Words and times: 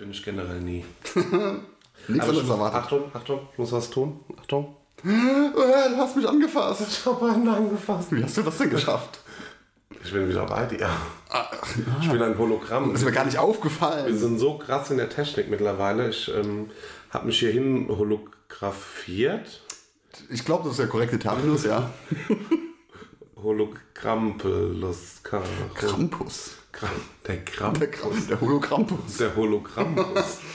bin 0.00 0.10
ich 0.10 0.24
generell 0.24 0.60
nie. 0.60 0.84
Nichts 2.08 2.28
anderes 2.28 2.48
erwartet. 2.48 2.80
Achtung, 2.82 3.02
Achtung, 3.12 3.40
ich 3.52 3.58
muss 3.58 3.70
was 3.72 3.90
tun. 3.90 4.20
Achtung. 4.40 4.74
Äh, 5.04 5.08
Du 5.90 5.96
hast 5.96 6.16
mich 6.16 6.26
angefasst. 6.28 6.82
Ich 6.88 7.04
habe 7.06 7.30
einen 7.30 7.46
angefasst. 7.48 8.10
Wie 8.10 8.24
hast 8.24 8.36
du 8.38 8.42
das 8.42 8.56
denn 8.58 8.70
geschafft? 8.70 9.20
Ich 10.02 10.12
bin 10.12 10.28
wieder 10.28 10.46
bei 10.46 10.64
dir. 10.64 10.88
Ich 12.00 12.10
bin 12.10 12.22
ein 12.22 12.38
Hologramm. 12.38 12.92
Das 12.92 13.02
ist 13.02 13.06
mir 13.06 13.12
gar 13.12 13.24
nicht 13.26 13.34
Wir 13.34 13.42
aufgefallen. 13.42 14.16
sind 14.16 14.38
so 14.38 14.56
krass 14.56 14.90
in 14.90 14.96
der 14.96 15.10
Technik 15.10 15.50
mittlerweile. 15.50 16.08
Ich 16.08 16.32
ähm, 16.34 16.70
habe 17.10 17.26
mich 17.26 17.38
hierhin 17.38 17.86
holographiert. 17.88 19.60
Ich 20.30 20.44
glaube, 20.46 20.62
das 20.64 20.72
ist 20.72 20.78
der 20.80 20.86
korrekte 20.88 21.18
Terminus, 21.18 21.64
ja. 21.64 21.90
Hologrampelus. 23.42 25.22
Krampus. 25.22 26.52
Kram- 26.72 26.90
Der 27.26 27.44
Kram. 27.44 27.74
Der, 27.78 27.90
Kram, 27.90 28.26
der 28.28 28.40
Hologrampus. 28.40 29.16
Der 29.18 29.34
Hologrampus. 29.36 30.38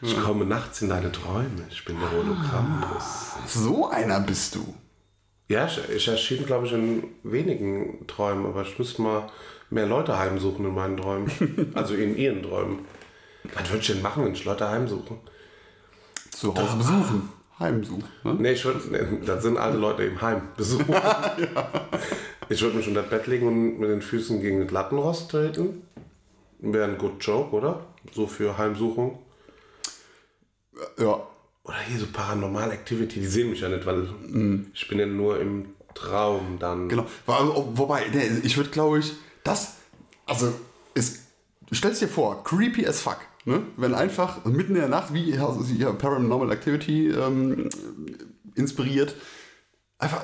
Ich 0.00 0.16
komme 0.16 0.44
nachts 0.44 0.80
in 0.80 0.90
deine 0.90 1.10
Träume. 1.10 1.66
Ich 1.70 1.84
bin 1.84 1.98
der 1.98 2.08
Hologrampus. 2.12 3.32
So 3.48 3.88
einer 3.90 4.20
bist 4.20 4.54
du. 4.54 4.72
Ja, 5.48 5.66
ich, 5.66 5.80
ich 5.88 6.06
erschien, 6.06 6.46
glaube 6.46 6.66
ich, 6.66 6.72
in 6.72 7.02
wenigen 7.24 8.06
Träumen, 8.06 8.46
aber 8.46 8.62
ich 8.62 8.78
müsste 8.78 9.02
mal 9.02 9.26
mehr 9.70 9.86
Leute 9.86 10.16
heimsuchen 10.16 10.64
in 10.66 10.72
meinen 10.74 10.96
Träumen. 10.98 11.72
Also 11.74 11.94
in 11.94 12.16
ihren 12.16 12.44
Träumen. 12.44 12.84
Was 13.54 13.68
würde 13.70 13.80
ich 13.80 13.86
denn 13.88 14.00
machen, 14.02 14.24
wenn 14.24 14.34
ich 14.34 14.44
Leute 14.44 14.68
heimsuche? 14.70 15.18
Zu 16.30 16.54
Hause 16.54 16.76
besuchen. 16.76 17.28
Heimsuchen. 17.58 18.04
Ne? 18.24 18.34
Nee, 18.38 18.52
ich 18.52 18.64
würde, 18.64 18.80
nee, 18.90 19.24
das 19.26 19.42
sind 19.42 19.56
alle 19.58 19.76
Leute 19.76 20.04
im 20.04 20.20
Heim 20.20 20.42
besuchen. 20.56 20.94
Ich 22.50 22.62
würde 22.62 22.78
mich 22.78 22.88
unter 22.88 23.02
das 23.02 23.10
Bett 23.10 23.26
legen 23.26 23.46
und 23.46 23.78
mit 23.78 23.90
den 23.90 24.00
Füßen 24.00 24.40
gegen 24.40 24.62
das 24.62 24.70
Lattenrost 24.70 25.30
treten. 25.30 25.82
Wäre 26.60 26.84
ein 26.90 26.96
good 26.96 27.22
joke, 27.22 27.54
oder? 27.54 27.84
So 28.14 28.26
für 28.26 28.56
Heimsuchung. 28.56 29.18
Ja. 30.98 31.26
Oder 31.64 31.76
hier 31.86 32.00
so 32.00 32.06
Paranormal 32.10 32.70
Activity, 32.72 33.20
die 33.20 33.26
sehen 33.26 33.50
mich 33.50 33.60
ja 33.60 33.68
nicht, 33.68 33.84
weil 33.84 34.08
ich 34.72 34.88
bin 34.88 34.98
ja 34.98 35.04
nur 35.04 35.38
im 35.38 35.74
Traum 35.94 36.56
dann. 36.58 36.88
Genau. 36.88 37.04
Wo- 37.26 37.68
Wobei, 37.74 38.06
nee, 38.14 38.30
ich 38.42 38.56
würde, 38.56 38.70
glaube 38.70 39.00
ich, 39.00 39.12
das, 39.44 39.74
also, 40.24 40.50
ist, 40.94 41.26
stell's 41.70 41.98
dir 41.98 42.08
vor, 42.08 42.42
creepy 42.44 42.86
as 42.86 43.02
fuck. 43.02 43.18
Ne? 43.48 43.62
Wenn 43.78 43.94
einfach 43.94 44.44
mitten 44.44 44.74
in 44.74 44.80
der 44.82 44.90
Nacht, 44.90 45.14
wie 45.14 45.30
ja, 45.34 45.50
sie 45.62 45.78
ja 45.78 45.90
Paranormal 45.92 46.52
Activity 46.52 47.08
ähm, 47.08 47.70
inspiriert, 48.54 49.14
einfach 49.98 50.22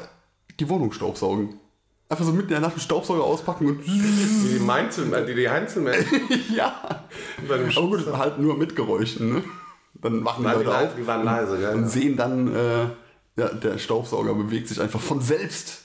die 0.61 0.69
Wohnung 0.69 0.93
staubsaugen. 0.93 1.59
Einfach 2.11 2.27
so 2.27 2.33
mitten 2.33 2.49
in 2.49 2.53
der 2.53 2.61
Nacht 2.61 2.73
einen 2.73 2.83
Staubsauger 2.83 3.25
auspacken 3.25 3.67
und 3.67 3.81
Die 3.87 4.61
Mainzelmännchen, 4.61 5.27
die, 5.27 5.35
die 5.41 5.49
Heinzelmännchen. 5.49 6.21
ja. 6.55 7.07
Aber 7.49 7.59
gut, 7.87 8.07
halt 8.13 8.39
nur 8.39 8.59
mit 8.59 8.77
Geräuschen. 8.77 9.33
Ne? 9.33 9.45
Dann 9.95 10.23
machen 10.23 10.45
die 10.45 10.51
die, 10.51 10.57
Leute 10.57 10.69
leise, 10.69 10.89
auf 10.89 10.97
die 10.97 11.07
waren 11.07 11.25
leise, 11.25 11.59
gell? 11.59 11.75
und 11.77 11.89
sehen 11.89 12.19
dann, 12.19 12.55
äh, 12.55 12.83
ja, 13.37 13.49
der 13.55 13.79
Staubsauger 13.79 14.35
bewegt 14.35 14.69
sich 14.69 14.83
einfach 14.83 15.01
von 15.01 15.23
selbst. 15.23 15.84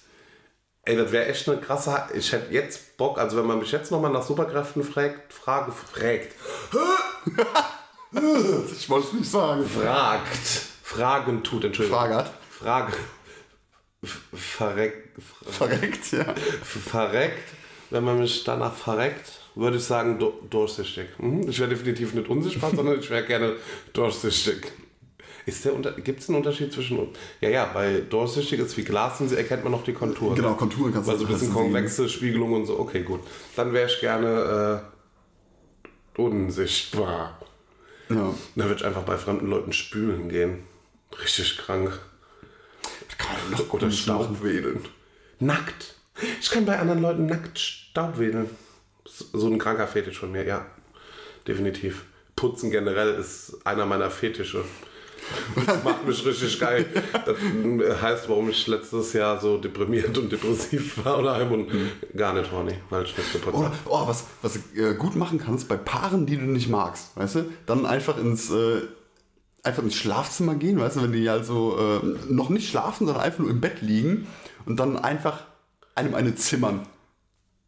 Ey, 0.89 0.95
das 0.97 1.11
wäre 1.11 1.27
echt 1.27 1.47
eine 1.47 1.61
krasse. 1.61 2.01
Ich 2.15 2.31
hätte 2.31 2.51
jetzt 2.51 2.97
Bock, 2.97 3.19
also 3.19 3.37
wenn 3.37 3.45
man 3.45 3.59
mich 3.59 3.71
jetzt 3.71 3.91
nochmal 3.91 4.11
nach 4.11 4.23
Superkräften 4.23 4.83
fragt, 4.83 5.31
frage, 5.31 5.71
fragt, 5.71 6.33
Ich 8.75 8.89
wollte 8.89 9.07
es 9.07 9.13
nicht 9.13 9.29
sagen. 9.29 9.63
fragt, 9.69 10.27
fragen 10.81 11.43
tut, 11.43 11.63
Entschuldigung. 11.65 11.99
Frage 11.99 12.15
hat. 12.15 12.33
Frage. 12.49 12.93
Verreckt, 14.33 15.21
Verreckt, 15.47 16.11
ja. 16.11 16.33
verreckt, 16.63 17.49
wenn 17.91 18.03
man 18.03 18.17
mich 18.17 18.43
danach 18.43 18.73
verreckt, 18.73 19.29
würde 19.53 19.77
ich 19.77 19.83
sagen 19.83 20.17
du- 20.17 20.33
durchsichtig. 20.49 21.09
Mhm. 21.19 21.49
Ich 21.49 21.59
wäre 21.59 21.69
definitiv 21.69 22.13
nicht 22.15 22.29
unsichtbar, 22.29 22.71
sondern 22.75 22.99
ich 22.99 23.09
wäre 23.11 23.25
gerne 23.25 23.57
durchsichtig. 23.93 24.71
Gibt 26.03 26.21
es 26.21 26.29
einen 26.29 26.37
Unterschied 26.37 26.71
zwischen. 26.73 26.99
Ja, 27.41 27.49
ja, 27.49 27.65
bei 27.73 28.01
durchsichtig 28.01 28.59
ist 28.59 28.77
wie 28.77 28.83
Glas 28.83 29.19
und 29.21 29.29
sie 29.29 29.37
erkennt 29.37 29.63
man 29.63 29.71
noch 29.71 29.83
die 29.83 29.93
Konturen. 29.93 30.35
Genau, 30.35 30.53
Konturen 30.55 30.93
kannst 30.93 31.07
du 31.07 31.11
Also 31.13 31.25
ein 31.25 31.31
bisschen 31.31 31.49
du 31.49 31.53
sehen. 31.53 31.63
konvexe 31.63 32.09
Spiegelung 32.09 32.53
und 32.53 32.65
so. 32.65 32.79
Okay, 32.79 33.03
gut. 33.03 33.21
Dann 33.55 33.73
wäre 33.73 33.87
ich 33.89 33.99
gerne 33.99 34.81
äh, 36.17 36.21
unsichtbar. 36.21 37.39
Ja. 38.09 38.33
Dann 38.55 38.67
würde 38.67 38.81
ich 38.81 38.85
einfach 38.85 39.03
bei 39.03 39.17
fremden 39.17 39.47
Leuten 39.47 39.73
spülen 39.73 40.29
gehen. 40.29 40.63
Richtig 41.21 41.57
krank. 41.57 41.99
Kann 43.17 43.51
noch 43.51 43.73
Oder 43.73 43.91
Staub 43.91 44.43
wedeln. 44.43 44.81
Nackt. 45.39 45.95
Ich 46.41 46.49
kann 46.49 46.65
bei 46.65 46.79
anderen 46.79 47.01
Leuten 47.01 47.25
nackt 47.25 47.59
Staub 47.59 48.17
wedeln. 48.17 48.49
So 49.05 49.47
ein 49.47 49.59
kranker 49.59 49.87
Fetisch 49.87 50.19
von 50.19 50.31
mir, 50.31 50.43
ja. 50.45 50.65
Definitiv. 51.47 52.05
Putzen 52.35 52.71
generell 52.71 53.15
ist 53.15 53.57
einer 53.65 53.85
meiner 53.85 54.09
Fetische. 54.09 54.63
Das 55.65 55.83
macht 55.83 56.07
mich 56.07 56.25
richtig 56.25 56.59
geil. 56.59 56.85
Das 57.25 58.01
heißt, 58.01 58.29
warum 58.29 58.49
ich 58.49 58.67
letztes 58.67 59.13
Jahr 59.13 59.39
so 59.39 59.57
deprimiert 59.57 60.17
und 60.17 60.31
depressiv 60.31 61.03
war 61.03 61.19
oder 61.19 61.35
heim 61.35 61.51
und 61.51 61.71
gar 62.15 62.33
nicht 62.33 62.51
horny, 62.51 62.75
weil 62.89 63.03
ich 63.03 63.17
nicht 63.17 63.33
geputzt 63.33 63.57
Oder, 63.57 63.71
oh, 63.85 64.07
was, 64.07 64.25
was 64.41 64.53
du 64.53 64.81
äh, 64.81 64.95
gut 64.95 65.15
machen 65.15 65.39
kannst 65.39 65.67
bei 65.67 65.77
Paaren, 65.77 66.25
die 66.25 66.37
du 66.37 66.43
nicht 66.43 66.69
magst, 66.69 67.15
weißt 67.15 67.35
du? 67.35 67.45
Dann 67.65 67.85
einfach 67.85 68.17
ins, 68.17 68.49
äh, 68.51 68.81
einfach 69.63 69.83
ins 69.83 69.95
Schlafzimmer 69.95 70.55
gehen, 70.55 70.79
weißt 70.79 70.97
du, 70.97 71.03
wenn 71.03 71.13
die 71.13 71.29
halt 71.29 71.45
so 71.45 71.77
äh, 71.77 72.31
noch 72.31 72.49
nicht 72.49 72.69
schlafen, 72.69 73.05
sondern 73.05 73.23
einfach 73.23 73.39
nur 73.39 73.49
im 73.49 73.61
Bett 73.61 73.81
liegen 73.81 74.27
und 74.65 74.79
dann 74.79 74.97
einfach 74.97 75.43
einem 75.95 76.15
eine 76.15 76.35
zimmern. 76.35 76.85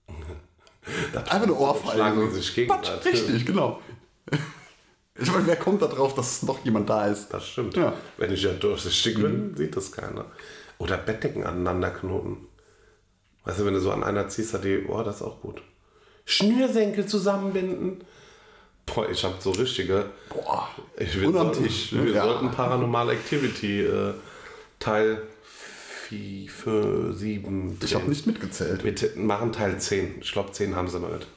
Einfach 1.13 1.43
eine 1.43 1.53
Ohrfeige. 1.53 1.93
Schlagen 1.93 2.31
sich 2.31 2.55
gegenseitig. 2.55 3.13
Richtig, 3.13 3.45
genau. 3.45 3.79
Ich 5.19 5.31
meine, 5.31 5.45
wer 5.45 5.55
kommt 5.57 5.81
da 5.81 5.87
drauf, 5.87 6.15
dass 6.15 6.41
noch 6.43 6.63
jemand 6.63 6.89
da 6.89 7.07
ist? 7.07 7.29
Das 7.29 7.47
stimmt. 7.47 7.75
Ja. 7.75 7.93
Wenn 8.17 8.31
ich 8.33 8.43
ja 8.43 8.53
durchsichtig 8.53 9.15
bin, 9.21 9.55
sieht 9.55 9.75
das 9.75 9.91
keiner. 9.91 10.25
Oder 10.77 10.97
Bettdecken 10.97 11.43
aneinander 11.43 11.89
knoten. 11.91 12.47
Weißt 13.43 13.59
du, 13.59 13.65
wenn 13.65 13.73
du 13.73 13.79
so 13.81 13.91
an 13.91 14.03
einer 14.03 14.29
ziehst, 14.29 14.53
hat 14.53 14.63
die, 14.63 14.85
oh, 14.87 15.03
das 15.03 15.17
ist 15.17 15.21
auch 15.23 15.41
gut. 15.41 15.61
Schnürsenkel 16.25 17.05
zusammenbinden. 17.05 18.03
Boah, 18.85 19.09
ich 19.09 19.23
habe 19.23 19.35
so 19.39 19.51
richtige. 19.51 20.05
Boah, 20.29 20.69
Ich, 20.97 21.15
am 21.23 21.33
sollten, 21.33 21.63
Tisch, 21.63 21.91
ne? 21.91 22.05
Wir 22.05 22.13
Ja. 22.13 22.23
sollten 22.23 22.51
Paranormal 22.51 23.09
Activity 23.11 23.81
äh, 23.81 24.13
Teil 24.79 25.21
4, 26.09 27.13
7. 27.13 27.77
ich 27.83 27.95
habe 27.95 28.09
nicht 28.09 28.27
mitgezählt. 28.27 28.83
Wir 28.83 28.93
machen 29.23 29.51
Teil 29.53 29.79
10. 29.79 30.19
Ich 30.21 30.31
glaube, 30.31 30.51
10 30.51 30.75
haben 30.75 30.87
sie 30.87 30.99
noch 30.99 31.11
nicht. 31.11 31.27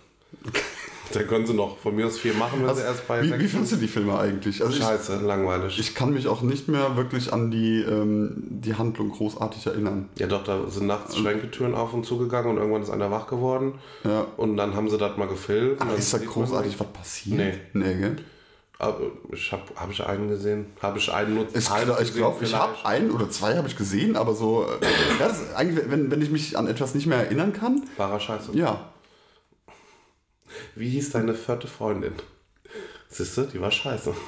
Da 1.13 1.23
können 1.23 1.47
sie 1.47 1.55
noch 1.55 1.79
von 1.79 1.95
mir 1.95 2.07
aus 2.07 2.19
4 2.19 2.35
machen, 2.35 2.67
wenn 2.67 2.75
sie 2.75 2.83
erst 2.83 3.07
bei 3.07 3.23
Wie, 3.23 3.39
wie 3.39 3.47
findest 3.47 3.73
du 3.73 3.77
die 3.77 3.89
Filme 3.89 4.19
eigentlich? 4.19 4.63
Also 4.63 4.75
ich, 4.75 4.83
Scheiße, 4.83 5.17
langweilig. 5.23 5.79
ich 5.79 5.95
kann 5.95 6.13
mich 6.13 6.27
auch 6.29 6.43
nicht 6.43 6.69
mehr 6.69 6.97
wirklich 6.97 7.33
an 7.33 7.51
die, 7.51 7.81
ähm, 7.83 8.43
die 8.49 8.75
Handlung 8.75 9.11
großartig 9.11 9.67
erinnern. 9.67 10.09
Ja, 10.19 10.27
doch, 10.27 10.43
da 10.45 10.67
sind 10.69 10.87
nachts 10.87 11.17
Schränketüren 11.17 11.75
auf 11.75 11.93
und 11.93 12.05
zugegangen 12.05 12.51
und 12.51 12.57
irgendwann 12.57 12.83
ist 12.83 12.91
einer 12.91 13.11
wach 13.11 13.27
geworden. 13.27 13.75
Ja. 14.03 14.27
Und 14.37 14.57
dann 14.57 14.75
haben 14.75 14.89
sie 14.91 14.99
das 14.99 15.17
mal 15.17 15.29
gefilmt. 15.29 15.81
Aber 15.81 15.95
ist 15.95 16.13
da 16.13 16.19
großartig 16.19 16.79
was 16.81 16.87
passiert? 16.89 17.37
Nee. 17.39 17.53
Nee, 17.75 17.95
gell? 18.01 18.17
Aber 18.79 18.99
ich 19.33 19.53
habe 19.53 19.63
hab 19.77 19.91
ich 19.91 20.05
einen 20.05 20.29
gesehen? 20.29 20.67
Habe 20.83 20.99
ich 20.99 21.13
einen 21.13 21.35
nur 21.35 21.47
Ich, 21.55 21.71
halb 21.71 22.01
ich 22.03 22.13
glaube, 22.15 22.45
ich 22.45 22.55
habe 22.55 22.73
vielleicht? 22.75 22.87
ein 22.87 23.11
oder 23.13 23.31
zwei 23.31 23.57
habe 23.57 23.69
ich 23.69 23.77
gesehen, 23.77 24.17
aber 24.17 24.35
so, 24.35 24.65
äh, 24.65 24.85
ja, 24.85 25.27
das 25.27 25.41
ist 25.41 25.55
eigentlich, 25.55 25.89
wenn, 25.89 26.11
wenn 26.11 26.21
ich 26.21 26.31
mich 26.31 26.59
an 26.59 26.67
etwas 26.67 26.95
nicht 26.95 27.07
mehr 27.07 27.19
erinnern 27.19 27.53
kann, 27.53 27.83
Wahrer 27.97 28.19
Scheiße. 28.19 28.51
ja. 28.55 28.91
Wie 30.75 30.89
hieß 30.91 31.11
deine 31.11 31.35
vierte 31.35 31.67
Freundin? 31.67 32.13
Siehst 33.09 33.37
du, 33.37 33.43
die 33.43 33.61
war 33.61 33.71
scheiße. 33.71 34.15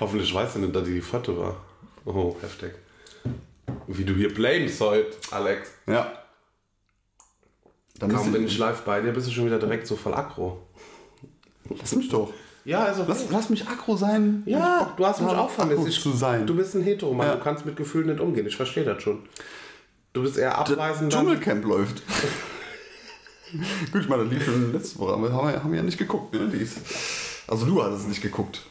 Hoffentlich 0.00 0.32
weiß 0.32 0.54
sie 0.54 0.60
nicht, 0.60 0.74
dass 0.74 0.84
die 0.84 0.94
die 0.94 1.00
vierte 1.02 1.36
war. 1.36 1.56
Oh, 2.04 2.36
heftig. 2.40 2.72
Wie 3.88 4.04
du 4.04 4.14
hier 4.14 4.32
blamest 4.32 4.80
heute, 4.80 5.16
Alex. 5.30 5.70
Ja. 5.86 6.12
Dann 7.98 8.12
Kaum 8.12 8.30
bin 8.32 8.44
ich 8.46 8.58
live 8.58 8.82
bei 8.82 9.00
dir, 9.00 9.12
bist 9.12 9.26
du 9.26 9.32
schon 9.32 9.46
wieder 9.46 9.58
direkt 9.58 9.86
so 9.86 9.96
voll 9.96 10.14
aggro. 10.14 10.62
Lass 11.70 11.96
mich 11.96 12.08
doch. 12.08 12.32
Ja, 12.64 12.84
also. 12.84 13.04
Lass, 13.08 13.24
lass 13.30 13.48
mich 13.48 13.66
aggro 13.66 13.96
sein. 13.96 14.42
ja, 14.46 14.92
du 14.96 15.06
hast 15.06 15.20
mich 15.20 15.30
auch 15.30 15.50
vermisst. 15.50 15.86
Ich- 15.88 16.00
zu 16.00 16.12
sein. 16.12 16.46
Du 16.46 16.54
bist 16.54 16.74
ein 16.74 16.82
Hetero, 16.82 17.12
Mann. 17.14 17.26
Ja. 17.28 17.36
Du 17.36 17.42
kannst 17.42 17.64
mit 17.64 17.76
Gefühlen 17.76 18.08
nicht 18.08 18.20
umgehen. 18.20 18.46
Ich 18.46 18.56
verstehe 18.56 18.84
das 18.84 19.02
schon. 19.02 19.20
Du 20.12 20.22
bist 20.22 20.36
eher 20.36 20.56
abweisend. 20.58 21.12
Dschungelcamp 21.12 21.64
läuft. 21.64 22.02
Gut, 23.92 24.02
ich 24.02 24.08
meine, 24.08 24.24
das 24.24 24.32
lief 24.32 24.44
schon 24.44 24.72
letzte 24.72 24.98
Woche, 24.98 25.14
aber 25.14 25.32
haben 25.32 25.48
wir, 25.48 25.62
haben 25.62 25.72
wir 25.72 25.78
ja 25.78 25.84
nicht 25.84 25.98
geguckt. 25.98 26.34
Ne? 26.34 26.48
Die 26.52 26.58
ist, 26.58 26.78
also 27.46 27.66
du 27.66 27.82
hattest 27.82 28.02
es 28.02 28.08
nicht 28.08 28.22
geguckt. 28.22 28.62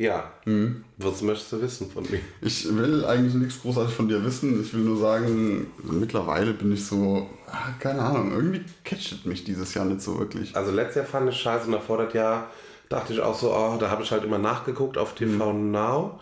Ja. 0.00 0.32
Mhm. 0.46 0.84
Was 0.96 1.20
möchtest 1.20 1.52
du 1.52 1.60
wissen 1.60 1.90
von 1.90 2.04
mir? 2.10 2.20
Ich 2.40 2.74
will 2.74 3.04
eigentlich 3.04 3.34
nichts 3.34 3.60
großartig 3.60 3.94
von 3.94 4.08
dir 4.08 4.24
wissen. 4.24 4.62
Ich 4.62 4.72
will 4.72 4.80
nur 4.80 4.96
sagen, 4.96 5.66
mittlerweile 5.82 6.54
bin 6.54 6.72
ich 6.72 6.86
so, 6.86 7.28
ah, 7.46 7.74
keine 7.78 8.00
Ahnung, 8.00 8.32
irgendwie 8.32 8.64
catchet 8.82 9.26
mich 9.26 9.44
dieses 9.44 9.74
Jahr 9.74 9.84
nicht 9.84 10.00
so 10.00 10.18
wirklich. 10.18 10.56
Also 10.56 10.70
letztes 10.70 10.96
Jahr 10.96 11.04
fand 11.04 11.28
ich 11.28 11.36
scheiße 11.36 11.66
und 11.66 11.72
davor 11.72 11.98
das 11.98 12.14
Jahr 12.14 12.50
dachte 12.88 13.12
ich 13.12 13.20
auch 13.20 13.38
so, 13.38 13.54
oh, 13.54 13.76
da 13.78 13.90
habe 13.90 14.02
ich 14.02 14.10
halt 14.10 14.24
immer 14.24 14.38
nachgeguckt 14.38 14.96
auf 14.96 15.14
TV 15.14 15.52
Now. 15.52 16.18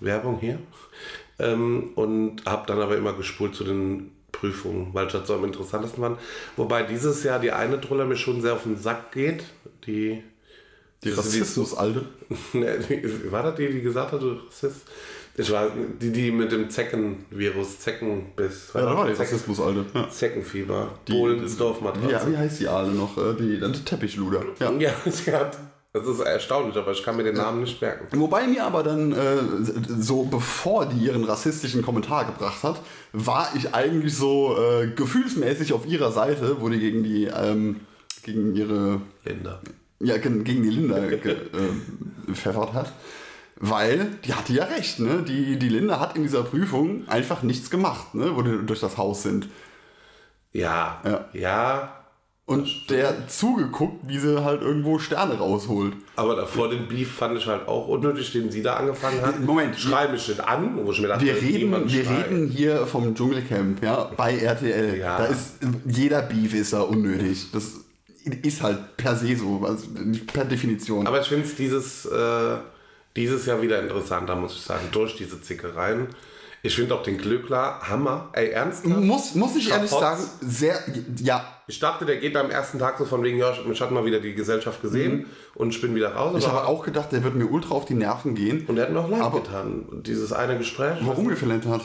Werbung 0.00 0.38
hier. 0.40 0.58
Ähm, 1.38 1.90
und 1.96 2.46
habe 2.46 2.66
dann 2.66 2.80
aber 2.80 2.96
immer 2.96 3.12
gespult 3.12 3.54
zu 3.54 3.64
den 3.64 4.10
Prüfungen, 4.40 4.88
weil 4.92 5.06
das 5.06 5.28
so 5.28 5.34
am 5.34 5.44
interessantesten 5.44 6.02
waren. 6.02 6.16
Wobei 6.56 6.82
dieses 6.82 7.22
Jahr 7.22 7.38
die 7.38 7.52
eine 7.52 7.80
Truller 7.80 8.06
mir 8.06 8.16
schon 8.16 8.40
sehr 8.40 8.54
auf 8.54 8.62
den 8.64 8.76
Sack 8.76 9.12
geht. 9.12 9.44
Die 9.86 10.22
Die 11.04 11.10
Rassismus-Alte. 11.10 12.04
War 13.30 13.42
das 13.42 13.54
die, 13.56 13.68
die 13.68 13.82
gesagt 13.82 14.12
hat, 14.12 14.22
du 14.22 14.32
Rassist? 14.46 14.82
Ich 15.36 15.50
war 15.52 15.70
die, 16.00 16.10
die 16.10 16.30
mit 16.32 16.50
dem 16.52 16.68
Zeckenvirus, 16.68 17.78
Zeckenbiss. 17.78 18.72
Ja, 18.74 18.80
da 18.82 18.96
war 18.96 19.06
die 19.06 19.12
Rassismus-Alte. 19.12 19.86
Ja. 19.94 20.10
Zeckenfieber. 20.10 20.98
Bohlensdorf-Matratze. 21.08 22.10
Ja, 22.12 22.28
wie 22.30 22.36
heißt 22.36 22.60
die 22.60 22.68
Aale 22.68 22.90
noch? 22.92 23.16
Äh, 23.16 23.34
Die, 23.38 23.58
die 23.60 23.84
Teppichluder. 23.84 24.42
Ja. 24.58 24.72
Ja, 24.72 24.92
sie 25.10 25.32
hat. 25.32 25.56
Das 25.92 26.06
ist 26.06 26.20
erstaunlich, 26.20 26.76
aber 26.76 26.92
ich 26.92 27.02
kann 27.02 27.16
mir 27.16 27.24
den 27.24 27.34
Namen 27.34 27.62
nicht 27.62 27.80
merken. 27.80 28.06
Wobei 28.20 28.46
mir 28.46 28.64
aber 28.64 28.84
dann, 28.84 29.10
äh, 29.10 29.38
so 29.98 30.22
bevor 30.22 30.86
die 30.86 31.06
ihren 31.06 31.24
rassistischen 31.24 31.82
Kommentar 31.82 32.26
gebracht 32.26 32.62
hat, 32.62 32.80
war 33.12 33.48
ich 33.56 33.74
eigentlich 33.74 34.16
so 34.16 34.56
äh, 34.56 34.86
gefühlsmäßig 34.86 35.72
auf 35.72 35.86
ihrer 35.86 36.12
Seite, 36.12 36.60
wo 36.60 36.68
die 36.68 36.78
gegen 36.78 37.02
die, 37.02 37.24
ähm, 37.24 37.80
gegen 38.22 38.54
ihre, 38.54 39.00
Linda. 39.24 39.60
ja, 39.98 40.16
gegen 40.18 40.44
die 40.44 40.70
Linda 40.70 41.06
ge, 41.06 41.32
äh, 41.32 41.36
gepfeffert 42.26 42.72
hat. 42.72 42.92
Weil, 43.56 44.12
die 44.24 44.32
hatte 44.32 44.52
ja 44.52 44.64
recht, 44.64 45.00
ne? 45.00 45.24
Die, 45.26 45.58
die 45.58 45.68
Linda 45.68 45.98
hat 45.98 46.16
in 46.16 46.22
dieser 46.22 46.44
Prüfung 46.44 47.06
einfach 47.08 47.42
nichts 47.42 47.68
gemacht, 47.68 48.14
ne? 48.14 48.36
Wo 48.36 48.42
die 48.42 48.64
durch 48.64 48.80
das 48.80 48.96
Haus 48.96 49.24
sind. 49.24 49.48
Ja. 50.52 51.00
Ja. 51.04 51.28
Ja. 51.32 51.99
Und 52.50 52.90
der 52.90 53.28
zugeguckt, 53.28 54.08
wie 54.08 54.18
sie 54.18 54.42
halt 54.44 54.60
irgendwo 54.62 54.98
Sterne 54.98 55.34
rausholt. 55.38 55.94
Aber 56.16 56.34
davor 56.34 56.68
den 56.68 56.88
Beef 56.88 57.12
fand 57.12 57.38
ich 57.38 57.46
halt 57.46 57.68
auch 57.68 57.86
unnötig, 57.86 58.32
den 58.32 58.50
sie 58.50 58.60
da 58.62 58.74
angefangen 58.74 59.22
hat. 59.22 59.38
Moment. 59.40 59.78
Schrei 59.78 60.08
mich 60.08 60.26
nicht 60.26 60.40
an, 60.40 60.76
wo 60.84 60.90
ich 60.90 61.00
mir 61.00 61.08
dachte, 61.08 61.24
Wir 61.24 61.36
reden, 61.40 61.70
wir 61.88 62.04
schreit. 62.04 62.26
reden 62.28 62.48
hier 62.48 62.86
vom 62.86 63.14
Dschungelcamp, 63.14 63.82
ja, 63.84 64.10
bei 64.16 64.36
RTL. 64.36 64.98
Ja. 64.98 65.18
Da 65.18 65.24
ist 65.26 65.58
jeder 65.86 66.22
Beef 66.22 66.52
ist 66.54 66.72
da 66.72 66.80
unnötig. 66.80 67.46
Das 67.52 67.64
ist 68.42 68.62
halt 68.62 68.96
per 68.96 69.14
se 69.14 69.36
so, 69.36 69.62
also 69.64 69.86
per 70.32 70.44
Definition. 70.44 71.06
Aber 71.06 71.20
ich 71.20 71.28
finde 71.28 71.46
es 71.46 71.54
dieses, 71.54 72.04
äh, 72.06 72.56
dieses 73.14 73.46
Jahr 73.46 73.62
wieder 73.62 73.80
interessanter, 73.80 74.34
muss 74.34 74.54
ich 74.56 74.62
sagen, 74.62 74.88
durch 74.90 75.14
diese 75.16 75.40
Zickereien. 75.40 76.08
Ich 76.62 76.76
finde 76.76 76.94
auch 76.94 77.02
den 77.02 77.16
Glöckler 77.16 77.80
Hammer. 77.88 78.28
Ey, 78.32 78.50
ernsthaft? 78.50 78.94
muss, 79.00 79.34
muss 79.34 79.56
ich 79.56 79.70
ehrlich 79.70 79.90
Schapotz. 79.90 80.18
sagen, 80.20 80.24
sehr, 80.42 80.78
ja, 81.18 81.42
Ich 81.66 81.78
dachte, 81.80 82.04
der 82.04 82.16
geht 82.18 82.36
am 82.36 82.50
ersten 82.50 82.78
Tag 82.78 82.98
so 82.98 83.04
von 83.06 83.22
wegen, 83.22 83.38
ja, 83.38 83.54
mich 83.66 83.80
hat 83.80 83.90
mal 83.92 84.04
wieder 84.04 84.20
die 84.20 84.34
Gesellschaft 84.34 84.82
gesehen 84.82 85.26
und 85.54 85.70
ich 85.70 85.80
bin 85.80 85.94
wieder 85.94 86.14
raus. 86.14 86.32
Mhm. 86.32 86.38
ich 86.40 86.48
habe 86.48 86.66
auch 86.66 86.84
gedacht, 86.84 87.12
der 87.12 87.24
wird 87.24 87.34
mir 87.34 87.46
ultra 87.50 87.74
auf 87.74 87.86
die 87.86 87.94
Nerven 87.94 88.34
gehen. 88.34 88.66
und 88.68 88.76
der 88.76 88.86
hat 88.86 88.92
mir 88.92 89.00
auch 89.00 89.08
leid 89.08 89.22
Aber- 89.22 89.40
getan. 89.40 90.02
Dieses 90.04 90.32
eine 90.34 90.58
Gespräch. 90.58 90.98
Wo 91.02 91.10
er 91.12 91.16
rumgeflennt 91.16 91.64
hat. 91.66 91.80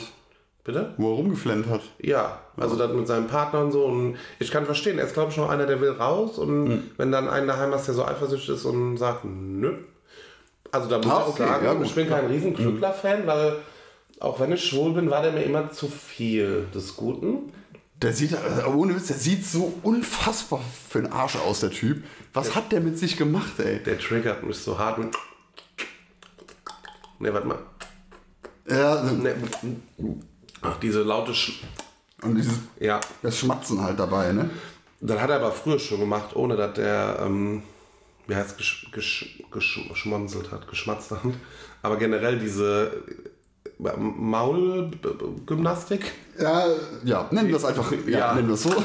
Bitte? 0.64 0.92
Wo 0.98 1.12
er 1.12 1.16
rumgeflennt 1.16 1.68
hat. 1.68 1.82
Ja, 2.00 2.40
also 2.56 2.74
dann 2.76 2.96
mit 2.96 3.06
seinem 3.06 3.28
Partner 3.28 3.60
und 3.60 3.70
so. 3.72 3.84
Und 3.84 4.16
ich 4.40 4.50
kann 4.50 4.66
verstehen, 4.66 4.98
er 4.98 5.06
ist, 5.06 5.14
glaube 5.14 5.30
ich, 5.30 5.36
noch 5.38 5.48
einer, 5.48 5.64
der 5.66 5.80
will 5.80 5.92
raus. 5.92 6.36
Und 6.38 6.64
Mhm. 6.64 6.82
wenn 6.98 7.12
dann 7.12 7.28
einer 7.28 7.46
daheim 7.46 7.72
hast, 7.72 7.86
der 7.86 7.94
so 7.94 8.04
eifersüchtig 8.04 8.50
ist 8.56 8.64
und 8.66 8.96
sagt, 8.98 9.24
nö. 9.24 9.74
Also 10.72 10.88
da 10.90 10.98
muss 10.98 11.06
Ah, 11.06 11.20
ich 11.22 11.28
okay, 11.34 11.46
sagen, 11.46 11.64
ja, 11.64 11.70
gut. 11.70 11.78
Mhm. 11.80 11.84
ich 11.86 11.94
bin 11.94 12.08
kein 12.08 12.26
riesen 12.26 12.52
Glückler-Fan, 12.54 13.26
weil 13.26 13.56
auch 14.20 14.40
wenn 14.40 14.52
ich 14.52 14.64
schwul 14.64 14.92
bin, 14.94 15.10
war 15.10 15.22
der 15.22 15.32
mir 15.32 15.42
immer 15.42 15.70
zu 15.70 15.88
viel 15.88 16.66
des 16.74 16.96
Guten. 16.96 17.52
Der 18.02 18.12
sieht, 18.12 18.32
äh, 18.32 18.64
ohne 18.66 18.94
Witz, 18.94 19.06
der 19.06 19.16
sieht 19.16 19.44
so 19.46 19.72
unfassbar 19.82 20.60
für 20.88 21.00
den 21.02 21.12
Arsch 21.12 21.36
aus, 21.36 21.60
der 21.60 21.70
Typ. 21.70 22.04
Was 22.34 22.54
hat 22.54 22.70
der 22.72 22.80
mit 22.80 22.98
sich 22.98 23.16
gemacht, 23.16 23.58
ey? 23.58 23.82
Der 23.82 23.98
triggert 23.98 24.42
mich 24.42 24.58
so 24.58 24.78
hart 24.78 24.98
mit. 24.98 25.14
Ne, 27.18 27.32
warte 27.32 27.46
mal. 27.46 27.58
Ja, 28.68 29.02
Ne. 29.02 29.34
Ach, 30.60 30.78
diese 30.80 31.02
laute 31.02 31.34
Sch 31.34 31.62
und 32.22 32.34
dieses, 32.34 32.54
Ja. 32.80 33.00
das 33.22 33.38
Schmatzen 33.38 33.80
halt 33.82 33.98
dabei, 33.98 34.32
ne? 34.32 34.50
Das 35.00 35.20
hat 35.20 35.30
er 35.30 35.36
aber 35.36 35.52
früher 35.52 35.78
schon 35.78 36.00
gemacht, 36.00 36.34
ohne 36.34 36.56
dass 36.56 36.74
der, 36.74 37.18
ähm, 37.20 37.62
wie 38.26 38.34
heißt 38.34 38.56
gesch, 38.58 38.90
gesch, 38.92 39.42
gesch, 39.52 39.80
geschmonzelt 39.88 40.50
hat, 40.50 40.66
geschmatzt 40.68 41.10
hat. 41.12 41.20
Aber 41.82 41.96
generell 41.96 42.38
diese 42.38 43.04
Maulgymnastik. 43.78 46.12
Ja, 46.40 46.64
ja, 47.04 47.28
nennen 47.30 47.48
wir 47.48 47.56
es 47.56 47.64
einfach, 47.64 47.92
ja, 48.06 48.18
Ja. 48.18 48.34
nennen 48.34 48.48
wir 48.48 48.54
es 48.54 48.62
so. 48.62 48.74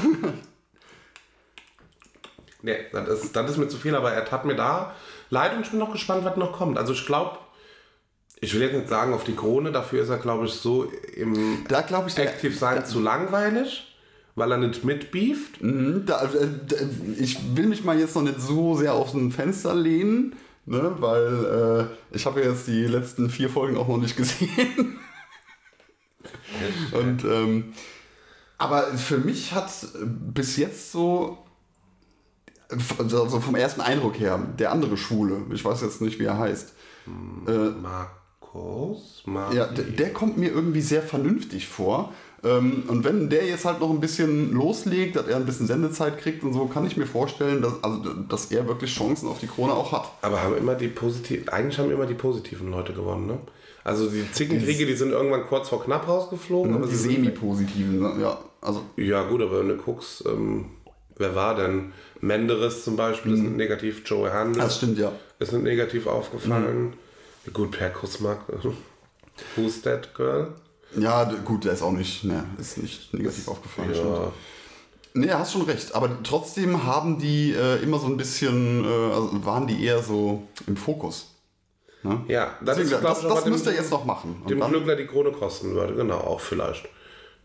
Nee, 2.64 2.76
das 2.92 3.24
ist, 3.24 3.36
das 3.36 3.50
ist 3.50 3.58
mir 3.58 3.68
zu 3.70 3.78
viel, 3.78 3.96
aber 3.96 4.12
er 4.12 4.24
tat 4.24 4.46
mir 4.46 4.54
da 4.56 4.94
leid 5.32 5.56
und 5.56 5.64
ich 5.64 5.72
bin 5.72 5.80
noch 5.80 5.92
gespannt, 5.92 6.24
was 6.26 6.38
noch 6.38 6.52
kommt. 6.52 6.78
Also 6.78 6.94
ich 6.94 7.08
glaube, 7.08 7.40
ich 8.40 8.54
will 8.54 8.62
jetzt 8.62 8.76
nicht 8.76 8.88
sagen 8.88 9.16
auf 9.16 9.24
die 9.24 9.36
Krone, 9.36 9.72
dafür 9.72 10.04
ist 10.04 10.10
er, 10.10 10.18
glaube 10.18 10.46
ich, 10.46 10.54
so 10.54 10.84
im 11.16 11.64
Da 11.68 11.82
glaube 11.82 12.10
ich, 12.10 12.18
Active 12.20 12.54
sein 12.54 12.86
zu 12.86 13.00
langweilig, 13.00 13.98
weil 14.36 14.52
er 14.52 14.58
nicht 14.58 14.84
mitbeeft. 14.84 15.54
da, 15.60 16.22
äh, 16.24 16.48
da, 16.68 16.76
ich 17.18 17.40
will 17.56 17.66
mich 17.66 17.84
mal 17.84 17.98
jetzt 18.00 18.16
noch 18.16 18.22
nicht 18.22 18.40
so 18.40 18.76
sehr 18.76 18.94
aus 18.94 19.14
dem 19.14 19.32
Fenster 19.32 19.74
lehnen, 19.74 20.36
ne, 20.66 20.96
weil 21.00 21.90
äh, 22.12 22.16
ich 22.16 22.26
habe 22.26 22.42
ja 22.42 22.50
jetzt 22.50 22.68
die 22.68 22.86
letzten 22.86 23.30
vier 23.30 23.50
Folgen 23.50 23.78
auch 23.78 23.88
noch 23.88 23.98
nicht 23.98 24.18
gesehen. 24.18 25.00
Und 26.92 27.24
ähm, 27.24 27.74
aber 28.58 28.84
für 28.98 29.18
mich 29.18 29.54
hat 29.54 29.72
bis 30.06 30.58
jetzt 30.58 30.92
so 30.92 31.40
also 32.98 33.40
vom 33.40 33.56
ersten 33.56 33.82
Eindruck 33.82 34.20
her 34.20 34.40
der 34.60 34.72
andere 34.72 34.98
Schwule, 34.98 35.42
ich 35.52 35.66
weiß 35.66 35.82
jetzt 35.82 36.02
nicht, 36.02 36.20
wie 36.20 36.26
er 36.26 36.38
heißt. 36.38 36.74
Markus? 37.82 39.24
Markus? 39.26 39.56
Ja, 39.56 39.66
der, 39.66 39.86
der 39.86 40.14
kommt 40.14 40.38
mir 40.38 40.52
irgendwie 40.52 40.82
sehr 40.82 41.02
vernünftig 41.02 41.68
vor. 41.68 42.14
Ähm, 42.44 42.84
und 42.88 43.04
wenn 43.04 43.30
der 43.30 43.46
jetzt 43.46 43.66
halt 43.66 43.80
noch 43.80 43.90
ein 43.90 44.00
bisschen 44.00 44.52
loslegt, 44.54 45.16
dass 45.16 45.28
er 45.28 45.36
ein 45.36 45.46
bisschen 45.46 45.68
Sendezeit 45.68 46.18
kriegt 46.18 46.44
und 46.44 46.54
so, 46.54 46.66
kann 46.66 46.86
ich 46.88 46.98
mir 46.98 47.06
vorstellen, 47.06 47.62
dass, 47.62 47.84
also, 47.84 48.14
dass 48.28 48.46
er 48.52 48.68
wirklich 48.68 48.94
Chancen 48.94 49.28
auf 49.28 49.40
die 49.40 49.48
Krone 49.48 49.74
auch 49.74 49.92
hat. 49.92 50.12
Aber 50.22 50.42
haben 50.42 50.58
immer 50.58 50.76
die 50.76 50.88
positiven, 50.88 51.50
eigentlich 51.50 51.78
haben 51.78 51.92
immer 51.92 52.08
die 52.08 52.16
positiven 52.16 52.72
Leute 52.72 52.94
gewonnen, 52.94 53.28
ne? 53.28 53.38
Also 53.84 54.10
die 54.10 54.32
Zickenkriege, 54.32 54.86
die 54.86 54.94
sind 54.94 55.12
irgendwann 55.12 55.46
kurz 55.46 55.70
vor 55.70 55.84
knapp 55.84 56.08
rausgeflogen. 56.08 56.76
aber 56.76 56.86
die 56.86 56.96
semi-positiven, 56.96 58.00
ne? 58.00 58.22
ja. 58.22 58.38
Also, 58.62 58.84
Ja 58.96 59.24
gut, 59.24 59.42
aber 59.42 59.60
wenn 59.60 59.70
du 59.70 59.78
guckst, 59.78 60.24
ähm, 60.28 60.66
wer 61.18 61.36
war 61.36 61.56
denn? 61.56 61.94
Menderes 62.20 62.84
zum 62.84 62.96
Beispiel 62.96 63.34
ist 63.34 63.40
nicht 63.40 63.58
negativ, 63.58 64.04
Joey 64.06 64.30
Handel 64.30 64.62
das 64.62 64.78
stimmt 64.78 65.00
ja. 65.00 65.12
ist 65.40 65.52
nicht 65.52 65.64
negativ 65.64 66.06
aufgefallen. 66.06 66.94
Ja, 67.46 67.52
gut, 67.52 67.72
Per 67.72 67.90
Kussmark, 67.90 68.42
Who's 69.56 69.82
That 69.82 70.14
Girl? 70.14 70.50
Ja, 70.98 71.24
gut, 71.46 71.66
der 71.66 71.74
ist 71.74 71.82
auch 71.82 71.92
nicht, 71.92 72.24
ne, 72.26 72.44
ist 72.60 72.78
nicht 72.78 73.14
negativ 73.14 73.48
aufgefallen. 73.48 73.94
stimmt. 73.94 74.10
Ja, 74.10 74.32
Nee, 75.14 75.30
hast 75.30 75.52
schon 75.52 75.64
recht. 75.64 75.94
Aber 75.94 76.10
trotzdem 76.24 76.86
haben 76.86 77.20
die 77.20 77.52
äh, 77.52 77.84
immer 77.84 78.00
so 78.00 78.08
ein 78.08 78.16
bisschen, 78.16 78.86
äh, 78.86 78.88
also 78.88 79.46
waren 79.46 79.68
die 79.68 79.84
eher 79.84 80.02
so 80.02 80.48
im 80.68 80.78
Fokus. 80.78 81.28
Ne? 82.04 82.22
ja 82.30 82.56
das, 82.64 82.78
Deswegen, 82.78 82.96
ist, 82.96 83.04
das, 83.04 83.22
das 83.22 83.46
müsste 83.46 83.70
er 83.72 83.76
jetzt 83.76 83.92
noch 83.92 84.06
machen. 84.06 84.38
Und 84.42 84.50
dem 84.50 84.60
dann- 84.60 84.72
Glückler 84.72 84.96
die 84.96 85.06
Krone 85.06 85.32
kosten 85.32 85.76
würde, 85.76 85.96
genau, 85.96 86.18
auch 86.20 86.40
vielleicht. 86.40 86.88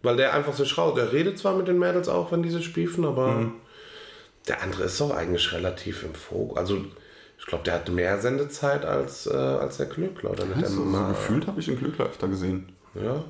Weil 0.03 0.17
der 0.17 0.33
einfach 0.33 0.55
sich 0.55 0.79
raus, 0.79 0.95
der 0.95 1.12
redet 1.12 1.38
zwar 1.38 1.57
mit 1.57 1.67
den 1.69 1.79
Mädels 1.79 2.09
auch, 2.09 2.31
wenn 2.33 2.43
die 2.45 2.50
sich 2.50 2.65
spiefen, 2.65 3.05
aber 3.05 3.33
Mhm. 3.33 3.53
der 4.49 4.62
andere 4.62 4.85
ist 4.85 5.00
doch 5.00 5.11
eigentlich 5.11 5.53
relativ 5.53 6.05
im 6.05 6.15
Fokus. 6.15 6.57
Also 6.57 6.79
ich 7.38 7.47
glaube, 7.47 7.65
der 7.65 7.75
hat 7.75 7.88
mehr 7.91 8.21
Sendezeit 8.21 8.85
als, 8.85 9.26
äh, 9.26 9.35
als 9.35 9.76
der 9.79 9.87
Glückler, 9.87 10.31
oder 10.31 10.45
nicht? 10.47 10.61
Der 10.62 10.69
so, 10.69 10.88
so 10.88 11.05
gefühlt 11.09 11.47
habe 11.49 11.59
ich 11.61 11.67
den 11.67 11.79
Glückler 11.79 12.07
öfter 12.07 12.29
gesehen. 12.29 12.73
Ja. 13.03 13.25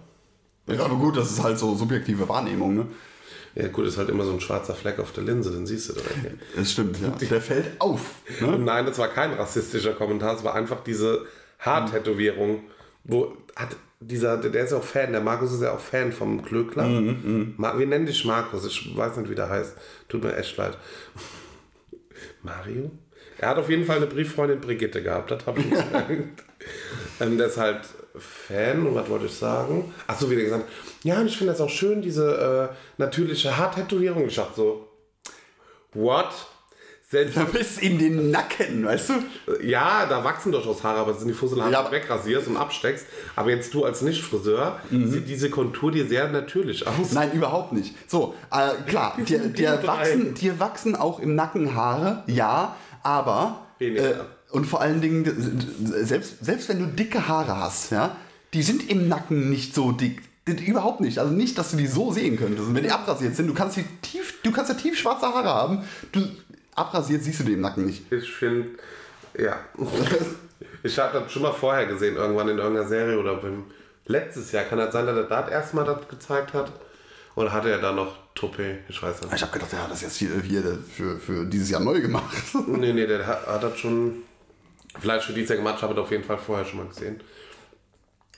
Ja, 0.68 0.84
aber 0.84 0.96
gut, 0.96 1.16
das 1.16 1.30
ist 1.30 1.42
halt 1.42 1.58
so 1.58 1.74
subjektive 1.76 2.28
Wahrnehmung, 2.28 2.74
ne? 2.74 2.86
ja, 3.54 3.68
gut, 3.68 3.86
ist 3.86 3.96
halt 3.98 4.08
immer 4.08 4.24
so 4.24 4.32
ein 4.32 4.40
schwarzer 4.40 4.74
Fleck 4.74 4.98
auf 4.98 5.12
der 5.12 5.22
Linse, 5.24 5.50
den 5.52 5.64
siehst 5.66 5.88
du 5.88 5.92
direkt. 5.94 6.42
Das 6.56 6.72
stimmt, 6.72 7.00
ja. 7.00 7.08
Der 7.10 7.40
fällt 7.40 7.80
auf. 7.80 8.16
Ne? 8.40 8.58
Nein, 8.58 8.84
das 8.84 8.98
war 8.98 9.08
kein 9.08 9.32
rassistischer 9.32 9.92
Kommentar, 9.94 10.34
es 10.36 10.42
war 10.44 10.54
einfach 10.54 10.82
diese 10.82 11.24
Haartätowierung, 11.60 12.64
wo 13.04 13.36
hat 13.54 13.76
dieser, 14.00 14.36
der 14.36 14.62
ist 14.64 14.72
ja 14.72 14.78
auch 14.78 14.82
Fan, 14.84 15.12
der 15.12 15.20
Markus 15.22 15.52
ist 15.52 15.62
ja 15.62 15.72
auch 15.72 15.80
Fan 15.80 16.12
vom 16.12 16.42
Glöckler. 16.42 16.86
Ma- 17.56 17.78
Wir 17.78 17.86
nennen 17.86 18.04
dich 18.06 18.24
Markus, 18.26 18.66
ich 18.66 18.94
weiß 18.96 19.16
nicht, 19.16 19.30
wie 19.30 19.34
der 19.34 19.48
heißt. 19.48 19.74
Tut 20.08 20.22
mir 20.22 20.36
echt 20.36 20.54
leid. 20.58 20.76
Mario? 22.42 22.90
Er 23.38 23.50
hat 23.50 23.58
auf 23.58 23.68
jeden 23.70 23.84
Fall 23.84 23.96
eine 23.98 24.06
Brieffreundin 24.06 24.60
Brigitte 24.60 25.02
gehabt, 25.02 25.30
das 25.30 25.46
habe 25.46 25.60
ich 25.60 25.70
gemerkt. 25.70 26.42
ähm, 27.20 27.38
der 27.38 27.46
ist 27.48 27.56
halt 27.58 27.80
Fan, 28.18 28.86
und 28.86 28.94
was 28.94 29.08
wollte 29.08 29.26
ich 29.26 29.34
sagen? 29.34 29.92
Achso, 30.06 30.30
wie 30.30 30.36
der 30.36 30.44
gesagt, 30.44 30.64
ja, 31.02 31.20
und 31.20 31.26
ich 31.26 31.36
finde 31.36 31.52
das 31.52 31.60
auch 31.60 31.68
schön, 31.70 32.02
diese 32.02 32.70
äh, 32.72 32.74
natürliche 32.98 33.56
Haartätowierung. 33.56 34.28
Dachte 34.28 34.52
so, 34.56 34.88
what? 35.92 36.28
Selbst 37.08 37.36
Da 37.36 37.44
bist 37.44 37.80
in 37.80 38.00
den 38.00 38.32
Nacken, 38.32 38.84
weißt 38.84 39.10
du? 39.10 39.14
ja, 39.64 40.06
da 40.06 40.24
wachsen 40.24 40.50
durchaus 40.50 40.82
Haare, 40.82 40.98
aber 40.98 41.12
das 41.12 41.20
sind 41.20 41.28
die 41.28 41.34
Fusselhaare, 41.34 41.70
Ja, 41.70 41.88
wegrasierst 41.92 42.48
und 42.48 42.56
absteckst. 42.56 43.06
Aber 43.36 43.50
jetzt 43.50 43.72
du 43.72 43.84
als 43.84 44.02
Nicht-Friseur, 44.02 44.80
sieht 44.90 45.28
diese 45.28 45.48
Kontur 45.48 45.92
dir 45.92 46.04
sehr 46.08 46.26
natürlich 46.28 46.84
aus. 46.84 47.12
Nein, 47.12 47.30
überhaupt 47.32 47.72
nicht. 47.72 47.94
So, 48.10 48.34
äh, 48.50 48.82
klar, 48.88 49.16
dir, 49.24 49.38
dir, 49.50 49.78
wachsen, 49.86 50.34
dir 50.34 50.58
wachsen 50.58 50.96
auch 50.96 51.20
im 51.20 51.36
Nacken 51.36 51.76
Haare, 51.76 52.24
ja, 52.26 52.74
aber 53.04 53.66
Weniger. 53.78 54.10
äh, 54.10 54.14
und 54.50 54.66
vor 54.66 54.80
allen 54.80 55.00
Dingen, 55.00 55.24
selbst, 55.84 56.44
selbst 56.44 56.68
wenn 56.68 56.78
du 56.78 56.86
dicke 56.86 57.28
Haare 57.28 57.56
hast, 57.58 57.90
ja, 57.92 58.16
die 58.54 58.62
sind 58.62 58.88
im 58.90 59.08
Nacken 59.08 59.50
nicht 59.50 59.74
so 59.74 59.92
dick. 59.92 60.22
Überhaupt 60.46 61.00
nicht. 61.00 61.18
Also 61.18 61.32
nicht, 61.32 61.58
dass 61.58 61.72
du 61.72 61.76
die 61.76 61.88
so 61.88 62.12
sehen 62.12 62.38
könntest. 62.38 62.68
Und 62.68 62.74
wenn 62.76 62.84
die 62.84 62.90
abrasiert 62.92 63.34
sind, 63.34 63.48
du 63.48 63.54
kannst 63.54 63.76
die 63.76 63.84
tief, 64.00 64.34
du 64.44 64.52
kannst 64.52 64.70
ja 64.70 64.76
tief 64.76 64.96
schwarze 64.96 65.26
Haare 65.26 65.48
haben. 65.48 65.84
Du 66.12 66.20
abrasiert 66.76 67.24
siehst 67.24 67.40
du 67.40 67.44
die 67.44 67.54
im 67.54 67.60
Nacken 67.60 67.84
nicht. 67.86 68.10
Ich 68.12 68.30
finde, 68.30 68.68
Ja. 69.36 69.58
Ich 70.82 70.98
habe 70.98 71.18
das 71.20 71.32
schon 71.32 71.42
mal 71.42 71.52
vorher 71.52 71.86
gesehen, 71.86 72.16
irgendwann 72.16 72.48
in 72.48 72.58
irgendeiner 72.58 72.86
Serie 72.88 73.18
oder 73.18 73.36
beim 73.36 73.64
letztes 74.06 74.52
Jahr. 74.52 74.64
Kann 74.64 74.78
das 74.78 74.92
sein, 74.92 75.06
dass 75.06 75.16
er 75.16 75.24
da 75.24 75.48
erstmal 75.48 75.84
das 75.84 76.06
gezeigt 76.08 76.54
hat? 76.54 76.72
Oder 77.34 77.52
hatte 77.52 77.70
er 77.70 77.78
da 77.78 77.92
noch 77.92 78.16
Toupet? 78.34 78.78
Ich 78.88 79.02
weiß 79.02 79.22
nicht. 79.22 79.34
Ich 79.34 79.42
habe 79.42 79.52
gedacht, 79.52 79.72
er 79.72 79.82
hat 79.82 79.90
das 79.90 80.00
jetzt 80.02 80.16
hier, 80.16 80.30
hier 80.42 80.78
für, 80.96 81.18
für 81.18 81.44
dieses 81.44 81.68
Jahr 81.70 81.80
neu 81.80 82.00
gemacht. 82.00 82.36
Nee, 82.68 82.92
nee, 82.92 83.06
der 83.06 83.26
hat, 83.26 83.46
hat 83.46 83.62
das 83.62 83.78
schon. 83.78 84.22
Vielleicht 85.00 85.26
für 85.26 85.32
dieses 85.32 85.50
Jahr 85.50 85.58
gemacht, 85.58 85.76
ich 85.76 85.82
habe 85.82 85.94
das 85.94 86.04
auf 86.04 86.10
jeden 86.10 86.24
Fall 86.24 86.38
vorher 86.38 86.64
schon 86.64 86.78
mal 86.78 86.88
gesehen. 86.88 87.20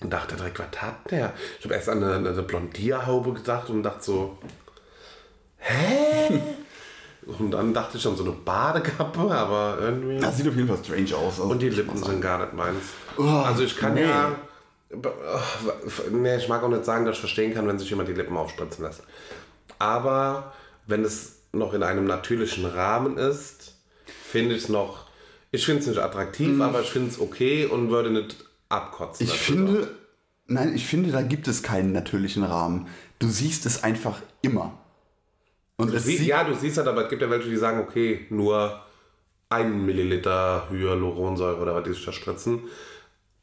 Und 0.01 0.11
dachte 0.13 0.37
direkt, 0.37 0.59
was 0.59 0.81
hat 0.81 1.11
der? 1.11 1.33
Ich 1.59 1.65
habe 1.65 1.75
erst 1.75 1.89
an 1.89 2.03
eine, 2.03 2.29
eine 2.29 2.43
Blondierhaube 2.43 3.33
gedacht 3.33 3.69
und 3.71 3.83
dachte 3.83 4.05
so, 4.05 4.39
hä? 5.59 6.41
Und 7.27 7.51
dann 7.51 7.75
dachte 7.75 7.99
ich 7.99 8.07
an 8.07 8.17
so 8.17 8.25
eine 8.25 8.33
Badekappe, 8.33 9.21
aber 9.21 9.77
irgendwie. 9.83 10.19
Das 10.19 10.39
sieht 10.39 10.49
auf 10.49 10.57
jeden 10.57 10.67
Fall 10.67 10.79
strange 10.83 11.15
aus. 11.15 11.39
Also 11.39 11.43
Und 11.43 11.61
die 11.61 11.69
Lippen 11.69 12.03
sind 12.03 12.23
gar 12.23 12.39
nicht 12.39 12.55
meins. 12.55 12.83
Oh, 13.19 13.23
also 13.23 13.65
ich 13.65 13.77
kann 13.77 13.95
nee. 13.95 14.05
ja. 14.05 14.35
Nee, 16.11 16.37
ich 16.37 16.49
mag 16.49 16.63
auch 16.63 16.71
nicht 16.71 16.87
sagen, 16.87 17.05
dass 17.05 17.17
ich 17.17 17.21
verstehen 17.21 17.53
kann, 17.53 17.69
wenn 17.69 17.79
sich 17.79 17.91
jemand 17.91 18.09
die 18.09 18.15
Lippen 18.15 18.35
aufspritzen 18.35 18.83
lässt. 18.83 19.03
Aber 19.79 20.55
wenn 20.87 21.05
es 21.05 21.43
noch 21.53 21.75
in 21.75 21.83
einem 21.83 22.07
natürlichen 22.07 22.65
Rahmen 22.65 23.19
ist, 23.19 23.75
finde 24.07 24.55
ich 24.55 24.65
es 24.65 24.69
noch. 24.71 25.08
Ich 25.51 25.65
finde 25.65 25.81
es 25.81 25.87
nicht 25.87 25.99
attraktiv, 25.99 26.61
aber 26.61 26.83
ich 26.83 26.91
finde 26.91 27.09
es 27.11 27.21
okay 27.21 27.65
und 27.67 27.91
würde 27.91 28.11
nicht 28.11 28.37
abkotzen. 28.69 29.27
Mhm. 29.27 29.33
Ich 29.33 29.39
finde, 29.39 29.89
nein, 30.47 30.75
ich 30.75 30.87
finde, 30.87 31.11
da 31.11 31.23
gibt 31.23 31.49
es 31.49 31.63
keinen 31.63 31.93
natürlichen 31.93 32.45
Rahmen. 32.45 32.89
Du 33.19 33.29
siehst 33.29 33.67
es 33.67 33.83
einfach 33.83 34.21
immer. 34.43 34.79
Und 35.77 35.95
es 35.95 36.05
Sie, 36.05 36.27
ja, 36.27 36.45
du 36.45 36.55
siehst 36.55 36.77
halt, 36.77 36.89
aber 36.89 37.05
es 37.05 37.09
gibt 37.09 37.23
ja 37.23 37.31
welche, 37.31 37.49
die 37.49 37.57
sagen, 37.57 37.81
okay, 37.81 38.27
nur 38.31 38.83
ein 39.49 39.87
Milliliter 39.87 40.69
Hyaluronsäure 40.71 41.61
oder 41.61 41.75
was 41.75 41.85
die 41.85 41.93
sich 41.93 42.05
da 42.05 42.13
spritzen. 42.13 42.61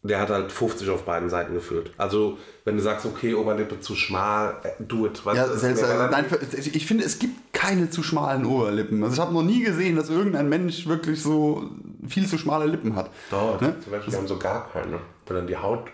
Der 0.04 0.20
hat 0.20 0.30
halt 0.30 0.52
50 0.52 0.90
auf 0.90 1.04
beiden 1.04 1.32
Seiten 1.32 1.56
gefüllt. 1.56 1.92
Also, 1.98 2.38
wenn 2.64 2.78
du 2.78 2.84
sagst, 2.84 3.08
okay, 3.08 3.34
Oberlippe 3.34 3.80
zu 3.80 3.96
schmal, 3.96 4.56
äh, 4.62 4.70
do 4.80 5.08
it. 5.08 5.26
Weißt 5.26 5.38
ja, 5.38 5.48
selbst, 5.56 5.82
nein, 5.82 6.26
ich 6.74 6.86
finde, 6.86 7.04
es 7.04 7.18
gibt 7.18 7.45
keine 7.56 7.90
zu 7.90 8.04
schmalen 8.04 8.46
Oberlippen. 8.46 9.02
Also 9.04 9.16
ich 9.16 9.20
habe 9.22 9.34
noch 9.34 9.42
nie 9.42 9.64
gesehen, 9.64 9.96
dass 9.96 10.10
irgendein 10.10 10.50
Mensch 10.50 10.86
wirklich 10.88 11.22
so 11.24 11.64
viel 12.08 12.28
zu 12.28 12.38
schmale 12.38 12.66
Lippen 12.68 12.96
hat. 12.96 13.10
Doch, 13.32 13.60
Ne? 13.62 13.76
zum 13.82 13.92
Beispiel, 13.92 14.14
haben 14.16 14.28
so 14.28 14.38
gar 14.38 14.70
keine. 14.72 15.00
Weil 15.26 15.38
dann 15.38 15.48
die 15.48 15.58
Haut. 15.58 15.88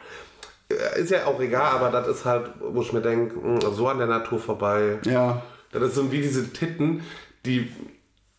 Äh, 0.69 0.99
Ist 1.01 1.11
ja 1.11 1.25
auch 1.25 1.39
egal, 1.39 1.75
aber 1.75 1.89
das 1.89 2.07
ist 2.07 2.25
halt, 2.25 2.49
wo 2.59 2.81
ich 2.81 2.91
mir 2.91 3.01
denke, 3.01 3.35
so 3.73 3.87
an 3.87 3.99
der 3.99 4.07
Natur 4.07 4.39
vorbei. 4.39 4.97
Ja. 5.05 5.41
Das 5.71 5.83
ist 5.83 5.95
so 5.95 6.11
wie 6.11 6.19
diese 6.21 6.51
Titten, 6.51 7.01
die 7.45 7.71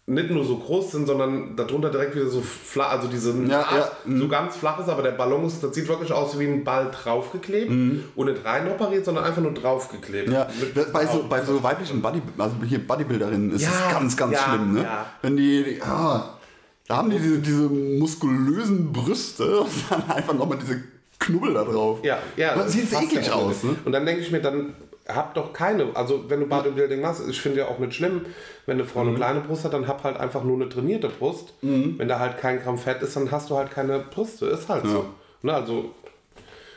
nicht 0.06 0.30
nur 0.30 0.44
so 0.44 0.56
groß 0.56 0.90
sind, 0.92 1.06
sondern 1.06 1.54
darunter 1.54 1.88
direkt 1.88 2.16
wieder 2.16 2.26
so 2.28 2.40
flach, 2.40 2.90
also 2.90 3.06
diese 3.06 3.32
Ja, 3.44 3.60
Art, 3.60 3.72
ja, 3.72 3.90
mhm. 4.04 4.18
so 4.18 4.28
ganz 4.28 4.56
flach 4.56 4.80
ist, 4.80 4.88
aber 4.88 5.02
der 5.02 5.12
Ballon 5.12 5.44
ist, 5.46 5.62
das 5.62 5.74
sieht 5.74 5.86
wirklich 5.86 6.12
aus 6.12 6.36
wie 6.40 6.46
ein 6.46 6.64
Ball 6.64 6.90
draufgeklebt 6.90 7.70
und 7.70 8.26
nicht 8.26 8.44
rein 8.44 8.68
operiert, 8.68 9.04
sondern 9.04 9.24
einfach 9.24 9.42
nur 9.42 9.54
draufgeklebt. 9.54 10.28
Mhm. 10.28 10.34
Ja, 10.34 10.48
bei 10.92 11.06
so, 11.06 11.24
bei 11.28 11.44
so 11.44 11.62
weiblichen 11.62 12.02
Body, 12.02 12.20
also 12.36 12.56
hier 12.66 12.84
Bodybuilderinnen 12.84 13.52
ist 13.52 13.62
Ja, 13.62 13.68
es 13.68 13.92
ganz, 13.94 14.16
ganz 14.16 14.38
schlimm, 14.40 14.72
ne? 14.74 14.82
ja. 14.82 15.06
Wenn 15.22 15.36
die, 15.36 15.80
ah, 15.82 16.36
da 16.88 16.96
haben 16.96 17.10
die 17.10 17.18
diese, 17.18 17.38
diese 17.38 17.68
muskulösen 17.68 18.92
Brüste 18.92 19.60
und 19.60 19.70
dann 19.88 20.10
einfach 20.10 20.34
nochmal 20.34 20.58
diese 20.58 20.82
Knubbel 21.20 21.54
da 21.54 21.62
drauf. 21.62 22.00
Ja, 22.02 22.18
ja. 22.36 22.56
Das 22.56 22.72
sieht 22.72 22.92
eklig 22.92 23.30
aus, 23.30 23.62
ne? 23.62 23.76
Und 23.84 23.92
dann 23.92 24.04
denke 24.04 24.22
ich 24.22 24.32
mir, 24.32 24.42
dann 24.42 24.74
hab 25.08 25.34
doch 25.34 25.52
keine, 25.52 25.86
also 25.94 26.24
wenn 26.28 26.40
du 26.40 26.46
Bodybuilding 26.46 27.00
machst, 27.00 27.22
ich 27.28 27.40
finde 27.40 27.58
ja 27.60 27.66
auch 27.68 27.78
nicht 27.78 27.94
schlimm, 27.94 28.22
wenn 28.66 28.78
eine 28.78 28.84
Frau 28.86 29.02
Mhm. 29.02 29.08
eine 29.08 29.16
kleine 29.16 29.40
Brust 29.40 29.64
hat, 29.64 29.72
dann 29.72 29.88
hab 29.88 30.04
halt 30.04 30.16
einfach 30.16 30.44
nur 30.44 30.56
eine 30.56 30.68
trainierte 30.68 31.08
Brust. 31.08 31.54
Wenn 31.60 32.06
da 32.08 32.18
halt 32.18 32.38
kein 32.38 32.60
Gramm 32.62 32.78
Fett 32.78 33.02
ist, 33.02 33.16
dann 33.16 33.30
hast 33.30 33.50
du 33.50 33.56
halt 33.56 33.70
keine 33.70 33.98
Brüste. 33.98 34.46
Ist 34.46 34.68
halt 34.68 34.86
so. 34.86 35.06
Ne, 35.42 35.52
also 35.52 35.90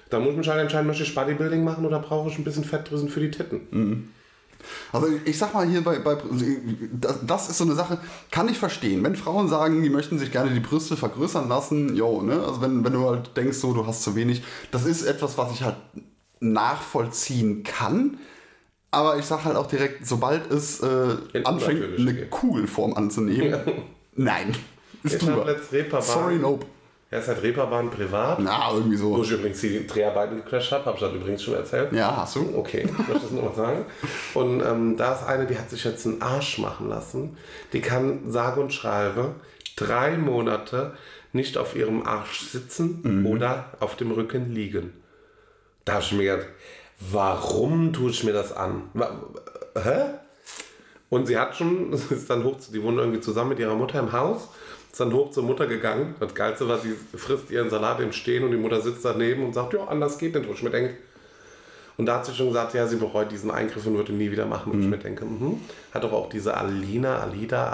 da 0.09 0.19
muss 0.19 0.35
mich 0.35 0.47
halt 0.47 0.59
entscheiden, 0.61 0.87
möchte 0.87 1.03
ich 1.03 1.13
Bodybuilding 1.13 1.63
machen 1.63 1.85
oder 1.85 1.99
brauche 1.99 2.29
ich 2.29 2.37
ein 2.37 2.43
bisschen 2.43 2.63
Fettdrüsen 2.63 3.09
für 3.09 3.19
die 3.19 3.31
Titten. 3.31 4.11
Also 4.91 5.07
ich 5.25 5.37
sag 5.37 5.53
mal 5.53 5.67
hier 5.67 5.83
bei, 5.83 5.99
bei 5.99 6.17
das, 6.99 7.19
das 7.25 7.49
ist 7.49 7.59
so 7.59 7.63
eine 7.65 7.75
Sache, 7.75 7.99
kann 8.31 8.49
ich 8.49 8.57
verstehen. 8.57 9.03
Wenn 9.03 9.15
Frauen 9.15 9.47
sagen, 9.47 9.83
die 9.83 9.89
möchten 9.89 10.17
sich 10.17 10.31
gerne 10.31 10.49
die 10.51 10.59
Brüste 10.59 10.97
vergrößern 10.97 11.47
lassen, 11.47 11.95
jo, 11.95 12.23
ne? 12.23 12.39
Also 12.43 12.61
wenn, 12.61 12.83
wenn 12.83 12.93
du 12.93 13.07
halt 13.07 13.37
denkst, 13.37 13.57
so 13.57 13.73
du 13.73 13.85
hast 13.85 14.01
zu 14.01 14.15
wenig, 14.15 14.41
das 14.71 14.85
ist 14.85 15.03
etwas, 15.03 15.37
was 15.37 15.51
ich 15.51 15.61
halt 15.61 15.75
nachvollziehen 16.53 17.63
kann. 17.63 18.17
Aber 18.91 19.17
ich 19.17 19.25
sag 19.25 19.43
halt 19.43 19.57
auch 19.57 19.67
direkt, 19.67 20.07
sobald 20.07 20.49
es 20.51 20.79
äh, 20.79 21.15
In 21.33 21.45
anfängt, 21.45 21.99
eine 21.99 22.13
geht. 22.13 22.31
Kugelform 22.31 22.93
anzunehmen, 22.93 23.59
nein. 24.15 24.55
Ist 25.03 25.21
drüber. 25.21 25.45
Sorry, 26.01 26.35
nope. 26.35 26.65
Er 27.11 27.19
ist 27.19 27.27
halt 27.27 27.43
Reeperbahn 27.43 27.91
privat. 27.91 28.39
Na, 28.39 28.71
irgendwie 28.73 28.99
Wo 28.99 29.17
so. 29.17 29.23
ich 29.23 29.31
übrigens 29.31 29.61
die 29.61 29.85
Dreharbeiten 29.85 30.37
gecrasht 30.37 30.71
habe, 30.71 30.85
habe 30.85 30.95
ich 30.97 31.01
das 31.01 31.13
übrigens 31.13 31.43
schon 31.43 31.53
erzählt. 31.53 31.93
Ja, 31.93 32.17
hast 32.17 32.35
du? 32.35 32.53
Okay, 32.57 32.85
ich 32.85 32.97
möchte 32.97 33.13
das 33.13 33.31
nur 33.31 33.43
mal 33.43 33.53
sagen. 33.55 33.85
Und 34.33 34.61
ähm, 34.61 34.97
da 34.97 35.13
ist 35.13 35.23
eine, 35.23 35.45
die 35.45 35.57
hat 35.57 35.69
sich 35.69 35.83
jetzt 35.83 36.05
einen 36.07 36.21
Arsch 36.21 36.57
machen 36.57 36.89
lassen. 36.89 37.37
Die 37.73 37.81
kann 37.81 38.31
sage 38.31 38.59
und 38.59 38.73
schreibe 38.73 39.35
drei 39.75 40.17
Monate 40.17 40.93
nicht 41.31 41.57
auf 41.57 41.75
ihrem 41.75 42.05
Arsch 42.07 42.41
sitzen 42.41 43.25
oder 43.25 43.71
auf 43.79 43.95
dem 43.95 44.11
Rücken 44.11 44.51
liegen. 44.53 44.93
Da 45.85 45.93
habe 45.93 46.03
ich 46.03 46.11
mir 46.11 46.23
gedacht, 46.35 46.49
warum 46.99 47.93
tue 47.93 48.09
ich 48.09 48.23
mir 48.23 48.33
das 48.33 48.51
an? 48.51 48.89
Hä? 49.75 50.05
Und 51.09 51.27
sie 51.27 51.37
hat 51.37 51.55
schon, 51.55 51.93
ist 52.09 52.29
dann 52.29 52.43
hoch, 52.43 52.57
zu- 52.57 52.71
die 52.71 52.81
wohnen 52.83 52.97
irgendwie 52.97 53.21
zusammen 53.21 53.49
mit 53.49 53.59
ihrer 53.59 53.75
Mutter 53.75 53.99
im 53.99 54.11
Haus, 54.11 54.49
ist 54.91 54.99
dann 54.99 55.13
hoch 55.13 55.31
zur 55.31 55.43
Mutter 55.43 55.67
gegangen. 55.67 56.15
Das 56.19 56.33
Geilste 56.33 56.67
war, 56.67 56.79
sie 56.79 56.95
frisst 57.15 57.51
ihren 57.51 57.69
Salat 57.69 57.99
im 57.99 58.11
Stehen 58.11 58.43
und 58.43 58.51
die 58.51 58.57
Mutter 58.57 58.81
sitzt 58.81 59.05
daneben 59.05 59.45
und 59.45 59.53
sagt, 59.53 59.73
ja, 59.73 59.85
anders 59.85 60.17
geht 60.17 60.33
nicht. 60.35 60.47
Wo 60.47 60.53
ich 60.53 60.63
mir 60.63 60.71
denke, 60.71 60.95
und 61.97 62.07
da 62.07 62.15
hat 62.15 62.25
sie 62.25 62.33
schon 62.33 62.47
gesagt, 62.47 62.73
ja, 62.73 62.87
sie 62.87 62.97
bereut 62.97 63.31
diesen 63.31 63.51
Eingriff 63.51 63.85
und 63.85 63.95
würde 63.95 64.11
ihn 64.11 64.17
nie 64.17 64.31
wieder 64.31 64.45
machen. 64.45 64.73
Und 64.73 64.81
ich 64.81 64.87
mir 64.87 64.97
denke, 64.97 65.23
mhm. 65.23 65.61
hat 65.93 66.03
doch 66.03 66.11
auch 66.11 66.27
diese 66.29 66.55
Alina, 66.57 67.19
Alida, 67.19 67.69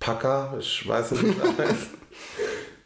Alpaka, 0.00 0.54
ich 0.58 0.86
weiß 0.86 1.12
nicht, 1.12 1.24
wie 1.24 1.34
das 1.34 1.66
heißt, 1.66 1.90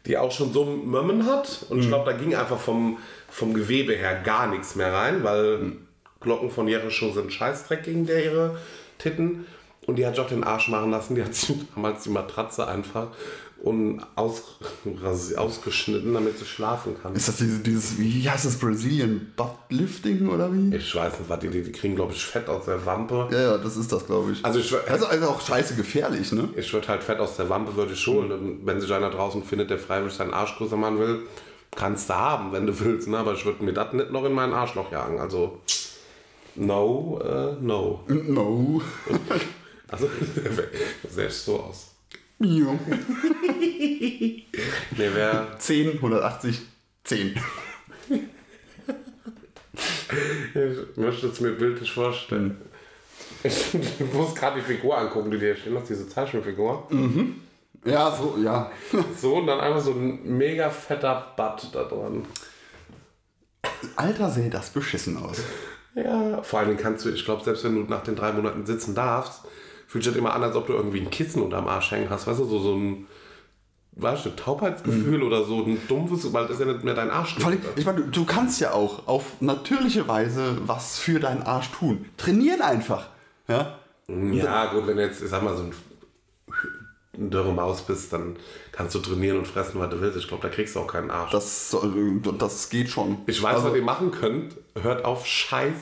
die 0.09 0.17
auch 0.17 0.31
schon 0.31 0.51
so 0.51 0.65
Mömmen 0.65 1.27
hat. 1.27 1.67
Und 1.69 1.81
ich 1.81 1.87
glaube, 1.87 2.11
da 2.11 2.17
ging 2.17 2.33
einfach 2.33 2.57
vom, 2.57 2.97
vom 3.29 3.53
Gewebe 3.53 3.93
her 3.93 4.19
gar 4.23 4.47
nichts 4.47 4.75
mehr 4.75 4.91
rein, 4.91 5.23
weil 5.23 5.73
Glocken 6.19 6.49
von 6.49 6.67
Jericho 6.67 7.11
sind 7.11 7.31
Scheißdreck 7.31 7.83
gegen 7.83 8.07
der 8.07 8.25
ihre 8.25 8.57
Titten. 8.97 9.45
Und 9.85 9.97
die 9.97 10.05
hat 10.07 10.15
sich 10.15 10.25
auch 10.25 10.29
den 10.29 10.43
Arsch 10.43 10.67
machen 10.67 10.89
lassen. 10.89 11.13
Die 11.13 11.23
hat 11.23 11.35
sich 11.35 11.55
damals 11.75 12.03
die 12.03 12.09
Matratze 12.09 12.67
einfach 12.67 13.09
und 13.63 14.01
aus, 14.15 14.43
ausgeschnitten, 15.35 16.13
damit 16.13 16.37
sie 16.37 16.45
schlafen 16.45 16.95
kann. 17.01 17.15
Ist 17.15 17.27
das 17.27 17.37
dieses, 17.37 17.63
dieses 17.63 17.97
wie 17.97 18.29
heißt 18.29 18.45
das, 18.45 18.57
Brazilian 18.57 19.31
Butt 19.35 19.55
Lifting 19.69 20.29
oder 20.29 20.51
wie? 20.53 20.75
Ich 20.75 20.95
weiß 20.95 21.19
nicht, 21.19 21.29
was 21.29 21.39
die, 21.39 21.49
die, 21.49 21.71
kriegen, 21.71 21.95
glaube 21.95 22.13
ich, 22.13 22.25
Fett 22.25 22.47
aus 22.47 22.65
der 22.65 22.85
Wampe. 22.85 23.27
Ja, 23.31 23.41
ja, 23.41 23.57
das 23.57 23.77
ist 23.77 23.91
das, 23.91 24.05
glaube 24.05 24.31
ich. 24.31 24.43
Also 24.43 24.59
ich, 24.59 24.73
Also, 24.89 25.07
also 25.07 25.27
auch 25.27 25.41
scheiße 25.41 25.75
gefährlich, 25.75 26.31
ne? 26.31 26.49
ich 26.55 26.71
würde 26.73 26.87
halt 26.87 27.03
Fett 27.03 27.19
aus 27.19 27.35
der 27.35 27.49
Wampe 27.49 27.75
würde 27.75 27.93
ich 27.93 28.07
holen. 28.07 28.31
Und 28.31 28.65
wenn 28.65 28.79
sich 28.79 28.91
einer 28.93 29.09
draußen 29.09 29.43
findet, 29.43 29.69
der 29.69 29.79
freiwillig 29.79 30.13
seinen 30.13 30.33
Arsch 30.33 30.55
größer 30.57 30.77
machen 30.77 30.99
will, 30.99 31.19
kannst 31.75 32.09
du 32.09 32.15
haben, 32.15 32.51
wenn 32.51 32.65
du 32.65 32.79
willst. 32.79 33.07
Ne? 33.07 33.17
Aber 33.17 33.33
ich 33.33 33.45
würde 33.45 33.63
mir 33.63 33.73
das 33.73 33.93
nicht 33.93 34.11
noch 34.11 34.25
in 34.25 34.33
mein 34.33 34.53
Arschloch 34.53 34.91
jagen. 34.91 35.19
Also 35.19 35.59
no, 36.55 37.19
äh, 37.23 37.61
no. 37.61 38.03
No. 38.07 38.81
Also 39.91 40.07
ich 41.17 41.33
so 41.33 41.59
aus. 41.61 41.88
Ja. 42.39 42.79
Nee, 43.59 45.09
wer 45.13 45.47
10, 45.57 45.93
180, 45.95 46.61
10. 47.03 47.35
Ich 50.53 50.97
möchte 50.97 51.27
es 51.27 51.39
mir 51.39 51.51
bildlich 51.51 51.91
vorstellen. 51.91 52.59
Ich, 53.43 53.73
muss 54.13 54.35
gerade 54.35 54.59
die 54.59 54.65
Figur 54.65 54.97
angucken, 54.97 55.31
die 55.31 55.37
dir 55.37 55.53
hier 55.53 55.55
stehen 55.55 55.77
hast, 55.77 55.89
diese 55.89 56.07
Zeichenfigur. 56.09 56.87
Ja, 57.85 58.11
so, 58.11 58.37
ja. 58.41 58.71
So, 59.19 59.37
und 59.37 59.47
dann 59.47 59.59
einfach 59.59 59.81
so 59.81 59.91
ein 59.91 60.37
mega 60.37 60.69
fetter 60.69 61.33
Butt 61.37 61.69
da 61.73 61.83
dran. 61.83 62.25
Alter, 63.95 64.29
sähe 64.29 64.49
das 64.49 64.69
beschissen 64.71 65.17
aus. 65.17 65.41
Ja, 65.95 66.41
vor 66.43 66.59
allen 66.59 66.69
Dingen 66.69 66.81
kannst 66.81 67.05
du, 67.05 67.09
ich 67.09 67.23
glaube, 67.25 67.43
selbst 67.43 67.63
wenn 67.63 67.75
du 67.75 67.81
nach 67.81 68.03
den 68.03 68.15
drei 68.15 68.31
Monaten 68.31 68.65
sitzen 68.65 68.95
darfst, 68.95 69.41
fühlt 69.91 70.03
sich 70.03 70.13
das 70.13 70.19
immer 70.19 70.33
an, 70.35 70.43
als 70.43 70.55
ob 70.55 70.67
du 70.67 70.73
irgendwie 70.73 71.01
ein 71.01 71.09
Kissen 71.09 71.41
unterm 71.41 71.67
Arsch 71.67 71.89
hängen 71.89 72.09
hast. 72.11 72.27
Weißt 72.27 72.39
du, 72.39 72.45
so, 72.45 72.59
so 72.59 72.75
ein, 72.75 73.07
weißt 73.93 74.23
du, 74.25 74.29
Taubheitsgefühl 74.35 75.23
oder 75.23 75.43
so 75.43 75.63
ein 75.65 75.81
dumpfes, 75.87 76.31
weil 76.31 76.43
das 76.43 76.59
ist 76.59 76.59
ja 76.59 76.71
nicht 76.71 76.83
mehr 76.83 76.93
dein 76.93 77.09
Arsch. 77.09 77.35
Allem, 77.43 77.59
ich 77.75 77.85
meine, 77.87 78.01
du, 78.01 78.07
du 78.11 78.25
kannst 78.25 78.61
ja 78.61 78.71
auch 78.73 79.07
auf 79.07 79.41
natürliche 79.41 80.07
Weise 80.07 80.59
was 80.67 80.99
für 80.99 81.19
deinen 81.19 81.41
Arsch 81.41 81.71
tun. 81.71 82.05
Trainieren 82.17 82.61
einfach. 82.61 83.07
Ja? 83.47 83.79
Ja, 84.07 84.71
gut, 84.71 84.85
wenn 84.85 84.97
du 84.97 85.03
jetzt, 85.03 85.23
ich 85.23 85.29
sag 85.29 85.41
mal, 85.41 85.57
so 85.57 85.63
ein, 85.63 85.73
dürre 87.31 87.51
Maus 87.51 87.81
bist, 87.81 88.13
dann 88.13 88.37
kannst 88.71 88.93
du 88.95 88.99
trainieren 88.99 89.39
und 89.39 89.47
fressen, 89.47 89.79
was 89.79 89.89
du 89.89 89.99
willst. 90.01 90.17
Ich 90.17 90.27
glaube, 90.27 90.47
da 90.47 90.53
kriegst 90.53 90.75
du 90.75 90.79
auch 90.81 90.87
keinen 90.87 91.09
Arsch. 91.11 91.31
Das, 91.31 91.71
soll- 91.71 92.21
das 92.37 92.69
geht 92.69 92.89
schon. 92.89 93.17
Ich 93.25 93.41
weiß, 93.41 93.55
Also- 93.55 93.69
was 93.69 93.75
ihr 93.75 93.81
machen 93.83 94.11
könnt. 94.11 94.55
Hört 94.81 95.03
auf, 95.03 95.25
scheiß 95.25 95.75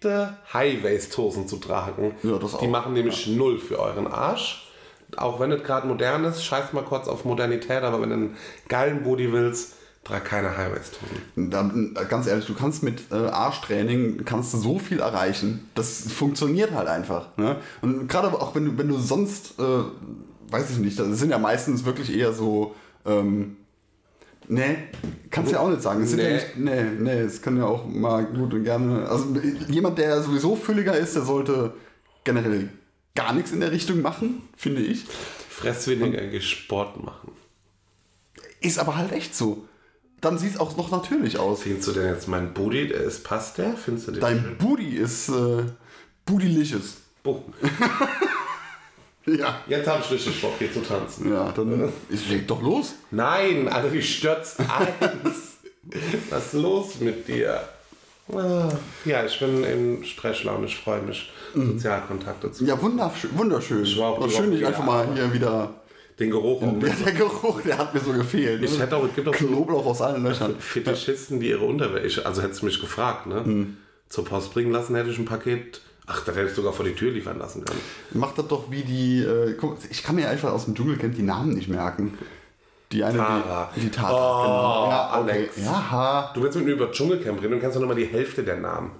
verfickte 0.00 0.36
High-Waist-Hosen 0.52 1.48
zu 1.48 1.56
tragen. 1.56 2.14
Ja, 2.22 2.38
das 2.38 2.54
auch. 2.54 2.60
Die 2.60 2.68
machen 2.68 2.92
nämlich 2.92 3.26
null 3.26 3.58
für 3.58 3.78
euren 3.78 4.06
Arsch. 4.06 4.64
auch 5.16 5.40
wenn 5.40 5.50
es 5.52 5.62
gerade 5.62 5.86
modern 5.86 6.24
ist, 6.24 6.44
scheiß 6.44 6.74
mal 6.74 6.84
kurz 6.84 7.08
auf 7.08 7.24
Modernität, 7.24 7.82
aber 7.82 8.02
wenn 8.02 8.10
du 8.10 8.14
einen 8.14 8.36
geilen 8.68 9.02
Booty 9.04 9.32
willst, 9.32 9.74
trag 10.04 10.24
keine 10.24 10.56
Highways-Hosen. 10.56 11.50
Dann, 11.50 11.96
äh, 11.96 12.04
ganz 12.04 12.26
ehrlich, 12.26 12.46
du 12.46 12.54
kannst 12.54 12.82
mit 12.82 13.10
äh, 13.10 13.14
Arschtraining 13.14 14.24
kannst 14.24 14.52
du 14.52 14.58
so 14.58 14.78
viel 14.78 15.00
erreichen. 15.00 15.70
Das 15.74 16.12
funktioniert 16.12 16.72
halt 16.72 16.88
einfach. 16.88 17.36
Ne? 17.38 17.56
Und 17.80 18.08
gerade 18.08 18.28
auch 18.28 18.54
wenn 18.54 18.66
du, 18.66 18.78
wenn 18.78 18.88
du 18.88 18.98
sonst, 18.98 19.58
äh, 19.58 19.62
weiß 20.50 20.70
ich 20.70 20.78
nicht, 20.78 20.98
das 20.98 21.08
sind 21.18 21.30
ja 21.30 21.38
meistens 21.38 21.84
wirklich 21.86 22.14
eher 22.14 22.34
so, 22.34 22.74
ähm, 23.06 23.56
nee, 24.46 24.76
kannst 25.30 25.50
du 25.52 25.56
ja 25.56 25.60
auch 25.62 25.68
nicht 25.70 25.82
sagen. 25.82 26.02
Es 26.02 26.10
sind 26.10 26.20
ja 26.20 26.28
Nee. 26.28 26.34
nicht, 26.34 26.56
nee, 26.56 26.82
nee, 26.98 27.20
es 27.20 27.42
kann 27.42 27.56
ja 27.56 27.64
auch 27.66 27.86
mal 27.86 28.24
gut 28.24 28.52
und 28.54 28.64
gerne. 28.64 29.08
Also 29.08 29.26
jemand, 29.68 29.98
der 29.98 30.22
sowieso 30.22 30.56
fülliger 30.56 30.96
ist, 30.96 31.14
der 31.16 31.22
sollte 31.22 31.74
generell 32.24 32.68
gar 33.14 33.32
nichts 33.34 33.52
in 33.52 33.60
der 33.60 33.72
Richtung 33.72 34.00
machen, 34.02 34.42
finde 34.56 34.80
ich. 34.82 35.04
Fress 35.48 35.88
weniger, 35.88 36.20
geh 36.26 36.40
Sport 36.40 37.02
machen. 37.04 37.32
Ist 38.60 38.78
aber 38.78 38.96
halt 38.96 39.12
echt 39.12 39.34
so. 39.34 39.64
Dann 40.20 40.36
sieht 40.38 40.54
es 40.54 40.60
auch 40.60 40.76
noch 40.76 40.90
natürlich 40.90 41.38
aus. 41.38 41.62
Findest 41.62 41.88
du 41.88 41.92
denn 41.92 42.06
jetzt 42.12 42.26
mein 42.28 42.52
Booty, 42.54 42.82
ist, 42.86 43.22
passt 43.24 43.58
der? 43.58 43.74
Findest 43.74 44.08
du 44.08 44.12
den 44.12 44.20
Dein 44.20 44.40
schön? 44.42 44.58
Booty 44.58 44.96
ist 44.96 45.28
äh, 45.28 45.62
bootylicious. 46.26 46.96
Oh, 47.24 47.42
Ja. 49.36 49.60
jetzt 49.66 49.86
habe 49.88 50.02
ich 50.04 50.10
richtig 50.12 50.40
Bock, 50.40 50.52
hier 50.58 50.72
zu 50.72 50.80
tanzen. 50.80 51.32
Ja, 51.32 51.52
dann 51.54 51.92
ist, 52.10 52.28
leg 52.30 52.46
doch 52.48 52.62
los. 52.62 52.94
Nein, 53.10 53.68
Alter, 53.68 53.90
die 53.90 54.02
stürzt 54.02 54.58
eins. 54.60 55.58
Was 56.30 56.46
ist 56.46 56.52
los 56.54 57.00
mit 57.00 57.26
dir? 57.28 57.60
Ah, 58.32 58.68
Ja, 59.06 59.24
ich 59.24 59.38
bin 59.40 59.64
in 59.64 60.04
Stresslaune, 60.04 60.66
ich 60.66 60.76
freue 60.76 61.00
mich, 61.02 61.30
Sozialkontakte 61.54 62.52
zu 62.52 62.64
Ja, 62.64 62.80
wunderschön. 62.80 63.30
wunderschön. 63.34 63.84
war 63.98 64.08
auch 64.10 64.24
die 64.26 64.30
schön, 64.34 64.46
Woche 64.50 64.56
dich 64.56 64.66
einfach 64.66 64.84
mal 64.84 65.08
hier 65.14 65.32
wieder. 65.32 65.74
Den 66.18 66.30
Geruch 66.30 66.60
auch 66.62 66.66
Ja, 66.66 66.72
mit 66.72 67.06
der 67.06 67.12
Geruch, 67.12 67.60
der 67.62 67.78
hat 67.78 67.94
mir 67.94 68.00
so 68.00 68.12
gefehlt. 68.12 68.62
Ich 68.62 68.78
hätte 68.78 68.96
auch, 68.96 69.04
es 69.04 69.14
gibt 69.14 69.28
auch 69.28 69.34
so 69.36 69.46
Knoblauch 69.46 69.86
aus 69.86 70.02
allen 70.02 70.24
Löchern. 70.24 70.56
Fetischisten, 70.58 71.38
die 71.40 71.48
ihre 71.50 71.64
Unterwäsche, 71.64 72.26
also 72.26 72.42
hättest 72.42 72.62
du 72.62 72.66
mich 72.66 72.80
gefragt, 72.80 73.26
ne? 73.26 73.44
Hm. 73.44 73.76
Zur 74.08 74.24
Post 74.24 74.52
bringen 74.52 74.72
lassen, 74.72 74.94
hätte 74.96 75.10
ich 75.10 75.18
ein 75.18 75.26
Paket, 75.26 75.80
ach, 76.08 76.24
das 76.24 76.34
hätte 76.36 76.48
ich 76.48 76.54
sogar 76.54 76.72
vor 76.72 76.84
die 76.84 76.94
Tür 76.94 77.12
liefern 77.12 77.38
lassen 77.38 77.64
können. 77.64 77.80
Mach 78.12 78.32
das 78.32 78.48
doch 78.48 78.70
wie 78.70 78.82
die. 78.82 79.22
Äh, 79.22 79.54
guck, 79.54 79.76
ich 79.90 80.02
kann 80.02 80.16
mir 80.16 80.28
einfach 80.28 80.52
aus 80.52 80.64
dem 80.64 80.74
Dschungelcamp 80.74 81.14
die 81.14 81.22
Namen 81.22 81.54
nicht 81.54 81.68
merken. 81.68 82.18
Die 82.92 83.04
eine, 83.04 83.18
Tara. 83.18 83.70
die, 83.76 83.80
die 83.80 83.90
Tara. 83.90 84.10
Oh, 84.12 84.42
genau. 84.42 84.90
Ja, 84.90 85.20
okay. 85.20 85.30
Alex. 85.32 85.56
Ja, 85.58 86.30
Du 86.34 86.42
willst 86.42 86.56
mit 86.56 86.64
mir 86.66 86.72
über 86.72 86.90
Dschungelcamp 86.90 87.42
reden 87.42 87.54
und 87.54 87.60
kennst 87.60 87.76
doch 87.76 87.80
nur 87.80 87.88
mal 87.88 87.94
die 87.94 88.06
Hälfte 88.06 88.42
der 88.42 88.56
Namen. 88.56 88.90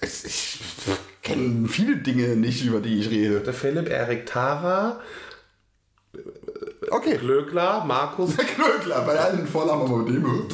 ich, 0.00 0.24
ich 0.24 0.60
kenne 1.22 1.68
viele 1.68 1.96
Dinge 1.96 2.36
nicht, 2.36 2.64
über 2.64 2.80
die 2.80 2.98
ich 3.00 3.10
rede. 3.10 3.40
Der 3.40 3.52
Philipp, 3.52 3.88
Erik, 3.88 4.24
Tara, 4.26 4.98
Okay. 6.90 7.18
Glöckler, 7.18 7.84
Markus, 7.84 8.34
Knöckler, 8.36 9.02
bei 9.02 9.18
allen 9.18 9.46
Vornamen 9.46 9.82
aber 9.82 9.98
mit 9.98 10.14
dem. 10.14 10.48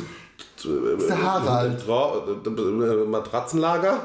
Der 1.08 1.22
Harald. 1.22 1.80
Tra- 1.82 3.02
äh, 3.02 3.04
Matratzenlager. 3.06 4.00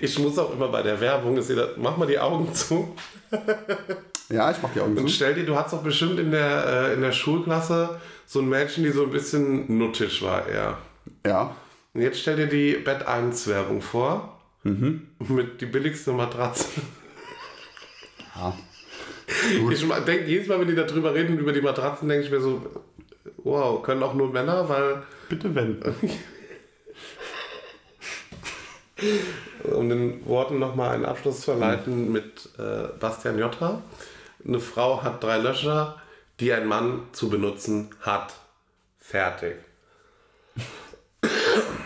Ich 0.00 0.18
muss 0.18 0.38
auch 0.38 0.52
immer 0.52 0.68
bei 0.68 0.82
der 0.82 1.00
Werbung, 1.00 1.38
mach 1.76 1.96
mal 1.96 2.06
die 2.06 2.18
Augen 2.18 2.52
zu 2.52 2.94
Ja, 4.28 4.50
ich 4.50 4.56
mach 4.62 4.70
die 4.72 4.80
Augen 4.80 4.96
und 4.96 5.08
zu. 5.08 5.14
stell 5.14 5.34
dir, 5.34 5.44
du 5.44 5.56
hattest 5.56 5.74
doch 5.74 5.82
bestimmt 5.82 6.18
in 6.18 6.30
der, 6.30 6.66
äh, 6.66 6.94
in 6.94 7.00
der 7.00 7.12
Schulklasse 7.12 8.00
so 8.26 8.40
ein 8.40 8.48
Mädchen, 8.48 8.84
die 8.84 8.90
so 8.90 9.04
ein 9.04 9.10
bisschen 9.10 9.78
nuttig 9.78 10.22
war 10.22 10.46
eher. 10.46 10.78
Ja. 11.26 11.54
Und 11.92 12.02
jetzt 12.02 12.20
stell 12.20 12.36
dir 12.36 12.46
die 12.46 12.72
Bett 12.74 13.06
1 13.06 13.46
Werbung 13.48 13.80
vor. 13.80 14.40
Mit 14.64 15.60
die 15.60 15.66
billigste 15.66 16.12
Matratze. 16.12 16.66
ja. 18.34 18.56
Ich 19.26 19.88
denke 20.06 20.24
jedes 20.24 20.48
Mal, 20.48 20.58
wenn 20.60 20.68
die 20.68 20.74
darüber 20.74 21.14
reden, 21.14 21.38
über 21.38 21.52
die 21.52 21.60
Matratzen, 21.60 22.08
denke 22.08 22.24
ich 22.24 22.30
mir 22.30 22.40
so, 22.40 22.62
wow, 23.42 23.82
können 23.82 24.02
auch 24.02 24.14
nur 24.14 24.30
Männer, 24.32 24.68
weil 24.68 25.02
Bitte 25.28 25.54
wenn. 25.54 25.78
um 29.64 29.88
den 29.88 30.24
Worten 30.26 30.58
nochmal 30.58 30.94
einen 30.94 31.04
Abschluss 31.04 31.38
zu 31.40 31.44
verleiten 31.52 32.12
mit 32.12 32.48
äh, 32.58 32.88
Bastian 33.00 33.38
Jotta. 33.38 33.82
Eine 34.46 34.60
Frau 34.60 35.02
hat 35.02 35.22
drei 35.22 35.38
Löcher, 35.38 35.96
die 36.40 36.52
ein 36.52 36.66
Mann 36.66 37.02
zu 37.12 37.28
benutzen 37.28 37.90
hat. 38.00 38.34
Fertig. 39.00 39.56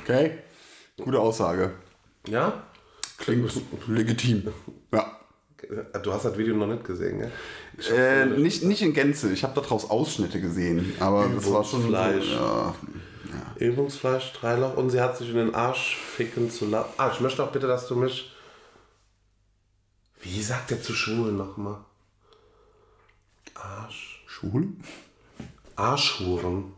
Okay. 0.03 0.39
Gute 1.01 1.21
Aussage. 1.21 1.73
Ja? 2.27 2.63
Klingt 3.19 3.51
legitim. 3.87 4.49
Ja. 4.93 5.13
Du 6.03 6.13
hast 6.13 6.25
das 6.25 6.39
Video 6.39 6.57
noch 6.57 6.67
nicht 6.67 6.85
gesehen, 6.85 7.19
gell? 7.19 7.33
Äh, 7.97 8.27
nicht- 8.27 8.65
nicht, 8.65 8.81
in 8.83 8.95
Gänze. 8.95 9.31
Ich 9.33 9.43
habe 9.45 9.61
daraus 9.61 9.91
Ausschnitte 9.91 10.41
gesehen. 10.41 10.95
Aber 11.01 11.29
das 11.35 11.51
war 11.53 11.63
schon. 11.65 11.83
So, 11.83 11.89
Fleisch. 11.89 12.31
ja. 12.33 12.75
Übungsfleisch, 13.59 14.33
Dreiloch 14.35 14.77
und 14.77 14.91
sie 14.91 15.01
hat 15.01 15.17
sich 15.17 15.31
in 15.31 15.37
den 15.37 15.55
Arsch 15.55 15.97
ficken 15.97 16.51
zu 16.51 16.67
lassen. 16.67 16.91
Ah, 16.97 17.11
ich 17.13 17.21
möchte 17.21 17.43
auch 17.43 17.51
bitte, 17.53 17.67
dass 17.67 17.87
du 17.89 17.97
mich. 17.97 18.33
Wie 20.21 20.43
sagt 20.43 20.71
der 20.71 20.83
zu 20.83 20.93
Schwulen 20.95 21.37
nochmal? 21.37 21.79
Arsch. 23.55 24.23
Schwul? 24.27 24.69
Arschhuren. 25.77 26.73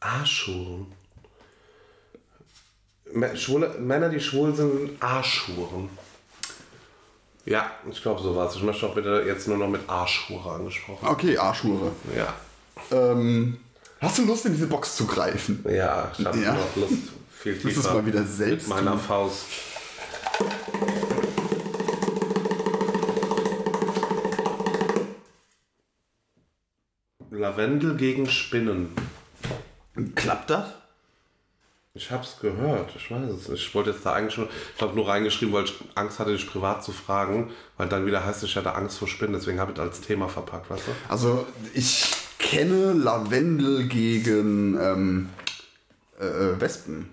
Arschhuren. 0.00 0.92
Mä- 3.14 3.36
Schwule, 3.36 3.68
Männer, 3.78 4.08
die 4.08 4.20
schwul 4.20 4.54
sind, 4.54 4.72
sind 4.72 5.02
Arschhuren. 5.02 5.90
Ja, 7.44 7.70
ich 7.90 8.00
glaube 8.00 8.22
so 8.22 8.34
was. 8.36 8.56
Ich 8.56 8.62
möchte 8.62 8.86
auch 8.86 8.94
bitte 8.94 9.24
jetzt 9.26 9.48
nur 9.48 9.58
noch 9.58 9.68
mit 9.68 9.88
Arschhure 9.88 10.52
angesprochen. 10.52 11.06
Okay, 11.08 11.36
Arschhure. 11.36 11.92
Ja. 12.16 12.34
Ähm, 12.90 13.58
hast 14.02 14.18
du 14.18 14.24
Lust, 14.26 14.44
in 14.46 14.52
diese 14.52 14.66
Box 14.66 14.96
zu 14.96 15.06
greifen? 15.06 15.64
Ja, 15.68 16.10
ich 16.18 16.24
habe 16.26 16.38
Ja. 16.38 16.54
noch 16.54 16.76
Lust, 16.76 16.94
viel 17.30 17.54
es 17.54 17.62
tiefer 17.62 17.94
mal 17.94 18.06
wieder 18.06 18.24
selbst 18.24 18.68
mit 18.68 18.76
meiner 18.76 18.92
tun? 18.92 19.00
Faust. 19.00 19.44
Lavendel 27.30 27.96
gegen 27.96 28.28
Spinnen. 28.28 28.92
Klappt 30.14 30.50
das? 30.50 30.68
Ich 31.94 32.10
hab's 32.10 32.38
gehört, 32.40 32.90
ich 32.96 33.10
weiß 33.10 33.28
es 33.28 33.48
nicht. 33.48 33.66
Ich 33.66 33.74
wollte 33.74 33.90
jetzt 33.90 34.04
da 34.06 34.14
eigentlich 34.14 34.34
schon, 34.34 34.48
ich 34.74 34.80
habe 34.82 34.94
nur 34.94 35.08
reingeschrieben, 35.08 35.52
weil 35.52 35.64
ich 35.64 35.74
Angst 35.94 36.18
hatte, 36.18 36.32
dich 36.32 36.46
privat 36.46 36.82
zu 36.82 36.90
fragen, 36.90 37.50
weil 37.76 37.88
dann 37.88 38.06
wieder 38.06 38.24
heißt, 38.24 38.42
ich 38.44 38.56
hatte 38.56 38.74
Angst 38.74 38.98
vor 38.98 39.08
Spinnen, 39.08 39.34
deswegen 39.34 39.60
habe 39.60 39.72
ich 39.72 39.76
das 39.76 39.88
als 39.88 40.00
Thema 40.00 40.28
verpackt, 40.28 40.70
weißt 40.70 40.84
du? 40.86 40.90
Also, 41.10 41.46
ich 41.74 42.14
kenne 42.42 42.92
Lavendel 42.92 43.84
gegen 43.88 44.78
ähm, 44.80 45.28
äh, 46.20 46.26
äh, 46.26 46.60
Wespen. 46.60 47.08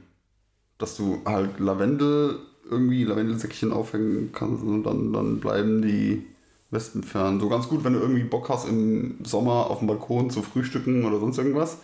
Dass 0.77 0.97
du 0.97 1.21
halt 1.25 1.59
Lavendel 1.59 2.39
irgendwie 2.69 3.03
Lavendelsäckchen 3.03 3.71
aufhängen 3.71 4.31
kannst 4.33 4.63
und 4.63 4.83
dann, 4.83 5.13
dann 5.13 5.39
bleiben 5.39 5.81
die 5.81 6.25
Wespen 6.71 7.03
fern. 7.03 7.39
So 7.39 7.49
ganz 7.49 7.67
gut, 7.67 7.83
wenn 7.83 7.93
du 7.93 7.99
irgendwie 7.99 8.23
Bock 8.23 8.49
hast, 8.49 8.67
im 8.67 9.17
Sommer 9.23 9.69
auf 9.69 9.79
dem 9.79 9.87
Balkon 9.87 10.29
zu 10.29 10.41
frühstücken 10.41 11.05
oder 11.05 11.19
sonst 11.19 11.37
irgendwas. 11.37 11.77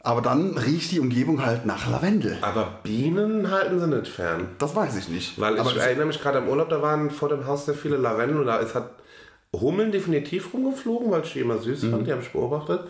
Aber 0.00 0.22
dann 0.22 0.56
riecht 0.56 0.92
die 0.92 1.00
Umgebung 1.00 1.44
halt 1.44 1.66
nach 1.66 1.90
Lavendel. 1.90 2.38
Aber 2.40 2.78
Bienen 2.84 3.50
halten 3.50 3.80
sie 3.80 3.88
nicht 3.88 4.06
fern. 4.08 4.48
Das 4.58 4.74
weiß 4.74 4.96
ich 4.96 5.08
nicht. 5.08 5.38
Weil 5.40 5.58
Aber 5.58 5.70
ich 5.70 5.76
es- 5.76 5.82
erinnere 5.82 6.06
mich 6.06 6.20
gerade 6.22 6.38
am 6.38 6.48
Urlaub, 6.48 6.68
da 6.68 6.80
waren 6.80 7.10
vor 7.10 7.28
dem 7.28 7.44
Haus 7.46 7.66
sehr 7.66 7.74
viele 7.74 7.96
Lavendel 7.96 8.38
und 8.40 8.46
da 8.46 8.58
ist 8.58 8.74
hat 8.74 8.90
Hummeln 9.54 9.92
definitiv 9.92 10.52
rumgeflogen, 10.52 11.10
weil 11.10 11.22
ich 11.22 11.32
die 11.32 11.40
immer 11.40 11.58
süß 11.58 11.84
Mhm. 11.84 11.90
fand, 11.90 12.06
die 12.06 12.12
habe 12.12 12.22
ich 12.22 12.30
beobachtet. 12.30 12.88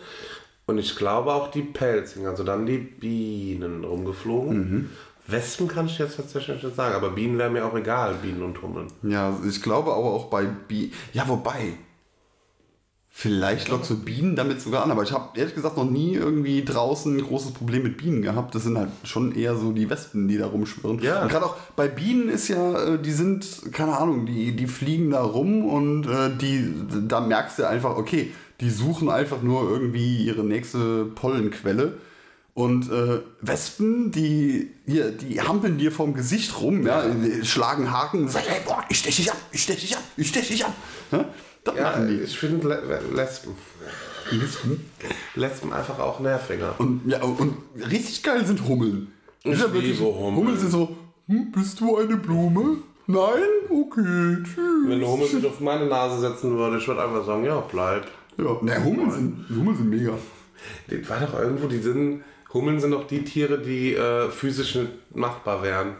Und 0.65 0.77
ich 0.79 0.95
glaube 0.97 1.33
auch 1.33 1.49
die 1.49 1.61
Pelzigen, 1.61 2.27
also 2.27 2.43
dann 2.43 2.65
die 2.65 2.77
Bienen 2.77 3.83
rumgeflogen. 3.85 4.57
Mhm. 4.57 4.89
Wespen 5.27 5.67
kann 5.67 5.85
ich 5.87 5.97
jetzt 5.97 6.17
tatsächlich 6.17 6.61
nicht 6.63 6.75
sagen, 6.75 6.95
aber 6.95 7.09
Bienen 7.09 7.37
wären 7.37 7.53
mir 7.53 7.65
auch 7.65 7.75
egal, 7.75 8.15
Bienen 8.21 8.43
und 8.43 8.61
Hummeln. 8.61 8.87
Ja, 9.03 9.37
ich 9.47 9.61
glaube 9.61 9.91
aber 9.91 10.05
auch 10.05 10.25
bei 10.25 10.43
Bienen. 10.45 10.93
Ja, 11.13 11.27
wobei. 11.27 11.73
Vielleicht 13.19 13.69
lockst 13.69 13.89
du 13.89 13.97
Bienen 13.97 14.35
damit 14.35 14.61
sogar 14.61 14.83
an, 14.83 14.91
aber 14.91 15.01
ich 15.01 15.11
habe 15.11 15.39
ehrlich 15.39 15.55
gesagt 15.55 15.75
noch 15.75 15.89
nie 15.89 16.13
irgendwie 16.13 16.63
draußen 16.63 17.17
ein 17.17 17.25
großes 17.25 17.51
Problem 17.51 17.81
mit 17.81 17.97
Bienen 17.97 18.21
gehabt. 18.21 18.53
Das 18.53 18.61
sind 18.61 18.77
halt 18.77 18.91
schon 19.05 19.33
eher 19.33 19.55
so 19.55 19.71
die 19.71 19.89
Wespen, 19.89 20.27
die 20.27 20.37
da 20.37 20.45
rumschwirren. 20.45 20.99
Ja. 20.99 21.23
Und 21.23 21.29
gerade 21.29 21.47
auch 21.47 21.55
bei 21.75 21.87
Bienen 21.87 22.29
ist 22.29 22.47
ja, 22.47 22.93
äh, 22.93 22.99
die 22.99 23.11
sind, 23.11 23.73
keine 23.73 23.97
Ahnung, 23.97 24.27
die, 24.27 24.55
die 24.55 24.67
fliegen 24.67 25.09
da 25.09 25.23
rum 25.23 25.65
und 25.65 26.05
äh, 26.05 26.29
die, 26.39 26.71
da 27.07 27.19
merkst 27.19 27.57
du 27.57 27.67
einfach, 27.67 27.97
okay, 27.97 28.31
die 28.61 28.69
suchen 28.69 29.09
einfach 29.09 29.41
nur 29.41 29.67
irgendwie 29.67 30.17
ihre 30.17 30.43
nächste 30.43 31.05
Pollenquelle. 31.05 31.93
Und 32.57 32.89
äh, 32.91 33.19
Wespen, 33.41 34.09
die, 34.09 34.71
hier, 34.87 35.11
die 35.11 35.39
hampeln 35.39 35.77
dir 35.77 35.91
vom 35.91 36.15
Gesicht 36.15 36.59
rum, 36.59 36.87
ja, 36.87 37.03
schlagen 37.43 37.91
Haken 37.91 38.21
und 38.23 38.29
sagen, 38.31 38.47
hey, 38.49 38.61
boah, 38.65 38.83
ich 38.89 38.97
stech 38.97 39.15
dich 39.15 39.31
ab, 39.31 39.37
ich 39.51 39.61
stech 39.61 39.79
dich 39.79 39.95
ab, 39.95 40.01
ich 40.17 40.27
stech 40.29 40.47
dich 40.47 40.65
ab. 40.65 40.73
Ja, 41.11 41.25
das 41.63 41.75
Ja, 41.75 41.83
machen 41.83 42.07
die. 42.07 42.15
ich 42.23 42.35
finde 42.35 42.67
Le 42.67 42.99
Lesben. 43.13 43.51
Lesben. 44.31 44.89
Lesben 45.35 45.71
einfach 45.71 45.99
auch 45.99 46.19
nerviger. 46.19 46.73
Und, 46.79 47.01
ja, 47.05 47.21
und 47.21 47.57
richtig 47.91 48.23
geil 48.23 48.43
sind 48.43 48.67
Hummeln. 48.67 49.11
Ich 49.43 49.51
ja 49.59 49.71
wirklich- 49.71 49.99
liebe 49.99 50.05
Hummeln. 50.11 50.35
Hummeln 50.37 50.57
sind 50.57 50.71
so, 50.71 50.97
hm, 51.27 51.51
bist 51.51 51.79
du 51.79 51.95
eine 51.97 52.17
Blume? 52.17 52.77
Nein? 53.05 53.43
Okay, 53.69 54.37
tschüss. 54.43 54.57
Wenn 54.87 54.93
eine 54.93 55.07
Hummel 55.07 55.27
sich 55.27 55.45
auf 55.45 55.59
meine 55.59 55.85
Nase 55.85 56.19
setzen 56.21 56.57
würde, 56.57 56.79
ich 56.79 56.87
würde 56.87 57.03
einfach 57.03 57.23
sagen, 57.23 57.45
ja, 57.45 57.59
bleib. 57.71 58.07
Ja, 58.39 58.57
ne, 58.63 58.83
Hummeln 58.83 59.11
sind, 59.11 59.45
Hummeln 59.55 59.77
sind 59.77 59.89
mega. 59.91 60.13
Die 60.89 61.07
war 61.07 61.19
doch 61.19 61.39
irgendwo, 61.39 61.67
die 61.67 61.77
sind, 61.77 62.23
Hummeln 62.53 62.79
sind 62.79 62.91
doch 62.91 63.07
die 63.07 63.23
Tiere, 63.23 63.59
die 63.59 63.93
äh, 63.93 64.29
physisch 64.29 64.75
nicht 64.75 65.15
machbar 65.15 65.63
wären. 65.63 65.95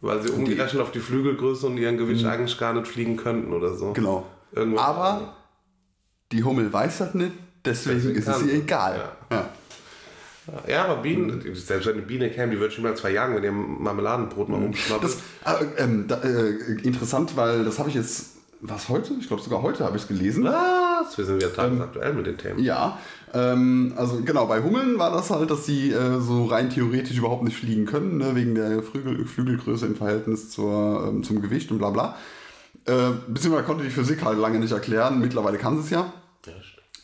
Weil 0.00 0.22
sie 0.22 0.30
umgerechnet 0.30 0.82
auf 0.82 0.90
die 0.90 1.00
Flügelgröße 1.00 1.66
und 1.66 1.78
ihren 1.78 1.96
Gewicht 1.96 2.24
eigentlich 2.26 2.58
gar 2.58 2.74
nicht 2.74 2.86
fliegen 2.86 3.16
könnten 3.16 3.52
oder 3.52 3.74
so. 3.74 3.92
Genau. 3.92 4.26
Irgendwas 4.52 4.84
Aber 4.84 5.36
die 6.32 6.44
Hummel 6.44 6.72
weiß 6.72 6.98
das 6.98 7.14
nicht, 7.14 7.32
deswegen, 7.64 7.96
Deswegen 7.96 8.18
ist 8.18 8.28
es 8.28 8.42
ihr 8.42 8.54
egal. 8.54 9.12
Ja. 9.30 9.48
Ja, 10.68 10.84
aber 10.84 11.02
Bienen, 11.02 11.42
selbst 11.54 11.86
wenn 11.86 11.94
eine 11.94 12.02
Biene 12.02 12.30
käme, 12.30 12.52
die 12.52 12.60
würde 12.60 12.72
schon 12.72 12.84
mal 12.84 12.96
zwei 12.96 13.10
Jahren 13.10 13.34
mit 13.34 13.42
dem 13.42 13.82
Marmeladenbrot 13.82 14.48
mal 14.48 14.62
umschnappen. 14.62 15.08
Das, 15.44 15.60
äh, 15.60 15.64
ähm, 15.82 16.06
da, 16.06 16.22
äh, 16.22 16.50
interessant, 16.84 17.36
weil 17.36 17.64
das 17.64 17.80
habe 17.80 17.88
ich 17.88 17.96
jetzt, 17.96 18.36
was 18.60 18.88
heute? 18.88 19.14
Ich 19.18 19.26
glaube 19.26 19.42
sogar 19.42 19.62
heute 19.62 19.84
habe 19.84 19.96
ich 19.96 20.02
es 20.02 20.08
gelesen. 20.08 20.44
Was? 20.44 21.18
Wir 21.18 21.24
sind 21.24 21.42
ja 21.42 21.48
tagesaktuell 21.48 22.12
mit 22.12 22.26
den 22.26 22.38
Themen. 22.38 22.60
Ja, 22.60 22.96
ähm, 23.36 23.92
also 23.96 24.22
genau, 24.24 24.46
bei 24.46 24.62
Hummeln 24.62 24.98
war 24.98 25.12
das 25.12 25.28
halt, 25.30 25.50
dass 25.50 25.66
sie 25.66 25.90
äh, 25.90 26.20
so 26.20 26.46
rein 26.46 26.70
theoretisch 26.70 27.18
überhaupt 27.18 27.42
nicht 27.42 27.56
fliegen 27.56 27.84
können, 27.84 28.16
ne, 28.16 28.34
wegen 28.34 28.54
der 28.54 28.82
Flügel, 28.82 29.26
Flügelgröße 29.26 29.84
im 29.84 29.94
Verhältnis 29.94 30.50
zur, 30.50 31.08
ähm, 31.08 31.22
zum 31.22 31.42
Gewicht 31.42 31.70
und 31.70 31.78
bla 31.78 31.90
bla. 31.90 32.16
Äh, 32.86 33.10
beziehungsweise 33.28 33.66
konnte 33.66 33.84
die 33.84 33.90
Physik 33.90 34.24
halt 34.24 34.38
lange 34.38 34.58
nicht 34.58 34.72
erklären, 34.72 35.20
mittlerweile 35.20 35.58
kann 35.58 35.76
sie 35.76 35.84
es 35.84 35.90
ja. 35.90 36.12
Ja. 36.46 36.52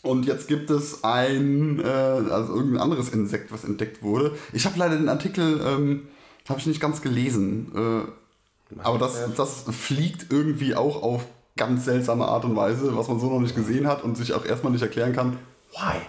Und 0.03 0.27
jetzt 0.27 0.49
gibt 0.49 0.71
es 0.71 1.05
ein, 1.05 1.81
äh, 1.81 1.87
also 1.87 2.55
irgendein 2.55 2.81
anderes 2.83 3.11
Insekt, 3.11 3.53
was 3.53 3.65
entdeckt 3.65 4.03
wurde. 4.03 4.33
Ich 4.55 4.65
habe 4.65 4.79
leider 4.79 4.97
den 4.97 5.09
Artikel, 5.09 5.61
ähm, 5.65 6.09
habe 6.49 6.61
ich 6.61 6.67
nicht 6.67 6.81
ganz 6.81 7.03
gelesen. 7.03 7.73
Äh, 7.75 8.79
aber 8.83 8.99
das, 8.99 9.35
das 9.37 9.65
fliegt 9.71 10.33
irgendwie 10.33 10.75
auch 10.75 11.03
auf 11.03 11.27
ganz 11.57 11.85
seltsame 11.85 12.27
Art 12.27 12.45
und 12.45 12.57
Weise, 12.57 12.97
was 12.97 13.09
man 13.09 13.21
so 13.21 13.29
noch 13.29 13.41
nicht 13.41 13.55
gesehen 13.55 13.87
hat 13.87 14.03
und 14.03 14.17
sich 14.17 14.33
auch 14.33 14.47
erstmal 14.47 14.73
nicht 14.73 14.83
erklären 14.83 15.13
kann. 15.13 15.37
Why? 15.73 16.01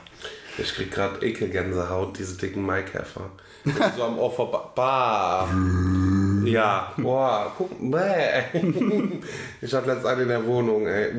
Ich 0.58 0.74
krieg 0.76 0.92
gerade 0.92 1.26
Ekelgänsehaut, 1.26 2.18
diese 2.20 2.38
dicken 2.38 2.64
Maikäfer. 2.66 3.32
Die 3.66 3.72
so 3.96 4.04
am 4.04 4.20
Ohr 4.20 4.32
vorbei. 4.32 4.60
Bah. 4.76 5.48
Ja, 6.46 6.92
boah, 6.98 7.52
guck, 7.58 7.70
bäh. 7.80 8.44
Ich 9.62 9.74
hatte 9.74 9.88
letztens 9.88 10.06
einen 10.06 10.22
in 10.24 10.28
der 10.28 10.46
Wohnung, 10.46 10.86
ey. 10.86 11.14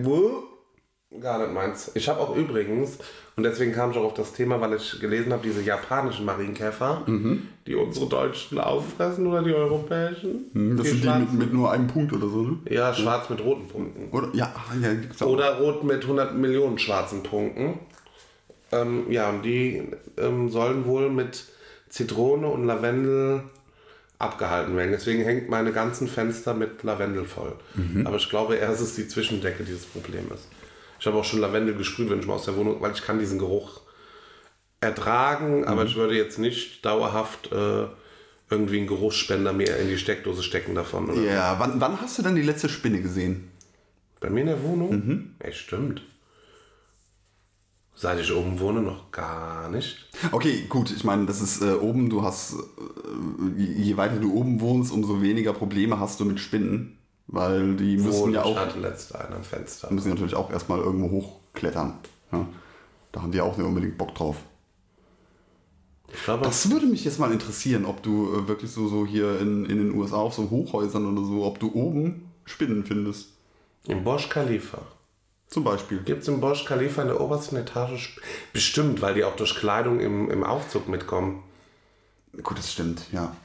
Gar 1.20 1.38
nicht 1.38 1.52
meins. 1.54 1.90
Ich 1.94 2.08
habe 2.08 2.20
auch 2.20 2.34
übrigens, 2.36 2.98
und 3.36 3.44
deswegen 3.44 3.72
kam 3.72 3.92
ich 3.92 3.96
auch 3.96 4.04
auf 4.04 4.14
das 4.14 4.32
Thema, 4.32 4.60
weil 4.60 4.74
ich 4.74 4.98
gelesen 5.00 5.32
habe, 5.32 5.42
diese 5.44 5.62
japanischen 5.62 6.24
Marienkäfer, 6.26 7.02
die 7.66 7.74
unsere 7.76 8.06
Deutschen 8.06 8.58
auffressen 8.58 9.26
oder 9.26 9.42
die 9.42 9.54
europäischen. 9.54 10.50
Hm, 10.52 10.76
Das 10.76 10.88
sind 10.88 11.04
die 11.04 11.08
mit, 11.08 11.32
mit 11.32 11.52
nur 11.52 11.70
einem 11.70 11.86
Punkt 11.86 12.12
oder 12.12 12.28
so, 12.28 12.42
ne? 12.42 12.58
Ja, 12.68 12.92
schwarz 12.92 13.30
mit 13.30 13.40
roten 13.44 13.68
Punkten. 13.68 14.08
Oder? 14.10 14.28
Ja, 14.34 14.52
ja. 14.82 15.26
Oder 15.26 15.58
rot 15.58 15.84
mit 15.84 16.02
100 16.02 16.34
Millionen 16.36 16.78
schwarzen 16.78 17.22
Punkten. 17.22 17.78
Ähm, 18.80 19.10
ja, 19.10 19.30
und 19.30 19.42
die 19.42 19.82
ähm, 20.16 20.48
sollen 20.48 20.84
wohl 20.86 21.10
mit 21.10 21.44
Zitrone 21.88 22.48
und 22.48 22.64
Lavendel 22.64 23.42
abgehalten 24.18 24.76
werden. 24.76 24.92
Deswegen 24.92 25.22
hängt 25.22 25.48
meine 25.48 25.72
ganzen 25.72 26.08
Fenster 26.08 26.54
mit 26.54 26.82
Lavendel 26.82 27.24
voll. 27.24 27.54
Aber 28.04 28.16
ich 28.16 28.28
glaube 28.28 28.58
es 28.58 28.80
ist 28.80 28.96
die 28.96 29.08
Zwischendecke, 29.08 29.64
die 29.64 29.72
das 29.72 29.84
Problem 29.84 30.30
ist. 30.32 30.48
Ich 30.98 31.06
habe 31.06 31.18
auch 31.18 31.24
schon 31.24 31.40
Lavendel 31.40 31.74
gesprüht, 31.74 32.10
wenn 32.10 32.20
ich 32.20 32.26
mal 32.26 32.34
aus 32.34 32.44
der 32.44 32.56
Wohnung, 32.56 32.80
weil 32.80 32.92
ich 32.92 33.02
kann 33.02 33.18
diesen 33.18 33.38
Geruch 33.38 33.80
ertragen, 34.80 35.64
aber 35.64 35.84
ich 35.84 35.96
würde 35.96 36.14
jetzt 36.16 36.38
nicht 36.38 36.84
dauerhaft 36.84 37.52
äh, 37.52 37.86
irgendwie 38.50 38.78
einen 38.78 38.86
Geruchsspender 38.86 39.52
mir 39.52 39.76
in 39.76 39.88
die 39.88 39.98
Steckdose 39.98 40.42
stecken 40.42 40.74
davon. 40.74 41.10
Oder? 41.10 41.20
Ja, 41.20 41.56
wann, 41.58 41.80
wann 41.80 42.00
hast 42.00 42.18
du 42.18 42.22
denn 42.22 42.36
die 42.36 42.42
letzte 42.42 42.68
Spinne 42.68 43.00
gesehen? 43.00 43.50
Bei 44.20 44.30
mir 44.30 44.40
in 44.40 44.46
der 44.46 44.62
Wohnung? 44.62 45.34
Ey, 45.38 45.52
stimmt. 45.52 46.02
Seit 47.96 48.18
ich 48.20 48.32
oben 48.34 48.58
wohne, 48.58 48.82
noch 48.82 49.12
gar 49.12 49.68
nicht. 49.70 50.08
Okay, 50.32 50.66
gut, 50.68 50.90
ich 50.90 51.04
meine, 51.04 51.26
das 51.26 51.40
ist 51.40 51.62
äh, 51.62 51.74
oben, 51.74 52.10
du 52.10 52.22
hast, 52.22 52.54
äh, 52.54 53.60
je 53.62 53.96
weiter 53.96 54.16
du 54.16 54.34
oben 54.34 54.60
wohnst, 54.60 54.92
umso 54.92 55.22
weniger 55.22 55.52
Probleme 55.52 56.00
hast 56.00 56.18
du 56.20 56.24
mit 56.24 56.40
Spinnen. 56.40 56.98
Weil 57.26 57.76
die 57.76 57.96
müssen 57.96 58.20
Wohl, 58.20 58.34
ja 58.34 58.42
ich 58.42 58.46
auch, 58.46 58.56
hatte 58.56 58.78
letzte 58.80 59.18
einen 59.18 59.34
am 59.34 59.44
Fenster. 59.44 59.90
müssen 59.92 60.10
natürlich 60.10 60.34
auch 60.34 60.50
erstmal 60.50 60.80
irgendwo 60.80 61.10
hochklettern. 61.10 61.94
Ja? 62.32 62.46
Da 63.12 63.22
haben 63.22 63.32
die 63.32 63.40
auch 63.40 63.56
nicht 63.56 63.66
unbedingt 63.66 63.96
Bock 63.96 64.14
drauf. 64.14 64.36
Ich 66.12 66.22
glaube, 66.24 66.44
Das 66.44 66.70
würde 66.70 66.86
mich 66.86 67.04
jetzt 67.04 67.18
mal 67.18 67.32
interessieren, 67.32 67.86
ob 67.86 68.02
du 68.02 68.34
äh, 68.34 68.48
wirklich 68.48 68.70
so, 68.70 68.88
so 68.88 69.06
hier 69.06 69.40
in, 69.40 69.64
in 69.64 69.78
den 69.78 69.94
USA 69.94 70.16
auf 70.16 70.34
so 70.34 70.50
Hochhäusern 70.50 71.06
oder 71.06 71.26
so, 71.26 71.44
ob 71.44 71.58
du 71.58 71.72
oben 71.74 72.30
Spinnen 72.44 72.84
findest. 72.84 73.30
im 73.86 74.04
Burj 74.04 74.28
Khalifa. 74.28 74.82
Zum 75.54 75.62
Beispiel. 75.62 75.98
Gibt 75.98 76.22
es 76.22 76.28
im 76.28 76.40
Burj 76.40 76.64
Khalifa 76.64 77.02
in 77.02 77.06
der 77.06 77.20
obersten 77.20 77.54
Etage 77.54 78.16
bestimmt, 78.52 79.00
weil 79.02 79.14
die 79.14 79.22
auch 79.22 79.36
durch 79.36 79.54
Kleidung 79.54 80.00
im, 80.00 80.28
im 80.28 80.42
Aufzug 80.42 80.88
mitkommen. 80.88 81.44
Gut, 82.42 82.58
das 82.58 82.72
stimmt, 82.72 83.02
ja. 83.12 83.36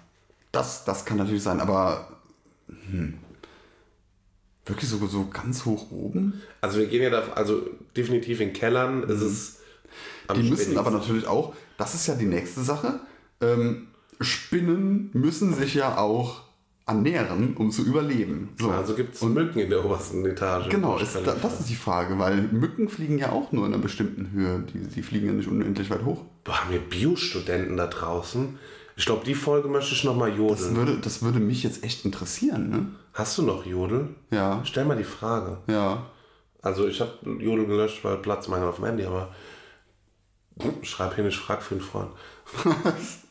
Das, 0.51 0.85
das 0.85 1.05
kann 1.05 1.17
natürlich 1.17 1.43
sein, 1.43 1.59
aber 1.59 2.17
hm. 2.67 3.19
wirklich 4.65 4.89
so, 4.89 5.05
so 5.05 5.27
ganz 5.27 5.65
hoch 5.65 5.91
oben? 5.91 6.41
Also 6.61 6.79
wir 6.79 6.87
gehen 6.87 7.03
ja 7.03 7.11
da, 7.11 7.33
also 7.33 7.61
definitiv 7.95 8.39
in 8.39 8.53
Kellern 8.53 9.03
ist 9.03 9.21
es 9.21 9.59
Die 10.35 10.49
müssen 10.49 10.79
aber 10.79 10.89
natürlich 10.89 11.27
auch, 11.27 11.53
das 11.77 11.93
ist 11.93 12.07
ja 12.07 12.15
die 12.15 12.25
nächste 12.25 12.63
Sache, 12.63 13.01
ähm, 13.39 13.85
Spinnen 14.19 15.11
müssen 15.13 15.53
sich 15.53 15.75
ja 15.75 15.99
auch 15.99 16.41
ernähren, 16.89 17.55
um 17.55 17.71
zu 17.71 17.83
überleben. 17.85 18.49
So. 18.59 18.69
Also 18.71 18.95
gibt 18.95 19.15
es 19.15 19.21
Mücken 19.23 19.59
in 19.59 19.69
der 19.69 19.85
obersten 19.85 20.25
Etage. 20.25 20.69
Genau, 20.69 20.97
ist, 20.97 21.15
da, 21.15 21.35
das 21.35 21.59
ist 21.61 21.69
die 21.69 21.75
Frage, 21.75 22.17
weil 22.19 22.41
Mücken 22.51 22.89
fliegen 22.89 23.17
ja 23.17 23.31
auch 23.31 23.51
nur 23.51 23.65
in 23.67 23.73
einer 23.73 23.81
bestimmten 23.81 24.31
Höhe. 24.31 24.63
Die, 24.73 24.79
die 24.79 25.01
fliegen 25.03 25.27
ja 25.27 25.33
nicht 25.33 25.47
unendlich 25.47 25.89
weit 25.89 26.03
hoch. 26.03 26.23
Boah, 26.43 26.61
haben 26.61 26.71
wir 26.71 26.79
Biostudenten 26.79 27.77
da 27.77 27.87
draußen? 27.87 28.57
Ich 28.95 29.05
glaube, 29.05 29.23
die 29.25 29.35
Folge 29.35 29.69
möchte 29.69 29.93
ich 29.93 30.03
nochmal 30.03 30.29
Das 30.31 30.37
jodeln. 30.39 30.75
würde, 30.75 30.97
das 30.99 31.21
würde 31.21 31.39
mich 31.39 31.63
jetzt 31.63 31.83
echt 31.83 32.03
interessieren, 32.05 32.69
ne? 32.69 32.85
Hast 33.13 33.37
du 33.37 33.43
noch 33.43 33.65
Jodel? 33.65 34.09
Ja, 34.31 34.61
Stell 34.65 34.85
mal 34.85 34.97
die 34.97 35.03
Frage. 35.03 35.57
ja. 35.67 36.05
Also 36.61 36.87
ich 36.89 36.99
habe 36.99 37.13
Jodel 37.39 37.65
gelöscht, 37.67 38.03
weil 38.03 38.17
Platzmangel 38.17 38.67
auf 38.67 38.75
dem 38.75 38.85
Handy, 38.85 39.05
aber 39.05 39.29
schreib 40.81 41.15
hier 41.15 41.23
nicht, 41.23 41.37
frag 41.37 41.63
für 41.63 41.75
einen 41.75 41.81
Freund. 41.81 42.09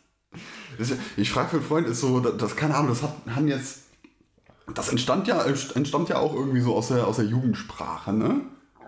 Ich 1.16 1.30
frage 1.30 1.48
für 1.48 1.56
einen 1.56 1.66
Freund, 1.66 1.88
ist 1.88 2.00
so, 2.00 2.20
das, 2.20 2.36
das 2.36 2.56
keine 2.56 2.74
Ahnung, 2.74 2.90
das 2.90 3.02
hat, 3.02 3.14
haben 3.34 3.48
jetzt, 3.48 3.80
das 4.74 4.88
entstand 4.88 5.26
ja, 5.26 5.42
entstammt 5.74 6.08
ja 6.08 6.18
auch 6.18 6.34
irgendwie 6.34 6.60
so 6.60 6.74
aus 6.74 6.88
der, 6.88 7.06
aus 7.06 7.16
der 7.16 7.24
Jugendsprache, 7.24 8.12
ne? 8.12 8.40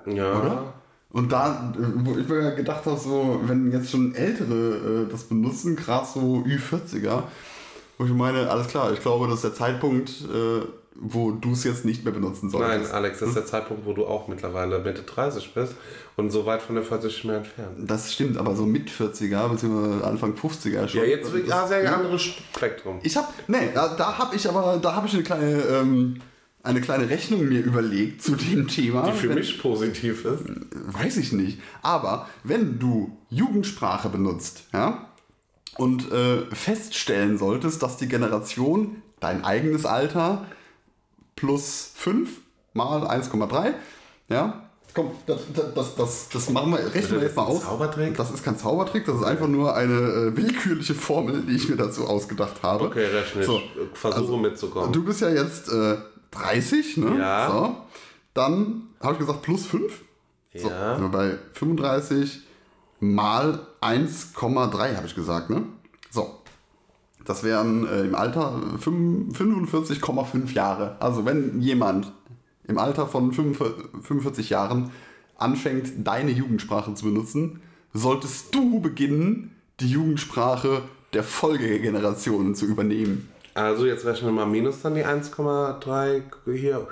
Ja. 0.06 0.40
Oder? 0.40 0.74
Und 1.12 1.32
da, 1.32 1.72
wo 1.76 2.16
ich 2.16 2.28
mir 2.28 2.54
gedacht 2.54 2.86
habe, 2.86 2.98
so, 2.98 3.40
wenn 3.44 3.72
jetzt 3.72 3.90
schon 3.90 4.14
Ältere 4.14 5.06
äh, 5.06 5.10
das 5.10 5.24
benutzen, 5.24 5.74
gerade 5.74 6.06
so 6.06 6.44
Ü40er, 6.46 7.24
wo 7.98 8.04
ich 8.04 8.12
meine, 8.12 8.48
alles 8.48 8.68
klar, 8.68 8.92
ich 8.92 9.00
glaube, 9.00 9.26
das 9.26 9.36
ist 9.36 9.44
der 9.44 9.54
Zeitpunkt, 9.54 10.10
äh, 10.32 10.62
wo 10.94 11.30
du 11.30 11.52
es 11.52 11.64
jetzt 11.64 11.84
nicht 11.84 12.04
mehr 12.04 12.12
benutzen 12.12 12.50
Nein, 12.52 12.60
solltest. 12.60 12.92
Alex, 12.92 13.18
das 13.20 13.28
ist 13.30 13.34
der 13.36 13.46
Zeitpunkt, 13.46 13.86
wo 13.86 13.92
du 13.92 14.06
auch 14.06 14.28
mittlerweile 14.28 14.80
Mitte 14.80 15.02
30 15.02 15.54
bist 15.54 15.74
und 16.16 16.30
so 16.30 16.46
weit 16.46 16.62
von 16.62 16.74
der 16.74 16.84
40 16.84 17.12
nicht 17.12 17.24
mehr 17.24 17.36
entfernt. 17.38 17.76
Das 17.78 18.12
stimmt, 18.12 18.36
aber 18.36 18.54
so 18.56 18.66
mit 18.66 18.90
40er, 18.90 19.48
beziehungsweise 19.48 20.04
Anfang 20.04 20.34
50er 20.34 20.88
schon. 20.88 21.00
Ja, 21.00 21.06
jetzt 21.06 21.32
das, 21.32 21.46
ja, 21.46 21.66
sehr 21.66 21.84
ja. 21.84 21.96
anderes 21.96 22.22
Spektrum. 22.22 22.98
Ich 23.02 23.16
habe, 23.16 23.28
nee, 23.46 23.70
da, 23.72 23.94
da 23.94 24.18
habe 24.18 24.36
ich 24.36 24.48
aber, 24.48 24.78
da 24.82 24.94
habe 24.94 25.06
ich 25.06 25.14
eine 25.14 25.22
kleine, 25.22 25.62
ähm, 25.62 26.20
eine 26.62 26.80
kleine 26.82 27.08
Rechnung 27.08 27.48
mir 27.48 27.62
überlegt 27.62 28.22
zu 28.22 28.34
dem 28.34 28.68
Thema. 28.68 29.02
Die 29.10 29.12
für 29.12 29.28
Wenn- 29.30 29.36
mich 29.36 29.58
positiv 29.62 30.24
ist. 30.26 30.44
Weiß 30.86 31.16
ich 31.16 31.32
nicht. 31.32 31.60
Aber 31.82 32.28
wenn 32.44 32.78
du 32.78 33.16
Jugendsprache 33.30 34.08
benutzt, 34.10 34.64
ja, 34.74 35.06
und 35.78 36.10
äh, 36.12 36.42
feststellen 36.54 37.38
solltest, 37.38 37.82
dass 37.82 37.96
die 37.96 38.08
Generation 38.08 39.02
dein 39.20 39.44
eigenes 39.44 39.86
Alter 39.86 40.44
plus 41.40 41.92
5 41.94 42.28
mal 42.74 43.02
1,3, 43.06 43.72
ja, 44.28 44.62
komm, 44.94 45.10
das, 45.26 45.40
das, 45.74 45.96
das, 45.96 46.28
das 46.28 46.50
machen 46.50 46.72
wir, 46.72 46.78
rechnen 46.94 47.20
wir 47.20 47.26
jetzt 47.26 47.36
mal 47.36 47.44
aus. 47.44 47.62
Zaubertrick? 47.62 48.16
Das 48.16 48.30
ist 48.30 48.44
kein 48.44 48.58
Zaubertrick, 48.58 49.06
das 49.06 49.16
ist 49.16 49.24
einfach 49.24 49.48
nur 49.48 49.74
eine 49.74 49.92
äh, 49.92 50.36
willkürliche 50.36 50.94
Formel, 50.94 51.42
die 51.42 51.56
ich 51.56 51.68
mir 51.68 51.76
dazu 51.76 52.06
ausgedacht 52.06 52.62
habe. 52.62 52.84
Okay, 52.84 53.06
rechne 53.06 53.40
ich. 53.40 53.46
So, 53.46 53.60
Versuche 53.94 54.38
mitzukommen. 54.38 54.92
Du 54.92 55.02
bist 55.04 55.20
ja 55.22 55.30
jetzt 55.30 55.72
äh, 55.72 55.96
30, 56.32 56.98
ne? 56.98 57.18
Ja. 57.18 57.50
So. 57.50 57.76
Dann 58.34 58.82
habe 59.00 59.14
ich 59.14 59.18
gesagt 59.20 59.42
plus 59.42 59.66
5. 59.66 59.92
So, 60.54 60.68
Ja. 60.68 60.94
sind 60.96 61.04
wir 61.04 61.08
bei 61.10 61.38
35 61.54 62.40
mal 63.00 63.60
1,3 63.80 64.96
habe 64.96 65.06
ich 65.06 65.14
gesagt, 65.14 65.50
ne? 65.50 65.64
So. 66.10 66.39
Das 67.24 67.44
wären 67.44 67.86
äh, 67.86 68.02
im 68.02 68.14
Alter 68.14 68.60
fünf- 68.78 69.38
45,5 69.38 70.52
Jahre. 70.52 70.96
Also 71.00 71.24
wenn 71.24 71.60
jemand 71.60 72.12
im 72.66 72.78
Alter 72.78 73.06
von 73.06 73.32
45 73.32 73.84
45 74.02 74.50
Jahren 74.50 74.90
anfängt, 75.36 75.92
deine 76.06 76.30
Jugendsprache 76.30 76.94
zu 76.94 77.06
benutzen, 77.06 77.60
solltest 77.92 78.54
du 78.54 78.80
beginnen, 78.80 79.54
die 79.80 79.90
Jugendsprache 79.90 80.82
der 81.12 81.24
Folgegenerationen 81.24 82.54
zu 82.54 82.66
übernehmen. 82.66 83.28
Also 83.54 83.86
jetzt 83.86 84.04
rechnen 84.06 84.34
wir 84.34 84.44
mal 84.44 84.46
minus 84.46 84.82
dann 84.82 84.94
die 84.94 85.04
1,3 85.04 86.22
hier. 86.54 86.86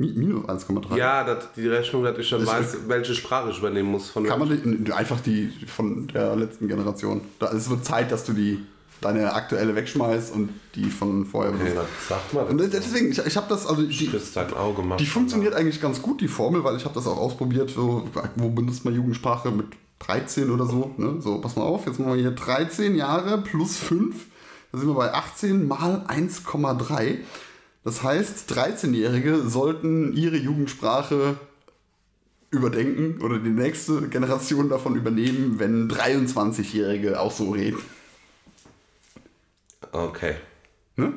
Mi- 0.00 0.12
Minus 0.14 0.44
1,3. 0.46 0.96
Ja, 0.96 1.24
das, 1.24 1.52
die 1.54 1.68
Rechnung, 1.68 2.02
dass 2.04 2.18
ich 2.18 2.28
schon 2.28 2.46
weiß, 2.46 2.88
welche 2.88 3.14
Sprache 3.14 3.50
ich 3.50 3.58
übernehmen 3.58 3.90
muss. 3.90 4.10
Von 4.10 4.24
Kann 4.24 4.38
man 4.38 4.84
die, 4.84 4.92
einfach 4.92 5.20
die 5.20 5.50
von 5.66 6.08
der 6.08 6.36
letzten 6.36 6.68
Generation. 6.68 7.20
Da, 7.38 7.52
es 7.52 7.68
wird 7.68 7.84
Zeit, 7.84 8.10
dass 8.10 8.24
du 8.24 8.32
die 8.32 8.64
deine 9.00 9.32
aktuelle 9.32 9.74
wegschmeißt 9.74 10.34
und 10.34 10.50
die 10.74 10.84
von 10.84 11.24
vorher 11.24 11.52
okay, 11.54 11.70
benutzt. 11.70 11.88
das 11.98 12.08
sagt 12.08 12.34
man. 12.34 12.46
Und 12.48 12.58
deswegen, 12.58 13.10
ich, 13.10 13.18
ich 13.18 13.36
habe 13.36 13.46
das, 13.48 13.66
also 13.66 13.82
die, 13.82 14.10
dein 14.34 14.52
Auge 14.54 14.82
die 14.98 15.06
funktioniert 15.06 15.54
eigentlich 15.54 15.80
ganz 15.80 16.02
gut, 16.02 16.20
die 16.20 16.28
Formel, 16.28 16.64
weil 16.64 16.76
ich 16.76 16.84
habe 16.84 16.94
das 16.94 17.06
auch 17.06 17.16
ausprobiert, 17.16 17.70
so, 17.70 18.08
wo 18.36 18.48
benutzt 18.50 18.84
man 18.84 18.94
Jugendsprache 18.94 19.50
mit 19.50 19.66
13 20.00 20.50
oder 20.50 20.66
so. 20.66 20.94
Ne? 20.96 21.16
So, 21.20 21.40
pass 21.40 21.56
mal 21.56 21.62
auf, 21.62 21.86
jetzt 21.86 21.98
machen 21.98 22.14
wir 22.14 22.20
hier 22.20 22.30
13 22.32 22.94
Jahre 22.94 23.38
plus 23.38 23.76
5. 23.76 24.14
Da 24.72 24.78
sind 24.78 24.88
wir 24.88 24.94
bei 24.94 25.12
18 25.12 25.66
mal 25.66 26.04
1,3. 26.08 27.18
Das 27.84 28.02
heißt, 28.02 28.52
13-Jährige 28.52 29.48
sollten 29.48 30.12
ihre 30.12 30.36
Jugendsprache 30.36 31.36
überdenken 32.50 33.22
oder 33.22 33.38
die 33.38 33.50
nächste 33.50 34.08
Generation 34.08 34.68
davon 34.68 34.96
übernehmen, 34.96 35.58
wenn 35.58 35.90
23-Jährige 35.90 37.20
auch 37.20 37.32
so 37.32 37.50
reden. 37.50 37.80
Okay. 39.92 40.34
Ne? 40.96 41.14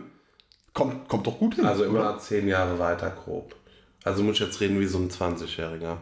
Kommt, 0.73 1.07
kommt 1.09 1.27
doch 1.27 1.37
gut 1.37 1.55
hin. 1.55 1.65
Also 1.65 1.83
immer 1.83 1.99
oder? 1.99 2.19
zehn 2.19 2.47
Jahre 2.47 2.79
weiter 2.79 3.09
grob. 3.09 3.55
Also 4.03 4.23
muss 4.23 4.35
ich 4.35 4.41
jetzt 4.41 4.59
reden 4.59 4.79
wie 4.79 4.85
so 4.85 4.97
ein 4.99 5.09
20-Jähriger. 5.09 5.97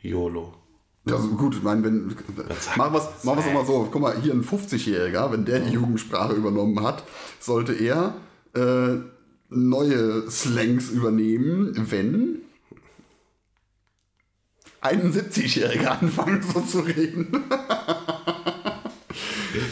YOLO. 0.00 0.54
Ja, 1.06 1.16
also 1.16 1.28
gut, 1.28 1.54
ich 1.54 1.62
meine, 1.62 1.82
wenn. 1.82 2.14
Machen 2.76 2.92
wir 2.94 3.02
es 3.18 3.24
mal 3.24 3.66
so. 3.66 3.88
Guck 3.90 4.02
mal, 4.02 4.20
hier 4.20 4.34
ein 4.34 4.44
50-Jähriger, 4.44 5.32
wenn 5.32 5.44
der 5.44 5.60
die 5.60 5.72
Jugendsprache 5.72 6.34
übernommen 6.34 6.82
hat, 6.82 7.04
sollte 7.38 7.72
er 7.72 8.14
äh, 8.54 8.98
neue 9.50 10.30
Slangs 10.30 10.90
übernehmen, 10.90 11.74
wenn 11.90 12.42
ein 14.80 15.12
70-Jähriger 15.12 16.00
anfangen 16.00 16.42
so 16.42 16.60
zu 16.60 16.80
reden. 16.80 17.44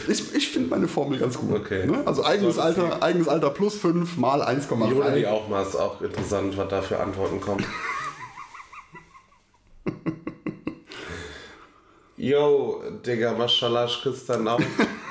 ich 0.09 0.35
ich 0.35 0.49
finde 0.51 0.69
meine 0.69 0.89
Formel 0.89 1.19
ganz 1.19 1.39
gut. 1.39 1.55
Okay. 1.55 1.87
Ne? 1.87 2.03
Also 2.07 2.25
eigenes 2.25 2.57
sie- 2.57 2.63
Alter, 2.63 3.03
eigenes 3.03 3.29
Alter 3.29 3.51
plus 3.51 3.77
5 3.77 4.17
mal 4.19 4.41
Jona 4.41 5.11
die 5.13 5.27
1,3. 5.27 5.31
auch 5.31 5.49
mal, 5.49 5.63
ist 5.63 5.77
auch 5.77 6.03
interessant, 6.03 6.57
was 6.57 6.69
da 6.69 6.83
für 6.83 7.01
Antworten 7.01 7.41
kommen. 7.41 7.65
Yo, 12.17 12.83
Digga, 13.07 13.33
Maschallah, 13.35 13.85
ich 13.87 14.03
küsse 14.03 14.27
deinen 14.33 14.49
Augen. 14.49 14.67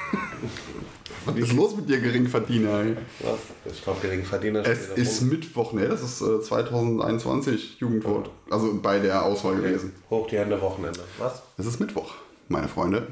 Was 1.27 1.35
ist 1.37 1.53
los 1.53 1.75
mit 1.75 1.89
dir, 1.89 1.99
Geringverdiener? 1.99 2.79
ey? 2.79 2.97
Was? 3.19 3.39
Ich 3.73 3.83
glaube, 3.83 3.99
Geringverdiener 4.01 4.65
Es 4.65 4.87
ist 4.89 5.21
rum. 5.21 5.29
Mittwoch, 5.29 5.73
ne? 5.73 5.87
Das 5.87 6.01
ist 6.01 6.21
äh, 6.21 6.41
2021 6.41 7.79
Jugendwort. 7.79 8.29
Also 8.49 8.79
bei 8.81 8.99
der 8.99 9.23
Auswahl 9.23 9.55
gewesen. 9.57 9.93
Hoch 10.09 10.27
die 10.27 10.37
Hände, 10.37 10.59
Wochenende. 10.61 11.01
Was? 11.17 11.43
Es 11.57 11.65
ist 11.65 11.79
Mittwoch, 11.79 12.15
meine 12.47 12.67
Freunde. 12.67 13.07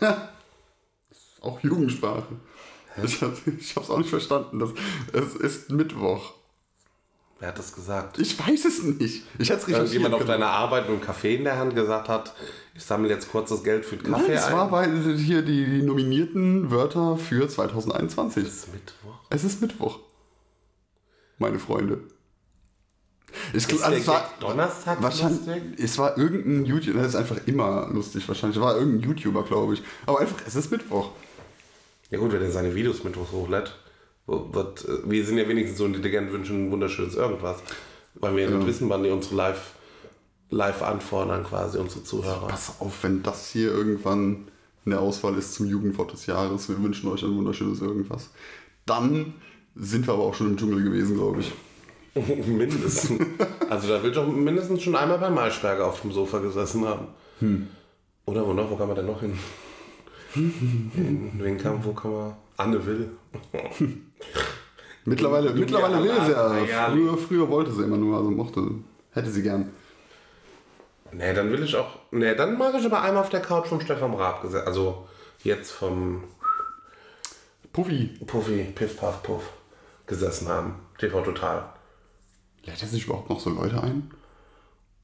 auch 1.40 1.60
Jugendsprache. 1.62 2.26
Ich, 3.02 3.20
hab, 3.22 3.32
ich 3.46 3.76
hab's 3.76 3.90
auch 3.90 3.98
nicht 3.98 4.10
verstanden. 4.10 4.58
Das, 4.58 4.70
es 5.12 5.34
ist 5.36 5.70
Mittwoch. 5.70 6.34
Wer 7.40 7.48
hat 7.48 7.58
das 7.58 7.74
gesagt? 7.74 8.18
Ich 8.18 8.38
weiß 8.38 8.66
es 8.66 8.82
nicht. 8.82 9.24
Ich 9.38 9.48
hätte 9.48 9.60
es 9.60 9.68
recherchiert. 9.68 9.78
Irgendjemand 9.78 10.14
auf 10.14 10.20
können. 10.20 10.30
deiner 10.32 10.50
Arbeit 10.50 10.82
mit 10.84 10.92
einem 10.92 11.00
Kaffee 11.00 11.36
in 11.36 11.44
der 11.44 11.58
Hand 11.58 11.74
gesagt 11.74 12.08
hat, 12.10 12.34
ich 12.74 12.84
sammle 12.84 13.08
jetzt 13.08 13.30
kurz 13.32 13.48
das 13.48 13.64
Geld 13.64 13.84
für 13.86 13.96
den 13.96 14.10
Nein, 14.10 14.20
Kaffee 14.20 14.34
es 14.34 14.44
ein. 14.44 14.52
war 14.52 14.70
bei 14.70 14.86
hier 15.16 15.40
die, 15.42 15.64
die 15.64 15.82
nominierten 15.82 16.70
Wörter 16.70 17.16
für 17.16 17.48
2021. 17.48 18.46
Es 18.46 18.54
ist 18.54 18.72
Mittwoch. 18.72 19.18
Es 19.30 19.44
ist 19.44 19.62
Mittwoch. 19.62 19.98
Meine 21.38 21.58
Freunde. 21.58 22.02
Ich 23.54 23.68
Ist 23.68 23.82
also 23.82 23.96
es 23.96 24.06
war, 24.06 24.28
Donnerstag 24.40 25.00
Wahrscheinlich, 25.02 25.46
lustig? 25.46 25.62
es 25.78 25.98
war 25.98 26.18
irgendein 26.18 26.66
YouTuber, 26.66 26.98
das 26.98 27.08
ist 27.10 27.16
einfach 27.16 27.38
immer 27.46 27.88
lustig 27.90 28.26
wahrscheinlich, 28.28 28.56
es 28.58 28.62
war 28.62 28.76
irgendein 28.76 29.08
YouTuber, 29.08 29.44
glaube 29.44 29.74
ich. 29.74 29.82
Aber 30.04 30.18
einfach, 30.20 30.36
es 30.46 30.56
ist 30.56 30.70
Mittwoch. 30.70 31.12
Ja 32.10 32.18
gut, 32.18 32.32
wenn 32.32 32.42
er 32.42 32.50
seine 32.50 32.74
Videos 32.74 33.04
mittwochs 33.04 33.30
hochlädt, 33.32 33.76
wird, 34.30 34.84
äh, 34.88 34.98
wir 35.04 35.24
sind 35.24 35.38
ja 35.38 35.48
wenigstens 35.48 35.78
so 35.78 35.86
intelligent, 35.86 36.32
wünschen 36.32 36.66
ein 36.66 36.70
wunderschönes 36.70 37.14
irgendwas. 37.14 37.58
Weil 38.14 38.36
wir 38.36 38.44
ja 38.44 38.50
nicht 38.50 38.66
wissen, 38.66 38.88
wann 38.88 39.02
die 39.02 39.10
unsere 39.10 39.36
live, 39.36 39.72
live 40.50 40.82
anfordern 40.82 41.44
quasi, 41.44 41.78
unsere 41.78 42.02
Zuhörer. 42.02 42.48
Pass 42.48 42.74
auf, 42.80 43.02
wenn 43.02 43.22
das 43.22 43.50
hier 43.50 43.70
irgendwann 43.72 44.48
in 44.84 44.90
der 44.90 45.00
Auswahl 45.00 45.36
ist 45.38 45.54
zum 45.54 45.66
Jugendwort 45.66 46.12
des 46.12 46.26
Jahres, 46.26 46.68
wir 46.68 46.82
wünschen 46.82 47.08
euch 47.10 47.22
ein 47.22 47.36
wunderschönes 47.36 47.80
irgendwas. 47.80 48.30
Dann 48.86 49.34
sind 49.76 50.06
wir 50.06 50.14
aber 50.14 50.24
auch 50.24 50.34
schon 50.34 50.48
im 50.48 50.56
Dschungel 50.56 50.82
gewesen, 50.82 51.16
glaube 51.16 51.40
ich. 51.40 51.52
mindestens. 52.46 53.12
Also 53.68 53.88
da 53.88 54.02
will 54.02 54.10
ich 54.10 54.16
doch 54.16 54.26
mindestens 54.26 54.82
schon 54.82 54.96
einmal 54.96 55.18
bei 55.18 55.30
Maischberger 55.30 55.86
auf 55.86 56.00
dem 56.00 56.12
Sofa 56.12 56.38
gesessen 56.38 56.84
haben. 56.84 57.06
Hm. 57.38 57.68
Oder 58.26 58.46
wo 58.46 58.52
noch? 58.52 58.70
Wo 58.70 58.76
kann 58.76 58.88
man 58.88 58.96
denn 58.96 59.06
noch 59.06 59.20
hin? 59.20 59.38
in, 60.34 61.32
wen 61.38 61.58
kann, 61.58 61.84
wo 61.84 61.92
kann 61.92 62.12
man? 62.12 62.34
Anne 62.60 62.84
Will. 62.86 63.10
Mittlerweile, 65.04 65.50
Du- 65.52 65.58
mittlerweile 65.60 66.02
will 66.02 66.12
sie 66.26 66.32
ja. 66.32 66.58
ja, 66.58 66.90
Früher, 66.90 67.16
früher 67.18 67.48
wollte 67.48 67.72
sie 67.72 67.82
immer 67.84 67.96
nur, 67.96 68.18
also 68.18 68.30
mochte, 68.30 68.62
hätte 69.12 69.30
sie 69.30 69.42
gern. 69.42 69.70
Nee, 71.12 71.32
dann 71.34 71.50
will 71.50 71.62
ich 71.64 71.74
auch. 71.74 71.98
Nee, 72.10 72.34
dann 72.34 72.56
mag 72.58 72.74
ich 72.78 72.84
aber 72.84 73.00
einmal 73.02 73.22
auf 73.22 73.30
der 73.30 73.40
Couch 73.40 73.66
vom 73.66 73.80
Stefan 73.80 74.14
Raab 74.14 74.42
gesessen. 74.42 74.66
Also 74.68 75.08
jetzt 75.42 75.72
vom 75.72 76.22
Puffi. 77.72 78.10
Puffy, 78.26 78.64
Piff 78.74 78.96
Puff 78.98 79.22
Puff 79.22 79.42
gesessen 80.06 80.48
haben. 80.48 80.74
TV 80.98 81.22
Total. 81.22 81.64
Lädt 82.64 82.80
er 82.82 82.88
sich 82.88 83.06
überhaupt 83.06 83.30
noch 83.30 83.40
so 83.40 83.50
Leute 83.50 83.82
ein? 83.82 84.10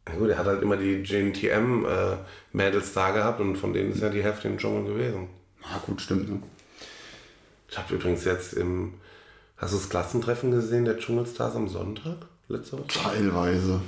Na 0.06 0.14
gut, 0.14 0.28
er 0.28 0.38
hat 0.38 0.46
halt 0.46 0.62
immer 0.62 0.76
die 0.76 1.02
JNTM-Mädels 1.02 2.92
da 2.92 3.10
gehabt 3.10 3.40
und 3.40 3.56
von 3.56 3.72
denen 3.72 3.90
ist 3.92 4.02
ja 4.02 4.10
die 4.10 4.22
Hälfte 4.22 4.46
im 4.46 4.58
Dschungel 4.58 4.84
gewesen. 4.92 5.28
Na 5.62 5.78
gut, 5.84 6.00
stimmt. 6.00 6.28
Ne? 6.30 6.40
Ich 7.68 7.78
habe 7.78 7.94
übrigens 7.94 8.24
jetzt 8.24 8.52
im. 8.54 8.94
Hast 9.56 9.72
du 9.72 9.78
das 9.78 9.88
Klassentreffen 9.88 10.50
gesehen, 10.50 10.84
der 10.84 10.98
Dschungelstars 10.98 11.56
am 11.56 11.68
Sonntag? 11.68 12.16
Letzte 12.48 12.78
Woche? 12.78 12.88
Teilweise. 12.88 13.80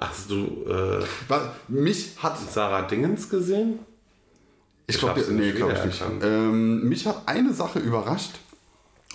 Hast 0.00 0.30
du 0.30 0.64
äh, 0.66 1.04
Wa- 1.28 1.52
Mich 1.68 2.12
hat 2.22 2.38
Sarah 2.38 2.82
Dingens 2.82 3.28
gesehen? 3.28 3.80
Ich 4.86 4.98
glaube, 4.98 5.20
nee, 5.30 5.52
glaube 5.52 5.74
ich 5.74 5.84
nicht. 5.84 6.02
Ähm, 6.22 6.88
mich 6.88 7.06
hat 7.06 7.22
eine 7.26 7.52
Sache 7.54 7.78
überrascht. 7.78 8.32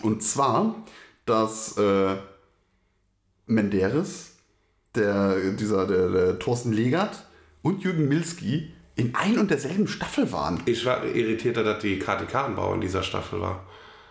Und 0.01 0.23
zwar, 0.23 0.75
dass 1.25 1.77
äh, 1.77 2.15
Menderes, 3.45 4.31
der, 4.95 5.51
dieser, 5.51 5.85
der, 5.87 6.09
der 6.09 6.39
Thorsten 6.39 6.71
Legert 6.71 7.23
und 7.61 7.83
Jürgen 7.83 8.07
Milski 8.07 8.73
in 8.97 9.15
ein 9.15 9.37
und 9.39 9.49
derselben 9.49 9.87
Staffel 9.87 10.31
waren. 10.31 10.59
Ich 10.65 10.85
war 10.85 11.03
irritierter, 11.05 11.63
dass 11.63 11.79
die 11.81 11.97
Kati 11.99 12.25
Karrenbauer 12.25 12.75
in 12.75 12.81
dieser 12.81 13.03
Staffel 13.03 13.39
war. 13.39 13.63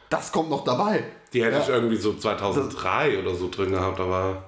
Das 0.08 0.32
kommt 0.32 0.48
noch 0.50 0.64
dabei. 0.64 1.04
Die 1.32 1.42
hätte 1.44 1.56
Ja. 1.56 1.62
ich 1.62 1.68
irgendwie 1.68 1.96
so 1.96 2.14
2003 2.14 3.18
oder 3.18 3.34
so 3.34 3.50
drin 3.50 3.72
gehabt, 3.72 4.00
aber 4.00 4.44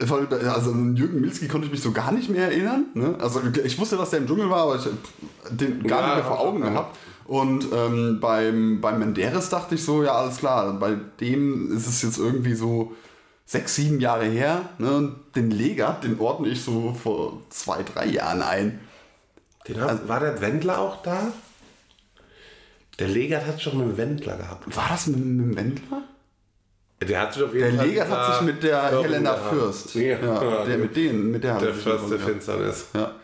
Also 0.00 0.70
an 0.70 0.94
Jürgen 0.94 1.20
Milski 1.20 1.48
konnte 1.48 1.66
ich 1.66 1.72
mich 1.72 1.82
so 1.82 1.90
gar 1.92 2.12
nicht 2.12 2.28
mehr 2.28 2.44
erinnern. 2.46 2.86
Ne? 2.94 3.16
Also 3.18 3.40
ich 3.64 3.78
wusste, 3.80 3.96
dass 3.96 4.10
der 4.10 4.20
im 4.20 4.26
Dschungel 4.28 4.48
war, 4.48 4.62
aber 4.64 4.76
ich 4.76 4.84
hab 4.84 4.92
den 5.50 5.82
gar 5.84 6.00
Ja, 6.02 6.06
nicht 6.08 6.16
mehr 6.16 6.24
vor 6.26 6.40
Augen 6.40 6.60
ja. 6.62 6.68
gehabt. 6.68 6.96
Und 7.26 7.66
ähm, 7.74 8.20
beim, 8.20 8.80
beim 8.80 8.98
Menderes 9.00 9.48
dachte 9.48 9.74
ich 9.74 9.84
so, 9.84 10.02
ja, 10.04 10.12
alles 10.12 10.36
klar, 10.38 10.72
bei 10.78 10.96
dem 11.20 11.74
ist 11.76 11.86
es 11.86 12.00
jetzt 12.02 12.18
irgendwie 12.18 12.54
so 12.54 12.92
sechs, 13.44 13.74
sieben 13.74 14.00
Jahre 14.00 14.24
her. 14.26 14.68
Ne? 14.78 14.94
Und 14.96 15.16
den 15.34 15.50
Legat, 15.50 16.04
den 16.04 16.20
ordne 16.20 16.48
ich 16.48 16.62
so 16.62 16.92
vor 16.94 17.40
zwei, 17.50 17.82
drei 17.82 18.06
Jahren 18.06 18.42
ein. 18.42 18.80
Den 19.68 19.80
hab, 19.80 20.08
war 20.08 20.20
der 20.20 20.40
Wendler 20.40 20.78
auch 20.78 21.02
da? 21.02 21.32
Der 22.98 23.08
Legert 23.08 23.46
hat 23.46 23.62
schon 23.62 23.80
einen 23.80 23.96
Wendler 23.96 24.36
gehabt. 24.36 24.76
War 24.76 24.88
das 24.88 25.06
mit, 25.06 25.18
mit 25.18 25.46
dem 25.46 25.56
Wendler? 25.56 26.02
Der 27.00 27.20
hat 27.20 27.34
sich 27.34 27.42
auf 27.44 27.54
jeden 27.54 27.70
Der 27.70 27.74
Fall 27.78 27.86
Legat 27.86 28.08
hat 28.08 28.34
sich 28.34 28.46
mit 28.46 28.62
der 28.62 28.90
Irren 28.90 29.04
Helena 29.04 29.34
gehabt. 29.34 29.54
Fürst. 29.54 29.94
Ja, 29.94 30.64
der, 30.64 30.78
mit 30.78 30.96
denen, 30.96 31.30
mit 31.30 31.44
der 31.44 31.58
der 31.58 31.68
er 31.68 31.74
Fürst 31.74 32.10
der. 32.10 32.18
Finsternis. 32.18 32.86
Ja. 32.92 33.14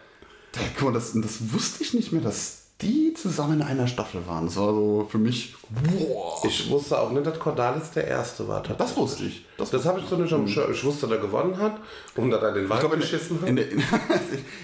Da, 0.52 0.60
guck 0.78 0.88
mal, 0.88 0.94
das, 0.94 1.12
das 1.14 1.52
wusste 1.52 1.82
ich 1.82 1.92
nicht 1.94 2.12
mehr, 2.12 2.22
dass 2.22 2.63
die 2.84 3.14
zusammen 3.14 3.60
in 3.60 3.66
einer 3.66 3.86
Staffel 3.88 4.24
waren. 4.26 4.46
Das 4.46 4.56
war 4.56 4.68
so 4.72 5.08
für 5.10 5.18
mich, 5.18 5.54
boah. 5.70 6.40
Ich 6.46 6.70
wusste 6.70 6.98
auch 6.98 7.10
nicht, 7.10 7.26
dass 7.26 7.38
Cordalis 7.38 7.90
der 7.92 8.06
Erste 8.06 8.46
war. 8.46 8.62
Das 8.62 8.96
wusste 8.96 9.24
ich. 9.24 9.44
Das 9.56 9.70
Das 9.70 9.84
habe 9.86 9.98
ich 10.00 10.06
so 10.06 10.16
nicht 10.16 10.32
am 10.32 10.46
Schirm. 10.46 10.70
Ich 10.70 10.84
wusste, 10.84 11.06
dass 11.08 11.16
er 11.16 11.22
gewonnen 11.22 11.56
hat 11.58 11.78
und 12.16 12.30
dass 12.30 12.42
er 12.42 12.52
den 12.52 12.68
Wald 12.68 12.88
geschissen 13.00 13.40
hat. 13.40 13.48
in, 13.48 13.56
der, 13.56 13.70
in 13.72 13.82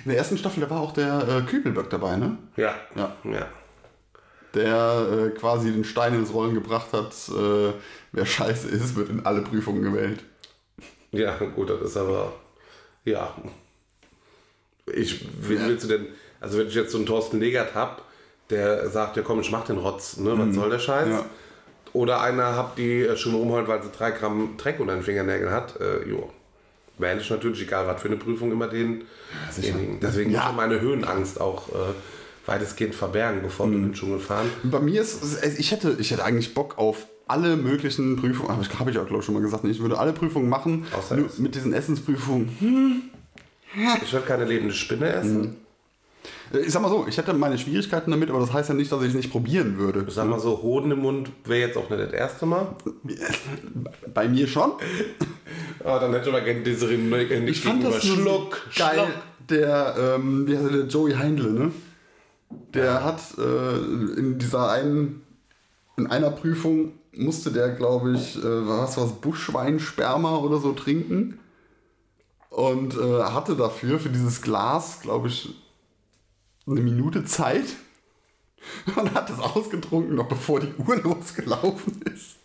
der 0.04 0.16
ersten 0.18 0.36
Staffel, 0.38 0.60
da 0.60 0.70
war 0.70 0.80
auch 0.80 0.92
der 0.92 1.26
äh, 1.28 1.42
Kübelböck 1.50 1.88
dabei, 1.90 2.16
ne? 2.16 2.36
ja. 2.56 2.74
Ja. 2.94 3.16
ja. 3.24 3.48
Der 4.54 5.06
äh, 5.12 5.30
quasi 5.38 5.70
den 5.72 5.84
Stein 5.84 6.14
ins 6.14 6.32
Rollen 6.34 6.54
gebracht 6.54 6.92
hat, 6.92 7.12
äh, 7.28 7.72
wer 8.12 8.26
scheiße 8.26 8.68
ist, 8.68 8.96
wird 8.96 9.08
in 9.08 9.24
alle 9.24 9.42
Prüfungen 9.42 9.82
gewählt. 9.82 10.24
Ja, 11.12 11.36
gut, 11.38 11.70
das 11.70 11.80
ist 11.82 11.96
aber. 11.96 12.32
Ja. 13.04 13.32
Ich, 14.92 15.24
wen 15.48 15.58
Ja. 15.60 15.68
willst 15.68 15.84
du 15.84 15.88
denn. 15.88 16.06
Also, 16.40 16.58
wenn 16.58 16.66
ich 16.68 16.74
jetzt 16.74 16.90
so 16.92 16.98
einen 16.98 17.06
Thorsten 17.06 17.38
Legert 17.38 17.74
habe, 17.74 18.02
der 18.50 18.88
sagt, 18.90 19.16
ja 19.16 19.22
komm, 19.22 19.40
ich 19.40 19.50
mach 19.50 19.64
den 19.64 19.78
Rotz, 19.78 20.16
ne? 20.18 20.32
was 20.36 20.54
soll 20.54 20.70
der 20.70 20.78
Scheiß? 20.78 21.08
Ja. 21.08 21.24
Oder 21.92 22.20
einer 22.20 22.56
hat 22.56 22.78
die 22.78 23.02
äh, 23.02 23.16
schon 23.16 23.34
rumholt, 23.34 23.66
weil 23.66 23.82
sie 23.82 23.88
drei 23.96 24.12
Gramm 24.12 24.56
Dreck 24.56 24.78
unter 24.78 24.94
den 24.94 25.02
Fingernägeln 25.02 25.50
hat. 25.52 25.74
Äh, 25.80 26.08
jo. 26.08 26.30
Wähle 26.98 27.20
ich 27.20 27.30
natürlich, 27.30 27.62
egal 27.62 27.86
was 27.86 28.00
für 28.00 28.08
eine 28.08 28.16
Prüfung, 28.16 28.52
immer 28.52 28.68
den, 28.68 29.04
denjenigen. 29.56 29.98
Deswegen 30.00 30.30
Ja. 30.30 30.40
muss 30.42 30.50
ich 30.50 30.56
meine 30.56 30.80
Höhenangst 30.80 31.40
auch 31.40 31.68
äh, 31.70 31.72
weitestgehend 32.46 32.94
verbergen, 32.94 33.42
bevor 33.42 33.68
wir 33.70 33.76
in 33.76 33.84
den 33.84 33.92
Dschungel 33.94 34.18
fahren. 34.20 34.50
Bei 34.64 34.80
mir 34.80 35.00
ist, 35.00 35.22
ich 35.58 35.72
hätte, 35.72 35.96
ich 35.98 36.10
hätte 36.10 36.24
eigentlich 36.24 36.52
Bock 36.54 36.78
auf 36.78 37.06
alle 37.26 37.56
möglichen 37.56 38.16
Prüfungen, 38.16 38.50
aber 38.50 38.62
ich 38.62 38.78
habe 38.78 38.90
ich 38.90 38.98
auch 38.98 39.06
glaube 39.06 39.20
ich 39.20 39.24
schon 39.24 39.34
mal 39.34 39.40
gesagt, 39.42 39.64
ich 39.64 39.80
würde 39.80 39.98
alle 39.98 40.12
Prüfungen 40.12 40.48
machen, 40.48 40.84
Außer 40.96 41.16
mit 41.38 41.54
diesen 41.54 41.72
Essensprüfungen. 41.72 43.10
Ich 44.02 44.12
würde 44.12 44.26
keine 44.26 44.44
lebende 44.44 44.74
Spinne 44.74 45.12
essen. 45.12 45.44
Äh, 45.44 45.48
Ich 46.52 46.72
sag 46.72 46.82
mal 46.82 46.88
so, 46.88 47.06
ich 47.08 47.16
hätte 47.16 47.32
meine 47.32 47.58
Schwierigkeiten 47.58 48.10
damit, 48.10 48.28
aber 48.28 48.40
das 48.40 48.52
heißt 48.52 48.68
ja 48.68 48.74
nicht, 48.74 48.90
dass 48.90 49.02
ich 49.02 49.08
es 49.08 49.14
nicht 49.14 49.30
probieren 49.30 49.78
würde. 49.78 50.04
Ich 50.06 50.14
sag 50.14 50.28
mal 50.28 50.40
so, 50.40 50.60
Hoden 50.62 50.90
im 50.90 51.00
Mund 51.00 51.30
wäre 51.44 51.68
jetzt 51.68 51.76
auch 51.76 51.88
nicht 51.88 52.02
das 52.02 52.12
erste 52.12 52.46
Mal. 52.46 52.74
Bei 54.14 54.28
mir 54.28 54.46
schon. 54.48 54.72
Aber 55.84 56.00
dann 56.00 56.12
hätte 56.12 56.28
aber 56.30 56.40
gerne 56.40 56.62
diese 56.62 56.86
nicht 56.86 57.30
Ich 57.48 57.60
fand 57.60 57.84
das 57.84 58.04
nur 58.04 58.16
Schluck, 58.16 58.60
geil. 58.76 58.94
Schluck. 58.94 59.08
Der, 59.48 59.94
ähm, 59.98 60.46
wie 60.46 60.56
heißt 60.56 60.72
der, 60.72 60.86
Joey 60.86 61.12
Heindle, 61.14 61.50
ne? 61.50 61.72
Der 62.74 63.04
hat 63.04 63.20
äh, 63.38 64.18
in 64.18 64.38
dieser 64.38 64.70
einen, 64.70 65.22
in 65.96 66.06
einer 66.08 66.30
Prüfung 66.30 66.92
musste 67.12 67.50
der, 67.50 67.70
glaube 67.70 68.14
ich, 68.14 68.36
äh, 68.36 68.68
was 68.68 68.96
was 68.96 69.12
Buschweinsperma 69.12 70.36
oder 70.38 70.58
so 70.58 70.72
trinken 70.72 71.38
und 72.50 72.94
äh, 72.94 73.22
hatte 73.22 73.56
dafür 73.56 73.98
für 73.98 74.10
dieses 74.10 74.42
Glas, 74.42 75.00
glaube 75.00 75.28
ich, 75.28 75.54
eine 76.66 76.80
Minute 76.80 77.24
Zeit 77.24 77.64
und 78.96 79.14
hat 79.14 79.30
es 79.30 79.38
ausgetrunken, 79.38 80.14
noch 80.14 80.28
bevor 80.28 80.60
die 80.60 80.72
Uhr 80.78 80.96
losgelaufen 81.02 82.00
ist. 82.02 82.36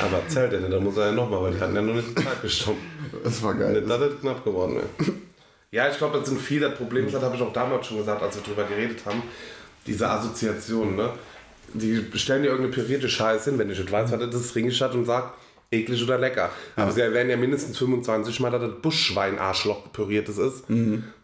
Aber 0.00 0.26
zählt 0.28 0.52
er 0.52 0.60
nicht, 0.60 0.72
da 0.72 0.80
muss 0.80 0.96
er 0.96 1.06
ja 1.06 1.12
nochmal, 1.12 1.42
weil 1.42 1.52
die 1.52 1.60
hatten 1.60 1.74
ja 1.74 1.82
nur 1.82 1.94
nicht 1.94 2.08
die 2.10 2.14
Zeit 2.14 2.42
gestimmt. 2.42 2.78
Das 3.22 3.42
war 3.42 3.54
geil. 3.54 3.82
Das 3.86 4.00
ist 4.00 4.20
knapp 4.20 4.44
geworden. 4.44 4.80
Ja, 5.70 5.84
ja 5.84 5.90
ich 5.90 5.98
glaube, 5.98 6.18
das 6.18 6.28
sind 6.28 6.40
viele 6.40 6.70
das 6.70 6.78
Problem, 6.78 7.10
das 7.10 7.22
habe 7.22 7.36
ich 7.36 7.42
auch 7.42 7.52
damals 7.52 7.86
schon 7.86 7.98
gesagt, 7.98 8.22
als 8.22 8.36
wir 8.36 8.42
drüber 8.42 8.64
geredet 8.64 9.04
haben, 9.04 9.22
diese 9.86 10.08
Assoziationen, 10.08 10.96
ne? 10.96 11.10
Die 11.74 12.04
stellen 12.18 12.42
dir 12.42 12.50
irgendeine 12.50 12.74
pürierte 12.74 13.08
Scheiße 13.08 13.50
hin, 13.50 13.58
wenn 13.58 13.70
ich 13.70 13.78
nicht 13.78 13.90
weiß, 13.90 14.12
was 14.12 14.20
das 14.20 14.34
ist, 14.34 14.54
ringe 14.54 14.68
ich 14.68 14.82
halt 14.82 14.94
und 14.94 15.06
sag, 15.06 15.32
eklig 15.72 16.02
oder 16.04 16.18
lecker. 16.18 16.50
Aber 16.76 16.92
sie 16.92 17.00
werden 17.00 17.30
ja 17.30 17.36
mindestens 17.36 17.78
25 17.78 18.38
Mal, 18.40 18.50
dass 18.50 18.60
das 18.62 18.80
Buschschwein-Arschloch 18.82 19.92
püriertes 19.92 20.38
ist. 20.38 20.64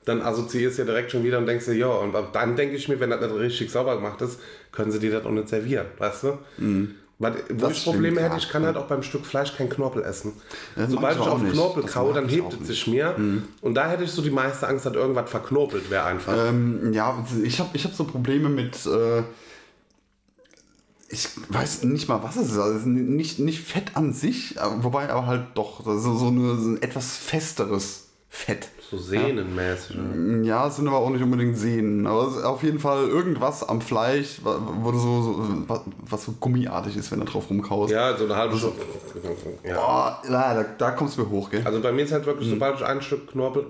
Dann 0.05 0.23
assoziierst 0.23 0.79
du 0.79 0.83
ja 0.83 0.87
direkt 0.87 1.11
schon 1.13 1.23
wieder 1.23 1.39
und 1.39 1.47
denkst 1.47 1.67
dir, 1.67 1.75
ja, 1.75 1.89
und 1.89 2.15
dann 2.33 2.57
denke 2.57 2.77
ich 2.77 2.89
mir, 2.89 2.99
wenn 2.99 3.11
das 3.11 3.21
nicht 3.21 3.35
richtig 3.35 3.71
sauber 3.71 3.97
gemacht 3.97 4.21
ist, 4.23 4.41
können 4.73 4.91
sie 4.91 4.99
dir 4.99 5.13
das 5.13 5.25
auch 5.27 5.31
nicht 5.31 5.49
servieren, 5.49 5.87
weißt 5.99 6.25
du? 6.25 6.39
Weil, 7.21 7.35
wo 7.51 7.67
Das 7.67 7.79
ich 7.79 7.85
Probleme 7.85 8.21
hätte, 8.21 8.35
ja. 8.35 8.39
ich 8.39 8.49
kann 8.49 8.65
halt 8.65 8.77
auch 8.77 8.87
beim 8.87 9.03
Stück 9.03 9.27
Fleisch 9.27 9.57
kein 9.57 9.69
Knorpel 9.69 10.05
essen. 10.05 10.35
Das 10.77 10.89
Sobald 10.89 11.17
ich 11.17 11.23
ich 11.23 11.29
auf 11.29 11.43
nicht. 11.43 11.53
Knorpel 11.53 11.83
Das 11.83 11.93
kaue, 11.93 12.15
dann 12.15 12.29
hebt 12.29 12.53
es 12.61 12.69
sich 12.69 12.87
mir. 12.87 13.17
Und 13.61 13.75
da 13.75 13.91
hätte 13.91 14.05
ich 14.05 14.11
so 14.13 14.23
die 14.23 14.31
meiste 14.31 14.69
Angst, 14.69 14.87
dass 14.87 14.95
irgendwas 14.95 15.29
verknorpelt 15.29 15.91
wäre 15.91 16.05
einfach. 16.05 16.33
Ähm, 16.49 16.93
ja, 16.93 17.27
ich 17.43 17.59
habe 17.59 17.71
ich 17.73 17.85
hab 17.85 17.93
so 17.93 18.05
Probleme 18.05 18.49
mit. 18.49 18.75
Äh, 18.87 19.23
ich 21.11 21.29
weiß 21.49 21.85
nicht 21.85 22.09
mal, 22.09 22.23
was 22.23 22.37
es 22.37 22.51
ist. 22.51 22.59
Also 22.59 22.89
nicht, 22.89 23.39
nicht 23.39 23.61
Fett 23.63 23.97
an 23.97 24.13
sich, 24.13 24.61
aber- 24.61 24.85
wobei 24.85 25.09
aber 25.11 25.27
halt 25.27 25.47
doch 25.55 25.85
so, 25.85 25.99
so, 25.99 26.27
eine, 26.29 26.57
so 26.57 26.71
ein 26.71 26.83
etwas 26.83 27.17
festeres 27.17 28.09
Fett. 28.29 28.69
So 28.91 28.97
sehnenmäßig. 28.97 29.97
Ja, 30.45 30.67
es 30.67 30.77
sind 30.77 30.89
aber 30.89 30.99
auch 30.99 31.11
nicht 31.11 31.23
unbedingt 31.23 31.57
Sehnen. 31.59 32.07
Aber 32.07 32.27
es 32.29 32.37
ist 32.37 32.43
auf 32.45 32.63
jeden 32.63 32.79
Fall 32.79 33.07
irgendwas 33.09 33.69
am 33.69 33.81
Fleisch, 33.81 34.41
wo 34.43 34.91
du 34.91 34.99
so, 34.99 35.23
so 35.23 35.45
was, 36.09 36.25
so 36.25 36.33
gummiartig 36.41 36.97
ist, 36.97 37.11
wenn 37.13 37.21
du 37.21 37.27
drauf 37.27 37.51
rumkaust. 37.51 37.93
Ja, 37.93 38.17
so 38.17 38.25
eine 38.25 38.37
halbe 38.37 38.57
Stunde. 38.57 38.77
Ja. 39.65 39.75
Boah, 39.75 40.23
na, 40.29 40.55
da, 40.55 40.65
da 40.79 40.91
kommst 40.93 41.19
du 41.19 41.23
mir 41.23 41.31
hoch, 41.31 41.51
gell? 41.51 41.63
Also 41.65 41.81
bei 41.81 41.93
mir 41.93 42.03
ist 42.05 42.13
halt 42.13 42.25
wirklich, 42.27 42.49
sobald 42.49 42.77
ich 42.77 42.85
ein 42.87 43.03
Stück 43.03 43.31
Knorpel. 43.33 43.67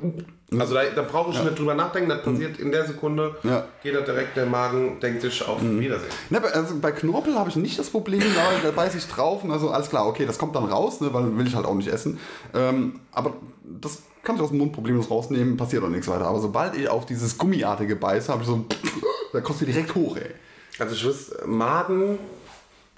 Also 0.58 0.74
da, 0.74 0.80
da 0.94 1.02
brauche 1.02 1.30
ich 1.32 1.42
nicht 1.42 1.58
drüber 1.58 1.74
nachdenken, 1.74 2.08
das 2.08 2.22
passiert 2.22 2.58
in 2.58 2.70
der 2.72 2.86
Sekunde. 2.86 3.36
Ja. 3.42 3.64
Geht 3.82 3.94
da 3.96 4.00
direkt 4.00 4.36
der 4.36 4.46
Magen, 4.46 4.98
denkt 5.00 5.20
sich 5.22 5.46
auf 5.46 5.60
Wiedersehen. 5.62 6.08
Ne, 6.30 6.40
bei- 6.40 6.52
also 6.52 6.76
bei 6.80 6.90
Knorpel 6.92 7.34
habe 7.34 7.50
ich 7.50 7.56
nicht 7.56 7.78
das 7.78 7.90
Problem, 7.90 8.20
da, 8.20 8.68
da 8.68 8.70
beiß 8.70 8.94
ich 8.94 9.06
drauf 9.08 9.44
und 9.44 9.50
also 9.50 9.70
alles 9.70 9.90
klar, 9.90 10.06
okay, 10.06 10.24
das 10.26 10.38
kommt 10.38 10.54
dann 10.56 10.64
raus, 10.64 11.00
ne, 11.00 11.12
weil 11.12 11.36
will 11.36 11.46
ich 11.46 11.54
halt 11.54 11.66
auch 11.66 11.74
nicht 11.74 11.88
essen. 11.88 12.18
Ähm, 12.54 13.00
aber 13.12 13.34
das 13.64 14.02
kann 14.28 14.36
ich 14.36 14.42
aus 14.42 14.50
dem 14.50 14.58
Mund 14.58 14.74
problemlos 14.74 15.10
rausnehmen, 15.10 15.56
passiert 15.56 15.82
auch 15.82 15.88
nichts 15.88 16.06
weiter. 16.06 16.26
Aber 16.26 16.38
sobald 16.38 16.76
ich 16.76 16.86
auf 16.86 17.06
dieses 17.06 17.38
Gummiartige 17.38 17.96
beiße, 17.96 18.30
habe 18.30 18.42
ich 18.42 18.48
so, 18.48 18.66
da 19.32 19.40
kommst 19.40 19.62
du 19.62 19.64
direkt 19.64 19.94
hoch, 19.94 20.18
ey. 20.18 20.34
Also 20.78 20.94
ich 20.94 21.02
wüsste, 21.02 21.46
Maden, 21.46 22.18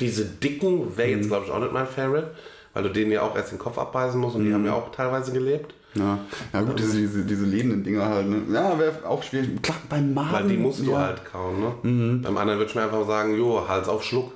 diese 0.01 0.25
dicken, 0.25 0.97
wäre 0.97 1.11
jetzt 1.11 1.29
glaube 1.29 1.47
ich 1.47 1.53
auch 1.53 1.61
nicht 1.61 1.73
mein 1.73 1.87
Favorite, 1.87 2.33
weil 2.75 2.83
du 2.83 2.88
denen 2.88 3.12
ja 3.12 3.23
auch 3.23 3.37
erst 3.37 3.53
den 3.53 3.61
Kopf 3.61 3.79
abbeißen 3.79 4.19
musst 4.21 4.35
und 4.35 4.45
die 4.45 4.53
haben 4.53 4.66
ja 4.66 4.75
auch 4.75 4.90
teilweise 4.90 5.31
gelebt. 5.31 5.73
Ja, 5.95 6.19
ja 6.53 6.62
gut, 6.62 6.81
diese, 6.81 6.99
diese, 6.99 7.25
diese 7.25 7.45
lebenden 7.45 7.85
Dinger 7.85 8.09
halt, 8.09 8.29
ne? 8.29 8.43
Ja, 8.53 8.77
wäre 8.77 9.09
auch 9.09 9.23
schwierig. 9.23 9.62
Klar, 9.62 9.79
beim 9.88 10.12
Magen. 10.12 10.33
Weil 10.33 10.49
die 10.49 10.57
musst 10.57 10.81
du 10.81 10.90
ja. 10.90 10.99
halt 10.99 11.25
kauen, 11.25 11.61
ne? 11.61 12.21
Beim 12.25 12.37
anderen 12.37 12.59
würde 12.59 12.71
ich 12.71 12.75
mir 12.75 12.83
einfach 12.83 13.07
sagen, 13.07 13.37
jo, 13.37 13.69
Hals 13.69 13.88
auf 13.88 14.03
Schluck. 14.03 14.33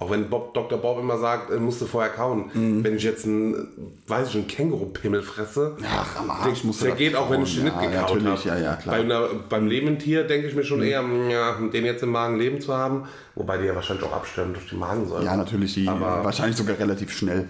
Auch 0.00 0.10
wenn 0.10 0.30
Bob, 0.30 0.54
Dr. 0.54 0.78
Bob 0.78 0.98
immer 0.98 1.18
sagt, 1.18 1.50
äh, 1.50 1.58
musst 1.58 1.80
du 1.82 1.84
vorher 1.86 2.10
kauen. 2.10 2.50
Wenn 2.54 2.96
ich 2.96 3.02
jetzt 3.02 3.26
einen, 3.26 3.68
weiß 4.06 4.28
ich, 4.30 4.34
einen 4.36 4.46
Känguru-Pimmel 4.48 5.20
fresse, 5.22 5.76
Ach, 5.86 6.16
am 6.20 6.26
der, 6.28 6.34
Arsch 6.36 6.62
der 6.62 6.88
das 6.88 6.96
geht 6.96 7.14
auch, 7.14 7.30
wenn 7.30 7.42
ich 7.42 7.54
den 7.54 7.68
kauen. 7.68 7.80
nicht 7.82 7.92
Ja, 7.94 8.00
gekaut 8.06 8.24
habe. 8.24 8.40
ja, 8.48 8.58
ja. 8.58 8.78
Bei 8.86 8.92
einer, 9.00 9.28
beim 9.50 9.66
lebenden 9.66 9.98
Tier 9.98 10.24
denke 10.24 10.48
ich 10.48 10.54
mir 10.54 10.64
schon 10.64 10.82
eher, 10.82 11.04
ja, 11.28 11.52
den 11.70 11.84
jetzt 11.84 12.02
im 12.02 12.12
Magen 12.12 12.38
leben 12.38 12.62
zu 12.62 12.74
haben. 12.74 13.04
Wobei 13.34 13.58
die 13.58 13.66
ja 13.66 13.74
wahrscheinlich 13.74 14.04
auch 14.06 14.12
absterben 14.14 14.54
durch 14.54 14.70
die 14.70 14.76
Magensäure. 14.76 15.22
Ja, 15.22 15.36
natürlich, 15.36 15.74
die, 15.74 15.86
Aber- 15.86 16.24
wahrscheinlich 16.24 16.56
sogar 16.56 16.78
relativ 16.78 17.12
schnell. 17.12 17.46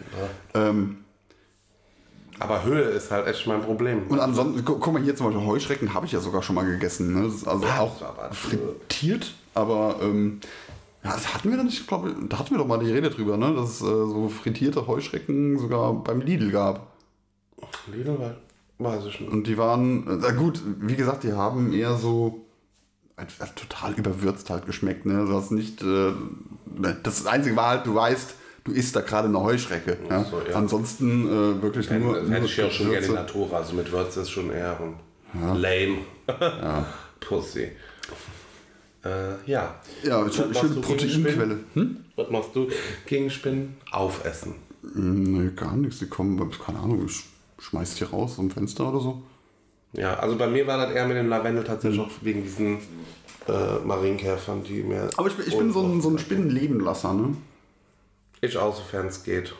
Ähm, 0.54 0.96
Aber 2.40 2.64
Höhe 2.64 2.80
ist 2.82 3.12
halt 3.12 3.28
echt 3.28 3.46
mein 3.46 3.60
Problem. 3.62 4.08
Und 4.08 4.18
ansonsten, 4.18 4.64
gu- 4.64 4.78
guck 4.80 4.92
mal 4.92 5.00
hier 5.02 5.14
zum 5.14 5.26
Beispiel 5.26 5.46
Heuschrecken 5.46 5.94
habe 5.94 6.06
ich 6.06 6.12
ja 6.12 6.18
sogar 6.20 6.42
schon 6.42 6.56
mal 6.56 6.64
gegessen. 6.66 7.14
Ne? 7.14 7.26
Das 7.26 7.34
ist 7.34 7.46
also 7.46 7.64
auch 7.66 8.02
aber- 8.02 8.30
frittiert, 8.32 9.34
aber 9.54 9.96
ähm, 10.02 10.40
ja, 11.04 11.12
das 11.12 11.32
hatten 11.34 11.50
wir 11.50 11.56
dann 11.56 11.66
nicht, 11.66 11.80
ich 11.80 11.86
glaube, 11.86 12.14
da 12.28 12.38
hatten 12.38 12.50
wir 12.50 12.58
doch 12.58 12.66
mal 12.66 12.78
die 12.78 12.90
Rede 12.92 13.10
drüber, 13.10 13.36
ne? 13.36 13.54
dass 13.54 13.70
es 13.70 13.80
äh, 13.80 13.84
so 13.86 14.28
frittierte 14.28 14.86
Heuschrecken 14.86 15.58
sogar 15.58 15.92
beim 15.94 16.20
Lidl 16.20 16.50
gab. 16.50 16.88
Lidl, 17.90 18.16
weil- 18.18 18.36
weiß 18.78 19.04
ich 19.06 19.20
nicht. 19.20 19.30
Und 19.32 19.46
die 19.46 19.58
waren, 19.58 20.22
äh, 20.22 20.32
gut, 20.32 20.62
wie 20.80 20.96
gesagt, 20.96 21.22
die 21.24 21.32
haben 21.34 21.72
eher 21.72 21.96
so 21.96 22.46
äh, 23.16 23.24
total 23.54 23.92
überwürzt 23.94 24.48
halt 24.50 24.64
geschmeckt. 24.66 25.04
Ne? 25.06 25.18
Also 25.18 25.34
das 25.34 25.50
nicht, 25.50 25.82
äh, 25.82 26.12
das 27.02 27.26
Einzige 27.26 27.56
war 27.56 27.68
halt, 27.68 27.86
du 27.86 27.94
weißt, 27.94 28.34
du 28.64 28.72
isst 28.72 28.96
da 28.96 29.00
gerade 29.02 29.28
eine 29.28 29.40
Heuschrecke. 29.40 29.98
Ja? 30.08 30.24
so, 30.24 30.40
ja. 30.48 30.56
Ansonsten 30.56 31.26
äh, 31.28 31.62
wirklich 31.62 31.90
nur, 31.90 32.16
Hätte 32.16 32.30
nur 32.30 32.44
ich 32.44 32.56
ja 32.56 32.66
auch 32.66 32.70
schon 32.70 32.90
gerne 32.90 33.06
in. 33.06 33.14
Natura, 33.14 33.58
also 33.58 33.74
mit 33.74 33.90
Würze 33.92 34.20
ist 34.22 34.30
schon 34.30 34.50
eher 34.50 34.78
lame. 35.54 35.98
Pussy. 37.20 37.72
Äh, 39.04 39.50
ja. 39.50 39.74
Ja, 40.02 40.30
schön, 40.30 40.48
machst 40.48 40.60
schön 40.60 40.74
du 40.74 40.80
gegen 40.80 40.82
Proteinquelle. 40.82 41.58
Spinnen? 41.70 42.04
Was 42.16 42.30
machst 42.30 42.50
du 42.54 42.68
gegen 43.06 43.30
Spinnen? 43.30 43.76
Aufessen. 43.90 44.54
Nee, 44.82 45.50
gar 45.56 45.76
nichts. 45.76 45.98
Die 45.98 46.06
kommen, 46.06 46.38
keine 46.64 46.78
Ahnung, 46.78 47.06
ich 47.06 47.24
schmeiß 47.62 47.94
die 47.96 48.04
raus 48.04 48.38
am 48.38 48.50
Fenster 48.50 48.88
oder 48.88 49.00
so. 49.00 49.22
Ja, 49.92 50.14
also 50.18 50.36
bei 50.36 50.46
mir 50.46 50.66
war 50.66 50.78
das 50.78 50.94
eher 50.94 51.06
mit 51.06 51.16
dem 51.16 51.28
Lavendel 51.28 51.64
tatsächlich 51.64 52.00
auch 52.00 52.10
wegen 52.20 52.42
diesen 52.42 52.78
äh, 53.48 53.78
Marienkäfern, 53.84 54.62
die 54.62 54.82
mir. 54.82 55.10
Aber 55.16 55.28
ich 55.28 55.34
bin, 55.34 55.46
ich 55.48 55.56
bin 55.56 55.72
so 55.72 55.82
ein, 55.82 56.00
so 56.00 56.10
ein 56.10 56.18
Spinnenlebenlasser, 56.18 57.12
ne? 57.12 57.36
Ich 58.40 58.56
auch, 58.56 58.74
sofern 58.74 59.06
es 59.08 59.22
geht. 59.24 59.54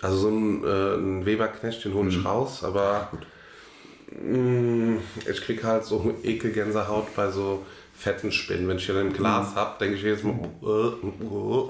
Also 0.00 0.16
so 0.16 0.28
ein, 0.28 0.64
äh, 0.64 0.94
ein 0.94 1.26
Weberknecht, 1.26 1.84
den 1.84 1.94
hole 1.94 2.08
ich 2.08 2.24
raus, 2.24 2.64
aber 2.64 3.08
mh, 3.12 3.18
ich 5.30 5.40
krieg 5.42 5.62
halt 5.64 5.84
so 5.84 6.14
Ekelgänsehaut 6.22 7.14
bei 7.14 7.30
so 7.30 7.64
fetten 7.94 8.32
Spinnen. 8.32 8.68
Wenn 8.68 8.78
ich 8.78 8.86
hier 8.86 8.96
ein 8.96 9.12
Glas 9.12 9.54
hab, 9.54 9.78
denke 9.78 9.96
ich 9.96 10.02
jedes 10.02 10.22
Mal, 10.22 10.38
äh, 10.62 10.66
äh. 10.66 11.68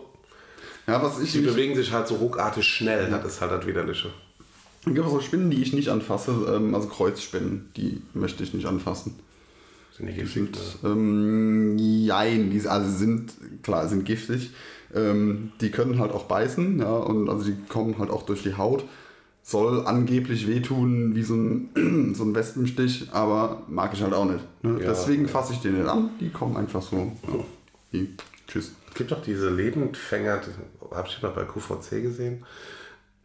Ja, 0.86 1.03
was 1.03 1.20
ich 1.20 1.32
die 1.32 1.40
bewegen 1.40 1.76
sich 1.76 1.93
halt 1.93 2.09
so 2.09 2.16
ruckartig 2.16 2.64
schnell, 2.64 3.09
das 3.09 3.24
ist 3.24 3.40
halt 3.40 3.53
das 3.53 3.66
Widerliche. 3.66 4.11
es 4.84 4.95
gibt 4.95 5.09
so 5.09 5.20
Spinnen, 5.20 5.51
die 5.51 5.62
ich 5.62 5.72
nicht 5.72 5.88
anfasse, 5.88 6.32
ähm, 6.55 6.74
also 6.74 6.88
Kreuzspinnen, 6.88 7.70
die 7.76 8.03
möchte 8.14 8.43
ich 8.43 8.53
nicht 8.53 8.66
anfassen. 8.66 9.14
Sind 9.97 10.09
die 10.09 10.14
giftig? 10.14 10.43
Und, 10.43 10.59
ähm, 10.84 11.78
jein, 11.78 12.51
die 12.51 12.66
also 12.66 12.90
sind, 12.90 13.32
klar, 13.62 13.86
sind 13.88 14.05
giftig. 14.05 14.51
Ähm, 14.95 15.53
die 15.61 15.70
können 15.70 15.99
halt 15.99 16.12
auch 16.12 16.24
beißen, 16.24 16.80
ja, 16.80 16.97
und 16.97 17.28
also 17.28 17.45
die 17.45 17.57
kommen 17.68 17.99
halt 17.99 18.11
auch 18.11 18.24
durch 18.24 18.43
die 18.43 18.57
Haut. 18.57 18.84
Soll 19.45 19.86
angeblich 19.86 20.47
wehtun 20.47 21.14
wie 21.14 21.22
so 21.22 21.34
ein, 21.34 22.14
so 22.14 22.24
ein 22.24 22.34
Wespenstich, 22.34 23.09
aber 23.12 23.62
mag 23.68 23.93
ich 23.93 24.03
halt 24.03 24.14
auch 24.14 24.24
nicht. 24.24 24.45
Ne? 24.62 24.80
Ja, 24.80 24.90
Deswegen 24.90 25.22
ja. 25.22 25.28
fasse 25.28 25.53
ich 25.53 25.61
den 25.61 25.78
nicht 25.78 25.88
an, 25.88 26.11
die 26.20 26.30
kommen 26.30 26.57
einfach 26.57 26.82
so. 26.82 26.97
Ja. 26.97 27.45
Die, 27.93 28.16
tschüss. 28.47 28.72
Es 28.88 28.95
gibt 28.95 29.11
doch 29.11 29.22
diese 29.22 29.51
Lebendfänger, 29.51 30.38
die 30.38 30.95
habe 30.95 31.09
ich 31.09 31.22
mal 31.22 31.30
bei 31.30 31.45
QVC 31.45 32.03
gesehen. 32.03 32.45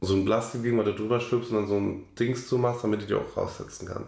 So 0.01 0.15
ein 0.15 0.26
Plastikding, 0.26 0.78
wo 0.78 0.84
du 0.84 0.93
drüber 0.93 1.20
stülpst 1.20 1.51
und 1.51 1.57
dann 1.57 1.68
so 1.68 1.76
ein 1.76 2.03
Dings 2.20 2.47
zu 2.47 2.57
machst, 2.57 2.84
damit 2.84 3.01
du 3.01 3.05
die 3.05 3.13
auch 3.13 3.36
raussetzen 3.36 3.88
kann. 3.88 4.05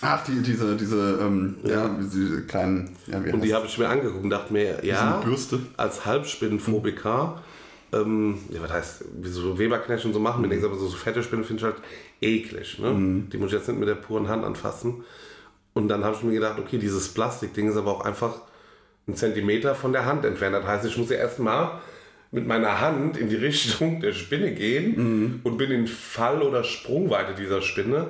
Ach, 0.00 0.24
die, 0.24 0.42
diese, 0.42 0.76
diese, 0.76 1.18
ähm, 1.20 1.56
ja. 1.64 1.88
diese 2.00 2.42
kleinen, 2.42 2.96
ja, 3.06 3.18
Und 3.18 3.42
die 3.42 3.52
habe 3.52 3.66
ich 3.66 3.78
mir 3.78 3.88
angeguckt 3.88 4.22
und 4.22 4.30
dachte 4.30 4.52
mir, 4.52 4.84
ja, 4.84 5.16
Bürste. 5.18 5.58
als 5.76 6.06
Halbspinnenphobiker, 6.06 7.42
ähm, 7.92 8.38
ja, 8.50 8.62
was 8.62 8.72
heißt, 8.72 9.04
wie 9.20 9.28
so 9.28 9.58
Weberknecht 9.58 10.04
und 10.04 10.12
so 10.12 10.20
machen 10.20 10.42
mir 10.42 10.48
nichts, 10.48 10.64
aber 10.64 10.76
so, 10.76 10.86
so 10.86 10.96
fette 10.96 11.22
Spinnen 11.22 11.44
finde 11.44 11.60
ich 11.60 11.64
halt 11.64 11.76
eklig. 12.20 12.78
Ne? 12.78 13.24
Die 13.32 13.38
muss 13.38 13.48
ich 13.48 13.58
jetzt 13.58 13.68
nicht 13.68 13.78
mit 13.78 13.88
der 13.88 13.94
puren 13.94 14.28
Hand 14.28 14.44
anfassen. 14.44 15.04
Und 15.74 15.88
dann 15.88 16.04
habe 16.04 16.16
ich 16.16 16.22
mir 16.22 16.32
gedacht, 16.32 16.58
okay, 16.58 16.78
dieses 16.78 17.08
Plastikding 17.08 17.68
ist 17.70 17.76
aber 17.76 17.92
auch 17.92 18.04
einfach 18.04 18.40
einen 19.06 19.16
Zentimeter 19.16 19.74
von 19.74 19.92
der 19.92 20.04
Hand 20.04 20.24
entfernt. 20.24 20.54
Das 20.56 20.66
heißt, 20.66 20.86
ich 20.86 20.98
muss 20.98 21.10
ja 21.10 21.16
erstmal 21.16 21.80
mit 22.30 22.46
meiner 22.46 22.80
Hand 22.80 23.16
in 23.16 23.28
die 23.28 23.36
Richtung 23.36 24.00
der 24.00 24.12
Spinne 24.12 24.52
gehen 24.52 25.40
und 25.44 25.56
bin 25.56 25.70
in 25.70 25.86
Fall- 25.86 26.42
oder 26.42 26.62
Sprungweite 26.62 27.34
dieser 27.34 27.62
Spinne. 27.62 28.08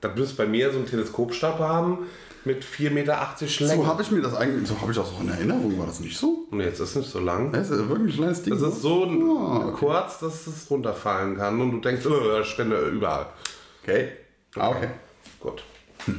Das 0.00 0.16
müsste 0.16 0.36
bei 0.36 0.46
mir 0.46 0.72
so 0.72 0.78
einen 0.78 0.86
Teleskopstab 0.86 1.60
haben 1.60 2.06
mit 2.48 2.64
4,80 2.64 2.90
Meter 2.90 3.28
Länge. 3.60 3.82
So 3.82 3.86
habe 3.86 4.02
ich 4.02 4.10
mir 4.10 4.22
das 4.22 4.34
eigentlich, 4.34 4.66
so 4.66 4.80
habe 4.80 4.90
ich 4.90 4.96
das 4.96 5.06
auch 5.08 5.20
in 5.20 5.28
Erinnerung, 5.28 5.78
war 5.78 5.86
das 5.86 6.00
nicht 6.00 6.16
so? 6.16 6.46
Und 6.50 6.60
jetzt 6.60 6.80
ist 6.80 6.90
es 6.90 6.96
nicht 6.96 7.10
so 7.10 7.20
lang. 7.20 7.52
Das 7.52 7.68
ist 7.68 7.88
wirklich 7.88 8.14
ein 8.14 8.18
kleines 8.18 8.42
Ding. 8.42 8.54
Es 8.54 8.62
ne? 8.62 8.68
ist 8.68 8.80
so 8.82 9.04
Ah, 9.04 9.70
kurz, 9.76 10.18
dass 10.18 10.46
es 10.46 10.70
runterfallen 10.70 11.36
kann 11.36 11.60
und 11.60 11.70
du 11.72 11.78
denkst, 11.80 12.06
oh, 12.06 12.42
Spende 12.42 12.88
überall. 12.88 13.26
Okay. 13.82 14.08
Ah, 14.56 14.70
okay. 14.70 14.88
Gut. 15.38 15.62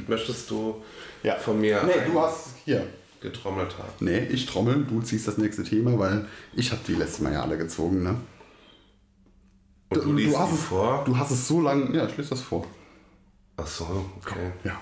Möchtest 0.06 0.48
du 0.50 0.76
Ja. 1.24 1.34
von 1.34 1.60
mir 1.60 1.82
Nee, 1.84 2.10
du 2.12 2.20
hast 2.20 2.50
hier. 2.64 2.86
getrommelt 3.20 3.76
haben? 3.76 3.92
Nee, 3.98 4.20
ich 4.30 4.46
trommel, 4.46 4.84
du 4.88 5.00
ziehst 5.02 5.26
das 5.26 5.36
nächste 5.36 5.64
Thema, 5.64 5.98
weil 5.98 6.26
ich 6.54 6.70
habe 6.70 6.80
die 6.86 6.94
letzten 6.94 7.24
Mal 7.24 7.32
ja 7.32 7.42
alle 7.42 7.58
gezogen, 7.58 8.02
ne? 8.04 8.14
Und 9.88 10.04
du, 10.04 10.12
liest 10.12 10.38
hast 10.38 10.52
die 10.52 10.54
es 10.54 10.62
vor? 10.64 11.02
Du 11.04 11.18
hast 11.18 11.32
es 11.32 11.48
so 11.48 11.60
lange, 11.60 11.96
ja, 11.96 12.06
ich 12.06 12.16
lese 12.16 12.30
das 12.30 12.40
vor. 12.42 12.64
Ach 13.56 13.66
so, 13.66 14.04
okay. 14.24 14.52
Ja. 14.62 14.80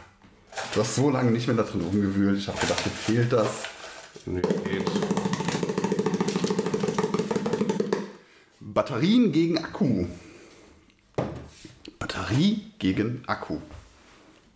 Du 0.74 0.80
hast 0.80 0.94
so 0.94 1.10
lange 1.10 1.30
nicht 1.30 1.46
mehr 1.46 1.56
da 1.56 1.62
drin 1.62 1.80
rumgewühlt. 1.80 2.38
Ich 2.38 2.48
habe 2.48 2.58
gedacht, 2.58 2.84
dir 2.84 2.90
fehlt 2.90 3.32
das. 3.32 3.64
Nee, 4.26 4.40
geht. 4.40 4.90
Batterien 8.60 9.32
gegen 9.32 9.58
Akku. 9.58 10.06
Batterie 11.98 12.72
gegen 12.78 13.22
Akku. 13.26 13.58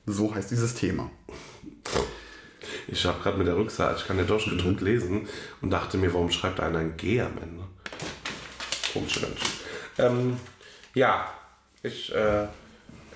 So 0.07 0.35
heißt 0.35 0.51
dieses 0.51 0.75
Thema. 0.75 1.11
Ich 2.89 3.05
habe 3.07 3.23
gerade 3.23 3.39
mit 3.39 3.47
der 3.47 3.57
Rückseite, 3.57 3.97
ich 3.99 4.07
kann 4.07 4.19
ja 4.19 4.25
durchgedrückt 4.25 4.81
lesen 4.81 5.27
und 5.61 5.71
dachte 5.71 5.97
mir, 5.97 6.13
warum 6.13 6.31
schreibt 6.31 6.61
einer 6.61 6.79
ein 6.79 6.97
G 6.97 7.21
am 7.21 7.39
Ende? 7.39 7.65
Komische 8.93 9.21
Menschen. 9.21 9.49
Ähm, 9.99 10.37
ja, 10.95 11.33
ich, 11.83 12.15
äh, 12.15 12.47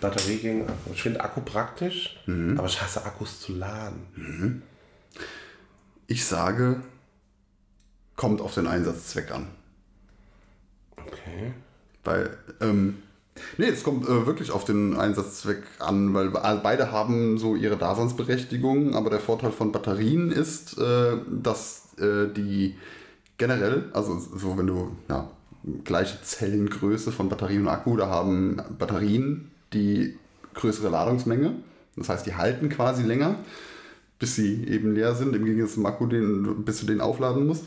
Batterie 0.09 0.37
gegen 0.39 0.63
Akku. 0.63 0.93
Ich 0.93 1.03
finde 1.03 1.23
Akku 1.23 1.41
praktisch, 1.41 2.23
aber 2.57 2.67
ich 2.67 2.81
hasse 2.81 3.05
Akkus 3.05 3.41
zu 3.41 3.55
laden. 3.55 4.63
Ich 6.07 6.25
sage, 6.25 6.83
kommt 8.17 8.41
auf 8.41 8.55
den 8.55 8.67
Einsatzzweck 8.67 9.31
an. 9.33 9.49
Okay. 10.97 11.53
Weil, 12.05 12.37
ähm, 12.61 12.99
nee, 13.59 13.67
es 13.67 13.83
kommt 13.83 14.05
äh, 14.09 14.27
wirklich 14.27 14.51
auf 14.51 14.65
den 14.65 14.97
Einsatzzweck 14.97 15.63
an, 15.79 16.15
weil 16.15 16.31
be- 16.31 16.61
beide 16.63 16.93
haben 16.93 17.39
so 17.39 17.57
ihre 17.57 17.77
Daseinsberechtigung, 17.77 18.95
aber 18.95 19.11
der 19.11 19.21
Vorteil 19.21 19.53
von 19.53 19.73
Batterien 19.73 20.31
ist, 20.31 20.79
äh, 20.79 21.17
dass 21.29 21.95
äh, 21.99 22.33
die 22.33 22.77
generell, 23.39 23.91
also 23.93 24.19
so 24.19 24.57
wenn 24.57 24.69
du, 24.69 24.97
ja, 25.09 25.31
gleiche 25.85 26.23
Zellengröße 26.23 27.11
von 27.11 27.29
Batterie 27.29 27.59
und 27.59 27.69
Akku, 27.69 27.97
da 27.97 28.07
haben 28.09 28.63
Batterien 28.79 29.51
die 29.73 30.17
größere 30.55 30.89
Ladungsmenge, 30.89 31.55
das 31.97 32.09
heißt, 32.09 32.27
die 32.27 32.35
halten 32.35 32.69
quasi 32.69 33.03
länger, 33.03 33.37
bis 34.19 34.35
sie 34.37 34.65
eben 34.65 34.95
leer 34.95 35.15
sind, 35.15 35.35
im 35.37 35.45
Gegensatz 35.45 35.75
zum 35.75 35.87
Akku, 35.87 36.07
den, 36.07 36.65
bis 36.65 36.81
du 36.81 36.87
den 36.87 37.01
aufladen 37.01 37.47
musst. 37.47 37.65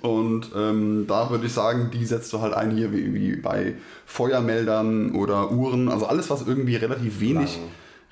Und 0.00 0.50
ähm, 0.56 1.06
da 1.06 1.30
würde 1.30 1.46
ich 1.46 1.52
sagen, 1.52 1.90
die 1.92 2.04
setzt 2.04 2.32
du 2.32 2.40
halt 2.40 2.54
ein 2.54 2.72
hier 2.72 2.92
wie, 2.92 3.14
wie 3.14 3.36
bei 3.36 3.74
Feuermeldern 4.04 5.12
oder 5.12 5.52
Uhren. 5.52 5.88
Also 5.88 6.06
alles, 6.06 6.28
was 6.28 6.46
irgendwie 6.46 6.74
relativ 6.74 7.20
wenig, 7.20 7.60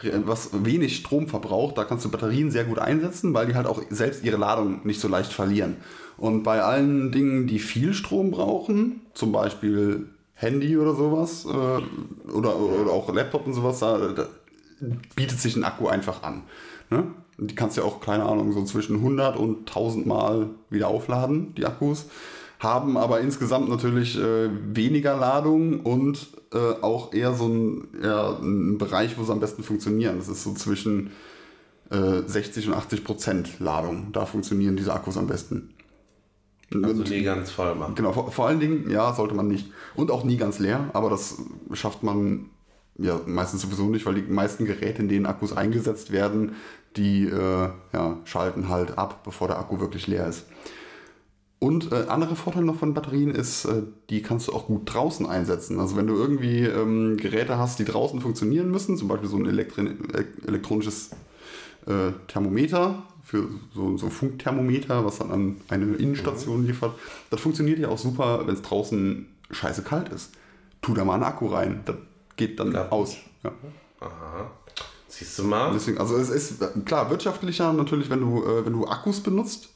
re- 0.00 0.22
was 0.24 0.50
wenig 0.64 0.96
Strom 0.96 1.26
verbraucht, 1.26 1.76
da 1.76 1.84
kannst 1.84 2.04
du 2.04 2.10
Batterien 2.10 2.52
sehr 2.52 2.64
gut 2.64 2.78
einsetzen, 2.78 3.34
weil 3.34 3.46
die 3.46 3.56
halt 3.56 3.66
auch 3.66 3.82
selbst 3.90 4.24
ihre 4.24 4.36
Ladung 4.36 4.82
nicht 4.84 5.00
so 5.00 5.08
leicht 5.08 5.32
verlieren. 5.32 5.76
Und 6.16 6.44
bei 6.44 6.62
allen 6.62 7.10
Dingen, 7.10 7.48
die 7.48 7.58
viel 7.58 7.92
Strom 7.92 8.30
brauchen, 8.30 9.00
zum 9.12 9.32
Beispiel 9.32 10.06
Handy 10.34 10.76
oder 10.76 10.94
sowas, 10.94 11.44
äh, 11.44 12.30
oder, 12.30 12.56
oder 12.56 12.90
auch 12.90 13.12
Laptop 13.12 13.46
und 13.46 13.54
sowas, 13.54 13.78
da, 13.80 14.08
da 14.08 14.26
bietet 15.14 15.40
sich 15.40 15.56
ein 15.56 15.64
Akku 15.64 15.88
einfach 15.88 16.22
an. 16.22 16.42
Ne? 16.90 17.04
Die 17.38 17.54
kannst 17.54 17.76
du 17.76 17.80
ja 17.80 17.86
auch, 17.86 18.00
keine 18.00 18.24
Ahnung, 18.24 18.52
so 18.52 18.64
zwischen 18.64 18.96
100 18.96 19.36
und 19.36 19.68
1000 19.68 20.06
Mal 20.06 20.50
wieder 20.70 20.88
aufladen, 20.88 21.54
die 21.54 21.66
Akkus. 21.66 22.06
Haben 22.60 22.96
aber 22.96 23.20
insgesamt 23.20 23.68
natürlich 23.68 24.16
äh, 24.18 24.48
weniger 24.74 25.16
Ladung 25.16 25.80
und 25.80 26.28
äh, 26.52 26.80
auch 26.80 27.12
eher 27.12 27.34
so 27.34 27.48
ein, 27.48 27.88
ja, 28.02 28.38
ein 28.38 28.78
Bereich, 28.78 29.18
wo 29.18 29.24
sie 29.24 29.32
am 29.32 29.40
besten 29.40 29.62
funktionieren. 29.62 30.18
Das 30.18 30.28
ist 30.28 30.44
so 30.44 30.54
zwischen 30.54 31.10
äh, 31.90 32.22
60 32.24 32.68
und 32.68 32.74
80 32.74 33.04
Prozent 33.04 33.60
Ladung. 33.60 34.12
Da 34.12 34.24
funktionieren 34.24 34.76
diese 34.76 34.94
Akkus 34.94 35.16
am 35.16 35.26
besten. 35.26 35.73
Also 36.72 36.88
Und- 37.02 37.10
nie 37.10 37.22
ganz 37.22 37.50
voll 37.50 37.74
machen. 37.74 37.94
Genau, 37.94 38.12
vor, 38.12 38.30
vor 38.32 38.46
allen 38.48 38.60
Dingen, 38.60 38.90
ja, 38.90 39.12
sollte 39.14 39.34
man 39.34 39.48
nicht. 39.48 39.70
Und 39.94 40.10
auch 40.10 40.24
nie 40.24 40.36
ganz 40.36 40.58
leer, 40.58 40.90
aber 40.92 41.10
das 41.10 41.36
schafft 41.72 42.02
man 42.02 42.46
ja 42.96 43.20
meistens 43.26 43.62
sowieso 43.62 43.84
nicht, 43.88 44.06
weil 44.06 44.14
die 44.14 44.22
meisten 44.22 44.64
Geräte, 44.64 45.02
in 45.02 45.08
denen 45.08 45.26
Akkus 45.26 45.52
eingesetzt 45.52 46.10
werden, 46.12 46.52
die 46.96 47.26
äh, 47.26 47.68
ja, 47.92 48.18
schalten 48.24 48.68
halt 48.68 48.96
ab, 48.98 49.24
bevor 49.24 49.48
der 49.48 49.58
Akku 49.58 49.80
wirklich 49.80 50.06
leer 50.06 50.26
ist. 50.28 50.46
Und 51.58 51.92
äh, 51.92 52.06
andere 52.08 52.36
Vorteil 52.36 52.62
noch 52.62 52.76
von 52.76 52.92
Batterien 52.94 53.30
ist, 53.30 53.64
äh, 53.64 53.82
die 54.10 54.20
kannst 54.22 54.48
du 54.48 54.52
auch 54.52 54.66
gut 54.66 54.82
draußen 54.92 55.26
einsetzen. 55.26 55.80
Also 55.80 55.96
wenn 55.96 56.06
du 56.06 56.14
irgendwie 56.14 56.60
ähm, 56.60 57.16
Geräte 57.16 57.56
hast, 57.58 57.78
die 57.78 57.84
draußen 57.84 58.20
funktionieren 58.20 58.70
müssen, 58.70 58.96
zum 58.96 59.08
Beispiel 59.08 59.28
so 59.28 59.36
ein 59.38 59.46
Elektri 59.46 59.82
elek- 59.82 60.46
elektronisches 60.46 61.10
äh, 61.86 62.12
Thermometer, 62.28 63.02
für 63.24 63.48
so, 63.74 63.96
so 63.96 64.06
ein 64.06 64.12
Funkthermometer, 64.12 65.04
was 65.04 65.18
dann 65.18 65.30
an 65.30 65.56
eine 65.68 65.94
Innenstation 65.96 66.66
liefert, 66.66 66.94
das 67.30 67.40
funktioniert 67.40 67.78
ja 67.78 67.88
auch 67.88 67.98
super, 67.98 68.46
wenn 68.46 68.54
es 68.54 68.62
draußen 68.62 69.26
scheiße 69.50 69.82
kalt 69.82 70.10
ist. 70.10 70.32
Tu 70.82 70.92
da 70.94 71.04
mal 71.04 71.14
einen 71.14 71.22
Akku 71.24 71.46
rein, 71.46 71.80
das 71.86 71.96
geht 72.36 72.60
dann 72.60 72.70
Klappt. 72.70 72.92
aus. 72.92 73.16
Ja. 73.42 73.52
Aha. 74.00 74.50
Siehst 75.08 75.38
du 75.38 75.44
mal? 75.44 75.72
Deswegen, 75.72 75.98
also 75.98 76.16
es 76.16 76.28
ist 76.28 76.60
klar 76.84 77.08
wirtschaftlicher 77.10 77.72
natürlich, 77.72 78.10
wenn 78.10 78.20
du, 78.20 78.44
äh, 78.44 78.66
wenn 78.66 78.72
du 78.72 78.86
Akkus 78.86 79.20
benutzt, 79.20 79.70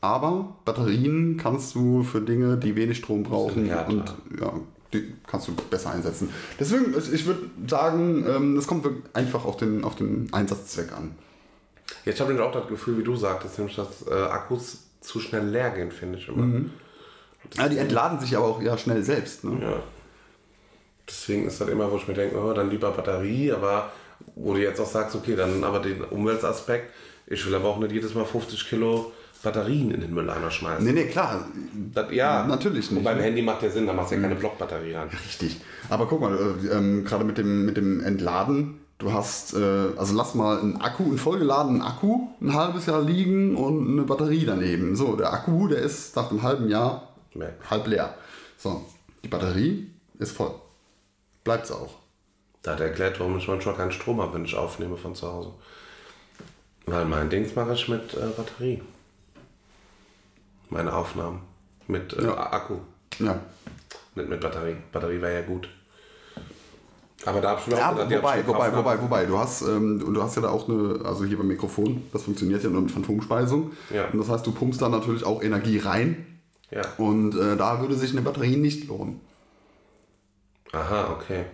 aber 0.00 0.56
Batterien 0.64 1.36
kannst 1.36 1.74
du 1.74 2.02
für 2.04 2.20
Dinge, 2.20 2.56
die 2.56 2.76
wenig 2.76 2.98
Strom 2.98 3.22
brauchen 3.24 3.66
härter. 3.66 3.88
und 3.90 4.14
ja, 4.40 4.52
die 4.92 5.12
kannst 5.26 5.48
du 5.48 5.52
besser 5.70 5.90
einsetzen. 5.90 6.28
Deswegen, 6.60 6.94
ich- 6.96 7.12
ich 7.12 7.26
würde 7.26 7.50
sagen, 7.66 8.24
ähm, 8.28 8.56
es 8.56 8.66
kommt 8.66 8.84
wirklich 8.84 9.02
einfach 9.14 9.44
auf 9.44 9.56
den, 9.56 9.82
auf 9.82 9.96
den 9.96 10.32
Einsatzzweck 10.32 10.92
an. 10.92 11.12
Jetzt 12.04 12.20
habe 12.20 12.34
ich 12.34 12.40
auch 12.40 12.52
das 12.52 12.66
Gefühl, 12.68 12.98
wie 12.98 13.02
du 13.02 13.16
sagtest, 13.16 13.58
nämlich 13.58 13.76
dass 13.76 14.06
äh, 14.06 14.14
Akkus 14.14 14.78
zu 15.00 15.20
schnell 15.20 15.46
leer 15.46 15.70
gehen, 15.70 15.90
finde 15.90 16.18
ich 16.18 16.28
immer. 16.28 16.62
Ja, 17.56 17.68
die 17.68 17.78
entladen 17.78 18.18
sich 18.20 18.36
aber 18.36 18.46
auch 18.46 18.62
ja 18.62 18.76
schnell 18.76 19.02
selbst. 19.02 19.44
Ne? 19.44 19.58
Ja. 19.60 19.82
Deswegen 21.08 21.46
ist 21.46 21.60
das 21.60 21.68
immer, 21.68 21.90
wo 21.90 21.96
ich 21.96 22.08
mir 22.08 22.14
denke, 22.14 22.36
oh, 22.38 22.52
dann 22.52 22.70
lieber 22.70 22.90
Batterie, 22.90 23.52
aber 23.52 23.92
wo 24.34 24.54
du 24.54 24.60
jetzt 24.60 24.80
auch 24.80 24.86
sagst, 24.86 25.14
okay, 25.14 25.36
dann 25.36 25.62
aber 25.62 25.80
den 25.80 26.02
Umweltaspekt, 26.02 26.92
ich 27.26 27.46
will 27.46 27.54
aber 27.54 27.68
auch 27.68 27.78
nicht 27.78 27.92
jedes 27.92 28.14
Mal 28.14 28.24
50 28.24 28.68
Kilo 28.68 29.12
Batterien 29.42 29.90
in 29.90 30.00
den 30.00 30.14
Mülleimer 30.14 30.50
schmeißen. 30.50 30.84
Nee, 30.84 30.92
nee, 30.92 31.06
klar, 31.06 31.46
Das, 31.92 32.10
ja, 32.12 32.46
Natürlich 32.46 32.90
nicht. 32.90 32.98
Und 32.98 33.04
beim 33.04 33.20
Handy 33.20 33.42
macht 33.42 33.62
ja 33.62 33.70
Sinn, 33.70 33.86
da 33.86 33.92
machst 33.92 34.10
du 34.10 34.16
ja 34.16 34.22
keine 34.22 34.34
Blockbatterie 34.34 34.96
an. 34.96 35.08
richtig. 35.26 35.60
Aber 35.90 36.06
guck 36.06 36.20
mal, 36.20 36.34
äh, 36.34 36.68
ähm, 36.68 37.04
gerade 37.04 37.24
mit 37.24 37.36
dem, 37.36 37.66
mit 37.66 37.76
dem 37.76 38.02
Entladen, 38.02 38.80
du 38.98 39.12
hast, 39.12 39.54
äh, 39.54 39.88
also 39.96 40.14
lass 40.14 40.34
mal 40.34 40.58
einen 40.60 40.80
Akku, 40.80 41.04
einen 41.04 41.18
vollgeladenen 41.18 41.82
Akku 41.82 42.28
ein 42.40 42.54
halbes 42.54 42.86
Jahr 42.86 43.02
liegen 43.02 43.56
und 43.56 43.88
eine 43.90 44.02
Batterie 44.02 44.44
daneben. 44.46 44.96
So, 44.96 45.16
der 45.16 45.32
Akku, 45.32 45.68
der 45.68 45.78
ist 45.78 46.14
nach 46.16 46.30
einem 46.30 46.42
halben 46.42 46.68
Jahr 46.68 47.08
Nee. 47.34 47.48
halb 47.68 47.86
leer. 47.86 48.14
So, 48.56 48.84
die 49.22 49.28
Batterie 49.28 49.90
ist 50.18 50.36
voll. 50.36 50.54
Bleibt's 51.42 51.72
auch. 51.72 51.94
Da 52.62 52.72
hat 52.72 52.80
er 52.80 52.86
erklärt, 52.86 53.20
warum 53.20 53.36
ich 53.36 53.48
manchmal 53.48 53.74
keinen 53.74 53.92
Strom 53.92 54.20
habe, 54.22 54.34
wenn 54.34 54.44
ich 54.44 54.56
aufnehme 54.56 54.96
von 54.96 55.14
zu 55.14 55.26
Hause. 55.30 55.52
Weil 56.86 57.04
mein 57.04 57.28
Dings 57.28 57.54
mache 57.54 57.74
ich 57.74 57.88
mit 57.88 58.14
äh, 58.14 58.28
Batterie. 58.36 58.80
Meine 60.70 60.92
Aufnahmen. 60.94 61.40
Mit 61.86 62.12
äh, 62.14 62.24
Ja. 62.24 62.52
Akku. 62.52 62.76
Ja. 63.18 63.38
Nicht 64.14 64.28
mit 64.28 64.40
Batterie. 64.40 64.76
Batterie 64.92 65.20
wäre 65.20 65.34
ja 65.34 65.42
gut. 65.42 65.68
Aber 67.26 67.40
da 67.40 67.50
habe 67.50 67.60
ich 67.60 67.66
mir 67.66 67.76
Ja, 67.76 67.90
auch 67.90 67.96
gedacht, 67.96 68.10
wobei, 68.10 68.20
wobei, 68.20 68.36
gekauft, 68.42 68.76
wobei, 68.76 68.94
ne? 68.96 69.02
wobei, 69.02 69.26
du 69.26 69.38
hast, 69.38 69.62
ähm, 69.62 70.02
und 70.04 70.14
du 70.14 70.22
hast 70.22 70.36
ja 70.36 70.42
da 70.42 70.50
auch 70.50 70.68
eine, 70.68 71.00
also 71.04 71.24
hier 71.24 71.38
beim 71.38 71.48
Mikrofon, 71.48 72.02
das 72.12 72.22
funktioniert 72.22 72.62
ja 72.62 72.70
nur 72.70 72.82
mit 72.82 72.90
Phantomspeisung. 72.90 73.72
Ja. 73.90 74.08
Und 74.12 74.18
das 74.18 74.28
heißt, 74.28 74.46
du 74.46 74.52
pumpst 74.52 74.82
da 74.82 74.88
natürlich 74.88 75.24
auch 75.24 75.42
Energie 75.42 75.78
rein. 75.78 76.26
Ja. 76.70 76.82
Und 76.98 77.34
äh, 77.34 77.56
da 77.56 77.80
würde 77.80 77.94
sich 77.94 78.12
eine 78.12 78.22
Batterie 78.22 78.56
nicht 78.56 78.88
lohnen. 78.88 79.20
Aha, 80.72 81.12
okay. 81.12 81.44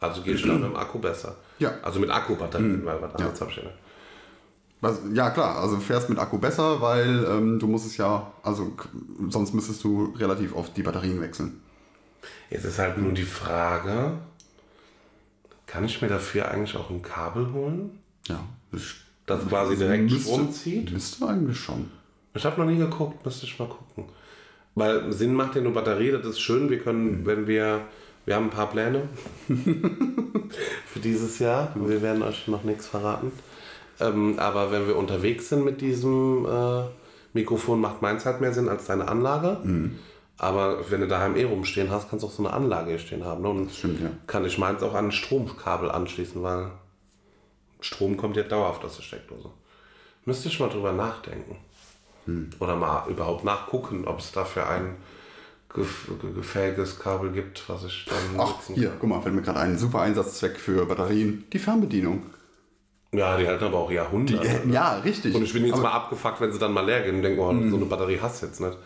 Also 0.00 0.22
gehe 0.22 0.34
ich 0.34 0.42
dann 0.42 0.60
mit 0.60 0.70
dem 0.70 0.76
Akku 0.76 0.98
besser. 0.98 1.36
Ja. 1.58 1.72
Also 1.82 1.98
mit 1.98 2.10
Akkubatterien, 2.10 2.84
weil 2.86 3.02
was 3.02 3.14
anderes 3.14 3.40
habe 3.40 3.50
ich 3.50 3.56
ja. 3.56 3.62
Was, 4.80 5.00
ja 5.12 5.30
klar, 5.30 5.58
also 5.58 5.78
fährst 5.78 6.08
mit 6.08 6.20
Akku 6.20 6.38
besser, 6.38 6.80
weil 6.80 7.26
ähm, 7.28 7.58
du 7.58 7.66
musst 7.66 7.86
es 7.86 7.96
ja, 7.96 8.32
also 8.44 8.72
sonst 9.28 9.52
müsstest 9.52 9.82
du 9.82 10.14
relativ 10.16 10.54
oft 10.54 10.76
die 10.76 10.82
Batterien 10.82 11.20
wechseln. 11.20 11.60
Jetzt 12.48 12.64
ist 12.64 12.78
halt 12.78 12.96
nur 12.96 13.12
die 13.12 13.24
Frage, 13.24 14.12
kann 15.68 15.84
ich 15.84 16.02
mir 16.02 16.08
dafür 16.08 16.50
eigentlich 16.50 16.76
auch 16.76 16.90
ein 16.90 17.02
Kabel 17.02 17.52
holen, 17.52 18.00
Ja. 18.26 18.40
Das, 19.26 19.46
quasi 19.46 19.76
direkt 19.76 20.10
müsste, 20.10 20.20
Strom 20.20 20.50
zieht? 20.50 20.90
Müsste 20.90 21.26
eigentlich 21.26 21.58
schon. 21.58 21.90
Ich 22.34 22.44
habe 22.44 22.60
noch 22.60 22.66
nie 22.68 22.78
geguckt, 22.78 23.24
müsste 23.24 23.44
ich 23.44 23.58
mal 23.58 23.68
gucken. 23.68 24.06
Weil 24.74 25.12
Sinn 25.12 25.34
macht 25.34 25.54
ja 25.54 25.60
nur 25.60 25.74
Batterie, 25.74 26.12
das 26.12 26.24
ist 26.24 26.40
schön. 26.40 26.70
Wir 26.70 26.78
können, 26.78 27.26
wenn 27.26 27.46
wir, 27.46 27.82
wir 28.24 28.34
haben 28.34 28.44
ein 28.44 28.50
paar 28.50 28.70
Pläne 28.70 29.02
für 30.86 31.00
dieses 31.00 31.38
Jahr. 31.38 31.74
Wir 31.76 32.00
werden 32.00 32.22
euch 32.22 32.48
noch 32.48 32.64
nichts 32.64 32.86
verraten. 32.86 33.32
Ähm, 34.00 34.38
aber 34.38 34.70
wenn 34.70 34.86
wir 34.86 34.96
unterwegs 34.96 35.50
sind 35.50 35.64
mit 35.64 35.82
diesem 35.82 36.46
äh, 36.46 36.84
Mikrofon, 37.34 37.80
macht 37.80 38.00
meins 38.00 38.24
halt 38.24 38.40
mehr 38.40 38.54
Sinn 38.54 38.68
als 38.70 38.86
deine 38.86 39.08
Anlage. 39.08 39.58
Aber 40.40 40.88
wenn 40.90 41.00
du 41.00 41.08
daheim 41.08 41.36
eh 41.36 41.42
rumstehen 41.44 41.90
hast, 41.90 42.08
kannst 42.08 42.22
du 42.22 42.28
auch 42.28 42.32
so 42.32 42.44
eine 42.44 42.52
Anlage 42.52 42.90
hier 42.90 42.98
stehen 43.00 43.24
haben. 43.24 43.42
Ne? 43.42 43.48
Und 43.48 43.72
Stimmt, 43.72 44.00
ja. 44.00 44.10
kann 44.28 44.44
ich 44.44 44.56
meins 44.56 44.82
auch 44.84 44.94
an 44.94 45.06
ein 45.06 45.12
Stromkabel 45.12 45.90
anschließen, 45.90 46.42
weil 46.42 46.70
Strom 47.80 48.16
kommt 48.16 48.36
ja 48.36 48.42
dauerhaft 48.44 48.84
aus 48.84 48.96
der 48.96 49.02
Steckdose. 49.02 49.50
Müsste 50.24 50.48
ich 50.48 50.60
mal 50.60 50.68
drüber 50.68 50.92
nachdenken. 50.92 51.56
Oder 52.60 52.76
mal 52.76 53.08
überhaupt 53.08 53.42
nachgucken, 53.44 54.06
ob 54.06 54.18
es 54.18 54.32
dafür 54.32 54.68
ein 54.68 54.96
gef- 55.72 56.14
ge- 56.20 56.32
gefähiges 56.34 56.98
Kabel 56.98 57.32
gibt, 57.32 57.66
was 57.70 57.84
ich 57.84 58.04
dann 58.06 58.38
Ach, 58.38 58.52
hier, 58.74 58.92
guck 59.00 59.08
mal, 59.08 59.22
fällt 59.22 59.34
mir 59.34 59.40
gerade 59.40 59.60
ein 59.60 59.78
super 59.78 60.02
Einsatzzweck 60.02 60.58
für 60.58 60.84
Batterien. 60.84 61.44
Die 61.54 61.58
Fernbedienung. 61.58 62.26
Ja, 63.12 63.38
die 63.38 63.48
halten 63.48 63.64
aber 63.64 63.78
auch 63.78 63.90
Jahrhunderte. 63.90 64.46
Äh, 64.46 64.68
ja, 64.70 64.98
richtig. 64.98 65.34
Und 65.34 65.42
ich 65.42 65.54
bin 65.54 65.64
jetzt 65.64 65.74
Aber- 65.76 65.84
mal 65.84 65.92
abgefuckt, 65.92 66.42
wenn 66.42 66.52
sie 66.52 66.58
dann 66.58 66.74
mal 66.74 66.84
leer 66.84 67.00
gehen 67.00 67.16
und 67.16 67.22
denken, 67.22 67.40
oh, 67.40 67.70
so 67.70 67.76
eine 67.76 67.86
Batterie 67.86 68.18
hast 68.20 68.42
du 68.42 68.46
jetzt 68.46 68.60
nicht. 68.60 68.76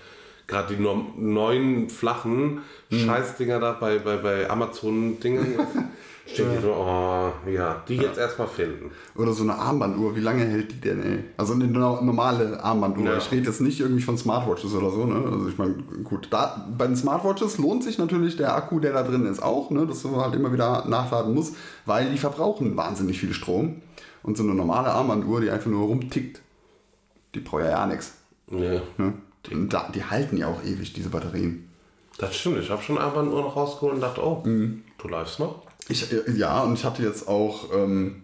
Gerade 0.52 0.76
die 0.76 0.82
neuen 1.18 1.88
flachen 1.88 2.60
Scheißdinger 2.90 3.58
da 3.58 3.72
bei, 3.72 3.98
bei, 3.98 4.16
bei 4.18 4.50
Amazon-Dingen. 4.50 5.58
Steht 6.26 6.62
so, 6.62 6.68
oh, 6.72 7.32
ja, 7.50 7.82
die 7.88 7.96
jetzt 7.96 8.16
erstmal 8.16 8.46
finden. 8.46 8.92
Oder 9.16 9.32
so 9.32 9.42
eine 9.42 9.56
Armbanduhr, 9.56 10.14
wie 10.14 10.20
lange 10.20 10.44
hält 10.44 10.70
die 10.70 10.80
denn, 10.80 11.02
ey? 11.02 11.24
Also 11.36 11.54
eine 11.54 11.66
no- 11.66 12.00
normale 12.00 12.62
Armbanduhr. 12.62 13.04
Ja. 13.06 13.16
Ich 13.18 13.30
rede 13.32 13.46
jetzt 13.48 13.60
nicht 13.60 13.80
irgendwie 13.80 14.02
von 14.02 14.16
Smartwatches 14.16 14.72
oder 14.74 14.90
so, 14.90 15.04
ne? 15.04 15.16
Also 15.32 15.48
ich 15.48 15.58
meine, 15.58 15.74
gut, 16.04 16.28
da, 16.30 16.68
bei 16.78 16.86
den 16.86 16.96
Smartwatches 16.96 17.58
lohnt 17.58 17.82
sich 17.82 17.98
natürlich 17.98 18.36
der 18.36 18.54
Akku, 18.54 18.78
der 18.78 18.92
da 18.92 19.02
drin 19.02 19.26
ist, 19.26 19.42
auch, 19.42 19.70
ne? 19.70 19.84
Dass 19.86 20.02
du 20.02 20.14
halt 20.16 20.34
immer 20.36 20.52
wieder 20.52 20.84
nachladen 20.86 21.34
musst, 21.34 21.56
weil 21.86 22.08
die 22.10 22.18
verbrauchen 22.18 22.76
wahnsinnig 22.76 23.18
viel 23.18 23.32
Strom. 23.32 23.82
Und 24.22 24.36
so 24.36 24.44
eine 24.44 24.54
normale 24.54 24.90
Armbanduhr, 24.92 25.40
die 25.40 25.50
einfach 25.50 25.70
nur 25.70 25.86
rumtickt, 25.88 26.40
die 27.34 27.40
braucht 27.40 27.64
ja 27.64 27.70
ja 27.70 27.86
nichts. 27.86 28.14
Nee, 28.48 28.80
Ne? 28.96 29.14
Die, 29.46 29.68
da- 29.68 29.90
die 29.94 30.04
halten 30.04 30.36
ja 30.36 30.46
auch 30.46 30.62
ewig, 30.64 30.92
diese 30.92 31.08
Batterien. 31.08 31.68
das 32.18 32.36
stimmt. 32.36 32.58
Ich 32.58 32.70
habe 32.70 32.82
schon 32.82 32.98
einfach 32.98 33.22
nur 33.24 33.42
noch 33.42 33.56
rausgeholt 33.56 33.94
und 33.96 34.00
dachte, 34.00 34.24
oh, 34.24 34.42
du 34.44 35.08
läufst 35.08 35.40
noch? 35.40 35.62
Ich, 35.88 36.12
äh, 36.12 36.30
ja, 36.32 36.60
und 36.62 36.74
ich 36.74 36.84
hatte 36.84 37.02
jetzt 37.02 37.26
auch, 37.26 37.74
ähm, 37.74 38.22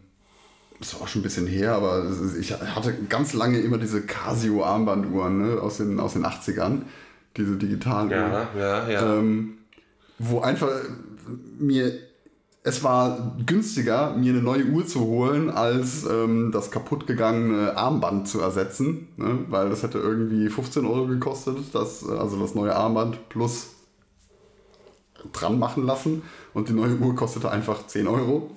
das 0.79 0.95
war 0.95 1.03
auch 1.03 1.09
schon 1.09 1.21
ein 1.21 1.25
bisschen 1.25 1.47
her, 1.49 1.75
aber 1.75 2.07
ich 2.39 2.53
hatte 2.53 2.95
ganz 3.09 3.33
lange 3.33 3.59
immer 3.61 3.79
diese 3.79 4.03
Casio-Armbanduhren 4.03 5.39
ne, 5.57 5.61
aus, 5.61 5.79
den, 5.79 5.99
aus 5.99 6.12
den 6.12 6.25
80ern, 6.25 6.83
diese 7.37 7.57
digitalen. 7.57 8.11
Ja, 8.11 8.49
ja, 8.57 8.89
ja. 8.89 9.16
Ähm, 9.19 9.59
wo 10.21 10.41
einfach 10.41 10.71
mir, 11.59 11.93
es 12.69 12.85
war 12.85 13.35
günstiger, 13.47 14.11
mir 14.14 14.33
eine 14.33 14.43
neue 14.43 14.66
Uhr 14.66 14.87
zu 14.87 15.01
holen, 15.01 15.49
als 15.51 16.05
ähm, 16.05 16.53
das 16.53 16.71
kaputtgegangene 16.71 17.77
Armband 17.77 18.29
zu 18.29 18.41
ersetzen, 18.41 19.09
ne? 19.16 19.39
weil 19.49 19.71
das 19.71 19.83
hätte 19.83 19.99
irgendwie 19.99 20.51
15 20.51 20.85
Euro 20.85 21.07
gekostet, 21.07 21.57
das, 21.73 22.07
also 22.07 22.39
das 22.39 22.55
neue 22.55 22.77
Armband 22.77 23.31
plus 23.31 23.71
dran 25.33 25.59
machen 25.59 25.87
lassen 25.87 26.23
und 26.53 26.69
die 26.69 26.75
neue 26.75 26.97
Uhr 26.97 27.16
kostete 27.16 27.51
einfach 27.51 27.87
10 27.87 28.07
Euro. 28.07 28.51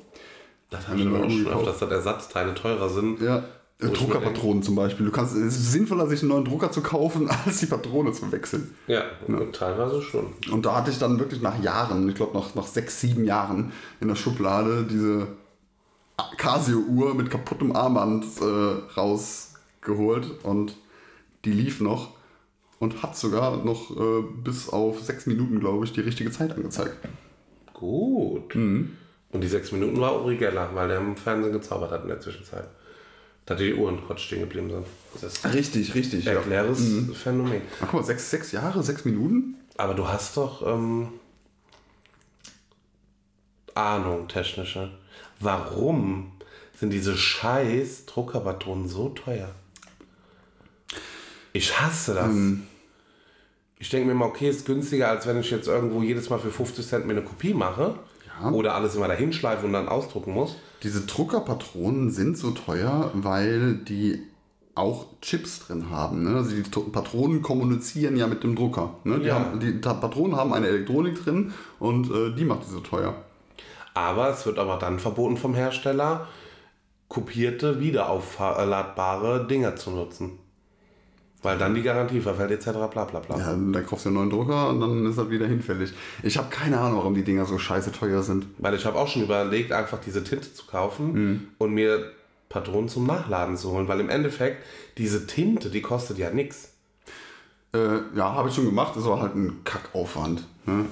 das 0.69 0.89
habe 0.89 0.99
ich 0.99 1.07
aber 1.07 1.25
auch 1.25 1.29
schon 1.29 1.47
öfters, 1.47 1.79
dass 1.79 1.91
Ersatzteile 1.91 2.53
teurer 2.53 2.89
sind. 2.89 3.21
Ja. 3.21 3.45
Druckerpatronen 3.89 4.61
zum 4.61 4.75
Beispiel. 4.75 5.05
Du 5.05 5.11
kannst, 5.11 5.35
es 5.35 5.55
ist 5.55 5.71
sinnvoller, 5.71 6.07
sich 6.07 6.21
einen 6.21 6.29
neuen 6.29 6.45
Drucker 6.45 6.71
zu 6.71 6.81
kaufen, 6.81 7.29
als 7.45 7.59
die 7.59 7.65
Patrone 7.65 8.11
zu 8.13 8.31
wechseln. 8.31 8.75
Ja, 8.87 9.03
teilweise 9.51 10.01
schon. 10.01 10.27
Und 10.51 10.65
da 10.65 10.75
hatte 10.75 10.91
ich 10.91 10.99
dann 10.99 11.19
wirklich 11.19 11.41
nach 11.41 11.61
Jahren, 11.61 12.07
ich 12.07 12.15
glaube 12.15 12.37
nach, 12.37 12.53
nach 12.55 12.67
sechs, 12.67 13.01
sieben 13.01 13.25
Jahren 13.25 13.71
in 13.99 14.07
der 14.07 14.15
Schublade 14.15 14.85
diese 14.89 15.27
Casio-Uhr 16.37 17.15
mit 17.15 17.31
kaputtem 17.31 17.75
Armband 17.75 18.25
äh, 18.41 18.95
rausgeholt 18.95 20.43
und 20.43 20.75
die 21.45 21.51
lief 21.51 21.81
noch 21.81 22.11
und 22.79 23.01
hat 23.01 23.17
sogar 23.17 23.63
noch 23.63 23.91
äh, 23.91 24.23
bis 24.43 24.69
auf 24.69 25.01
sechs 25.01 25.25
Minuten, 25.25 25.59
glaube 25.59 25.85
ich, 25.85 25.93
die 25.93 26.01
richtige 26.01 26.31
Zeit 26.31 26.51
angezeigt. 26.51 26.97
Gut. 27.73 28.55
Mhm. 28.55 28.97
Und 29.31 29.41
die 29.41 29.47
sechs 29.47 29.71
Minuten 29.71 29.99
war 29.99 30.21
Uri 30.21 30.37
Geller, 30.37 30.69
weil 30.73 30.89
der 30.89 30.97
im 30.97 31.15
Fernsehen 31.15 31.53
gezaubert 31.53 31.91
hat 31.91 32.03
in 32.03 32.09
der 32.09 32.19
Zwischenzeit. 32.19 32.67
Da 33.45 33.55
die 33.55 33.73
Uhren 33.73 34.05
kurz 34.05 34.21
stehen 34.21 34.41
geblieben 34.41 34.69
sind. 34.69 34.85
Das 35.13 35.33
ist 35.33 35.45
ein 35.45 35.51
Richtig, 35.51 35.95
richtig. 35.95 36.25
Ja. 36.25 36.33
erkläres 36.33 36.79
Phänomen. 37.21 37.61
Ach, 37.81 37.87
guck 37.89 37.93
mal, 37.93 38.03
sechs, 38.03 38.29
sechs 38.29 38.51
Jahre, 38.51 38.83
sechs 38.83 39.03
Minuten? 39.03 39.55
Aber 39.77 39.93
du 39.93 40.07
hast 40.07 40.37
doch 40.37 40.65
ähm, 40.65 41.09
Ahnung, 43.73 44.27
technische. 44.27 44.91
Warum 45.39 46.31
sind 46.79 46.91
diese 46.91 47.17
scheiß 47.17 48.05
Druckerpatronen 48.05 48.87
so 48.87 49.09
teuer? 49.09 49.49
Ich 51.53 51.79
hasse 51.79 52.13
das. 52.13 52.31
Ich 53.79 53.89
denke 53.89 54.07
mir 54.07 54.13
mal, 54.13 54.25
okay, 54.25 54.49
ist 54.49 54.65
günstiger, 54.65 55.09
als 55.09 55.25
wenn 55.25 55.39
ich 55.39 55.49
jetzt 55.49 55.67
irgendwo 55.67 56.01
jedes 56.03 56.29
Mal 56.29 56.39
für 56.39 56.51
50 56.51 56.87
Cent 56.87 57.05
mir 57.07 57.13
eine 57.13 57.23
Kopie 57.23 57.53
mache. 57.53 57.95
Oder 58.51 58.73
alles 58.75 58.95
immer 58.95 59.07
dahin 59.07 59.33
schleife 59.33 59.65
und 59.65 59.73
dann 59.73 59.87
ausdrucken 59.87 60.33
muss. 60.33 60.55
Diese 60.83 61.01
Druckerpatronen 61.01 62.09
sind 62.09 62.37
so 62.37 62.51
teuer, 62.51 63.11
weil 63.13 63.75
die 63.75 64.23
auch 64.73 65.05
Chips 65.21 65.59
drin 65.59 65.89
haben. 65.89 66.23
Ne? 66.23 66.37
Also 66.37 66.55
die 66.55 66.63
Patronen 66.63 67.41
kommunizieren 67.41 68.15
ja 68.17 68.25
mit 68.27 68.43
dem 68.43 68.55
Drucker. 68.55 68.95
Ne? 69.03 69.19
Die, 69.19 69.27
Ja. 69.27 69.35
haben, 69.35 69.59
die 69.59 69.71
Patronen 69.73 70.35
haben 70.35 70.53
eine 70.53 70.67
Elektronik 70.67 71.23
drin 71.23 71.53
und 71.79 72.09
äh, 72.09 72.33
die 72.33 72.45
macht 72.45 72.65
die 72.65 72.71
so 72.71 72.79
teuer. 72.79 73.13
Aber 73.93 74.29
es 74.29 74.45
wird 74.45 74.57
aber 74.57 74.77
dann 74.77 74.99
verboten 74.99 75.35
vom 75.37 75.53
Hersteller, 75.53 76.27
kopierte, 77.09 77.79
wiederaufladbare 77.81 79.45
Dinger 79.47 79.75
zu 79.75 79.91
nutzen. 79.91 80.39
Weil 81.43 81.57
dann 81.57 81.73
die 81.73 81.81
Garantie 81.81 82.21
verfällt 82.21 82.51
etc. 82.51 82.71
bla 82.91 83.05
bla 83.05 83.19
bla. 83.19 83.37
Ja, 83.37 83.45
dann 83.47 83.85
kaufst 83.85 84.05
du 84.05 84.09
einen 84.09 84.17
neuen 84.17 84.29
Drucker 84.29 84.69
und 84.69 84.79
dann 84.79 85.05
ist 85.07 85.17
das 85.17 85.29
wieder 85.29 85.47
hinfällig. 85.47 85.91
Ich 86.21 86.37
habe 86.37 86.49
keine 86.49 86.79
Ahnung, 86.79 86.99
warum 86.99 87.15
die 87.15 87.23
Dinger 87.23 87.45
so 87.45 87.57
scheiße 87.57 87.91
teuer 87.91 88.21
sind. 88.21 88.45
Weil 88.59 88.75
ich 88.75 88.85
habe 88.85 88.97
auch 88.97 89.07
schon 89.07 89.23
überlegt, 89.23 89.71
einfach 89.71 89.99
diese 89.99 90.23
Tinte 90.23 90.53
zu 90.53 90.67
kaufen 90.67 91.49
und 91.57 91.73
mir 91.73 92.11
Patronen 92.49 92.89
zum 92.89 93.07
Nachladen 93.07 93.57
zu 93.57 93.71
holen. 93.71 93.87
Weil 93.87 93.99
im 94.01 94.09
Endeffekt, 94.09 94.63
diese 94.97 95.25
Tinte, 95.25 95.69
die 95.71 95.81
kostet 95.81 96.19
ja 96.19 96.29
nichts. 96.29 96.73
Äh, 97.73 97.99
ja, 98.15 98.33
habe 98.33 98.49
ich 98.49 98.55
schon 98.55 98.65
gemacht, 98.65 98.95
ist 98.97 99.05
aber 99.05 99.21
halt 99.21 99.35
ein 99.35 99.63
Kackaufwand. 99.63 100.43
Ne? 100.65 100.85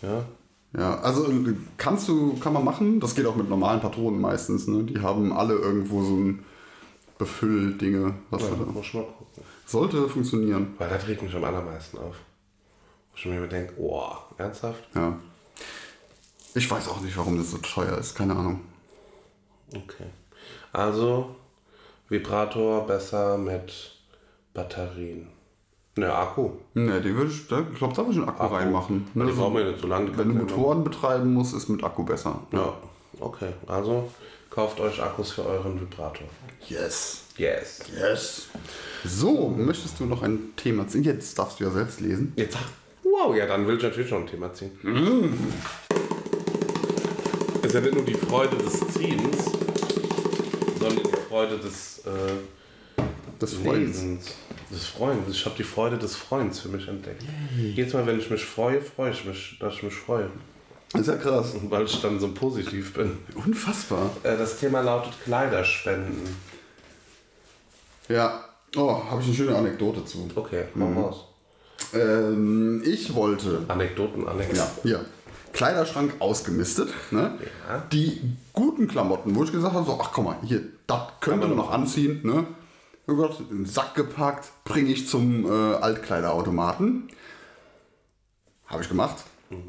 Ja? 0.00 0.24
Ja, 0.76 1.00
also 1.00 1.28
kannst 1.76 2.08
du, 2.08 2.38
kann 2.38 2.54
man 2.54 2.64
machen. 2.64 2.98
Das 2.98 3.14
geht 3.14 3.26
auch 3.26 3.36
mit 3.36 3.48
normalen 3.48 3.80
Patronen 3.80 4.20
meistens. 4.20 4.66
Ne? 4.66 4.84
Die 4.84 5.00
haben 5.00 5.32
alle 5.32 5.54
irgendwo 5.54 6.02
so 6.02 6.16
ein 6.16 6.44
Befülldinge. 7.26 8.14
Was 8.30 8.42
ja 8.42 8.48
du 8.50 8.56
da- 8.64 8.72
muss 8.72 8.86
ich 8.86 8.94
mal 8.94 9.02
gucken. 9.04 9.44
Sollte 9.66 10.08
funktionieren. 10.08 10.74
Weil 10.78 10.88
das 10.90 11.06
regt 11.06 11.22
mich 11.22 11.34
am 11.34 11.44
allermeisten 11.44 11.98
auf. 11.98 12.16
Wo 13.12 13.16
ich 13.16 13.24
mir 13.26 13.46
denke, 13.46 13.74
oh, 13.78 14.10
ernsthaft? 14.38 14.82
Ja. 14.94 15.16
Ich 16.54 16.70
weiß 16.70 16.88
auch 16.88 17.00
nicht, 17.00 17.16
warum 17.16 17.38
das 17.38 17.50
so 17.52 17.58
teuer 17.58 17.96
ist. 17.98 18.14
Keine 18.14 18.34
Ahnung. 18.34 18.60
Okay. 19.74 20.06
Also, 20.72 21.36
Vibrator 22.08 22.86
besser 22.86 23.38
mit 23.38 23.72
Batterien. 24.52 25.28
Ne, 25.96 26.12
Akku. 26.12 26.50
Ne, 26.74 27.00
die 27.00 27.14
würde 27.14 27.30
ich, 27.30 27.40
ich 27.42 27.46
glaube, 27.48 27.94
da 27.94 27.98
würde 27.98 28.10
ich 28.12 28.16
einen 28.18 28.28
Akku, 28.28 28.42
Akku. 28.42 28.54
reinmachen. 28.54 29.08
Ne? 29.14 29.26
Die 29.26 29.32
brauchen 29.32 29.56
wir 29.56 29.64
nicht 29.70 29.80
so 29.80 29.86
lange. 29.86 30.16
wenn 30.16 30.28
du 30.28 30.34
wir 30.34 30.42
Motoren 30.42 30.84
betreiben 30.84 31.32
musst, 31.34 31.54
ist 31.54 31.68
mit 31.68 31.84
Akku 31.84 32.02
besser. 32.04 32.40
noch- 32.50 32.58
Ja, 32.60 32.74
okay. 33.20 33.52
Also, 33.66 34.10
kauft 34.52 34.80
euch 34.80 35.02
Akkus 35.02 35.32
für 35.32 35.46
euren 35.46 35.80
Vibrator. 35.80 36.28
Yes. 36.68 37.24
Yes. 37.38 37.80
Yes. 37.98 38.48
So, 39.02 39.48
möchtest 39.48 39.98
du 39.98 40.04
noch 40.04 40.22
ein 40.22 40.52
Thema 40.56 40.86
ziehen? 40.86 41.04
Jetzt 41.04 41.38
darfst 41.38 41.58
du 41.58 41.64
ja 41.64 41.70
selbst 41.70 42.00
lesen. 42.00 42.34
Jetzt 42.36 42.58
wow, 43.02 43.34
ja, 43.34 43.46
dann 43.46 43.66
will 43.66 43.78
ich 43.78 43.82
natürlich 43.82 44.10
noch 44.10 44.20
ein 44.20 44.26
Thema 44.26 44.52
ziehen. 44.52 44.72
Ist 47.62 47.74
ja 47.74 47.80
nicht 47.80 47.94
nur 47.94 48.04
die 48.04 48.14
Freude 48.14 48.56
des 48.58 48.78
Ziehens, 48.92 49.44
sondern 50.78 51.02
die 51.02 51.16
Freude 51.28 51.56
des 51.56 52.02
äh, 52.04 53.46
Freundens. 53.46 53.96
Lesens. 53.96 54.34
Des 54.70 54.86
Freundes. 54.86 55.34
Ich 55.34 55.46
habe 55.46 55.56
die 55.56 55.64
Freude 55.64 55.96
des 55.96 56.14
Freunds 56.14 56.60
für 56.60 56.68
mich 56.68 56.86
entdeckt. 56.88 57.22
Jedes 57.56 57.94
Mal, 57.94 58.06
wenn 58.06 58.18
ich 58.18 58.28
mich 58.28 58.44
freue, 58.44 58.82
freue 58.82 59.12
ich 59.12 59.24
mich, 59.24 59.56
dass 59.60 59.74
ich 59.74 59.82
mich 59.82 59.94
freue. 59.94 60.28
Ist 60.94 61.06
ja 61.06 61.16
krass. 61.16 61.54
weil 61.68 61.84
ich 61.84 62.00
dann 62.00 62.20
so 62.20 62.28
positiv 62.28 62.94
bin. 62.94 63.18
Unfassbar. 63.34 64.10
Äh, 64.22 64.36
das 64.36 64.58
Thema 64.58 64.80
lautet 64.80 65.14
Kleiderspenden. 65.24 66.36
Ja. 68.08 68.44
Oh, 68.76 69.02
habe 69.10 69.20
ich 69.20 69.28
eine 69.28 69.36
schöne 69.36 69.56
Anekdote 69.56 70.04
zu. 70.04 70.28
Okay, 70.34 70.64
mach 70.74 70.96
raus. 70.96 71.24
Ähm, 71.94 72.82
ich 72.84 73.14
wollte 73.14 73.64
Anekdoten, 73.68 74.26
Alex. 74.26 74.56
Ja, 74.56 74.70
hier. 74.82 75.04
Kleiderschrank 75.52 76.14
ausgemistet. 76.18 76.88
Ne? 77.10 77.38
Ja. 77.68 77.82
Die 77.92 78.20
guten 78.52 78.88
Klamotten, 78.88 79.34
wo 79.34 79.44
ich 79.44 79.52
gesagt 79.52 79.74
habe, 79.74 79.84
so, 79.84 79.98
ach 80.02 80.10
komm 80.12 80.24
mal, 80.24 80.36
hier, 80.42 80.62
das 80.86 81.00
könnte 81.20 81.46
man 81.46 81.56
noch 81.56 81.70
anziehen. 81.70 82.20
Ne? 82.22 82.46
Oh 83.06 83.14
Gott, 83.14 83.38
in 83.50 83.58
den 83.58 83.66
Sack 83.66 83.94
gepackt, 83.94 84.50
bringe 84.64 84.90
ich 84.90 85.08
zum 85.08 85.44
äh, 85.44 85.74
Altkleiderautomaten. 85.74 87.08
Habe 88.66 88.82
ich 88.82 88.88
gemacht. 88.88 89.16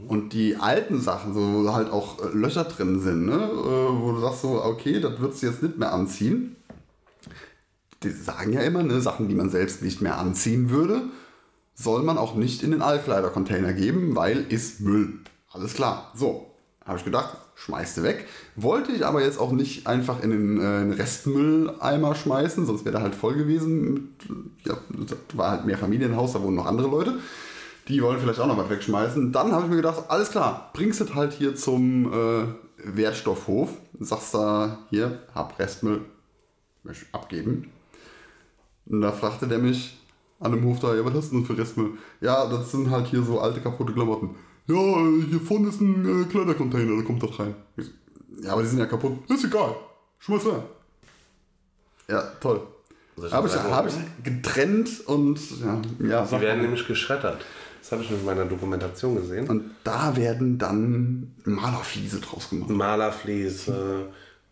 Und 0.07 0.33
die 0.33 0.57
alten 0.57 0.99
Sachen, 1.01 1.33
so 1.33 1.39
wo 1.39 1.73
halt 1.73 1.91
auch 1.91 2.23
äh, 2.23 2.29
Löcher 2.33 2.65
drin 2.65 2.99
sind, 2.99 3.25
ne? 3.25 3.35
äh, 3.35 4.01
wo 4.01 4.11
du 4.11 4.19
sagst 4.19 4.41
so, 4.41 4.63
okay, 4.63 4.99
das 4.99 5.19
würdest 5.19 5.41
du 5.41 5.47
jetzt 5.47 5.63
nicht 5.63 5.77
mehr 5.77 5.93
anziehen. 5.93 6.55
Die 8.03 8.09
sagen 8.09 8.53
ja 8.53 8.61
immer, 8.61 8.83
ne, 8.83 8.99
Sachen, 9.01 9.29
die 9.29 9.35
man 9.35 9.49
selbst 9.49 9.81
nicht 9.81 10.01
mehr 10.01 10.17
anziehen 10.17 10.69
würde, 10.69 11.03
soll 11.73 12.03
man 12.03 12.17
auch 12.17 12.35
nicht 12.35 12.63
in 12.63 12.71
den 12.71 12.81
Altkleidercontainer 12.81 13.73
geben, 13.73 14.15
weil 14.15 14.45
ist 14.49 14.81
Müll. 14.81 15.19
Alles 15.51 15.73
klar. 15.73 16.11
So, 16.15 16.51
habe 16.85 16.97
ich 16.97 17.05
gedacht, 17.05 17.37
schmeißt 17.55 17.97
du 17.97 18.03
weg. 18.03 18.27
Wollte 18.55 18.91
ich 18.91 19.05
aber 19.05 19.23
jetzt 19.23 19.39
auch 19.39 19.51
nicht 19.51 19.87
einfach 19.87 20.21
in 20.21 20.31
den, 20.31 20.57
äh, 20.59 20.79
den 20.81 20.91
Restmülleimer 20.93 22.15
schmeißen, 22.15 22.65
sonst 22.65 22.85
wäre 22.85 22.93
der 22.93 23.01
halt 23.03 23.15
voll 23.15 23.35
gewesen. 23.35 24.15
Ja, 24.65 24.77
das 24.89 25.17
war 25.33 25.51
halt 25.51 25.65
mehr 25.65 25.77
Familienhaus, 25.77 26.33
da 26.33 26.41
wohnen 26.41 26.55
noch 26.55 26.65
andere 26.65 26.89
Leute. 26.89 27.19
Die 27.87 28.01
wollen 28.01 28.19
vielleicht 28.19 28.39
auch 28.39 28.47
noch 28.47 28.57
was 28.57 28.69
wegschmeißen. 28.69 29.31
Dann 29.31 29.51
habe 29.51 29.65
ich 29.65 29.69
mir 29.69 29.77
gedacht, 29.77 30.05
alles 30.07 30.31
klar, 30.31 30.71
bringst 30.73 31.01
du 31.01 31.13
halt 31.13 31.33
hier 31.33 31.55
zum 31.55 32.11
äh, 32.13 32.45
Wertstoffhof. 32.77 33.69
Sagst 33.99 34.33
da, 34.33 34.79
hier, 34.89 35.19
hab 35.35 35.59
Restmüll, 35.59 36.01
möchte 36.83 37.05
ich 37.05 37.13
abgeben. 37.13 37.71
Und 38.85 39.01
da 39.01 39.11
fragte 39.11 39.47
der 39.47 39.59
mich 39.59 39.97
an 40.39 40.51
dem 40.51 40.63
Hof 40.65 40.79
da, 40.79 40.93
ja, 40.95 41.05
was 41.05 41.13
hast 41.13 41.31
du 41.31 41.37
denn 41.37 41.45
für 41.45 41.57
Restmüll? 41.57 41.91
Ja, 42.21 42.47
das 42.47 42.71
sind 42.71 42.89
halt 42.89 43.07
hier 43.07 43.23
so 43.23 43.39
alte 43.39 43.61
kaputte 43.61 43.93
Klamotten. 43.93 44.35
Ja, 44.67 44.75
hier 44.75 45.41
vorne 45.41 45.69
ist 45.69 45.81
ein 45.81 46.23
äh, 46.23 46.25
Kleidercontainer, 46.25 46.95
da 46.95 47.03
kommt 47.03 47.21
das 47.23 47.37
rein. 47.39 47.55
Ja, 48.41 48.53
aber 48.53 48.61
die 48.61 48.67
sind 48.69 48.79
ja 48.79 48.85
kaputt. 48.85 49.29
Ist 49.29 49.45
egal. 49.45 49.75
Schmeiß 50.19 50.45
rein. 50.45 50.63
Ja, 52.09 52.21
toll. 52.39 52.61
Habe 53.31 53.47
ich, 53.47 53.53
hab 53.53 53.87
ich 53.87 53.93
getrennt 54.23 54.89
und 55.05 55.39
ja, 55.61 55.81
ja 55.99 56.25
sag 56.25 56.41
werden 56.41 56.61
nämlich 56.61 56.87
geschreddert. 56.87 57.45
Das 57.83 57.91
habe 57.91 58.03
ich 58.03 58.11
in 58.11 58.23
meiner 58.23 58.45
Dokumentation 58.45 59.17
gesehen. 59.17 59.49
und 59.49 59.71
da 59.83 60.15
werden 60.15 60.57
dann 60.57 61.33
Malerfliese 61.43 62.21
draus 62.21 62.49
gemacht. 62.49 62.69
Malerflies, 62.69 63.67
äh, 63.67 63.73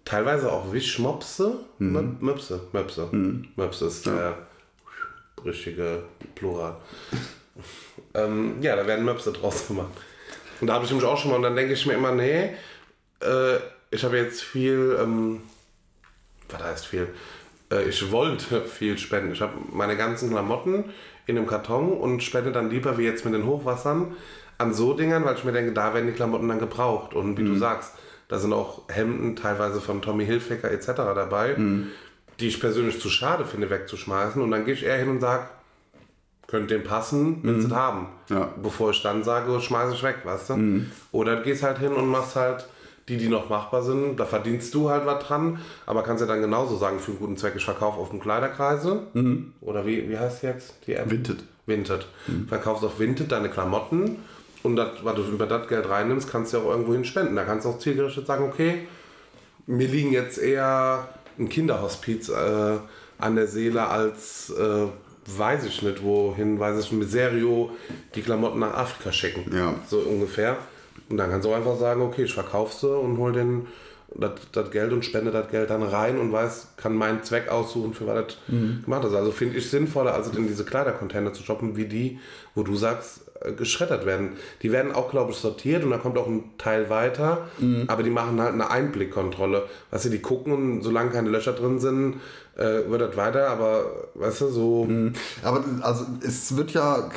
teilweise 0.03 0.51
auch 0.51 0.73
Wischmopse. 0.73 1.55
Mhm. 1.79 1.95
Mö- 1.97 2.15
Möpse, 2.25 2.59
Möpse. 2.73 3.07
Möpse 3.55 3.85
ist 3.85 4.05
der 4.05 4.37
richtige 5.45 6.03
Plural. 6.35 6.75
ähm, 8.13 8.55
ja, 8.61 8.75
da 8.75 8.85
werden 8.85 9.05
Möpse 9.05 9.31
draus 9.31 9.65
gemacht. 9.65 9.91
Und 10.59 10.67
da 10.67 10.73
habe 10.73 10.83
ich 10.83 10.91
nämlich 10.91 11.07
auch 11.07 11.17
schon 11.17 11.31
mal, 11.31 11.37
und 11.37 11.43
dann 11.43 11.55
denke 11.55 11.71
ich 11.73 11.85
mir 11.85 11.93
immer, 11.93 12.11
nee, 12.11 12.49
äh, 13.21 13.57
ich 13.91 14.03
habe 14.03 14.17
jetzt 14.17 14.41
viel, 14.43 14.97
ähm, 15.01 15.39
was 16.49 16.61
heißt 16.61 16.85
viel? 16.87 17.07
Äh, 17.71 17.83
ich 17.83 18.11
wollte 18.11 18.61
viel 18.65 18.97
spenden. 18.97 19.31
Ich 19.31 19.39
habe 19.41 19.53
meine 19.71 19.95
ganzen 19.95 20.29
Klamotten 20.31 20.83
in 21.31 21.37
einem 21.37 21.47
Karton 21.47 21.93
und 21.93 22.21
spende 22.21 22.51
dann 22.51 22.69
lieber 22.69 22.97
wie 22.97 23.03
jetzt 23.03 23.25
mit 23.25 23.33
den 23.33 23.45
Hochwassern 23.45 24.15
an 24.57 24.73
so 24.73 24.93
Dingern, 24.93 25.25
weil 25.25 25.35
ich 25.35 25.43
mir 25.43 25.51
denke, 25.51 25.73
da 25.73 25.93
werden 25.93 26.05
die 26.07 26.13
Klamotten 26.13 26.47
dann 26.47 26.59
gebraucht. 26.59 27.15
Und 27.15 27.37
wie 27.37 27.43
du 27.43 27.55
sagst, 27.55 27.93
da 28.27 28.37
sind 28.37 28.53
auch 28.53 28.83
Hemden 28.89 29.35
teilweise 29.35 29.81
von 29.81 30.01
Tommy 30.01 30.25
Hilfiger 30.25 30.71
etc. 30.71 30.87
dabei, 30.95 31.55
die 32.39 32.47
ich 32.47 32.59
persönlich 32.59 33.01
zu 33.01 33.09
schade 33.09 33.45
finde 33.45 33.69
wegzuschmeißen. 33.69 34.41
Und 34.41 34.51
dann 34.51 34.63
gehe 34.63 34.75
ich 34.75 34.83
eher 34.85 34.97
hin 34.97 35.09
und 35.09 35.19
sage, 35.19 35.47
könnte 36.47 36.75
dem 36.75 36.83
passen, 36.83 37.39
willst 37.43 37.63
du 37.63 37.67
es 37.69 37.73
haben. 37.73 38.07
Ja. 38.29 38.53
Bevor 38.61 38.91
ich 38.91 39.01
dann 39.01 39.23
sage, 39.23 39.59
schmeiße 39.59 39.95
ich 39.95 40.03
weg, 40.03 40.17
weißt 40.23 40.51
du? 40.51 40.85
Oder 41.11 41.37
du 41.37 41.43
gehst 41.43 41.63
halt 41.63 41.79
hin 41.79 41.93
und 41.93 42.07
machst 42.07 42.35
halt 42.35 42.67
die, 43.17 43.25
die 43.25 43.29
noch 43.29 43.49
machbar 43.49 43.83
sind. 43.83 44.19
Da 44.19 44.25
verdienst 44.25 44.73
du 44.73 44.89
halt 44.89 45.05
was 45.05 45.23
dran, 45.25 45.59
aber 45.85 46.03
kannst 46.03 46.21
ja 46.21 46.27
dann 46.27 46.41
genauso 46.41 46.77
sagen, 46.77 46.99
für 46.99 47.11
einen 47.11 47.19
guten 47.19 47.37
Zweck, 47.37 47.53
ich 47.57 47.65
verkaufe 47.65 47.99
auf 47.99 48.09
dem 48.09 48.19
Kleiderkreise. 48.19 49.03
Oder 49.61 49.85
wie, 49.85 50.09
wie 50.09 50.17
heißt 50.17 50.43
jetzt 50.43 50.75
die 50.87 50.93
App? 50.93 51.11
Vinted. 51.11 51.43
Vinted. 51.65 52.07
Verkaufst 52.47 52.83
auf 52.83 52.99
Vinted 52.99 53.31
deine 53.31 53.49
Klamotten 53.49 54.17
und 54.63 54.75
das, 54.75 54.89
was 55.03 55.15
du 55.15 55.23
über 55.23 55.45
das 55.45 55.67
Geld 55.67 55.89
reinnimmst, 55.89 56.31
kannst 56.31 56.53
du 56.53 56.57
ja 56.57 56.63
auch 56.63 56.71
irgendwo 56.71 56.93
hin 56.93 57.05
spenden. 57.05 57.35
Da 57.35 57.43
kannst 57.43 57.65
du 57.65 57.69
auch 57.69 57.79
zielgerichtet 57.79 58.27
sagen, 58.27 58.45
okay, 58.45 58.87
mir 59.67 59.87
liegen 59.87 60.11
jetzt 60.11 60.37
eher 60.37 61.09
ein 61.37 61.49
Kinderhospiz 61.49 62.29
äh, 62.29 62.77
an 63.17 63.35
der 63.35 63.47
Seele 63.47 63.87
als, 63.87 64.51
äh, 64.51 64.87
weiß 65.25 65.65
ich 65.65 65.81
nicht, 65.81 66.03
wohin, 66.03 66.59
weiß 66.59 66.79
ich 66.79 66.91
nicht, 66.91 66.99
mit 66.99 67.11
Serio 67.11 67.71
die 68.15 68.21
Klamotten 68.21 68.59
nach 68.59 68.73
Afrika 68.73 69.11
schicken. 69.11 69.45
Ja. 69.55 69.75
So 69.87 69.99
ungefähr. 69.99 70.57
Und 71.11 71.17
dann 71.17 71.29
kannst 71.29 71.45
du 71.45 71.53
einfach 71.53 71.77
sagen, 71.77 72.01
okay, 72.01 72.23
ich 72.23 72.33
verkaufe 72.33 72.75
sie 72.75 72.97
und 72.97 73.17
hol 73.17 73.31
den 73.31 73.67
das, 74.15 74.71
Geld 74.71 74.91
und 74.91 75.05
spende 75.05 75.31
das 75.31 75.49
Geld 75.49 75.69
dann 75.69 75.83
rein 75.83 76.17
und 76.19 76.31
weiß, 76.31 76.73
kann 76.75 76.95
meinen 76.95 77.23
Zweck 77.23 77.49
aussuchen, 77.49 77.93
für 77.93 78.07
was 78.07 78.25
das 78.25 78.37
gemacht 78.83 79.05
ist. 79.05 79.13
Also 79.13 79.31
finde 79.31 79.57
ich 79.57 79.69
sinnvoller, 79.69 80.13
als 80.13 80.35
in 80.35 80.47
diese 80.47 80.65
Kleidercontainer 80.65 81.33
zu 81.33 81.43
shoppen, 81.43 81.77
wie 81.77 81.85
die, 81.85 82.19
wo 82.53 82.63
du 82.63 82.75
sagst, 82.75 83.21
äh, 83.41 83.53
geschreddert 83.53 84.05
werden. 84.05 84.33
Die 84.63 84.71
werden 84.71 84.91
auch, 84.91 85.09
glaube 85.09 85.31
ich, 85.31 85.37
sortiert 85.37 85.83
und 85.83 85.91
da 85.91 85.97
kommt 85.97 86.17
auch 86.17 86.27
ein 86.27 86.43
Teil 86.57 86.89
weiter, 86.89 87.47
aber 87.87 88.03
die 88.03 88.09
machen 88.09 88.41
halt 88.41 88.53
eine 88.53 88.69
Einblickkontrolle. 88.69 89.67
Weißt 89.91 90.05
du, 90.05 90.09
die 90.09 90.19
gucken 90.19 90.53
und 90.53 90.81
solange 90.81 91.11
keine 91.11 91.29
Löcher 91.29 91.53
drin 91.53 91.79
sind, 91.79 92.15
äh, 92.61 92.89
wird 92.89 93.01
das 93.01 93.17
weiter, 93.17 93.49
aber 93.49 93.85
weißt 94.15 94.41
du, 94.41 94.47
so. 94.49 94.87
Aber 95.43 95.63
also 95.81 96.05
es 96.25 96.55
wird 96.55 96.71
ja, 96.71 97.09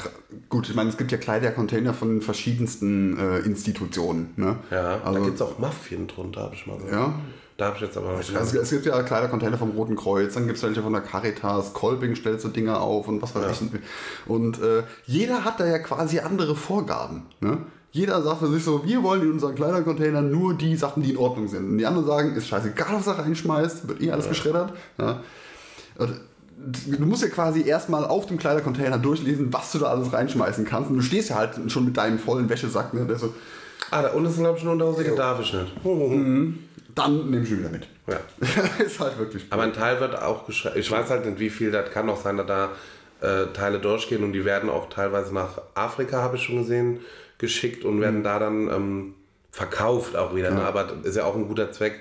gut, 0.48 0.68
ich 0.68 0.74
meine, 0.74 0.90
es 0.90 0.96
gibt 0.96 1.12
ja 1.12 1.18
Kleidercontainer 1.18 1.94
von 1.94 2.22
verschiedensten 2.22 3.18
äh, 3.18 3.38
Institutionen. 3.40 4.32
Ne? 4.36 4.56
Ja, 4.70 5.00
also, 5.04 5.18
da 5.18 5.24
gibt 5.24 5.36
es 5.36 5.42
auch 5.42 5.58
Muffin 5.58 6.06
drunter, 6.06 6.42
habe 6.42 6.54
ich 6.54 6.66
mal 6.66 6.78
gehört. 6.78 6.92
Ja. 6.92 7.14
Da 7.56 7.66
habe 7.66 7.76
ich 7.76 7.82
jetzt 7.82 7.96
aber 7.96 8.10
noch 8.10 8.18
nicht. 8.18 8.34
Also 8.34 8.58
es 8.58 8.70
gibt 8.70 8.84
ja 8.84 9.00
Kleidercontainer 9.02 9.56
vom 9.56 9.70
Roten 9.70 9.94
Kreuz, 9.94 10.34
dann 10.34 10.46
gibt 10.46 10.56
es 10.56 10.64
welche 10.64 10.82
von 10.82 10.92
der 10.92 11.02
Caritas, 11.02 11.72
Kolbing 11.72 12.16
stellt 12.16 12.40
so 12.40 12.48
Dinge 12.48 12.80
auf 12.80 13.06
und 13.06 13.22
was 13.22 13.34
weiß 13.34 13.60
ich. 13.60 13.72
nicht. 13.72 13.84
Und 14.26 14.60
äh, 14.60 14.82
jeder 15.06 15.44
hat 15.44 15.60
da 15.60 15.66
ja 15.66 15.78
quasi 15.78 16.18
andere 16.18 16.56
Vorgaben. 16.56 17.26
Ne? 17.40 17.58
Jeder 17.94 18.20
sagt 18.22 18.40
für 18.40 18.48
sich 18.48 18.64
so, 18.64 18.84
wir 18.84 19.04
wollen 19.04 19.22
in 19.22 19.30
unseren 19.30 19.54
Kleidercontainer 19.54 20.20
nur 20.20 20.54
die 20.54 20.74
Sachen, 20.74 21.00
die 21.00 21.12
in 21.12 21.16
Ordnung 21.16 21.46
sind. 21.46 21.70
Und 21.70 21.78
die 21.78 21.86
anderen 21.86 22.04
sagen, 22.04 22.34
ist 22.34 22.48
scheißegal, 22.48 22.88
was 22.90 23.06
er 23.06 23.20
reinschmeißt, 23.20 23.86
wird 23.86 24.02
eh 24.02 24.10
alles 24.10 24.28
geschreddert. 24.28 24.72
Ja? 24.98 25.20
Du 25.96 27.06
musst 27.06 27.22
ja 27.22 27.28
quasi 27.28 27.64
erstmal 27.64 28.04
auf 28.04 28.26
dem 28.26 28.36
Kleidercontainer 28.36 28.98
durchlesen, 28.98 29.52
was 29.52 29.70
du 29.70 29.78
da 29.78 29.86
alles 29.86 30.12
reinschmeißen 30.12 30.64
kannst. 30.64 30.90
Und 30.90 30.96
du 30.96 31.02
stehst 31.02 31.30
ja 31.30 31.36
halt 31.36 31.70
schon 31.70 31.84
mit 31.84 31.96
deinem 31.96 32.18
vollen 32.18 32.48
Wäschesack, 32.48 32.94
ne? 32.94 33.04
der 33.06 33.16
so, 33.16 33.32
Ah, 33.92 34.02
da 34.02 34.08
unten 34.08 34.28
ist, 34.28 34.38
glaube 34.38 34.58
ich, 34.58 34.64
eine 34.64 34.72
Unterhose, 34.72 35.04
die 35.04 35.14
darf 35.14 35.40
ich 35.40 35.52
nicht. 35.52 35.72
dann 36.96 37.30
nimm 37.30 37.44
ich 37.44 37.50
ihn 37.52 37.60
wieder 37.60 37.70
mit. 37.70 37.86
Ja. 38.08 38.18
ist 38.84 38.98
halt 38.98 39.16
wirklich. 39.18 39.46
Aber 39.50 39.62
ein 39.62 39.72
Teil 39.72 40.00
wird 40.00 40.20
auch 40.20 40.46
geschrieben. 40.46 40.74
Ich 40.78 40.90
weiß 40.90 41.10
halt 41.10 41.26
nicht, 41.26 41.38
wie 41.38 41.50
viel. 41.50 41.70
Das 41.70 41.92
kann 41.92 42.10
auch 42.10 42.20
sein, 42.20 42.36
dass 42.36 42.46
da 42.46 42.70
äh, 43.20 43.46
Teile 43.52 43.78
durchgehen 43.78 44.24
und 44.24 44.32
die 44.32 44.44
werden 44.44 44.68
auch 44.68 44.88
teilweise 44.88 45.32
nach 45.32 45.60
Afrika, 45.74 46.22
habe 46.22 46.36
ich 46.36 46.42
schon 46.42 46.58
gesehen, 46.58 46.98
geschickt 47.44 47.84
und 47.84 48.00
werden 48.00 48.22
da 48.22 48.38
dann 48.38 48.68
ähm, 48.68 49.14
verkauft 49.50 50.16
auch 50.16 50.34
wieder. 50.34 50.50
Ne? 50.50 50.62
Aber 50.62 50.84
das 50.84 51.10
ist 51.10 51.16
ja 51.16 51.24
auch 51.24 51.36
ein 51.36 51.46
guter 51.46 51.70
Zweck. 51.70 52.00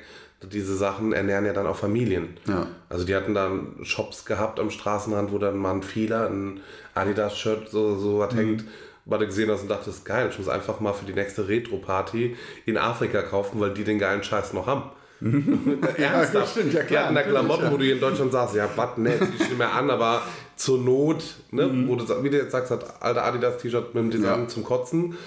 Diese 0.51 0.75
Sachen 0.75 1.13
ernähren 1.13 1.45
ja 1.45 1.53
dann 1.53 1.67
auch 1.67 1.75
Familien. 1.75 2.37
Ja. 2.47 2.67
Also 2.89 3.05
die 3.05 3.15
hatten 3.15 3.33
dann 3.33 3.77
Shops 3.83 4.25
gehabt 4.25 4.59
am 4.59 4.71
Straßenrand, 4.71 5.31
wo 5.31 5.37
dann 5.37 5.57
mal 5.57 5.71
ein 5.71 5.83
Fila, 5.83 6.27
ein 6.27 6.59
Adidas-Shirt, 6.95 7.69
so, 7.69 7.95
so 7.95 8.19
was 8.19 8.35
hängt, 8.35 8.65
was 9.05 9.19
du 9.19 9.25
gesehen 9.27 9.49
hast 9.51 9.61
und 9.61 9.69
dachtest, 9.69 10.03
geil, 10.03 10.27
ich 10.31 10.37
muss 10.37 10.49
einfach 10.49 10.79
mal 10.79 10.93
für 10.93 11.05
die 11.05 11.13
nächste 11.13 11.47
Retro-Party 11.47 12.35
in 12.65 12.77
Afrika 12.77 13.21
kaufen, 13.21 13.59
weil 13.61 13.73
die 13.73 13.83
den 13.83 13.99
geilen 13.99 14.23
Scheiß 14.23 14.53
noch 14.53 14.67
haben. 14.67 14.89
Ernsthaft. 15.97 16.51
stimmt, 16.51 16.73
ja 16.73 16.81
Die 16.81 16.87
klar, 16.87 17.05
hatten 17.05 17.15
da 17.15 17.23
Klamotten, 17.23 17.65
ja. 17.65 17.71
wo 17.71 17.77
du 17.77 17.83
hier 17.85 17.93
in 17.93 18.01
Deutschland 18.01 18.31
sagst, 18.31 18.55
ja, 18.55 18.67
was, 18.75 18.97
ne, 18.97 19.17
die 19.21 19.35
ich 19.35 19.49
nicht 19.49 19.57
mehr 19.57 19.73
an, 19.73 19.89
aber 19.89 20.21
zur 20.55 20.77
Not, 20.79 21.23
ne, 21.51 21.67
Mhm. 21.67 21.87
wo 21.87 21.95
du, 21.95 22.23
wie 22.23 22.29
du 22.29 22.37
jetzt 22.37 22.51
sagst, 22.51 22.71
das 22.71 23.01
alte 23.01 23.21
Adidas-T-Shirt 23.23 23.93
mit 23.95 24.03
dem 24.03 24.11
Design 24.11 24.41
Ja. 24.41 24.47
zum 24.47 24.63
Kotzen, 24.63 25.17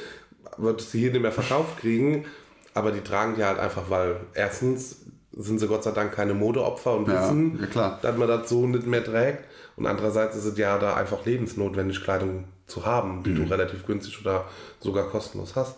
würdest 0.56 0.92
du 0.94 0.98
hier 0.98 1.10
nicht 1.12 1.22
mehr 1.22 1.32
verkauft 1.32 1.78
kriegen, 1.78 2.24
aber 2.74 2.92
die 2.92 3.00
tragen 3.00 3.34
die 3.36 3.44
halt 3.44 3.58
einfach, 3.58 3.90
weil 3.90 4.16
erstens 4.34 4.96
sind 5.38 5.58
sie 5.58 5.66
Gott 5.66 5.82
sei 5.82 5.90
Dank 5.90 6.12
keine 6.12 6.32
Modeopfer 6.34 6.94
und 6.94 7.06
wissen, 7.08 7.68
ja, 7.74 7.98
dass 8.00 8.16
man 8.16 8.28
das 8.28 8.48
so 8.48 8.66
nicht 8.66 8.86
mehr 8.86 9.04
trägt. 9.04 9.44
Und 9.76 9.86
andererseits 9.86 10.34
ist 10.36 10.46
es 10.46 10.56
ja 10.56 10.78
da 10.78 10.94
einfach 10.94 11.26
lebensnotwendig, 11.26 12.02
Kleidung 12.02 12.44
zu 12.66 12.86
haben, 12.86 13.22
die 13.22 13.30
Mhm. 13.30 13.36
du 13.36 13.42
relativ 13.50 13.86
günstig 13.86 14.18
oder 14.22 14.46
sogar 14.80 15.08
kostenlos 15.10 15.54
hast. 15.54 15.76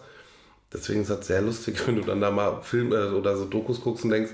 Deswegen 0.73 1.01
ist 1.01 1.11
das 1.11 1.27
sehr 1.27 1.43
lustig, 1.43 1.75
wenn 1.87 1.97
du 1.97 2.03
dann 2.03 2.21
da 2.21 2.31
mal 2.31 2.61
Film 2.63 2.93
äh, 2.93 3.07
oder 3.09 3.37
so 3.37 3.47
Dokus 3.47 3.81
guckst 3.81 4.05
und 4.05 4.11
denkst, 4.11 4.31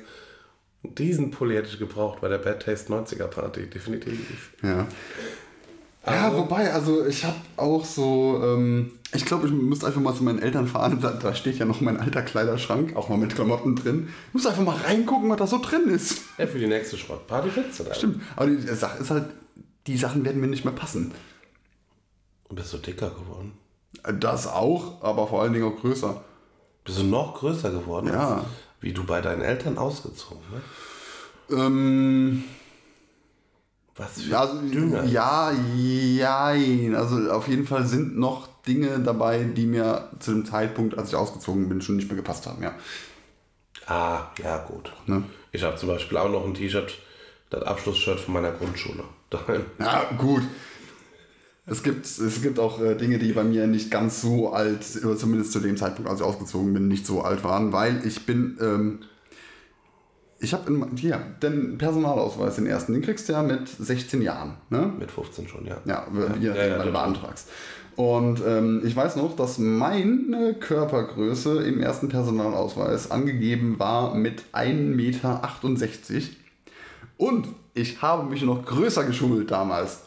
diesen 0.84 1.30
Pulli 1.30 1.54
hätte 1.56 1.68
ich 1.68 1.78
gebraucht 1.78 2.20
bei 2.20 2.28
der 2.28 2.38
Bad 2.38 2.62
Taste 2.62 2.92
90er 2.92 3.26
Party, 3.26 3.66
definitiv. 3.68 4.50
Ja. 4.62 4.86
Ja, 6.06 6.26
Also- 6.26 6.38
wobei, 6.38 6.70
also 6.72 7.06
ich 7.06 7.24
habe 7.24 7.36
auch 7.56 7.84
so, 7.84 8.38
ähm, 8.44 8.92
ich 9.14 9.24
glaube, 9.24 9.46
ich 9.46 9.52
müsste 9.54 9.86
einfach 9.86 10.02
mal 10.02 10.14
zu 10.14 10.22
meinen 10.22 10.38
Eltern 10.42 10.66
fahren. 10.66 10.98
Da, 11.00 11.12
da 11.12 11.34
steht 11.34 11.56
ja 11.58 11.64
noch 11.64 11.80
mein 11.80 11.96
alter 11.98 12.20
Kleiderschrank, 12.20 12.94
auch 12.94 13.08
mal 13.08 13.16
mit 13.16 13.34
Klamotten 13.34 13.74
drin. 13.74 14.08
Ich 14.28 14.34
muss 14.34 14.46
einfach 14.46 14.62
mal 14.62 14.76
reingucken, 14.76 15.30
was 15.30 15.38
da 15.38 15.46
so 15.46 15.58
drin 15.62 15.88
ist. 15.88 16.20
Ja, 16.36 16.46
für 16.46 16.58
die 16.58 16.66
nächste 16.66 16.98
Schrottparty 16.98 17.48
findest 17.50 17.80
du 17.80 17.84
das. 17.84 17.96
Stimmt. 17.96 18.20
Aber 18.36 18.46
die 18.48 18.60
Sache 18.74 18.98
ist 18.98 19.10
halt, 19.10 19.24
die 19.86 19.96
Sachen 19.96 20.24
werden 20.26 20.40
mir 20.42 20.46
nicht 20.48 20.64
mehr 20.66 20.74
passen. 20.74 21.12
Und 22.48 22.56
bist 22.56 22.72
du 22.74 22.78
dicker 22.78 23.08
geworden? 23.10 23.52
Das 24.20 24.46
auch, 24.46 25.02
aber 25.02 25.26
vor 25.26 25.40
allen 25.40 25.54
Dingen 25.54 25.64
auch 25.72 25.80
größer. 25.80 26.22
Bist 26.84 26.98
du 26.98 27.04
noch 27.04 27.34
größer 27.38 27.70
geworden? 27.70 28.08
Ja. 28.08 28.36
als 28.38 28.44
Wie 28.84 28.92
du 28.92 29.04
bei 29.04 29.22
deinen 29.22 29.40
Eltern 29.40 29.78
ausgezogen 29.78 30.42
ne? 30.52 31.56
Ähm, 31.56 32.44
Was 33.96 34.20
für 34.20 34.28
ja, 34.28 34.40
also, 34.40 34.60
dünner. 34.60 35.04
ja, 35.04 35.52
jein. 35.74 36.94
Also 36.94 37.30
auf 37.30 37.48
jeden 37.48 37.66
Fall 37.66 37.86
sind 37.86 38.18
noch 38.18 38.46
Dinge 38.66 38.98
dabei, 39.00 39.44
die 39.44 39.64
mir 39.64 40.10
zu 40.18 40.32
dem 40.32 40.44
Zeitpunkt, 40.44 40.98
als 40.98 41.08
ich 41.08 41.16
ausgezogen 41.16 41.66
bin, 41.70 41.80
schon 41.80 41.96
nicht 41.96 42.08
mehr 42.08 42.16
gepasst 42.16 42.46
haben, 42.46 42.62
ja. 42.62 42.74
Ah, 43.86 44.26
ja 44.42 44.58
gut. 44.58 44.92
Ne? 45.06 45.24
Ich 45.50 45.62
habe 45.62 45.76
zum 45.76 45.88
Beispiel 45.88 46.18
auch 46.18 46.28
noch 46.28 46.44
ein 46.44 46.52
T-Shirt, 46.52 46.98
das 47.48 47.62
Abschlussshirt 47.62 48.20
von 48.20 48.34
meiner 48.34 48.52
Grundschule. 48.52 49.04
Daheim. 49.30 49.64
Ja, 49.78 50.10
gut. 50.18 50.42
Es 51.66 51.82
gibt, 51.82 52.04
es 52.04 52.42
gibt 52.42 52.58
auch 52.58 52.80
äh, 52.80 52.94
Dinge, 52.94 53.18
die 53.18 53.32
bei 53.32 53.42
mir 53.42 53.66
nicht 53.66 53.90
ganz 53.90 54.20
so 54.20 54.52
alt, 54.52 54.84
oder 55.02 55.16
zumindest 55.16 55.52
zu 55.52 55.60
dem 55.60 55.76
Zeitpunkt, 55.76 56.10
als 56.10 56.20
ich 56.20 56.26
ausgezogen 56.26 56.74
bin, 56.74 56.88
nicht 56.88 57.06
so 57.06 57.22
alt 57.22 57.42
waren, 57.42 57.72
weil 57.72 58.02
ich 58.06 58.26
bin, 58.26 58.58
ähm, 58.60 58.98
ich 60.40 60.52
habe 60.52 60.88
hier 60.96 61.18
den 61.42 61.78
Personalausweis, 61.78 62.56
den 62.56 62.66
ersten, 62.66 62.92
den 62.92 63.00
kriegst 63.00 63.28
du 63.28 63.32
ja 63.32 63.42
mit 63.42 63.66
16 63.66 64.20
Jahren, 64.20 64.58
ne? 64.68 64.92
Mit 64.98 65.10
15 65.10 65.48
schon, 65.48 65.64
ja. 65.64 65.78
Ja, 65.86 66.06
je 66.12 66.20
ja, 66.20 66.28
nachdem, 66.28 66.70
ja, 66.70 66.78
wann 66.78 66.86
du 66.86 66.92
beantragst. 66.92 67.48
Und 67.96 68.42
ähm, 68.46 68.82
ich 68.84 68.94
weiß 68.94 69.16
noch, 69.16 69.36
dass 69.36 69.58
meine 69.58 70.54
Körpergröße 70.54 71.62
im 71.62 71.80
ersten 71.80 72.08
Personalausweis 72.08 73.10
angegeben 73.10 73.78
war 73.78 74.14
mit 74.14 74.42
1,68 74.52 74.74
Meter. 74.94 75.42
Und 77.16 77.48
ich 77.72 78.02
habe 78.02 78.28
mich 78.28 78.42
noch 78.42 78.64
größer 78.64 79.04
geschummelt 79.04 79.50
damals. 79.50 80.03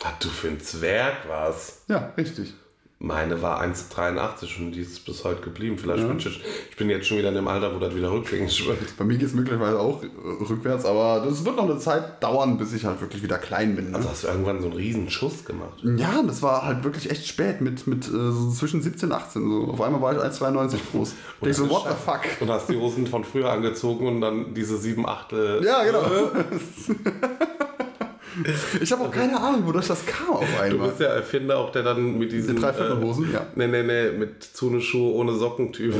Was 0.00 0.12
du 0.20 0.28
für 0.28 0.48
ein 0.48 0.60
Zwerg 0.60 1.28
warst. 1.28 1.82
Ja, 1.88 2.12
richtig. 2.16 2.54
Meine 3.02 3.40
war 3.40 3.62
1,83 3.62 4.58
und 4.58 4.72
die 4.72 4.82
ist 4.82 5.06
bis 5.06 5.24
heute 5.24 5.40
geblieben. 5.40 5.78
Vielleicht 5.78 6.06
bin 6.06 6.18
ich, 6.18 6.42
ich 6.70 6.76
bin 6.76 6.90
jetzt 6.90 7.06
schon 7.06 7.16
wieder 7.16 7.30
in 7.30 7.34
dem 7.34 7.48
Alter, 7.48 7.74
wo 7.74 7.78
das 7.78 7.94
wieder 7.94 8.12
rückgängig 8.12 8.68
wird. 8.68 8.94
Bei 8.98 9.06
mir 9.06 9.16
geht 9.16 9.28
es 9.28 9.32
möglicherweise 9.32 9.80
auch 9.80 10.02
äh, 10.02 10.06
rückwärts, 10.50 10.84
aber 10.84 11.24
das 11.26 11.42
wird 11.42 11.56
noch 11.56 11.64
eine 11.64 11.78
Zeit 11.78 12.22
dauern, 12.22 12.58
bis 12.58 12.74
ich 12.74 12.84
halt 12.84 13.00
wirklich 13.00 13.22
wieder 13.22 13.38
klein 13.38 13.74
bin. 13.74 13.92
Ne? 13.92 13.96
Also 13.96 14.10
hast 14.10 14.24
du 14.24 14.28
irgendwann 14.28 14.60
so 14.60 14.66
einen 14.66 14.76
riesen 14.76 15.08
Schuss 15.08 15.46
gemacht. 15.46 15.82
ja, 15.82 16.22
das 16.22 16.42
war 16.42 16.66
halt 16.66 16.84
wirklich 16.84 17.10
echt 17.10 17.26
spät, 17.26 17.62
mit, 17.62 17.86
mit 17.86 18.06
äh, 18.06 18.10
so 18.10 18.50
zwischen 18.50 18.82
17 18.82 19.08
und 19.08 19.14
18. 19.16 19.48
So. 19.48 19.72
Auf 19.72 19.80
einmal 19.80 20.02
war 20.02 20.12
ich 20.12 20.18
1,92 20.18 20.76
groß. 20.92 21.14
Und 21.40 21.48
ich 21.48 21.56
so, 21.56 21.70
what 21.70 21.84
the 21.88 21.94
fuck? 22.04 22.20
Und 22.40 22.50
hast 22.50 22.68
die 22.68 22.76
Hosen 22.76 23.06
von 23.06 23.24
früher 23.24 23.50
angezogen 23.50 24.06
und 24.06 24.20
dann 24.20 24.52
diese 24.52 24.76
sieben 24.76 25.08
Achtel. 25.08 25.64
Ja, 25.64 25.84
genau. 25.84 26.02
ich 28.80 28.92
habe 28.92 29.04
auch 29.04 29.10
keine 29.10 29.38
Ahnung, 29.40 29.66
wodurch 29.66 29.88
das 29.88 30.04
kam 30.06 30.30
auf 30.30 30.44
Du 30.56 30.62
einmal. 30.62 30.88
bist 30.88 31.00
ja 31.00 31.08
Erfinder 31.08 31.58
auch, 31.58 31.72
der 31.72 31.82
dann 31.82 32.18
mit 32.18 32.32
diesen... 32.32 32.54
Den 32.54 32.62
Dreiviertelhosen, 32.62 33.32
ja. 33.32 33.46
Nee, 33.54 33.66
nee, 33.66 33.82
nee, 33.82 34.10
mit 34.12 34.42
Zune-Schuhe 34.42 35.12
ohne 35.14 35.34
Sockentyp. 35.34 35.94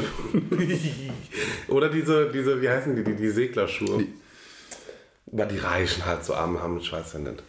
Oder 1.69 1.89
diese, 1.89 2.31
diese, 2.31 2.61
wie 2.63 2.69
heißen 2.69 2.95
die, 2.97 3.05
die, 3.05 3.17
die 3.17 3.29
Seglerschuhe. 3.31 4.05
Weil 5.27 5.49
die 5.49 5.59
Reichen 5.59 6.07
halt 6.07 6.25
so 6.25 6.35
arm 6.35 6.61
haben, 6.61 6.79
ich 6.79 6.93
weiß 6.93 7.13
ja 7.15 7.19
nicht. 7.21 7.43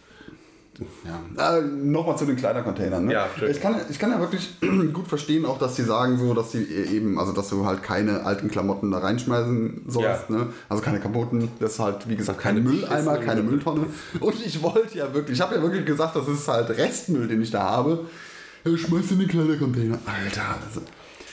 Ja. 1.36 1.58
Äh, 1.58 1.62
Nochmal 1.62 2.16
zu 2.16 2.24
den 2.24 2.36
Kleidercontainern. 2.36 3.04
Ne? 3.04 3.12
Ja, 3.12 3.28
schön. 3.38 3.50
ich, 3.50 3.60
kann, 3.60 3.76
ich 3.90 3.98
kann 3.98 4.10
ja 4.10 4.20
wirklich 4.20 4.56
gut 4.92 5.06
verstehen, 5.06 5.44
auch 5.44 5.58
dass 5.58 5.74
die 5.74 5.82
sagen, 5.82 6.18
so, 6.18 6.32
dass 6.32 6.52
sie 6.52 6.64
eben, 6.64 7.18
also 7.18 7.32
dass 7.32 7.48
du 7.48 7.66
halt 7.66 7.82
keine 7.82 8.24
alten 8.24 8.50
Klamotten 8.50 8.90
da 8.90 8.98
reinschmeißen 8.98 9.84
sollst. 9.86 10.30
Ja. 10.30 10.36
Ne? 10.36 10.46
Also 10.68 10.82
keine 10.82 11.00
kaputten, 11.00 11.48
das 11.60 11.74
ist 11.74 11.78
halt, 11.78 12.08
wie 12.08 12.16
gesagt, 12.16 12.40
keine 12.40 12.62
kein 12.62 12.72
Mülleimer, 12.72 13.18
keine 13.18 13.42
Mülltonne. 13.42 13.86
Und 14.20 14.46
ich 14.46 14.62
wollte 14.62 14.96
ja 14.96 15.12
wirklich, 15.12 15.38
ich 15.38 15.42
habe 15.42 15.54
ja 15.54 15.62
wirklich 15.62 15.84
gesagt, 15.84 16.16
das 16.16 16.26
ist 16.28 16.48
halt 16.48 16.70
Restmüll, 16.70 17.28
den 17.28 17.42
ich 17.42 17.50
da 17.50 17.62
habe. 17.62 18.06
Ja, 18.64 18.76
schmeiß 18.76 19.10
in 19.10 19.18
den 19.18 19.28
Kleidercontainer. 19.28 19.98
Alter, 20.06 20.56
also, 20.66 20.82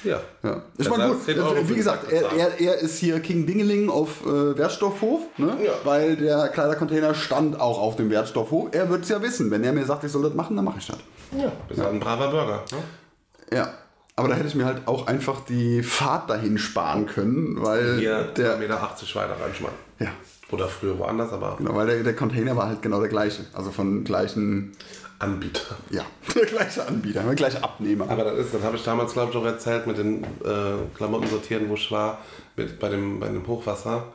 Ja. 0.04 0.20
Ja. 0.44 0.62
Ich 0.78 0.90
meine, 0.90 1.10
gut, 1.10 1.24
10 1.26 1.40
Euro 1.40 1.56
für 1.56 1.70
wie 1.70 1.76
gesagt, 1.76 2.12
er, 2.12 2.32
er, 2.32 2.60
er 2.60 2.80
ist 2.80 2.98
hier 3.00 3.20
King 3.20 3.46
Dingeling 3.46 3.90
auf 3.90 4.26
äh, 4.26 4.58
Wertstoffhof, 4.58 5.22
ne? 5.38 5.58
Ja. 5.64 5.74
weil 5.84 6.16
der 6.16 6.48
Kleidercontainer 6.50 7.14
stand 7.14 7.60
auch 7.60 7.80
auf 7.80 7.96
dem 7.96 8.10
Wertstoffhof. 8.10 8.70
Er 8.72 8.90
wird 8.90 9.04
es 9.04 9.10
ja 9.10 9.22
wissen. 9.22 9.52
Wenn 9.52 9.64
er 9.64 9.74
mir 9.74 9.86
sagt, 9.86 10.04
ich 10.04 10.12
soll 10.12 10.24
das 10.24 10.34
machen, 10.34 10.56
dann 10.56 10.66
mache 10.66 10.80
ich 10.80 10.88
das. 10.88 10.98
Ja, 11.38 11.52
bist 11.68 11.82
halt 11.82 11.94
ein 11.94 12.00
braver 12.00 12.30
Bürger. 12.30 12.64
Ne? 12.72 13.58
Ja. 13.58 13.74
Aber 14.16 14.28
da 14.28 14.36
hätte 14.36 14.48
ich 14.48 14.56
mir 14.56 14.66
halt 14.66 14.86
auch 14.86 15.08
einfach 15.08 15.46
die 15.46 15.82
Fahrt 15.82 16.30
dahin 16.30 16.58
sparen 16.58 17.06
können, 17.06 17.56
weil 17.62 18.00
Hier 18.00 18.24
der, 18.36 18.56
1,80 18.56 18.60
Meter 18.60 18.82
weiter 18.82 19.38
reinschmeißen. 19.42 19.78
ja, 20.00 20.10
Oder 20.52 20.68
früher 20.68 21.00
woanders, 21.00 21.32
aber 21.32 21.56
genau, 21.58 21.74
weil 21.76 21.88
der, 21.88 22.04
der 22.04 22.16
Container 22.18 22.58
war 22.58 22.68
halt 22.68 22.82
genau 22.82 23.00
der 23.00 23.08
gleiche. 23.08 23.46
Also 23.54 23.72
von 23.72 24.04
gleichen, 24.04 24.74
Anbieter. 25.20 25.78
ja, 25.90 26.06
der 26.34 26.46
gleiche 26.46 26.88
Anbieter, 26.88 27.24
der 27.24 27.36
gleiche 27.36 27.64
Abnehmer. 27.64 28.10
Aber 28.10 28.24
das 28.24 28.46
ist, 28.46 28.54
das 28.54 28.64
habe 28.64 28.78
ich 28.78 28.84
damals, 28.84 29.14
glaube 29.14 29.32
ich, 29.32 29.38
auch 29.38 29.46
erzählt 29.46 29.86
mit 29.86 29.98
den 29.98 30.24
äh, 30.24 30.78
Klamotten 30.96 31.28
sortieren, 31.28 31.70
wo 31.70 31.76
ich 31.76 31.92
war, 31.92 32.20
mit, 32.56 32.80
bei, 32.80 32.90
dem, 32.90 33.20
bei 33.20 33.28
dem 33.28 33.46
Hochwasser. 33.46 34.14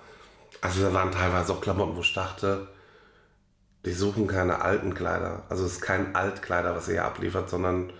Also 0.60 0.82
da 0.82 0.92
waren 0.94 1.12
teilweise 1.12 1.52
auch 1.52 1.60
Klamotten, 1.60 1.96
wo 1.96 2.00
ich 2.00 2.14
dachte, 2.14 2.68
die 3.84 3.92
suchen 3.92 4.26
keine 4.26 4.62
alten 4.62 4.94
Kleider. 4.94 5.42
Also 5.50 5.66
es 5.66 5.72
ist 5.72 5.80
kein 5.82 6.14
Altkleider, 6.14 6.74
was 6.74 6.88
ihr 6.88 6.94
hier 6.94 7.04
abliefert, 7.04 7.50
sondern 7.50 7.92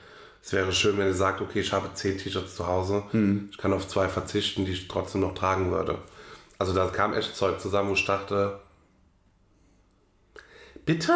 es 0.43 0.53
wäre 0.53 0.73
schön, 0.73 0.97
wenn 0.99 1.07
ihr 1.07 1.15
sagt, 1.15 1.41
okay, 1.41 1.61
ich 1.61 1.73
habe 1.73 1.93
zehn 1.95 2.17
T-Shirts 2.19 2.57
zu 2.57 2.67
Hause, 2.67 3.03
ich 3.51 3.59
kann 3.59 3.73
auf 3.73 3.89
zwei 3.89 4.09
verzichten, 4.09 4.65
die 4.65 4.73
ich 4.73 4.89
trotzdem 4.89 5.23
noch 5.23 5.35
tragen 5.35 5.71
würde. 5.71 5.99
Also 6.59 6.73
da 6.73 6.87
kam 6.87 7.15
echt 7.15 7.37
Zeug 7.37 7.61
zusammen, 7.61 7.91
wo 7.91 7.95
ich 7.95 8.05
dachte, 8.05 8.61
bitte? 10.85 11.13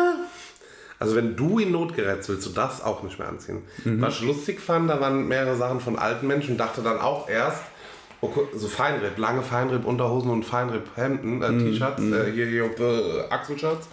Also 0.99 1.15
wenn 1.15 1.37
du 1.37 1.59
in 1.59 1.71
Not 1.73 1.95
gerätst, 1.95 2.29
willst 2.29 2.47
du 2.47 2.51
das 2.51 2.83
auch 2.83 3.03
nicht 3.03 3.19
mehr 3.19 3.29
anziehen. 3.29 3.63
Was 3.85 4.15
ich 4.15 4.23
lustig 4.23 4.61
fand, 4.61 4.91
da 4.91 5.01
waren 5.01 5.29
mehrere 5.29 5.57
Sachen 5.57 5.81
von 5.81 5.99
alten 5.99 6.27
Menschen, 6.27 6.57
dachte 6.57 6.83
dann 6.83 6.99
auch 6.99 7.29
erst, 7.29 7.63
okay, 8.21 8.41
so 8.55 8.67
Feinripp, 8.67 9.17
lange 9.17 9.43
Feinripp-Unterhosen 9.43 10.31
und 10.31 10.45
Feinripp-Hemden, 10.45 11.43
äh, 11.43 11.59
T-Shirts, 11.59 12.03
äh, 12.03 12.33
hier, 12.33 12.47
hier 12.47 12.65
äh, 12.65 13.31
Achselshirts. 13.31 13.87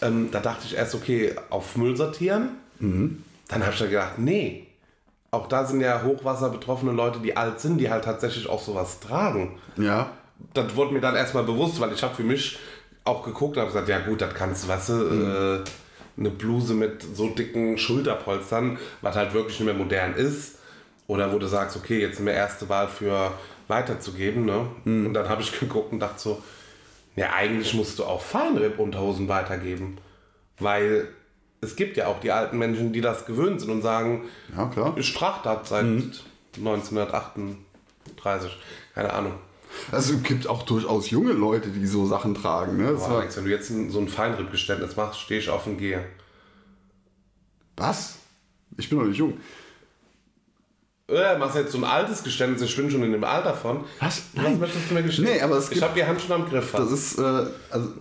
Ähm, 0.00 0.30
da 0.32 0.40
dachte 0.40 0.62
ich 0.64 0.76
erst, 0.76 0.94
okay, 0.94 1.34
auf 1.50 1.76
Müll 1.76 1.96
sortieren. 1.96 2.50
Dann 3.48 3.62
habe 3.62 3.72
ich 3.72 3.80
ja 3.80 3.86
gedacht, 3.86 4.18
nee, 4.18 4.66
auch 5.30 5.46
da 5.46 5.64
sind 5.64 5.80
ja 5.80 6.02
hochwasserbetroffene 6.02 6.92
Leute, 6.92 7.20
die 7.20 7.36
alt 7.36 7.60
sind, 7.60 7.78
die 7.78 7.90
halt 7.90 8.04
tatsächlich 8.04 8.48
auch 8.48 8.60
sowas 8.60 8.98
tragen 8.98 9.56
ja, 9.76 10.10
das 10.54 10.74
wurde 10.76 10.92
mir 10.92 11.00
dann 11.00 11.14
erstmal 11.14 11.44
bewusst, 11.44 11.80
weil 11.80 11.92
ich 11.92 12.02
habe 12.02 12.14
für 12.14 12.24
mich 12.24 12.58
auch 13.04 13.24
geguckt 13.24 13.56
und 13.56 13.62
habe 13.62 13.72
gesagt, 13.72 13.88
ja 13.88 14.00
gut, 14.00 14.20
das 14.20 14.34
kannst 14.34 14.64
du, 14.64 14.68
weißt 14.68 14.88
du, 14.90 14.94
äh, 14.94 15.64
eine 16.18 16.30
Bluse 16.30 16.74
mit 16.74 17.02
so 17.14 17.28
dicken 17.28 17.78
Schulterpolstern, 17.78 18.78
was 19.00 19.16
halt 19.16 19.34
wirklich 19.34 19.58
nicht 19.58 19.66
mehr 19.66 19.74
modern 19.74 20.14
ist. 20.14 20.58
Oder 21.08 21.32
wo 21.32 21.38
du 21.38 21.46
sagst, 21.46 21.76
okay, 21.76 22.00
jetzt 22.00 22.24
wir 22.24 22.32
erste 22.32 22.68
Wahl 22.68 22.88
für 22.88 23.32
weiterzugeben. 23.68 24.44
Ne? 24.44 24.66
Und 24.84 25.14
dann 25.14 25.28
habe 25.28 25.42
ich 25.42 25.58
geguckt 25.58 25.92
und 25.92 26.00
dachte 26.00 26.20
so, 26.20 26.42
ja, 27.16 27.32
eigentlich 27.32 27.74
musst 27.74 27.98
du 27.98 28.04
auch 28.04 28.22
Feinripp-Unterhosen 28.22 29.28
weitergeben. 29.28 29.98
Weil 30.58 31.08
es 31.60 31.76
gibt 31.76 31.96
ja 31.96 32.06
auch 32.06 32.20
die 32.20 32.30
alten 32.30 32.58
Menschen, 32.58 32.92
die 32.92 33.00
das 33.00 33.26
gewöhnt 33.26 33.60
sind 33.60 33.70
und 33.70 33.82
sagen, 33.82 34.24
ja, 34.56 34.66
klar. 34.66 34.94
ich 34.96 35.12
trage 35.12 35.40
das 35.44 35.68
seit 35.68 35.84
1938. 36.56 38.56
Keine 38.94 39.12
Ahnung. 39.12 39.34
Also 39.90 40.14
es 40.14 40.22
gibt 40.22 40.46
auch 40.46 40.62
durchaus 40.64 41.10
junge 41.10 41.32
Leute, 41.32 41.68
die 41.70 41.86
so 41.86 42.06
Sachen 42.06 42.34
tragen. 42.34 42.76
Ne? 42.76 42.92
Boah, 42.92 43.18
Alex, 43.20 43.36
wenn 43.36 43.44
du 43.44 43.50
jetzt 43.50 43.68
so 43.68 43.98
ein 43.98 44.08
Feinripp-Geständnis 44.08 44.96
machst, 44.96 45.20
stehe 45.20 45.40
ich 45.40 45.48
auf 45.50 45.66
und 45.66 45.78
gehe. 45.78 46.04
was? 47.76 48.16
Ich 48.76 48.88
bin 48.88 48.98
doch 48.98 49.06
nicht 49.06 49.18
jung. 49.18 49.38
Äh, 51.08 51.36
machst 51.38 51.56
jetzt 51.56 51.72
so 51.72 51.78
ein 51.78 51.84
altes 51.84 52.22
Geständnis, 52.22 52.62
ich 52.62 52.74
bin 52.76 52.90
schon 52.90 53.02
in 53.02 53.12
dem 53.12 53.24
Alter 53.24 53.54
von. 53.54 53.84
Was? 54.00 54.22
Was 54.34 54.44
Nein. 54.44 54.58
möchtest 54.60 54.90
du 54.90 54.94
mir 54.94 55.02
gestehen? 55.02 55.24
Nee, 55.26 55.40
aber 55.42 55.56
es 55.58 55.64
ich 55.66 55.70
gibt- 55.72 55.82
habe 55.82 55.94
die 55.94 56.04
Hand 56.04 56.20
schon 56.22 56.32
am 56.32 56.48
Griff. 56.48 56.72
Das 56.72 56.90
ist, 56.90 57.18
äh, 57.18 57.46
also, 57.70 57.92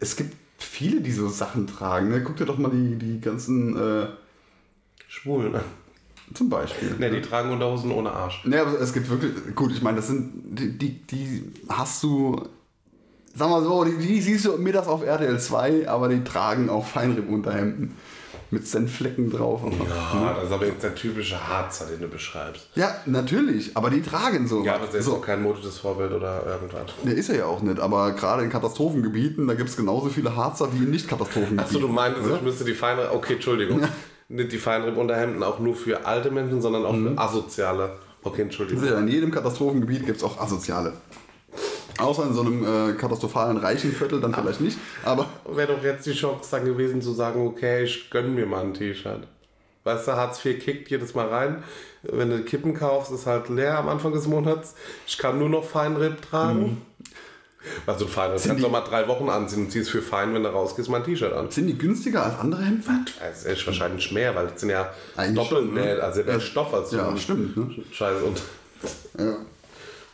es 0.00 0.16
gibt 0.16 0.34
viele, 0.58 1.00
die 1.00 1.12
so 1.12 1.28
Sachen 1.28 1.66
tragen. 1.66 2.08
Ne? 2.10 2.22
Guck 2.22 2.36
dir 2.36 2.44
doch 2.44 2.58
mal 2.58 2.70
die, 2.70 2.96
die 2.96 3.20
ganzen, 3.20 3.76
äh, 3.76 4.08
Schwul, 5.08 5.50
ne? 5.50 5.62
Zum 6.34 6.50
Beispiel. 6.50 6.94
Ne, 6.98 7.10
die 7.10 7.20
tragen 7.20 7.50
Unterhosen 7.50 7.90
ohne 7.90 8.10
Arsch. 8.10 8.44
Ne, 8.44 8.60
aber 8.60 8.80
es 8.80 8.92
gibt 8.92 9.08
wirklich, 9.08 9.32
gut, 9.54 9.72
ich 9.72 9.82
meine, 9.82 9.96
das 9.96 10.08
sind, 10.08 10.32
die, 10.58 10.76
die, 10.76 11.06
die 11.06 11.52
hast 11.68 12.02
du, 12.02 12.42
sag 13.34 13.48
mal 13.48 13.62
so, 13.62 13.84
die, 13.84 13.96
die 13.96 14.20
siehst 14.20 14.44
du 14.44 14.56
mittags 14.58 14.88
auf 14.88 15.02
RTL 15.04 15.38
2, 15.38 15.88
aber 15.88 16.08
die 16.08 16.22
tragen 16.24 16.68
auch 16.68 16.86
Feinripp-Unterhemden. 16.86 17.94
mit 18.54 18.66
Senfflecken 18.66 19.30
drauf. 19.30 19.60
Ja, 19.64 20.34
das 20.34 20.44
ist 20.44 20.52
aber 20.52 20.66
jetzt 20.66 20.82
der 20.82 20.94
typische 20.94 21.48
Harzer, 21.48 21.86
den 21.86 22.00
du 22.00 22.08
beschreibst. 22.08 22.68
Ja, 22.74 22.94
natürlich, 23.04 23.76
aber 23.76 23.90
die 23.90 24.00
tragen 24.00 24.46
so. 24.46 24.64
Ja, 24.64 24.76
aber 24.76 24.86
das 24.86 24.94
ist 24.94 25.04
so. 25.06 25.16
auch 25.16 25.22
kein 25.22 25.42
modisches 25.42 25.78
Vorbild 25.78 26.12
oder 26.12 26.46
irgendwas. 26.46 26.82
Der 27.04 27.14
ist 27.14 27.28
er 27.28 27.36
ja 27.36 27.46
auch 27.46 27.60
nicht, 27.62 27.80
aber 27.80 28.12
gerade 28.12 28.44
in 28.44 28.50
Katastrophengebieten, 28.50 29.46
da 29.46 29.54
gibt 29.54 29.68
es 29.68 29.76
genauso 29.76 30.08
viele 30.08 30.34
Harzer 30.34 30.72
wie 30.72 30.84
in 30.84 30.90
Nicht-Katastrophengebieten. 30.90 31.64
Achso, 31.64 31.80
du 31.80 31.88
meintest, 31.88 32.26
oder? 32.26 32.36
ich 32.36 32.42
müsste 32.42 32.64
die 32.64 32.74
Feinripp. 32.74 33.12
Okay, 33.12 33.34
Entschuldigung. 33.34 33.82
Nicht 34.34 34.50
die 34.50 34.58
Feinripp-Unterhemden 34.58 35.42
auch 35.44 35.60
nur 35.60 35.76
für 35.76 36.04
alte 36.04 36.28
Menschen, 36.28 36.60
sondern 36.60 36.84
auch 36.84 36.94
für 36.94 37.16
asoziale. 37.16 37.92
Okay, 38.24 38.42
Entschuldigung. 38.42 38.84
Ja, 38.84 38.98
in 38.98 39.06
jedem 39.06 39.30
Katastrophengebiet 39.30 40.04
gibt 40.06 40.18
es 40.18 40.24
auch 40.24 40.40
Asoziale. 40.40 40.92
Außer 41.98 42.24
in 42.24 42.34
so 42.34 42.40
einem 42.40 42.64
äh, 42.64 42.94
katastrophalen 42.94 43.58
reichen 43.58 43.92
Viertel 43.92 44.20
dann 44.20 44.34
vielleicht 44.34 44.60
nicht, 44.60 44.76
aber 45.04 45.26
Wäre 45.48 45.74
doch 45.74 45.84
jetzt 45.84 46.04
die 46.06 46.14
Chance 46.14 46.48
dann 46.50 46.64
gewesen 46.64 47.00
zu 47.00 47.12
sagen, 47.12 47.46
okay, 47.46 47.84
ich 47.84 48.10
gönn 48.10 48.34
mir 48.34 48.46
mal 48.46 48.62
ein 48.62 48.74
T-Shirt. 48.74 49.28
Weißt 49.84 50.08
du, 50.08 50.12
Hartz 50.12 50.44
IV 50.44 50.58
kickt 50.58 50.90
jedes 50.90 51.14
Mal 51.14 51.28
rein. 51.28 51.62
Wenn 52.02 52.30
du 52.30 52.42
Kippen 52.42 52.74
kaufst, 52.74 53.12
ist 53.12 53.26
halt 53.26 53.48
leer 53.50 53.78
am 53.78 53.88
Anfang 53.88 54.12
des 54.12 54.26
Monats. 54.26 54.74
Ich 55.06 55.16
kann 55.16 55.38
nur 55.38 55.48
noch 55.48 55.62
Feinripp 55.62 56.22
tragen. 56.28 56.82
Also 57.86 58.04
ein 58.04 58.10
Feinripp 58.10 58.42
kannst 58.42 58.62
noch 58.62 58.70
mal 58.70 58.80
drei 58.82 59.08
Wochen 59.08 59.28
anziehen 59.28 59.64
und 59.64 59.70
ziehst 59.70 59.90
für 59.90 60.02
fein, 60.02 60.34
wenn 60.34 60.42
du 60.42 60.48
rausgehst, 60.50 60.88
mal 60.88 60.98
ein 60.98 61.04
T-Shirt 61.04 61.32
an. 61.32 61.50
sind 61.50 61.66
die 61.66 61.78
günstiger 61.78 62.24
als 62.24 62.38
andere 62.38 62.62
Hemden? 62.62 63.06
Das 63.20 63.44
ist 63.44 63.66
wahrscheinlich 63.66 64.10
mehr, 64.12 64.34
weil 64.34 64.48
das 64.48 64.60
sind 64.60 64.70
ja 64.70 64.90
Eigentlich 65.16 65.48
doppelt 65.48 65.66
schon, 65.66 65.74
ne? 65.74 65.98
also 66.02 66.22
mehr 66.22 66.40
Stoff 66.40 66.74
als 66.74 66.90
so 66.90 66.96
Ja, 66.98 67.16
stimmt. 67.16 67.56
Ne? 67.56 67.84
Scheiße. 67.90 68.24
Und, 68.24 68.42
Ja. 69.18 69.36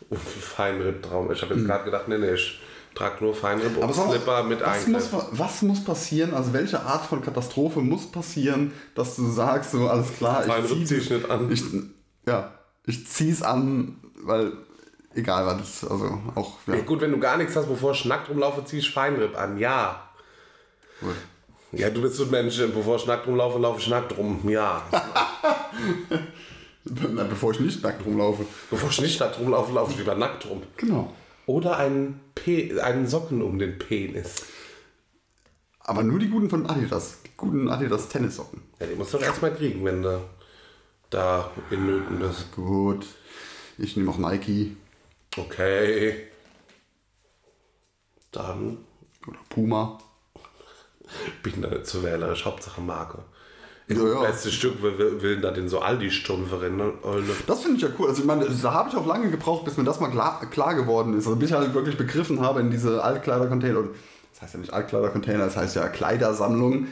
und 0.09 0.20
Feinripp-Traum. 0.20 1.30
Ich 1.32 1.42
habe 1.42 1.55
jetzt 1.55 1.66
gerade 1.66 1.84
gedacht, 1.84 2.09
nee, 2.09 2.18
nee, 2.18 2.34
ich 2.34 2.61
trage 2.94 3.24
nur 3.24 3.34
Feinripp 3.34 3.76
und 3.76 3.94
Slipper 3.94 4.42
mit 4.42 4.61
was 4.61 4.86
muss, 4.86 5.09
was 5.32 5.62
muss 5.62 5.84
passieren, 5.84 6.34
also 6.34 6.53
welche 6.53 6.80
Art 6.80 7.07
von 7.07 7.22
Katastrophe 7.22 7.80
muss 7.80 8.11
passieren, 8.11 8.72
dass 8.94 9.16
du 9.16 9.30
sagst, 9.30 9.72
so 9.72 9.88
alles 9.88 10.12
klar, 10.16 10.42
Feinripp 10.42 10.78
zieh 10.78 10.84
zieh 10.84 10.96
ich 10.96 11.11
nicht 11.11 11.30
an. 11.30 11.51
Ich, 11.53 11.62
ja, 12.26 12.53
ich 12.86 13.07
zieh's 13.07 13.42
an, 13.42 13.96
weil 14.22 14.53
egal 15.14 15.46
was 15.46 15.62
ist, 15.62 15.90
also 15.90 16.20
auch, 16.34 16.58
ja, 16.66 16.74
Ja, 16.74 16.80
gut, 16.82 17.00
wenn 17.00 17.12
du 17.12 17.18
gar 17.18 17.36
nichts 17.36 17.56
hast, 17.56 17.68
bevor 17.68 17.92
ich 17.92 18.04
nackt 18.04 18.28
rumlaufe, 18.28 18.64
zieh 18.64 18.78
ich 18.78 18.90
Feinripp 18.92 19.36
an. 19.36 19.58
Ja. 19.58 20.11
gut. 21.00 21.16
Ja, 21.72 21.88
du 21.90 22.02
bist 22.02 22.16
so 22.16 22.24
ein 22.24 22.30
Mensch, 22.30 22.58
bevor 22.58 22.96
ich 22.96 23.06
nackt 23.06 23.26
rumlaufe, 23.26 23.58
laufe 23.58 23.80
ich 23.80 23.88
nackt 23.88 24.16
rum. 24.16 24.40
Ja. 24.48 24.82
Na, 26.84 27.24
bevor 27.24 27.52
ich 27.52 27.61
nicht 27.61 27.82
nackt 27.82 28.04
rumlaufe. 28.04 28.44
bevor 28.70 28.90
ich 28.90 29.00
nicht 29.00 29.20
nackt 29.20 29.38
rumlaufe, 29.38 29.72
laufe 29.72 29.92
ich 29.92 29.98
lieber 29.98 30.14
nackt 30.14 30.48
rum. 30.48 30.62
Genau. 30.76 31.12
Oder 31.46 31.76
einen, 31.76 32.20
P 32.34 32.80
einen 32.80 33.06
Socken 33.06 33.42
um 33.42 33.58
den 33.58 33.78
Penis. 33.78 34.36
Aber 35.80 36.02
nur 36.02 36.18
die 36.18 36.28
guten 36.28 36.50
von 36.50 36.68
Adidas, 36.68 37.18
die 37.24 37.30
guten 37.36 37.68
Adidas 37.68 38.08
Tennissocken. 38.08 38.62
Ja, 38.78 38.86
die 38.86 38.94
musst 38.94 39.12
du 39.12 39.18
doch 39.18 39.24
erstmal 39.24 39.54
kriegen, 39.54 39.84
wenn 39.84 40.02
du 40.02 40.20
da 41.11 41.50
in 41.70 41.86
Nöten 41.86 42.18
bist. 42.18 42.52
Gut. 42.52 43.06
Ich 43.78 43.96
nehme 43.96 44.11
auch 44.11 44.18
Nike 44.18 44.76
Okay. 45.36 46.26
Dann 48.32 48.78
oder 49.26 49.38
Puma. 49.48 49.98
bin 51.42 51.62
da 51.62 51.68
nicht 51.68 51.86
zu 51.86 52.02
wählerisch. 52.02 52.44
Hauptsache 52.44 52.80
Marke. 52.80 53.18
Ja, 53.88 53.96
Das 53.96 54.04
ja. 54.04 54.20
beste 54.20 54.50
Stück 54.52 54.82
will, 54.82 55.20
will, 55.20 55.40
da 55.40 55.50
den 55.50 55.68
so 55.68 55.80
Aldi-Stumpf 55.80 56.52
rennen. 56.60 56.92
Das 57.46 57.62
finde 57.62 57.76
ich 57.76 57.82
ja 57.82 57.88
cool. 57.98 58.08
Also 58.08 58.20
ich 58.22 58.26
meine, 58.26 58.46
da 58.48 58.72
habe 58.72 58.88
ich 58.88 58.96
auch 58.96 59.06
lange 59.06 59.30
gebraucht, 59.30 59.64
bis 59.64 59.76
mir 59.76 59.84
das 59.84 59.98
mal 60.00 60.10
klar, 60.10 60.40
klar 60.50 60.74
geworden 60.74 61.14
ist. 61.14 61.26
Also 61.26 61.36
bis 61.36 61.50
ich 61.50 61.56
halt 61.56 61.74
wirklich 61.74 61.96
begriffen 61.96 62.40
habe 62.40 62.60
in 62.60 62.70
diese 62.70 63.02
Altkleidercontainer, 63.02 63.82
das 64.32 64.42
heißt 64.42 64.54
ja 64.54 64.60
nicht 64.60 64.72
Altkleidercontainer, 64.72 65.44
das 65.44 65.56
heißt 65.56 65.74
ja 65.74 65.88
Kleidersammlung, 65.88 66.86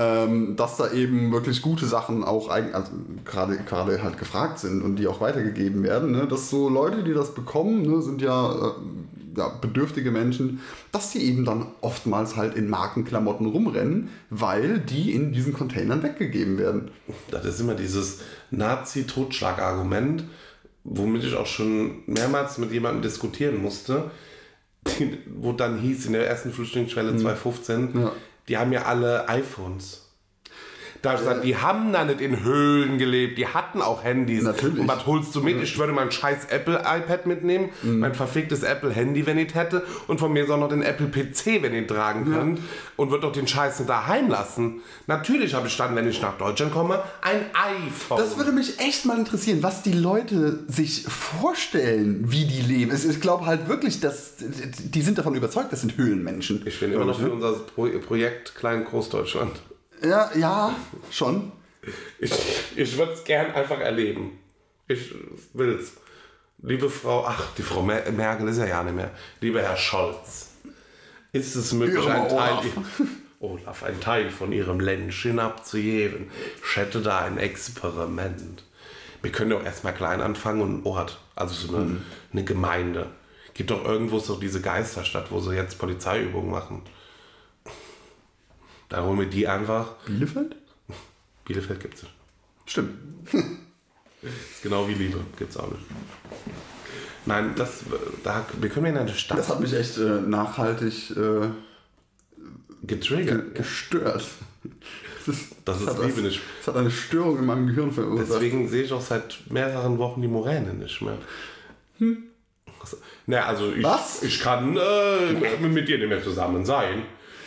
ähm, 0.00 0.56
dass 0.56 0.78
da 0.78 0.90
eben 0.92 1.30
wirklich 1.30 1.60
gute 1.60 1.84
Sachen 1.84 2.24
auch 2.24 2.48
also 2.48 2.90
gerade 3.26 3.58
gerade 3.58 4.02
halt 4.02 4.16
gefragt 4.16 4.58
sind 4.58 4.82
und 4.82 4.96
die 4.96 5.06
auch 5.06 5.20
weitergegeben 5.20 5.82
werden. 5.82 6.12
Ne? 6.12 6.26
Dass 6.26 6.48
so 6.48 6.70
Leute, 6.70 7.04
die 7.04 7.12
das 7.12 7.34
bekommen, 7.34 7.82
ne, 7.82 8.00
sind 8.00 8.22
ja, 8.22 8.50
äh, 8.50 8.72
ja 9.36 9.48
bedürftige 9.60 10.10
Menschen, 10.10 10.60
dass 10.90 11.10
die 11.10 11.18
eben 11.18 11.44
dann 11.44 11.66
oftmals 11.82 12.36
halt 12.36 12.54
in 12.54 12.70
Markenklamotten 12.70 13.44
rumrennen, 13.44 14.08
weil 14.30 14.78
die 14.78 15.12
in 15.12 15.32
diesen 15.34 15.52
Containern 15.52 16.02
weggegeben 16.02 16.56
werden. 16.56 16.90
Das 17.30 17.44
ist 17.44 17.60
immer 17.60 17.74
dieses 17.74 18.20
Nazi-Totschlag-Argument, 18.52 20.24
womit 20.82 21.24
ich 21.24 21.36
auch 21.36 21.46
schon 21.46 22.04
mehrmals 22.06 22.56
mit 22.56 22.72
jemandem 22.72 23.02
diskutieren 23.02 23.60
musste, 23.60 24.10
wo 25.26 25.52
dann 25.52 25.78
hieß 25.78 26.06
in 26.06 26.14
der 26.14 26.26
ersten 26.26 26.52
Flüchtlingsschwelle 26.52 27.14
2015, 27.18 27.90
Ja. 28.00 28.12
Die 28.50 28.58
haben 28.58 28.72
ja 28.72 28.82
alle 28.82 29.26
iPhones. 29.28 30.09
Da 31.02 31.14
ich 31.14 31.20
gesagt, 31.20 31.44
die 31.44 31.56
haben 31.56 31.92
da 31.92 32.04
nicht 32.04 32.20
in 32.20 32.44
Höhlen 32.44 32.98
gelebt, 32.98 33.38
die 33.38 33.46
hatten 33.46 33.80
auch 33.80 34.04
Handys. 34.04 34.42
Natürlich. 34.42 34.80
Und 34.80 34.88
was 34.88 35.06
holst 35.06 35.34
du 35.34 35.40
mit? 35.40 35.62
Ich 35.62 35.78
würde 35.78 35.92
mein 35.92 36.10
scheiß 36.10 36.46
Apple-iPad 36.50 37.26
mitnehmen, 37.26 37.70
mein 37.82 38.14
verficktes 38.14 38.62
Apple-Handy, 38.62 39.26
wenn 39.26 39.38
es 39.38 39.54
hätte, 39.54 39.82
und 40.08 40.20
von 40.20 40.32
mir 40.32 40.44
ist 40.44 40.50
auch 40.50 40.58
noch 40.58 40.68
den 40.68 40.82
Apple-PC, 40.82 41.62
wenn 41.62 41.74
ihn 41.74 41.88
tragen 41.88 42.30
könnt, 42.30 42.60
und 42.96 43.10
würde 43.10 43.22
doch 43.22 43.32
den 43.32 43.46
Scheiß 43.46 43.84
daheim 43.86 44.28
lassen. 44.28 44.80
Natürlich 45.06 45.54
habe 45.54 45.68
ich 45.68 45.76
dann, 45.76 45.96
wenn 45.96 46.08
ich 46.08 46.20
nach 46.20 46.36
Deutschland 46.36 46.72
komme, 46.72 47.02
ein 47.22 47.46
iPhone. 47.54 48.18
Das 48.18 48.36
würde 48.36 48.52
mich 48.52 48.78
echt 48.78 49.06
mal 49.06 49.18
interessieren, 49.18 49.62
was 49.62 49.82
die 49.82 49.92
Leute 49.92 50.60
sich 50.68 51.04
vorstellen, 51.04 52.24
wie 52.28 52.44
die 52.44 52.60
leben. 52.60 52.94
Ich 52.94 53.20
glaube 53.20 53.46
halt 53.46 53.68
wirklich, 53.68 54.00
dass 54.00 54.34
die 54.38 55.02
sind 55.02 55.16
davon 55.18 55.34
überzeugt, 55.34 55.72
das 55.72 55.80
sind 55.80 55.96
Höhlenmenschen. 55.96 56.62
Ich 56.66 56.78
bin 56.78 56.92
immer 56.92 57.06
noch 57.06 57.18
für 57.18 57.30
unser 57.30 57.52
Pro 57.52 57.88
Projekt 58.06 58.54
Klein 58.54 58.84
Großdeutschland. 58.84 59.52
Ja, 60.02 60.30
ja, 60.34 60.74
schon. 61.10 61.52
Ich, 62.18 62.32
ich 62.76 62.96
würde 62.98 63.12
es 63.12 63.24
gern 63.24 63.52
einfach 63.52 63.80
erleben. 63.80 64.38
Ich 64.88 65.14
will's. 65.52 65.92
Liebe 66.62 66.90
Frau, 66.90 67.24
ach, 67.26 67.54
die 67.56 67.62
Frau 67.62 67.82
Mer 67.82 68.10
Merkel 68.12 68.48
ist 68.48 68.58
ja 68.58 68.66
ja 68.66 68.82
nicht 68.82 68.94
mehr. 68.96 69.10
Lieber 69.40 69.62
Herr 69.62 69.76
Scholz, 69.76 70.50
ist 71.32 71.54
es 71.54 71.72
möglich, 71.72 72.04
Ja, 72.04 72.22
ein 72.22 72.28
Teil, 72.28 72.52
Olaf. 72.52 72.66
Olaf, 73.40 73.82
ein 73.84 74.00
Teil 74.00 74.30
von 74.30 74.52
Ihrem 74.52 74.80
Ländchen 74.80 75.38
abzuheben? 75.38 76.30
Ich 76.62 76.76
hätte 76.76 77.00
da 77.00 77.20
ein 77.20 77.38
Experiment. 77.38 78.64
Wir 79.22 79.32
können 79.32 79.50
doch 79.50 79.64
erstmal 79.64 79.94
klein 79.94 80.20
anfangen 80.20 80.60
und 80.60 80.74
einen 80.74 80.86
Ort, 80.86 81.18
also 81.34 81.54
so 81.54 81.74
eine, 81.76 81.84
Mhm. 81.86 82.02
eine 82.32 82.44
Gemeinde. 82.44 83.06
Gibt 83.54 83.70
doch 83.70 83.84
irgendwo 83.84 84.18
so 84.18 84.36
diese 84.36 84.60
Geisterstadt, 84.60 85.30
wo 85.30 85.40
sie 85.40 85.54
jetzt 85.54 85.78
Polizeiübungen 85.78 86.50
machen. 86.50 86.82
Da 88.90 89.02
holen 89.04 89.18
wir 89.18 89.26
die 89.26 89.48
einfach. 89.48 89.94
Bielefeld? 90.04 90.56
Bielefeld 91.46 91.80
gibt 91.80 91.94
es 91.94 92.02
nicht. 92.02 92.14
Stimmt. 92.66 92.90
Ist 94.22 94.62
genau 94.62 94.86
wie 94.86 94.94
Liebe, 94.94 95.20
gibt's 95.38 95.56
auch 95.56 95.70
nicht. 95.70 95.82
Nein, 97.24 97.54
das, 97.56 97.84
da, 98.22 98.44
wir 98.60 98.68
können 98.68 98.86
ja 98.86 98.92
in 98.92 98.98
eine 98.98 99.14
Stadt 99.14 99.38
Das 99.38 99.48
hat 99.48 99.60
mich 99.60 99.72
echt 99.72 99.96
äh, 99.96 100.20
nachhaltig 100.20 101.16
äh, 101.16 101.48
getriggert. 102.82 103.54
gestört. 103.54 104.24
Das 105.18 105.28
ist, 105.28 105.52
Das 105.64 105.80
ist 105.80 105.86
hat 105.88 106.04
Liebe 106.04 106.20
nicht. 106.22 106.40
Das 106.58 106.68
hat 106.68 106.76
eine 106.76 106.90
Störung 106.90 107.38
in 107.38 107.46
meinem 107.46 107.66
Gehirn 107.66 107.92
verursacht. 107.92 108.28
Deswegen 108.30 108.68
sehe 108.68 108.82
ich 108.82 108.92
auch 108.92 109.00
seit 109.00 109.38
mehreren 109.50 109.98
Wochen 109.98 110.20
die 110.20 110.28
Moräne 110.28 110.74
nicht 110.74 111.00
mehr. 111.00 111.18
Hm. 111.98 112.24
Na, 113.26 113.44
also 113.44 113.72
ich, 113.72 113.84
Was? 113.84 114.22
ich 114.22 114.40
kann 114.40 114.76
äh, 114.76 115.32
mit 115.60 115.88
dir 115.88 115.98
nicht 115.98 116.08
mehr 116.08 116.22
zusammen 116.22 116.64
sein. 116.64 117.04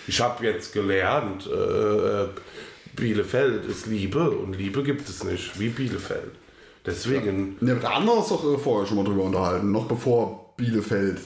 Ich 0.08 0.20
habe 0.22 0.44
jetzt 0.46 0.74
gelernt, 0.74 1.48
äh, 1.48 2.28
Bielefeld 2.96 3.66
ist 3.66 3.86
Liebe 3.88 4.30
und 4.30 4.54
Liebe 4.58 4.84
gibt 4.84 5.08
es 5.10 5.24
nicht, 5.24 5.60
wie 5.60 5.70
Bielefeld. 5.70 6.32
Deswegen, 6.86 7.56
Ja, 7.62 7.76
da 7.76 7.94
haben 7.96 8.06
wir 8.06 8.18
uns 8.18 8.28
doch 8.30 8.44
äh, 8.54 8.58
vorher 8.58 8.86
schon 8.86 8.98
mal 8.98 9.06
drüber 9.06 9.24
unterhalten, 9.24 9.72
noch 9.72 9.86
bevor 9.88 10.54
Bielefeld 10.58 11.20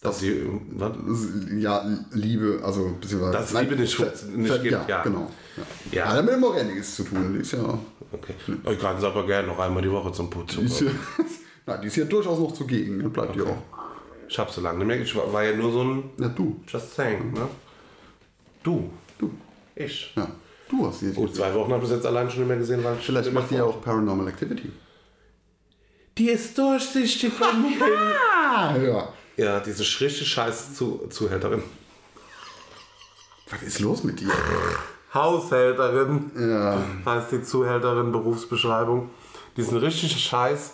dass 0.00 0.18
sie, 0.18 0.42
was? 0.72 0.92
ja, 1.58 1.84
Liebe, 2.10 2.60
also 2.64 2.92
beziehungsweise. 3.00 3.32
Dass 3.38 3.52
Liebe 3.52 3.76
nicht 3.76 3.92
schutz- 3.92 4.24
nicht 4.24 4.48
Ver- 4.50 4.58
gibt, 4.58 4.72
ja, 4.72 4.84
ja. 4.88 5.02
genau. 5.04 5.30
Ja. 5.56 5.62
Ja. 5.92 6.14
Ja. 6.16 6.22
Mit 6.22 6.32
dem 6.34 6.40
Morgen 6.40 6.66
nichts 6.74 6.96
zu 6.96 7.04
tun. 7.04 7.34
Die 7.34 7.40
ist 7.40 7.52
ja. 7.52 7.78
Okay. 8.10 8.34
Ich 8.72 8.78
kann 8.80 8.96
es 8.96 9.04
aber 9.04 9.24
gerne 9.24 9.46
noch 9.46 9.60
einmal 9.60 9.80
die 9.80 9.90
Woche 9.92 10.10
zum 10.10 10.28
Putzen. 10.28 10.58
Die 10.60 10.66
ist 10.66 10.80
ja, 10.80 10.90
na, 11.66 11.76
die 11.76 11.86
ist 11.86 11.94
ja 11.96 12.04
durchaus 12.04 12.36
noch 12.40 12.52
zugegen. 12.52 12.98
Dann 13.00 13.12
bleibt 13.12 13.36
die 13.36 13.42
auch. 13.42 13.56
Ich 14.32 14.38
hab 14.38 14.50
so 14.50 14.62
lange 14.62 14.78
nicht 14.78 14.86
mehr. 14.86 14.98
Ich 14.98 15.14
war, 15.14 15.30
war 15.30 15.44
ja 15.44 15.54
nur 15.54 15.70
so 15.70 15.84
ein 15.84 16.10
Ja, 16.18 16.28
du. 16.28 16.58
Just 16.66 16.94
saying, 16.94 17.34
ne? 17.34 17.46
Du. 18.62 18.90
Du. 19.18 19.30
Ich. 19.74 20.10
Ja. 20.16 20.26
Du 20.70 20.86
hast 20.86 21.00
sie. 21.00 21.12
Gut, 21.12 21.36
zwei 21.36 21.52
Wochen 21.52 21.70
habe 21.70 21.84
ich 21.84 21.90
jetzt 21.90 22.06
allein 22.06 22.30
schon 22.30 22.40
nicht 22.40 22.48
mehr 22.48 22.56
gesehen, 22.56 22.82
weil 22.82 22.96
ich 22.98 23.04
Vielleicht 23.04 23.30
macht 23.30 23.50
die 23.50 23.56
ja 23.56 23.64
auch 23.64 23.82
Paranormal 23.82 24.26
Activity. 24.28 24.72
Die 26.16 26.30
ist 26.30 26.56
durchsichtig 26.56 27.32
bei 27.38 27.52
mir. 27.52 27.76
Ja. 28.52 29.08
ja, 29.36 29.60
diese 29.60 29.82
richtig 29.82 30.28
scheiß 30.28 30.74
Zu 30.74 31.08
Zuhälterin. 31.08 31.62
Was 33.50 33.62
ist 33.62 33.80
los 33.80 34.02
mit 34.04 34.20
dir? 34.20 34.30
Haushälterin. 35.12 36.30
Ja. 36.38 36.82
Heißt 37.04 37.32
die 37.32 37.42
Zuhälterin 37.42 38.12
Berufsbeschreibung. 38.12 39.10
Die 39.56 39.62
sind 39.62 39.76
richtig 39.78 40.18
scheiß 40.22 40.72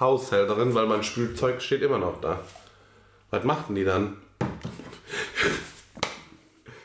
Haushälterin, 0.00 0.74
weil 0.74 0.86
mein 0.86 1.02
Spielzeug 1.04 1.60
steht 1.62 1.82
immer 1.82 1.98
noch 1.98 2.20
da. 2.20 2.40
Was 3.30 3.44
machten 3.44 3.74
die 3.74 3.84
dann? 3.84 4.16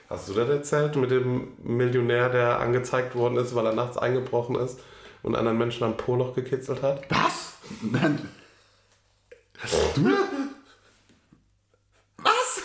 Hast 0.09 0.29
du 0.29 0.33
das 0.33 0.49
erzählt 0.49 0.95
mit 0.95 1.09
dem 1.09 1.53
Millionär, 1.63 2.29
der 2.29 2.59
angezeigt 2.59 3.15
worden 3.15 3.37
ist, 3.37 3.55
weil 3.55 3.65
er 3.65 3.73
nachts 3.73 3.97
eingebrochen 3.97 4.55
ist 4.55 4.79
und 5.23 5.35
anderen 5.35 5.57
Menschen 5.57 5.83
am 5.85 5.97
Po 5.97 6.15
noch 6.15 6.35
gekitzelt 6.35 6.83
hat? 6.83 7.09
Was? 7.09 7.53
Nein. 7.81 8.29
Du? 9.95 10.11
Was? 12.17 12.61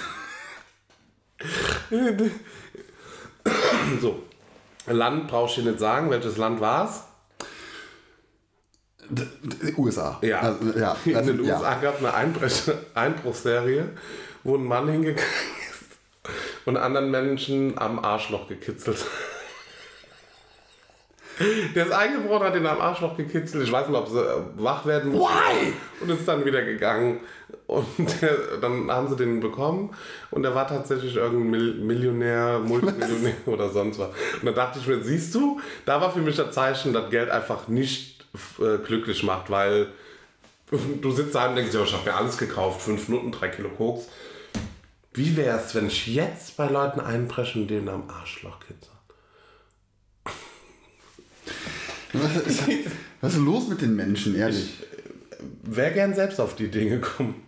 So. 4.01 4.23
Land 4.87 5.29
brauchst 5.29 5.57
du 5.57 5.63
dir 5.63 5.71
nicht 5.71 5.81
sagen. 5.81 6.11
Welches 6.11 6.37
Land 6.37 6.61
war 6.61 6.87
es? 6.87 7.05
D 7.05 7.07
D 7.07 7.08
USA. 9.77 10.19
Ja. 10.23 10.41
Also, 10.41 10.79
ja. 10.79 10.97
In 11.05 11.17
Also, 11.17 11.33
den 11.33 11.45
ja. 11.45 11.57
USA 11.57 11.75
gab 11.75 11.95
es 11.95 12.05
eine 12.05 12.15
Einbrech 12.15 12.63
Einbruchsserie, 12.95 13.91
wo 14.45 14.57
ein 14.57 14.65
Mann 14.65 14.89
hingegangen 14.89 15.23
ist 15.71 16.35
und 16.67 16.77
anderen 16.77 17.11
Menschen 17.11 17.79
am 17.79 17.99
Arschloch 17.99 18.49
gekitzelt. 18.49 19.05
Der 21.75 21.87
ist 21.87 21.93
eingebrochen, 21.93 22.47
hat 22.47 22.57
ihn 22.57 22.67
am 22.67 22.81
Arschloch 22.81 23.17
gekitzelt. 23.17 23.63
Ich 23.65 23.73
weiß 23.73 23.89
nicht, 23.89 23.97
ob 23.97 24.09
sie 24.09 24.19
äh, 24.19 24.43
wach 24.57 24.85
werden 24.87 25.13
mussten. 25.13 25.35
Why? 25.35 25.73
Und 26.01 26.11
ist 26.11 26.27
dann 26.27 26.45
wieder 26.45 26.63
gegangen. 26.63 27.21
Und 27.67 27.87
der, 28.21 28.59
dann 28.61 28.91
haben 28.91 29.09
sie 29.09 29.17
den 29.17 29.41
bekommen. 29.41 29.95
Und 30.31 30.45
er 30.45 30.55
war 30.55 30.67
tatsächlich 30.67 31.17
irgendein 31.17 31.51
Mil 31.51 31.75
Millionär, 31.75 32.59
Multimillionär 32.59 33.35
oder 33.47 33.69
sonst 33.69 33.99
was. 33.99 34.09
Und 34.41 34.47
da 34.47 34.53
dachte 34.53 34.81
ich 34.81 34.87
mir, 34.87 35.01
siehst 35.01 35.35
du, 35.35 35.61
da 35.85 36.01
war 36.01 36.13
für 36.13 36.21
mich 36.21 36.37
das 36.37 36.53
Zeichen, 36.53 36.93
dass 36.93 37.09
Geld 37.11 37.31
einfach 37.31 37.69
nicht 37.69 38.18
äh, 38.59 38.79
glücklich 38.79 39.23
macht, 39.23 39.51
weil 39.51 39.89
du 41.01 41.11
sitzt 41.11 41.35
da 41.35 41.49
und 41.49 41.57
denkst, 41.57 41.75
ja, 41.75 41.83
ich 41.83 41.93
habe 41.93 42.05
mir 42.05 42.17
alles 42.17 42.37
gekauft, 42.37 42.83
fünf 42.83 43.09
Minuten, 43.09 43.33
drei 43.33 43.49
Kilo 43.49 43.71
Koks. 43.71 44.09
Wie 45.15 45.37
wäre 45.37 45.59
es, 45.59 45.75
wenn 45.75 45.87
ich 45.89 46.07
jetzt 46.07 46.57
bei 46.57 46.69
Leuten 46.69 47.01
einbreche 47.01 47.59
und 47.59 47.69
denen 47.69 47.89
am 47.89 48.09
Arschloch 48.09 48.61
kitzel? 48.61 48.93
Was 52.13 52.37
ist, 52.37 52.63
was 53.21 53.35
ist 53.35 53.41
los 53.41 53.69
mit 53.69 53.83
den 53.83 53.95
Menschen, 53.95 54.35
ehrlich? 54.35 54.73
Wäre 55.63 55.93
gern 55.93 56.15
selbst 56.15 56.41
auf 56.41 56.57
die 56.57 56.69
Dinge 56.69 57.01
kommen. 57.01 57.43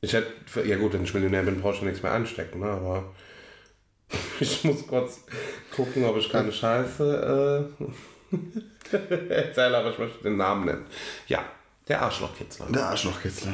Ich 0.00 0.14
hätte, 0.14 0.32
ja 0.64 0.76
gut, 0.76 0.94
wenn 0.94 1.04
ich 1.04 1.12
Millionär 1.12 1.42
bin, 1.42 1.60
brauche 1.60 1.76
ich 1.76 1.82
nichts 1.82 2.02
mehr 2.02 2.12
anstecken, 2.12 2.60
ne? 2.60 2.66
aber 2.66 3.12
ich 4.40 4.64
muss 4.64 4.86
kurz 4.86 5.20
gucken, 5.76 6.04
ob 6.04 6.16
ich 6.16 6.30
keine 6.30 6.52
Scheiße 6.52 7.68
äh, 7.80 7.84
erzähle, 9.28 9.78
aber 9.78 9.90
ich 9.90 9.98
möchte 9.98 10.22
den 10.22 10.36
Namen 10.36 10.64
nennen. 10.64 10.86
Ja, 11.26 11.44
der 11.88 12.02
Arschlochkitzler. 12.02 12.66
Der 12.70 12.86
Arschlochkitzler. 12.86 13.52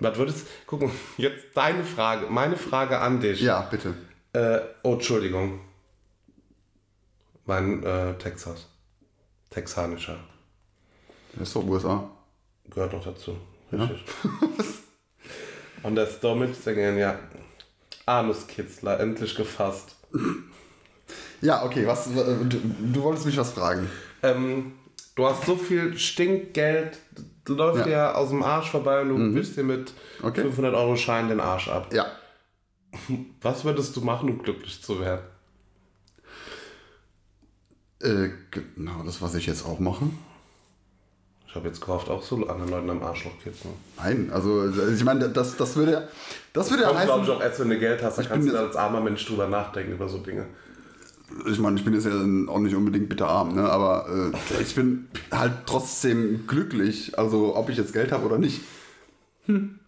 Was 0.00 0.18
würdest, 0.18 0.46
gucken, 0.66 0.90
jetzt 1.16 1.46
deine 1.54 1.84
Frage, 1.84 2.26
meine 2.28 2.56
Frage 2.56 2.98
an 2.98 3.20
dich. 3.20 3.40
Ja, 3.40 3.60
bitte. 3.62 3.94
Äh, 4.32 4.60
oh, 4.82 4.94
Entschuldigung. 4.94 5.60
Mein 7.44 7.82
äh, 7.84 8.14
Texas. 8.18 8.68
Texanischer. 9.50 10.16
Das 11.34 11.48
ist 11.48 11.56
doch 11.56 11.64
USA. 11.64 12.10
Gehört 12.68 12.92
doch 12.92 13.04
dazu. 13.04 13.36
Richtig. 13.72 14.04
Und 15.82 15.94
der 15.96 16.06
Stomach 16.06 16.54
singen, 16.54 16.98
ja. 16.98 17.18
Anuskitzler, 18.06 19.00
endlich 19.00 19.34
gefasst. 19.34 19.96
Ja, 21.40 21.64
okay, 21.64 21.86
was, 21.86 22.08
äh, 22.08 22.44
du, 22.44 22.60
du 22.92 23.02
wolltest 23.02 23.26
mich 23.26 23.36
was 23.36 23.52
fragen. 23.52 23.88
Ähm, 24.22 24.72
du 25.14 25.26
hast 25.26 25.44
so 25.46 25.56
viel 25.56 25.96
Stinkgeld, 25.98 26.98
du 27.44 27.54
läufst 27.54 27.80
Ja. 27.80 27.84
Mhm. 27.86 27.90
dir 27.90 28.16
aus 28.16 28.28
dem 28.30 28.42
Arsch 28.42 28.70
vorbei 28.70 29.00
und 29.02 29.08
du 29.08 29.34
wischst 29.34 29.56
dir 29.56 29.64
mit 29.64 29.92
Okay. 30.22 30.42
500 30.42 30.74
Euro 30.74 30.96
Schein 30.96 31.28
den 31.28 31.40
Arsch 31.40 31.68
ab. 31.68 31.92
Ja. 31.92 32.06
Was 33.40 33.64
würdest 33.64 33.96
du 33.96 34.00
machen, 34.02 34.28
um 34.28 34.42
glücklich 34.42 34.82
zu 34.82 35.00
werden? 35.00 35.24
Äh, 38.00 38.30
genau, 38.50 39.02
das, 39.04 39.22
was 39.22 39.34
ich 39.34 39.46
jetzt 39.46 39.64
auch 39.64 39.78
mache. 39.78 40.04
Ich 41.48 41.54
habe 41.54 41.68
jetzt 41.68 41.80
gehofft, 41.80 42.08
auch 42.08 42.22
so 42.22 42.36
anderen 42.46 42.70
Leuten 42.70 42.90
am 42.90 43.02
Arschloch 43.02 43.32
kitzeln. 43.42 43.74
Nein, 43.98 44.30
also 44.32 44.68
ich 44.90 45.04
meine, 45.04 45.28
das, 45.28 45.56
das 45.56 45.76
würde, 45.76 46.08
das 46.52 46.70
würde 46.70 46.84
ja 46.84 46.88
Kommt, 46.88 47.02
glaube 47.04 47.20
heißen, 47.20 47.32
ich, 47.32 47.38
auch 47.38 47.42
erst, 47.42 47.60
wenn 47.60 47.68
du 47.70 47.78
Geld 47.78 48.02
hast, 48.02 48.18
dann 48.18 48.26
kannst 48.28 48.46
bin 48.48 48.54
du 48.56 48.60
als 48.60 48.74
armer 48.74 49.00
Mensch 49.00 49.24
drüber 49.26 49.46
nachdenken 49.48 49.92
über 49.92 50.08
so 50.08 50.18
Dinge. 50.18 50.46
Ich 51.46 51.58
meine, 51.58 51.76
ich 51.76 51.84
bin 51.84 51.94
jetzt 51.94 52.06
ja 52.06 52.12
auch 52.12 52.58
nicht 52.58 52.74
unbedingt 52.74 53.08
bitterarm, 53.08 53.54
ne? 53.54 53.68
aber 53.68 54.32
äh, 54.32 54.62
ich 54.62 54.74
bin 54.74 55.08
halt 55.30 55.52
trotzdem 55.66 56.46
glücklich, 56.46 57.18
also 57.18 57.56
ob 57.56 57.68
ich 57.68 57.76
jetzt 57.76 57.92
Geld 57.92 58.12
habe 58.12 58.26
oder 58.26 58.38
nicht. 58.38 58.60
Hm. 59.46 59.78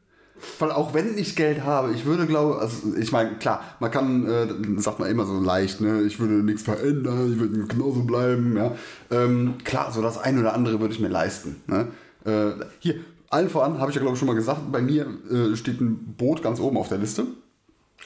Weil 0.58 0.72
auch 0.72 0.94
wenn 0.94 1.16
ich 1.16 1.36
Geld 1.36 1.62
habe, 1.62 1.92
ich 1.92 2.04
würde 2.04 2.26
glaube, 2.26 2.58
also 2.58 2.94
ich 2.96 3.12
meine, 3.12 3.36
klar, 3.36 3.62
man 3.80 3.90
kann, 3.90 4.26
äh, 4.26 4.80
sagt 4.80 4.98
man 4.98 5.08
immer 5.08 5.24
so 5.26 5.40
leicht, 5.40 5.80
ne, 5.80 6.02
ich 6.02 6.18
würde 6.18 6.34
nichts 6.34 6.62
verändern, 6.62 7.32
ich 7.32 7.38
würde 7.38 7.66
genauso 7.66 8.02
bleiben, 8.02 8.56
ja. 8.56 8.74
Ähm, 9.10 9.54
klar, 9.64 9.92
so 9.92 10.02
das 10.02 10.18
eine 10.18 10.40
oder 10.40 10.54
andere 10.54 10.80
würde 10.80 10.92
ich 10.92 11.00
mir 11.00 11.08
leisten. 11.08 11.62
Ne? 11.66 11.88
Äh, 12.24 12.64
hier, 12.80 12.96
allen 13.30 13.48
voran, 13.48 13.78
habe 13.78 13.90
ich 13.90 13.96
ja 13.96 14.02
glaube 14.02 14.14
ich 14.14 14.18
schon 14.18 14.28
mal 14.28 14.34
gesagt, 14.34 14.72
bei 14.72 14.82
mir 14.82 15.06
äh, 15.30 15.56
steht 15.56 15.80
ein 15.80 16.14
Boot 16.16 16.42
ganz 16.42 16.60
oben 16.60 16.76
auf 16.76 16.88
der 16.88 16.98
Liste. 16.98 17.26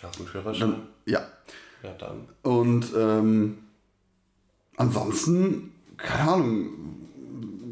Hast 0.02 0.16
du 0.16 0.20
einen 0.20 0.28
Führerschein? 0.28 0.74
Ja, 1.06 1.22
Ja, 1.82 1.90
dann. 1.98 2.28
und 2.42 2.86
ähm, 2.96 3.58
ansonsten, 4.76 5.72
keine 5.96 6.30
Ahnung, 6.30 6.68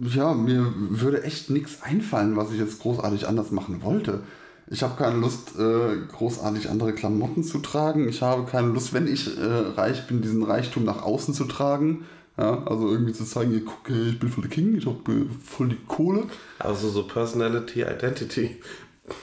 ja, 0.03 0.35
mir 0.35 0.73
würde 0.77 1.25
echt 1.25 1.51
nichts 1.51 1.83
einfallen, 1.83 2.37
was 2.37 2.53
ich 2.53 2.59
jetzt 2.59 2.81
großartig 2.81 3.27
anders 3.27 3.51
machen 3.51 3.83
wollte. 3.83 4.23
Ich 4.69 4.83
habe 4.83 4.97
keine 4.97 5.19
Lust, 5.19 5.59
äh, 5.59 5.97
großartig 6.09 6.69
andere 6.69 6.93
Klamotten 6.93 7.45
zu 7.45 7.59
tragen. 7.59 8.09
Ich 8.09 8.23
habe 8.23 8.51
keine 8.51 8.69
Lust, 8.69 8.93
wenn 8.93 9.07
ich 9.07 9.39
äh, 9.39 9.45
reich 9.45 10.07
bin, 10.09 10.23
diesen 10.23 10.43
Reichtum 10.43 10.85
nach 10.85 11.03
außen 11.03 11.35
zu 11.35 11.45
tragen. 11.45 12.05
Ja, 12.37 12.65
also 12.65 12.91
irgendwie 12.91 13.13
zu 13.15 13.25
zeigen, 13.25 13.55
ihr 13.55 13.65
guckt, 13.65 13.89
äh, 13.89 14.09
ich 14.09 14.19
bin 14.19 14.29
voll 14.29 14.43
der 14.43 14.51
King, 14.51 14.77
ich 14.77 14.87
habe 14.87 15.27
voll 15.43 15.69
die 15.69 15.79
Kohle. 15.87 16.25
Also 16.59 16.91
so 16.91 17.07
Personality, 17.07 17.83
Identity. 17.83 18.57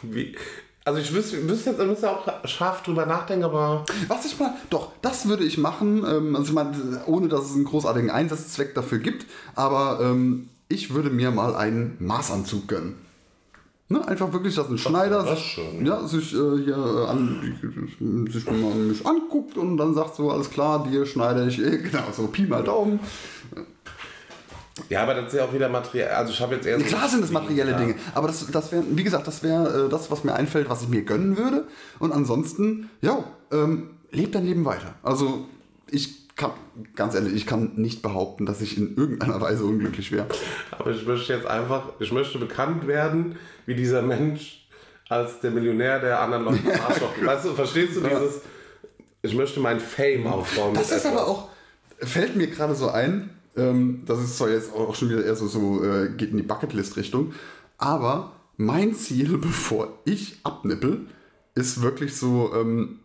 Wie, 0.02 0.36
also 0.86 1.00
ich 1.00 1.14
wüsste, 1.14 1.48
wüsste 1.50 1.72
jetzt, 1.72 1.80
müsste 1.80 2.12
auch 2.12 2.28
scharf 2.46 2.84
drüber 2.84 3.06
nachdenken, 3.06 3.46
aber 3.46 3.86
Was 4.08 4.26
ich 4.26 4.38
mal, 4.40 4.54
doch, 4.70 4.92
das 5.02 5.28
würde 5.28 5.44
ich 5.44 5.58
machen, 5.58 6.06
ähm, 6.06 6.36
also 6.36 6.50
ich 6.50 6.54
meine, 6.54 6.72
ohne 7.06 7.28
dass 7.28 7.46
es 7.46 7.56
einen 7.56 7.66
großartigen 7.66 8.10
Einsatzzweck 8.10 8.76
dafür 8.76 9.00
gibt, 9.00 9.26
aber 9.56 10.00
ähm, 10.02 10.50
ich 10.68 10.94
würde 10.94 11.10
mir 11.10 11.32
mal 11.32 11.56
einen 11.56 11.96
Maßanzug 12.00 12.68
gönnen. 12.68 12.96
Ne, 13.90 14.06
einfach 14.08 14.32
wirklich, 14.34 14.56
dass 14.56 14.70
ein 14.70 14.78
Schneider 14.78 15.24
das 15.24 15.38
sich, 15.38 15.52
schon. 15.54 15.86
ja, 15.86 16.08
sich 16.08 16.34
äh, 16.34 16.64
hier 16.64 16.78
äh, 16.78 17.10
an, 17.10 18.28
sich 18.32 18.46
mal 18.46 18.74
mich 18.74 19.06
anguckt 19.06 19.58
und 19.58 19.78
dann 19.78 19.94
sagt 19.94 20.16
so, 20.16 20.32
alles 20.32 20.50
klar, 20.50 20.88
dir 20.90 21.06
schneide 21.06 21.48
ich, 21.48 21.60
äh, 21.60 21.78
genau, 21.92 22.06
so 22.12 22.28
Pi 22.28 22.44
mal 22.44 22.64
Daumen. 22.64 23.00
Ja, 24.90 25.04
aber 25.04 25.14
das 25.14 25.28
ist 25.28 25.34
ja 25.34 25.46
auch 25.46 25.54
wieder 25.54 25.70
materiell. 25.70 26.10
Also 26.10 26.32
ich 26.34 26.42
habe 26.42 26.56
jetzt 26.56 26.66
eher 26.66 26.80
so 26.80 26.86
Klar 26.86 27.08
sind 27.08 27.22
das 27.22 27.32
materielle 27.32 27.72
Ja. 27.72 27.78
Dinge, 27.78 27.96
aber 28.16 28.28
das, 28.28 28.46
das 28.52 28.72
wäre, 28.72 28.84
wie 28.90 29.04
gesagt, 29.04 29.28
das 29.28 29.44
wäre 29.44 29.86
äh, 29.86 29.90
das, 29.90 30.10
was 30.10 30.24
mir 30.24 30.34
einfällt, 30.34 30.70
was 30.70 30.82
ich 30.82 30.90
mir 30.90 31.04
gönnen 31.04 31.38
würde. 31.38 31.68
Und 32.00 32.12
ansonsten, 32.12 32.90
ja, 33.02 33.24
ähm, 33.52 33.92
lebt 34.12 34.36
dein 34.36 34.46
Leben 34.46 34.66
weiter. 34.66 34.96
Also 35.04 35.46
ich 35.90 36.24
kann, 36.36 36.52
ganz 36.96 37.14
ehrlich, 37.14 37.34
ich 37.34 37.46
kann 37.46 37.74
nicht 37.76 38.02
behaupten, 38.02 38.46
dass 38.46 38.62
ich 38.62 38.78
in 38.78 38.96
irgendeiner 38.96 39.40
Weise 39.40 39.64
unglücklich 39.66 40.12
wäre. 40.12 40.26
Aber 40.72 40.92
ich 40.92 41.06
möchte 41.06 41.34
jetzt 41.34 41.46
einfach, 41.46 41.90
ich 42.00 42.12
möchte 42.12 42.40
bekannt 42.40 42.88
werden, 42.88 43.36
wie 43.66 43.76
dieser 43.76 44.02
Mensch 44.02 44.68
als 45.10 45.40
der 45.42 45.52
Millionär, 45.52 46.00
der 46.00 46.20
anderen 46.20 46.46
Leuten 46.46 46.68
am 46.72 46.82
Arschloch. 46.82 47.12
weißt 47.24 47.46
du, 47.46 47.54
verstehst 47.54 47.96
du 47.96 48.02
dieses? 48.02 48.42
Ich 49.22 49.36
möchte 49.36 49.60
mein 49.60 49.80
Fame 49.80 50.26
aufbauen. 50.28 50.74
Das 50.74 50.92
ist 50.92 51.06
aber 51.06 51.18
etwas. 51.18 51.28
auch, 51.28 51.50
fällt 52.00 52.36
mir 52.36 52.48
gerade 52.48 52.74
so 52.74 52.90
ein, 52.90 53.30
ähm, 53.56 54.04
das 54.06 54.20
ist 54.24 54.38
zwar 54.38 54.50
jetzt 54.50 54.74
auch 54.74 54.96
schon 54.96 55.10
wieder 55.10 55.24
eher 55.24 55.36
so, 55.36 55.48
so 55.48 55.84
äh, 55.84 56.10
geht 56.16 56.32
in 56.32 56.38
die 56.38 56.44
Bucketlist-Richtung, 56.44 57.34
aber 57.78 58.34
mein 58.58 58.94
Ziel, 58.94 59.38
bevor 59.38 60.00
ich 60.06 60.40
abnippel, 60.44 61.08
ist 61.56 61.82
wirklich 61.82 62.16
so, 62.16 62.52
ähm, 62.54 63.00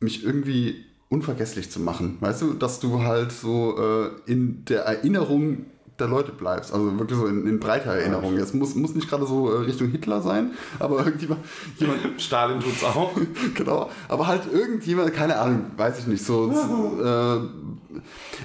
mich 0.00 0.24
irgendwie 0.24 0.84
unvergesslich 1.08 1.70
zu 1.70 1.80
machen. 1.80 2.16
Weißt 2.20 2.42
du, 2.42 2.54
dass 2.54 2.80
du 2.80 3.02
halt 3.02 3.32
so 3.32 3.76
äh, 3.78 4.10
in 4.30 4.64
der 4.64 4.82
Erinnerung 4.82 5.66
der 5.98 6.08
Leute 6.08 6.32
bleibst. 6.32 6.72
Also 6.72 6.98
wirklich 6.98 7.18
so 7.18 7.26
in, 7.26 7.46
in 7.46 7.60
breiter 7.60 7.92
Erinnerung. 7.92 8.36
Jetzt 8.36 8.54
muss, 8.54 8.74
muss 8.74 8.94
nicht 8.94 9.08
gerade 9.08 9.26
so 9.26 9.50
äh, 9.52 9.58
Richtung 9.64 9.88
Hitler 9.88 10.20
sein, 10.22 10.52
aber 10.78 10.98
irgendjemand, 11.04 11.44
jemand, 11.78 12.20
Stalin 12.20 12.60
tut's 12.60 12.82
auch. 12.82 13.12
genau, 13.54 13.90
aber 14.08 14.26
halt 14.26 14.42
irgendjemand, 14.52 15.14
keine 15.14 15.38
Ahnung, 15.38 15.66
weiß 15.76 16.00
ich 16.00 16.06
nicht, 16.06 16.24
so, 16.24 16.50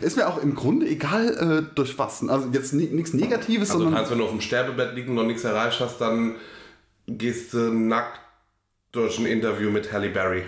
äh, 0.01 0.05
ist 0.05 0.15
mir 0.17 0.27
auch 0.27 0.41
im 0.41 0.53
Grunde 0.55 0.87
egal 0.87 1.65
äh, 1.67 1.75
durch 1.75 1.97
was. 1.97 2.27
Also 2.27 2.49
jetzt 2.51 2.73
ni- 2.73 2.85
nichts 2.91 3.13
Negatives, 3.13 3.71
Also 3.71 3.83
sondern 3.83 3.95
kannst, 3.95 4.11
wenn 4.11 4.19
du 4.19 4.25
auf 4.25 4.31
dem 4.31 4.41
Sterbebett 4.41 4.95
liegen 4.95 5.09
und 5.09 5.15
noch 5.15 5.25
nichts 5.25 5.43
erreicht 5.43 5.79
hast, 5.79 5.99
dann 5.99 6.35
gehst 7.07 7.53
du 7.53 7.73
nackt 7.73 8.19
durch 8.91 9.17
ein 9.19 9.25
Interview 9.25 9.71
mit 9.71 9.91
Halle 9.91 10.09
Berry. 10.09 10.43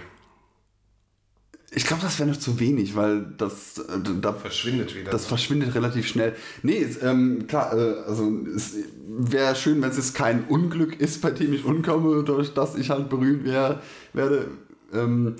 Ich 1.73 1.85
glaube, 1.85 2.03
das 2.03 2.19
wäre 2.19 2.29
noch 2.29 2.37
zu 2.37 2.59
wenig, 2.59 2.95
weil 2.95 3.25
das, 3.37 3.77
äh, 3.77 3.99
da 4.21 4.33
Verschwindet 4.33 4.93
wieder. 4.95 5.09
Das 5.09 5.25
verschwindet 5.25 5.73
relativ 5.73 6.05
schnell. 6.05 6.35
Nee, 6.63 6.83
es, 6.83 7.01
ähm, 7.01 7.47
klar, 7.47 7.73
äh, 7.77 8.03
also 8.05 8.29
es 8.53 8.75
wäre 9.07 9.55
schön, 9.55 9.81
wenn 9.81 9.89
es 9.89 9.97
jetzt 9.97 10.13
kein 10.13 10.43
Unglück 10.45 10.99
ist, 10.99 11.21
bei 11.21 11.31
dem 11.31 11.53
ich 11.53 11.63
umkomme, 11.63 12.23
durch 12.23 12.53
das 12.53 12.75
ich 12.75 12.89
halt 12.89 13.09
berühmt 13.09 13.45
wär, 13.45 13.81
werde. 14.13 14.47
Ähm, 14.93 15.35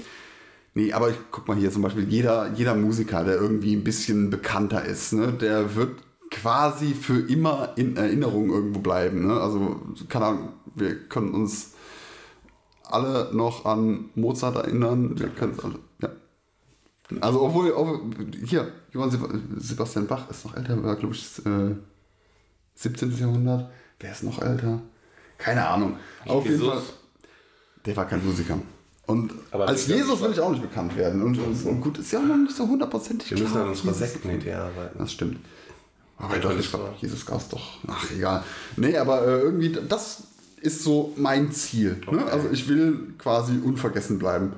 Nee, 0.73 0.93
aber 0.93 1.09
ich 1.09 1.17
guck 1.31 1.49
mal 1.49 1.57
hier 1.57 1.69
zum 1.69 1.81
Beispiel, 1.81 2.07
jeder, 2.07 2.53
jeder 2.53 2.75
Musiker, 2.75 3.25
der 3.25 3.35
irgendwie 3.35 3.75
ein 3.75 3.83
bisschen 3.83 4.29
bekannter 4.29 4.85
ist, 4.85 5.11
ne, 5.11 5.33
der 5.33 5.75
wird 5.75 6.01
quasi 6.29 6.93
für 6.93 7.19
immer 7.19 7.73
in 7.75 7.97
Erinnerung 7.97 8.49
irgendwo 8.49 8.79
bleiben. 8.79 9.27
Ne? 9.27 9.33
Also, 9.33 9.81
keine 10.07 10.25
Ahnung, 10.25 10.49
wir 10.73 10.95
können 11.09 11.33
uns 11.33 11.73
alle 12.85 13.29
noch 13.33 13.65
an 13.65 14.09
Mozart 14.15 14.55
erinnern. 14.55 15.19
Wir 15.19 15.27
können 15.27 15.57
alle. 15.61 15.75
Also, 17.19 17.41
obwohl, 17.41 17.71
obwohl 17.71 18.01
hier, 18.45 18.71
Johann 18.91 19.11
Sebastian 19.57 20.07
Bach 20.07 20.29
ist 20.29 20.45
noch 20.45 20.55
älter, 20.55 20.81
war, 20.83 20.95
glaube 20.95 21.13
ich, 21.15 21.45
äh, 21.45 21.75
17. 22.75 23.17
Jahrhundert. 23.17 23.69
Wer 23.99 24.11
ist 24.11 24.23
noch 24.23 24.41
älter? 24.41 24.81
Keine 25.37 25.67
Ahnung. 25.67 25.97
Auf 26.25 26.45
jeden 26.45 26.63
Fall. 26.65 26.81
Der 27.85 27.95
war 27.97 28.07
kein 28.07 28.23
Musiker. 28.25 28.57
Und 29.07 29.33
Aber 29.51 29.67
als 29.67 29.87
Jesus 29.87 30.21
will 30.21 30.31
ich 30.31 30.39
auch 30.39 30.51
nicht 30.51 30.61
bekannt 30.61 30.95
werden. 30.95 31.21
Und, 31.23 31.37
und, 31.37 31.65
und 31.65 31.81
gut, 31.81 31.97
ist 31.97 32.11
ja 32.11 32.19
auch 32.19 32.23
noch 32.23 32.37
nicht 32.37 32.55
so 32.55 32.67
hundertprozentig 32.67 33.31
Wir 33.31 33.39
müssen 33.39 33.51
klar, 33.51 33.63
an 33.63 33.69
unserer 33.71 33.87
Jesus- 33.91 33.99
Sektenidee 33.99 34.53
arbeiten. 34.53 34.99
Das 34.99 35.11
stimmt. 35.11 35.37
Aber 36.17 36.37
ich 36.37 36.59
ist 36.59 36.69
glaub, 36.69 36.83
wahr. 36.83 36.93
Jesus 36.99 37.25
gab 37.25 37.39
es 37.41 37.49
doch. 37.49 37.79
Ach, 37.87 38.11
egal. 38.11 38.43
Nee, 38.77 38.95
aber 38.97 39.25
äh, 39.27 39.39
irgendwie, 39.41 39.71
das 39.89 40.23
ist 40.61 40.83
so 40.83 41.13
mein 41.17 41.51
Ziel. 41.51 41.99
Ne? 42.11 42.19
Okay. 42.21 42.29
Also 42.31 42.49
ich 42.51 42.67
will 42.69 43.15
quasi 43.17 43.57
unvergessen 43.57 44.19
bleiben. 44.19 44.53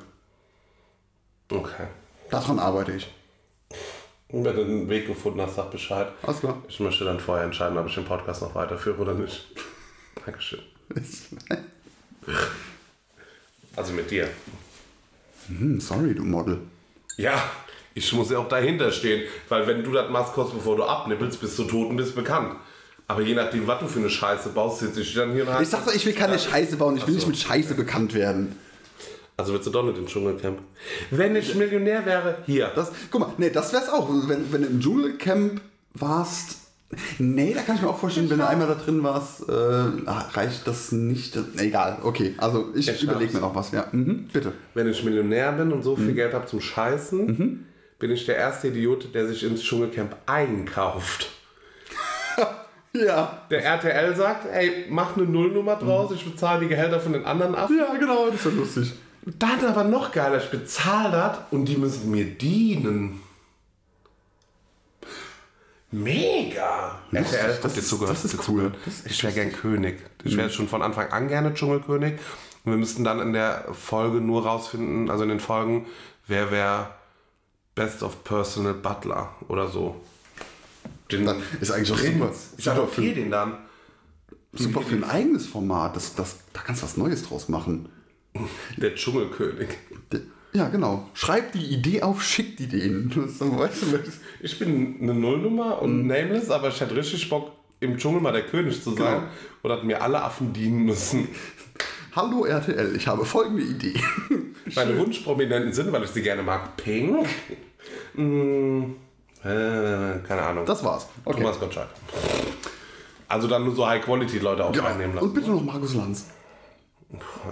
Okay. 1.50 1.88
Daran 2.34 2.58
arbeite 2.58 2.94
ich. 2.94 3.08
Und 4.30 4.44
wenn 4.44 4.56
du 4.56 4.64
einen 4.64 4.90
Weg 4.90 5.06
gefunden 5.06 5.40
hast, 5.40 5.56
sag 5.56 5.70
Bescheid. 5.70 6.08
Alles 6.24 6.40
klar. 6.40 6.58
Ich 6.68 6.80
möchte 6.80 7.06
dann 7.06 7.20
vorher 7.20 7.46
entscheiden, 7.46 7.78
ob 7.78 7.88
ich 7.88 7.94
den 7.94 8.06
Podcast 8.06 8.42
noch 8.42 8.56
weiterführe 8.56 9.00
oder 9.00 9.14
nicht. 9.14 9.46
Dankeschön. 10.26 10.60
Also 13.76 13.92
mit 13.92 14.12
dir. 14.12 14.30
hm, 15.48 15.80
sorry, 15.80 16.14
du 16.14 16.24
Model. 16.24 16.60
Ja, 17.18 17.42
ich 17.96 18.14
muss 18.14 18.30
ja 18.30 18.38
auch 18.38 18.48
dahinter 18.48 18.92
stehen, 18.92 19.24
weil 19.50 19.66
wenn 19.66 19.84
du 19.84 19.92
das 19.92 20.12
machst, 20.12 20.34
kurz 20.34 20.52
bevor 20.52 20.76
du 20.76 20.84
abnippelst, 20.84 21.42
bist 21.42 21.58
du 21.58 21.64
tot 21.64 21.90
und 21.90 21.98
bist 21.98 22.14
bekannt. 22.16 22.56
Aber 23.08 23.22
je 23.24 23.34
nachdem, 23.34 23.66
was 23.66 23.80
du 23.80 23.88
für 23.88 24.00
eine 24.00 24.12
Scheiße 24.12 24.50
baust, 24.50 24.80
sitze 24.80 25.02
ich 25.02 25.14
dann 25.16 25.34
hier 25.34 25.48
und 25.48 25.60
Ich 25.60 25.70
sag 25.70 25.84
doch, 25.86 25.94
ich 25.94 26.06
will 26.06 26.14
keine 26.14 26.38
Scheiße 26.38 26.78
bauen. 26.78 26.98
Ich 26.98 27.08
will 27.08 27.16
nicht 27.16 27.28
mit 27.28 27.38
Scheiße 27.38 27.74
bekannt 27.74 28.14
werden. 28.14 28.56
Also 29.38 29.54
willst 29.54 29.66
du 29.68 29.72
doch 29.72 29.84
nicht 29.84 29.98
im 29.98 30.06
Dschungelcamp? 30.08 30.60
Wenn 31.10 31.36
ich 31.36 31.56
Millionär 31.56 32.06
wäre, 32.06 32.38
hier. 32.46 32.72
Das, 32.76 32.92
guck 33.10 33.22
mal, 33.22 33.30
nee, 33.38 33.50
das 33.50 33.74
wär's 33.74 33.90
auch. 33.90 34.10
Wenn, 34.28 34.52
wenn 34.52 34.62
du 34.62 34.68
im 34.68 34.80
Dschungelcamp 34.80 35.62
warst. 35.94 36.58
Nee, 37.18 37.54
da 37.56 37.62
kann 37.64 37.76
ich 37.78 37.82
mir 37.82 37.90
auch 37.90 37.98
vorstellen, 37.98 38.30
wenn 38.30 38.38
du 38.38 38.48
einmal 38.48 38.68
da 38.68 38.76
drin 38.76 39.02
warst, 39.02 39.50
äh, 39.50 39.54
reicht 40.36 40.68
das 40.68 40.92
nicht. 40.92 41.36
Egal, 41.58 41.98
okay. 42.04 42.36
Also 42.38 42.68
ich 42.76 42.88
Ich 42.88 43.02
überlege 43.02 43.34
mir 43.34 43.40
noch 43.40 43.56
was, 43.56 43.72
ja. 43.72 43.88
Mhm, 43.92 44.28
bitte. 44.32 44.52
Wenn 44.76 44.88
ich 44.88 45.04
Millionär 45.04 45.52
bin 45.54 45.72
und 45.72 45.82
so 45.82 45.96
viel 45.96 46.10
Mhm. 46.12 46.16
Geld 46.16 46.34
habe 46.36 46.46
zum 46.46 46.62
Scheißen, 46.62 47.66
bin 47.98 48.12
ich 48.12 48.26
der 48.28 48.36
erste 48.38 48.68
Idiot, 48.68 49.16
der 49.16 49.28
sich 49.28 49.44
ins 49.44 49.64
Dschungelcamp 49.64 50.16
einkauft. 50.28 51.30
Ja. 52.96 53.42
Der 53.50 53.64
RTL 53.66 54.16
sagt, 54.16 54.46
ey, 54.54 54.86
mach 54.88 55.18
eine 55.18 55.26
Nullnummer 55.26 55.78
draus, 55.78 56.12
ich 56.12 56.24
bezahle 56.30 56.60
die 56.60 56.68
Gehälter 56.68 57.00
von 57.00 57.14
den 57.14 57.26
anderen 57.26 57.56
ab. 57.56 57.68
Ja, 57.76 57.96
genau, 57.98 58.28
das 58.28 58.36
ist 58.36 58.46
ja 58.46 58.52
lustig. 58.52 58.94
Dann 59.26 59.64
aber 59.66 59.84
noch 59.86 60.12
geiler, 60.12 60.44
ich 60.44 60.50
bezahle 60.50 61.12
das 61.12 61.38
und 61.52 61.66
die 61.66 61.78
müssen 61.78 62.12
mir 62.12 62.26
dienen. 62.26 63.22
Mega! 65.92 67.00
Lustig, 67.12 67.40
RTL, 67.40 67.60
das 67.62 67.74
ihr 67.76 67.80
ist- 67.80 67.90
zugehört? 67.90 68.16
das 68.18 68.26
ist 68.26 68.34
cool. 68.40 68.44
zugehört? 68.46 68.76
Ich 69.06 69.24
wäre 69.24 69.34
gern 69.34 69.52
König. 69.52 70.00
Ich 70.24 70.36
wäre 70.36 70.50
schon 70.50 70.68
von 70.68 70.82
Anfang 70.82 71.10
an 71.12 71.28
gerne 71.28 71.54
Dschungelkönig. 71.54 72.14
Und 72.66 72.72
wir 72.72 72.78
müssten 72.78 73.04
dann 73.04 73.20
in 73.20 73.34
der 73.34 73.66
Folge 73.74 74.20
nur 74.20 74.44
rausfinden, 74.46 75.12
also 75.12 75.24
in 75.24 75.30
den 75.30 75.40
Folgen, 75.40 75.86
wer 76.28 76.50
wäre 76.52 76.88
Best 77.76 78.02
of 78.04 78.24
Personal 78.24 78.74
Butler 78.74 79.36
oder 79.48 79.68
so. 79.70 80.02
Den 81.12 81.26
Dann 81.26 81.44
ist 81.62 81.72
eigentlich 81.72 81.92
auch 81.92 81.98
super. 81.98 82.32
Ich 82.58 82.70
adoptiere 82.70 83.16
den 83.16 83.30
dann. 83.32 83.58
super 84.54 84.82
für 84.82 84.96
ein 84.96 85.04
eigenes 85.04 85.46
Format. 85.46 85.96
Das, 85.96 86.16
das, 86.16 86.38
da 86.54 86.62
kannst 86.62 86.82
du 86.82 86.86
was 86.88 86.98
Neues 86.98 87.24
draus 87.28 87.50
machen. 87.50 87.90
Der 88.78 88.96
Dschungelkönig. 88.96 89.70
Ja, 90.54 90.70
genau. 90.70 91.10
Schreib 91.14 91.52
die 91.54 91.66
Idee 91.66 92.02
auf, 92.04 92.24
schick 92.24 92.58
die 92.58 92.68
denen. 92.68 93.12
So, 93.40 93.58
weißt 93.58 93.82
du, 93.84 94.00
Ich 94.42 94.60
bin 94.60 94.98
eine 95.02 95.14
Nullnummer 95.14 95.82
und 95.82 96.06
nameless, 96.08 96.50
aber 96.52 96.68
ich 96.70 96.80
hätte 96.80 96.96
richtig 96.96 97.28
Bock, 97.30 97.52
im 97.80 97.98
Dschungel 97.98 98.22
mal 98.22 98.32
der 98.32 98.44
König 98.46 98.82
zu 98.84 98.92
sein. 98.92 98.98
Genau. 98.98 99.24
Oder 99.64 99.76
hat 99.78 99.84
mir 99.84 100.02
alle 100.02 100.22
Affen 100.22 100.54
dienen 100.54 100.86
müssen. 100.86 101.28
Hallo 102.16 102.46
RTL, 102.46 102.96
ich 102.96 103.08
habe 103.08 103.26
folgende 103.26 103.64
Idee. 103.64 103.96
Meine 104.76 104.98
Wunschprominenten 105.00 105.74
sind, 105.74 105.92
weil 105.92 106.04
ich 106.04 106.12
sie 106.12 106.22
gerne 106.22 106.44
mag, 106.44 106.78
Pink. 106.78 107.26
Mm, 108.14 108.84
äh, 109.44 110.20
keine 110.28 110.42
Ahnung. 110.44 110.66
Das 110.68 110.84
war's. 110.84 111.08
Okay. 111.26 111.40
Thomas 111.42 111.60
Gottschalk. 111.60 111.90
Also 113.28 113.48
dann 113.48 113.64
nur 113.66 113.74
so 113.76 113.88
High-Quality-Leute 113.88 114.64
auch 114.64 114.76
Ja, 114.76 114.86
einnehmen 114.86 115.18
und 115.18 115.24
lassen. 115.24 115.34
bitte 115.34 115.50
noch 115.50 115.64
Markus 115.64 115.96
Lanz. 115.96 116.28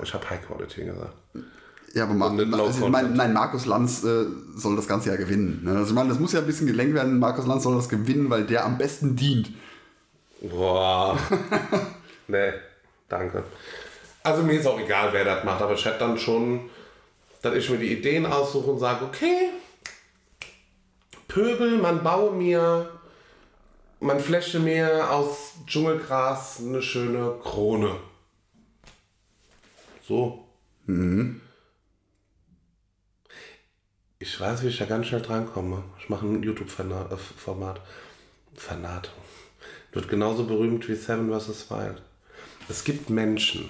Ich 0.03 0.13
habe 0.13 0.29
High-Quality 0.29 0.85
gesagt. 0.85 1.13
Ja, 1.93 2.03
aber 2.03 2.13
Ma 2.13 2.27
also 2.27 2.85
content. 2.85 3.15
nein, 3.15 3.33
Markus 3.33 3.65
Lanz 3.65 4.03
äh, 4.03 4.25
soll 4.55 4.75
das 4.75 4.87
Ganze 4.87 5.09
ja 5.09 5.17
gewinnen. 5.17 5.61
Ne? 5.63 5.71
Also 5.71 5.89
ich 5.89 5.93
meine, 5.93 6.09
das 6.09 6.19
muss 6.19 6.31
ja 6.31 6.39
ein 6.39 6.45
bisschen 6.45 6.67
gelenkt 6.67 6.93
werden. 6.93 7.19
Markus 7.19 7.45
Lanz 7.45 7.63
soll 7.63 7.75
das 7.75 7.89
gewinnen, 7.89 8.29
weil 8.29 8.45
der 8.45 8.65
am 8.65 8.77
besten 8.77 9.15
dient. 9.15 9.51
Boah. 10.41 11.17
nee, 12.27 12.53
danke. 13.09 13.43
Also 14.23 14.43
mir 14.43 14.59
ist 14.59 14.67
auch 14.67 14.79
egal, 14.79 15.09
wer 15.11 15.25
das 15.25 15.43
macht, 15.43 15.61
aber 15.61 15.73
ich 15.73 15.83
hätte 15.83 15.99
dann 15.99 16.17
schon, 16.17 16.69
dass 17.41 17.55
ich 17.55 17.69
mir 17.69 17.77
die 17.77 17.91
Ideen 17.91 18.25
aussuche 18.25 18.71
und 18.71 18.79
sage, 18.79 19.03
okay, 19.05 19.49
Pöbel, 21.27 21.77
man 21.77 22.03
baue 22.03 22.31
mir, 22.33 22.89
man 23.99 24.19
fläche 24.19 24.59
mir 24.59 25.09
aus 25.11 25.53
Dschungelgras 25.65 26.59
eine 26.59 26.81
schöne 26.81 27.33
Krone. 27.43 27.95
So. 30.11 30.43
Ich 34.19 34.37
weiß, 34.39 34.61
wie 34.63 34.67
ich 34.67 34.77
da 34.77 34.83
ganz 34.85 35.07
schnell 35.07 35.21
drankomme. 35.21 35.83
Ich 35.99 36.09
mache 36.09 36.25
ein 36.25 36.43
YouTube-Format. 36.43 37.81
Fanat. 38.55 39.11
Wird 39.93 40.09
genauso 40.09 40.43
berühmt 40.45 40.89
wie 40.89 40.95
Seven 40.95 41.31
vs. 41.31 41.71
Wild. 41.71 42.01
Es 42.67 42.83
gibt 42.83 43.09
Menschen. 43.09 43.69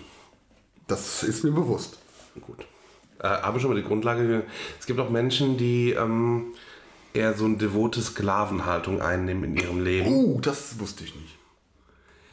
Das 0.87 1.21
ist 1.21 1.43
mir 1.43 1.51
bewusst. 1.51 1.99
Gut. 2.41 2.65
Äh, 3.19 3.27
habe 3.27 3.59
schon 3.59 3.69
mal 3.69 3.79
die 3.79 3.87
Grundlage. 3.87 4.27
ge- 4.27 4.41
Es 4.79 4.87
gibt 4.87 4.99
auch 4.99 5.11
Menschen, 5.11 5.57
die 5.57 5.91
ähm, 5.91 6.55
eher 7.13 7.35
so 7.35 7.45
eine 7.45 7.57
devote 7.57 8.01
Sklavenhaltung 8.01 8.99
einnehmen 8.99 9.43
in 9.43 9.57
ihrem 9.57 9.83
Leben. 9.83 10.07
Uh, 10.11 10.41
das 10.41 10.79
wusste 10.79 11.03
ich 11.03 11.13
nicht. 11.15 11.37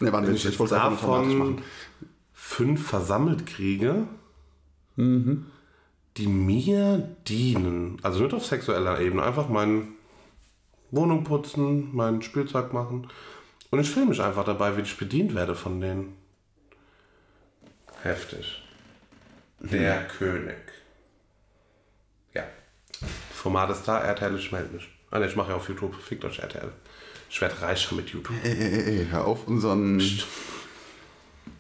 Ne, 0.00 0.10
warte, 0.12 0.32
ich, 0.32 0.46
ich 0.46 0.58
wollte 0.58 0.76
es 0.76 0.80
einfach 0.80 1.06
machen. 1.08 1.62
Fünf 2.40 2.86
versammelt 2.88 3.46
kriege, 3.46 4.06
Mhm. 4.96 5.46
die 6.16 6.26
mir 6.28 7.16
dienen. 7.28 7.98
Also 8.02 8.22
nicht 8.22 8.32
auf 8.34 8.46
sexueller 8.46 9.00
Ebene. 9.00 9.22
Einfach 9.24 9.48
meine 9.48 9.88
Wohnung 10.92 11.24
putzen, 11.24 11.94
mein 11.94 12.22
Spielzeug 12.22 12.72
machen. 12.72 13.08
Und 13.70 13.80
ich 13.80 13.90
filme 13.90 14.10
mich 14.10 14.22
einfach 14.22 14.44
dabei, 14.44 14.76
wie 14.76 14.82
ich 14.82 14.96
bedient 14.96 15.34
werde 15.34 15.54
von 15.54 15.80
denen. 15.80 16.16
Heftig. 18.02 18.62
Der 19.60 20.06
König. 20.06 20.56
Ja. 22.34 22.44
Format 23.32 23.70
ist 23.70 23.82
da, 23.84 23.98
RTL, 24.00 24.36
ich 24.36 24.52
melde 24.52 24.74
mich. 24.74 24.88
Ah, 25.10 25.18
ne, 25.18 25.26
ich 25.26 25.36
mache 25.36 25.50
ja 25.50 25.56
auf 25.56 25.68
YouTube. 25.68 25.94
Fickt 25.96 26.24
euch 26.24 26.38
RTL. 26.38 26.70
Ich 27.30 27.40
werde 27.40 27.60
reicher 27.60 27.94
mit 27.96 28.08
YouTube. 28.10 28.36
Ey, 28.42 28.52
ey, 28.52 28.98
ey, 29.00 29.06
hör 29.10 29.26
auf, 29.26 29.46
unseren. 29.46 30.00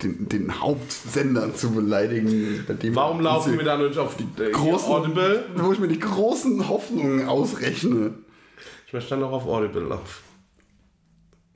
Den, 0.02 0.28
den 0.28 0.60
Hauptsender 0.60 1.54
zu 1.54 1.72
beleidigen. 1.72 2.64
Warum 2.94 3.20
laufen 3.20 3.56
wir 3.56 3.64
da 3.64 3.76
nicht 3.76 3.98
auf 3.98 4.16
die 4.16 4.42
äh, 4.42 4.50
großen, 4.50 4.88
Audible? 4.88 5.44
Wo 5.56 5.72
ich 5.72 5.78
mir 5.78 5.88
die 5.88 5.98
großen 5.98 6.68
Hoffnungen 6.68 7.28
ausrechne. 7.28 8.14
Ich 8.86 8.92
möchte 8.92 9.10
dann 9.10 9.24
auch 9.24 9.32
auf 9.32 9.46
Audible 9.46 9.82
laufen. 9.82 10.24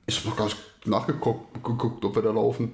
Ich 0.05 0.19
habe 0.19 0.29
noch 0.29 0.37
gar 0.37 0.45
nicht 0.45 0.57
nachgeguckt, 0.85 1.63
geguckt, 1.63 2.03
ob 2.03 2.15
wir 2.15 2.21
da 2.21 2.31
laufen. 2.31 2.73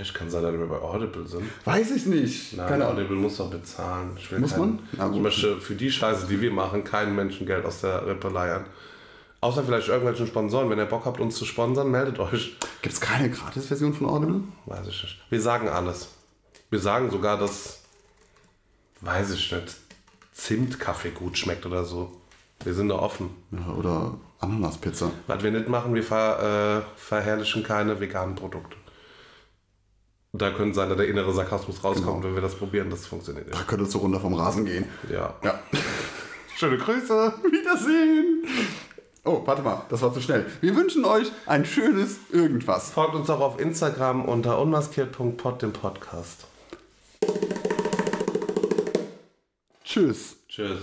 Ich 0.00 0.14
kann 0.14 0.30
sein, 0.30 0.42
dass 0.42 0.52
wir 0.52 0.66
bei 0.66 0.80
Audible 0.80 1.26
sind. 1.26 1.44
Weiß 1.64 1.90
ich 1.90 2.06
nicht. 2.06 2.56
Nein, 2.56 2.68
Keine. 2.68 2.88
Audible 2.88 3.16
muss 3.16 3.36
doch 3.36 3.50
bezahlen. 3.50 4.16
Muss 4.38 4.50
kein, 4.52 4.60
man? 4.60 4.78
Na 4.92 5.10
ich 5.12 5.20
möchte 5.20 5.60
für 5.60 5.74
die 5.74 5.90
Scheiße, 5.90 6.26
die 6.26 6.40
wir 6.40 6.50
machen, 6.50 6.84
keinen 6.84 7.14
Menschen 7.14 7.46
Geld 7.46 7.64
aus 7.64 7.82
der 7.82 8.06
Rippe 8.06 8.28
leiern. 8.28 8.64
Außer 9.42 9.64
vielleicht 9.64 9.88
irgendwelchen 9.88 10.26
Sponsoren. 10.28 10.70
Wenn 10.70 10.78
ihr 10.78 10.86
Bock 10.86 11.04
habt, 11.04 11.20
uns 11.20 11.36
zu 11.36 11.44
sponsern, 11.44 11.90
meldet 11.90 12.18
euch. 12.20 12.56
Gibt 12.80 12.94
es 12.94 13.00
keine 13.00 13.28
Gratis-Version 13.28 13.92
von 13.92 14.08
Audible? 14.08 14.40
Weiß 14.66 14.86
ich 14.86 15.02
nicht. 15.02 15.18
Wir 15.30 15.40
sagen 15.40 15.68
alles. 15.68 16.08
Wir 16.70 16.78
sagen 16.78 17.10
sogar, 17.10 17.36
dass, 17.38 17.80
weiß 19.00 19.32
ich 19.32 19.52
nicht, 19.52 19.76
Zimtkaffee 20.32 21.10
gut 21.10 21.36
schmeckt 21.36 21.66
oder 21.66 21.84
so. 21.84 22.12
Wir 22.64 22.72
sind 22.72 22.88
da 22.88 22.94
offen. 22.94 23.30
Ja, 23.50 23.72
oder 23.74 24.14
Ananaspizza. 24.38 25.10
Was 25.26 25.42
wir 25.42 25.50
nicht 25.50 25.68
machen, 25.68 25.92
wir 25.94 26.04
ver, 26.04 26.84
äh, 26.96 26.98
verherrlichen 27.00 27.64
keine 27.64 27.98
veganen 28.00 28.36
Produkte. 28.36 28.76
Da 30.32 30.50
könnte 30.50 30.74
sein, 30.76 30.88
dass 30.88 30.96
der 30.96 31.08
innere 31.08 31.32
Sarkasmus 31.32 31.82
rauskommt, 31.84 32.06
Genau. 32.06 32.22
wenn 32.24 32.34
wir 32.36 32.40
das 32.42 32.54
probieren. 32.54 32.88
Das 32.90 33.06
funktioniert 33.06 33.52
Da 33.52 33.58
nicht. 33.58 33.68
könnte 33.68 33.84
es 33.84 33.92
so 33.92 33.98
runter 33.98 34.20
vom 34.20 34.34
Rasen 34.34 34.64
gehen. 34.64 34.84
Ja. 35.10 35.34
Ja. 35.42 35.58
Schöne 36.56 36.78
Grüße. 36.78 37.34
Wiedersehen. 37.42 38.44
Oh, 39.24 39.42
warte 39.46 39.62
mal, 39.62 39.82
das 39.88 40.02
war 40.02 40.12
zu 40.12 40.20
schnell. 40.20 40.46
Wir 40.60 40.74
wünschen 40.74 41.04
euch 41.04 41.30
ein 41.46 41.64
schönes 41.64 42.16
Irgendwas. 42.32 42.90
Folgt 42.90 43.14
uns 43.14 43.30
auch 43.30 43.40
auf 43.40 43.60
Instagram 43.60 44.24
unter 44.24 44.58
unmaskiert.pod, 44.60 45.62
dem 45.62 45.72
Podcast. 45.72 46.44
Tschüss. 49.84 50.36
Tschüss. 50.48 50.80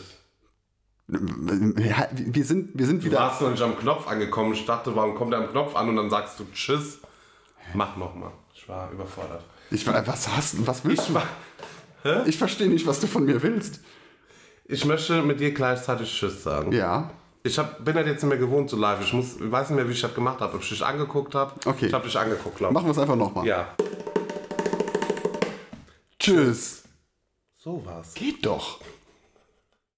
Ja, 1.10 2.07
Wir 2.14 2.45
sind, 2.45 2.70
wir 2.78 2.86
sind 2.86 3.02
Du 3.02 3.07
wieder. 3.07 3.20
warst 3.20 3.41
noch 3.41 3.49
nicht 3.52 3.61
am 3.64 3.78
Knopf 3.78 4.07
angekommen. 4.07 4.53
Ich 4.53 4.66
dachte, 4.66 4.95
warum 4.95 5.16
kommt 5.16 5.34
er 5.34 5.40
am 5.40 5.49
Knopf 5.49 5.76
an 5.76 5.90
und 5.90 5.95
dann 5.98 6.10
sagst 6.10 6.40
du 6.40 6.45
Tschüss. 6.53 6.99
Mach 7.74 7.98
nochmal. 7.98 8.32
Ich 8.53 8.70
war 8.70 8.90
überfordert. 8.91 9.44
Ich, 9.72 9.86
war- 9.86 10.06
was 10.07 10.30
hast 10.36 10.53
du? 10.57 10.66
Was 10.68 10.86
willst 10.86 11.02
Ich, 11.03 11.07
du? 11.10 11.14
war, 11.16 12.26
Ich 12.28 12.38
verstehe 12.38 12.70
nicht, 12.70 12.88
was 12.88 12.99
du 13.02 13.07
von 13.07 13.26
mir 13.26 13.41
willst. 13.44 13.82
ich 14.66 14.86
möchte 14.86 15.22
mit 15.24 15.40
dir 15.41 15.53
gleichzeitig 15.53 16.10
Tschüss 16.18 16.41
sagen. 16.44 16.72
Ja. 16.72 17.11
Ich 17.41 17.57
hab, 17.57 17.84
bin 17.86 17.95
halt 17.95 18.07
jetzt 18.07 18.22
nicht 18.22 18.30
mehr 18.30 18.38
gewohnt 18.38 18.70
so 18.70 18.76
live. 18.76 19.02
Ich 19.02 19.14
muss, 19.14 19.38
ich 19.38 19.52
weiß 19.52 19.70
nicht 19.70 19.78
mehr, 19.78 19.88
wie 19.88 19.94
ich 19.94 20.02
das 20.02 20.14
gemacht 20.14 20.41
habe. 20.41 20.56
Ob 20.56 20.61
ich 20.61 20.70
dich 20.70 20.84
angeguckt 20.84 21.36
habe. 21.36 21.53
Okay. 21.66 21.86
Ich 21.88 21.94
habe 21.94 22.06
dich 22.06 22.18
angeguckt, 22.18 22.57
glaube 22.57 22.74
Machen 22.74 22.88
wir 22.88 22.91
es 22.91 22.98
einfach 22.98 23.16
nochmal. 23.16 23.45
Ja. 23.45 23.76
Tschüss. 26.20 26.84
So 27.56 27.86
war's. 27.86 28.14
Geht 28.14 28.45
doch. 28.45 28.80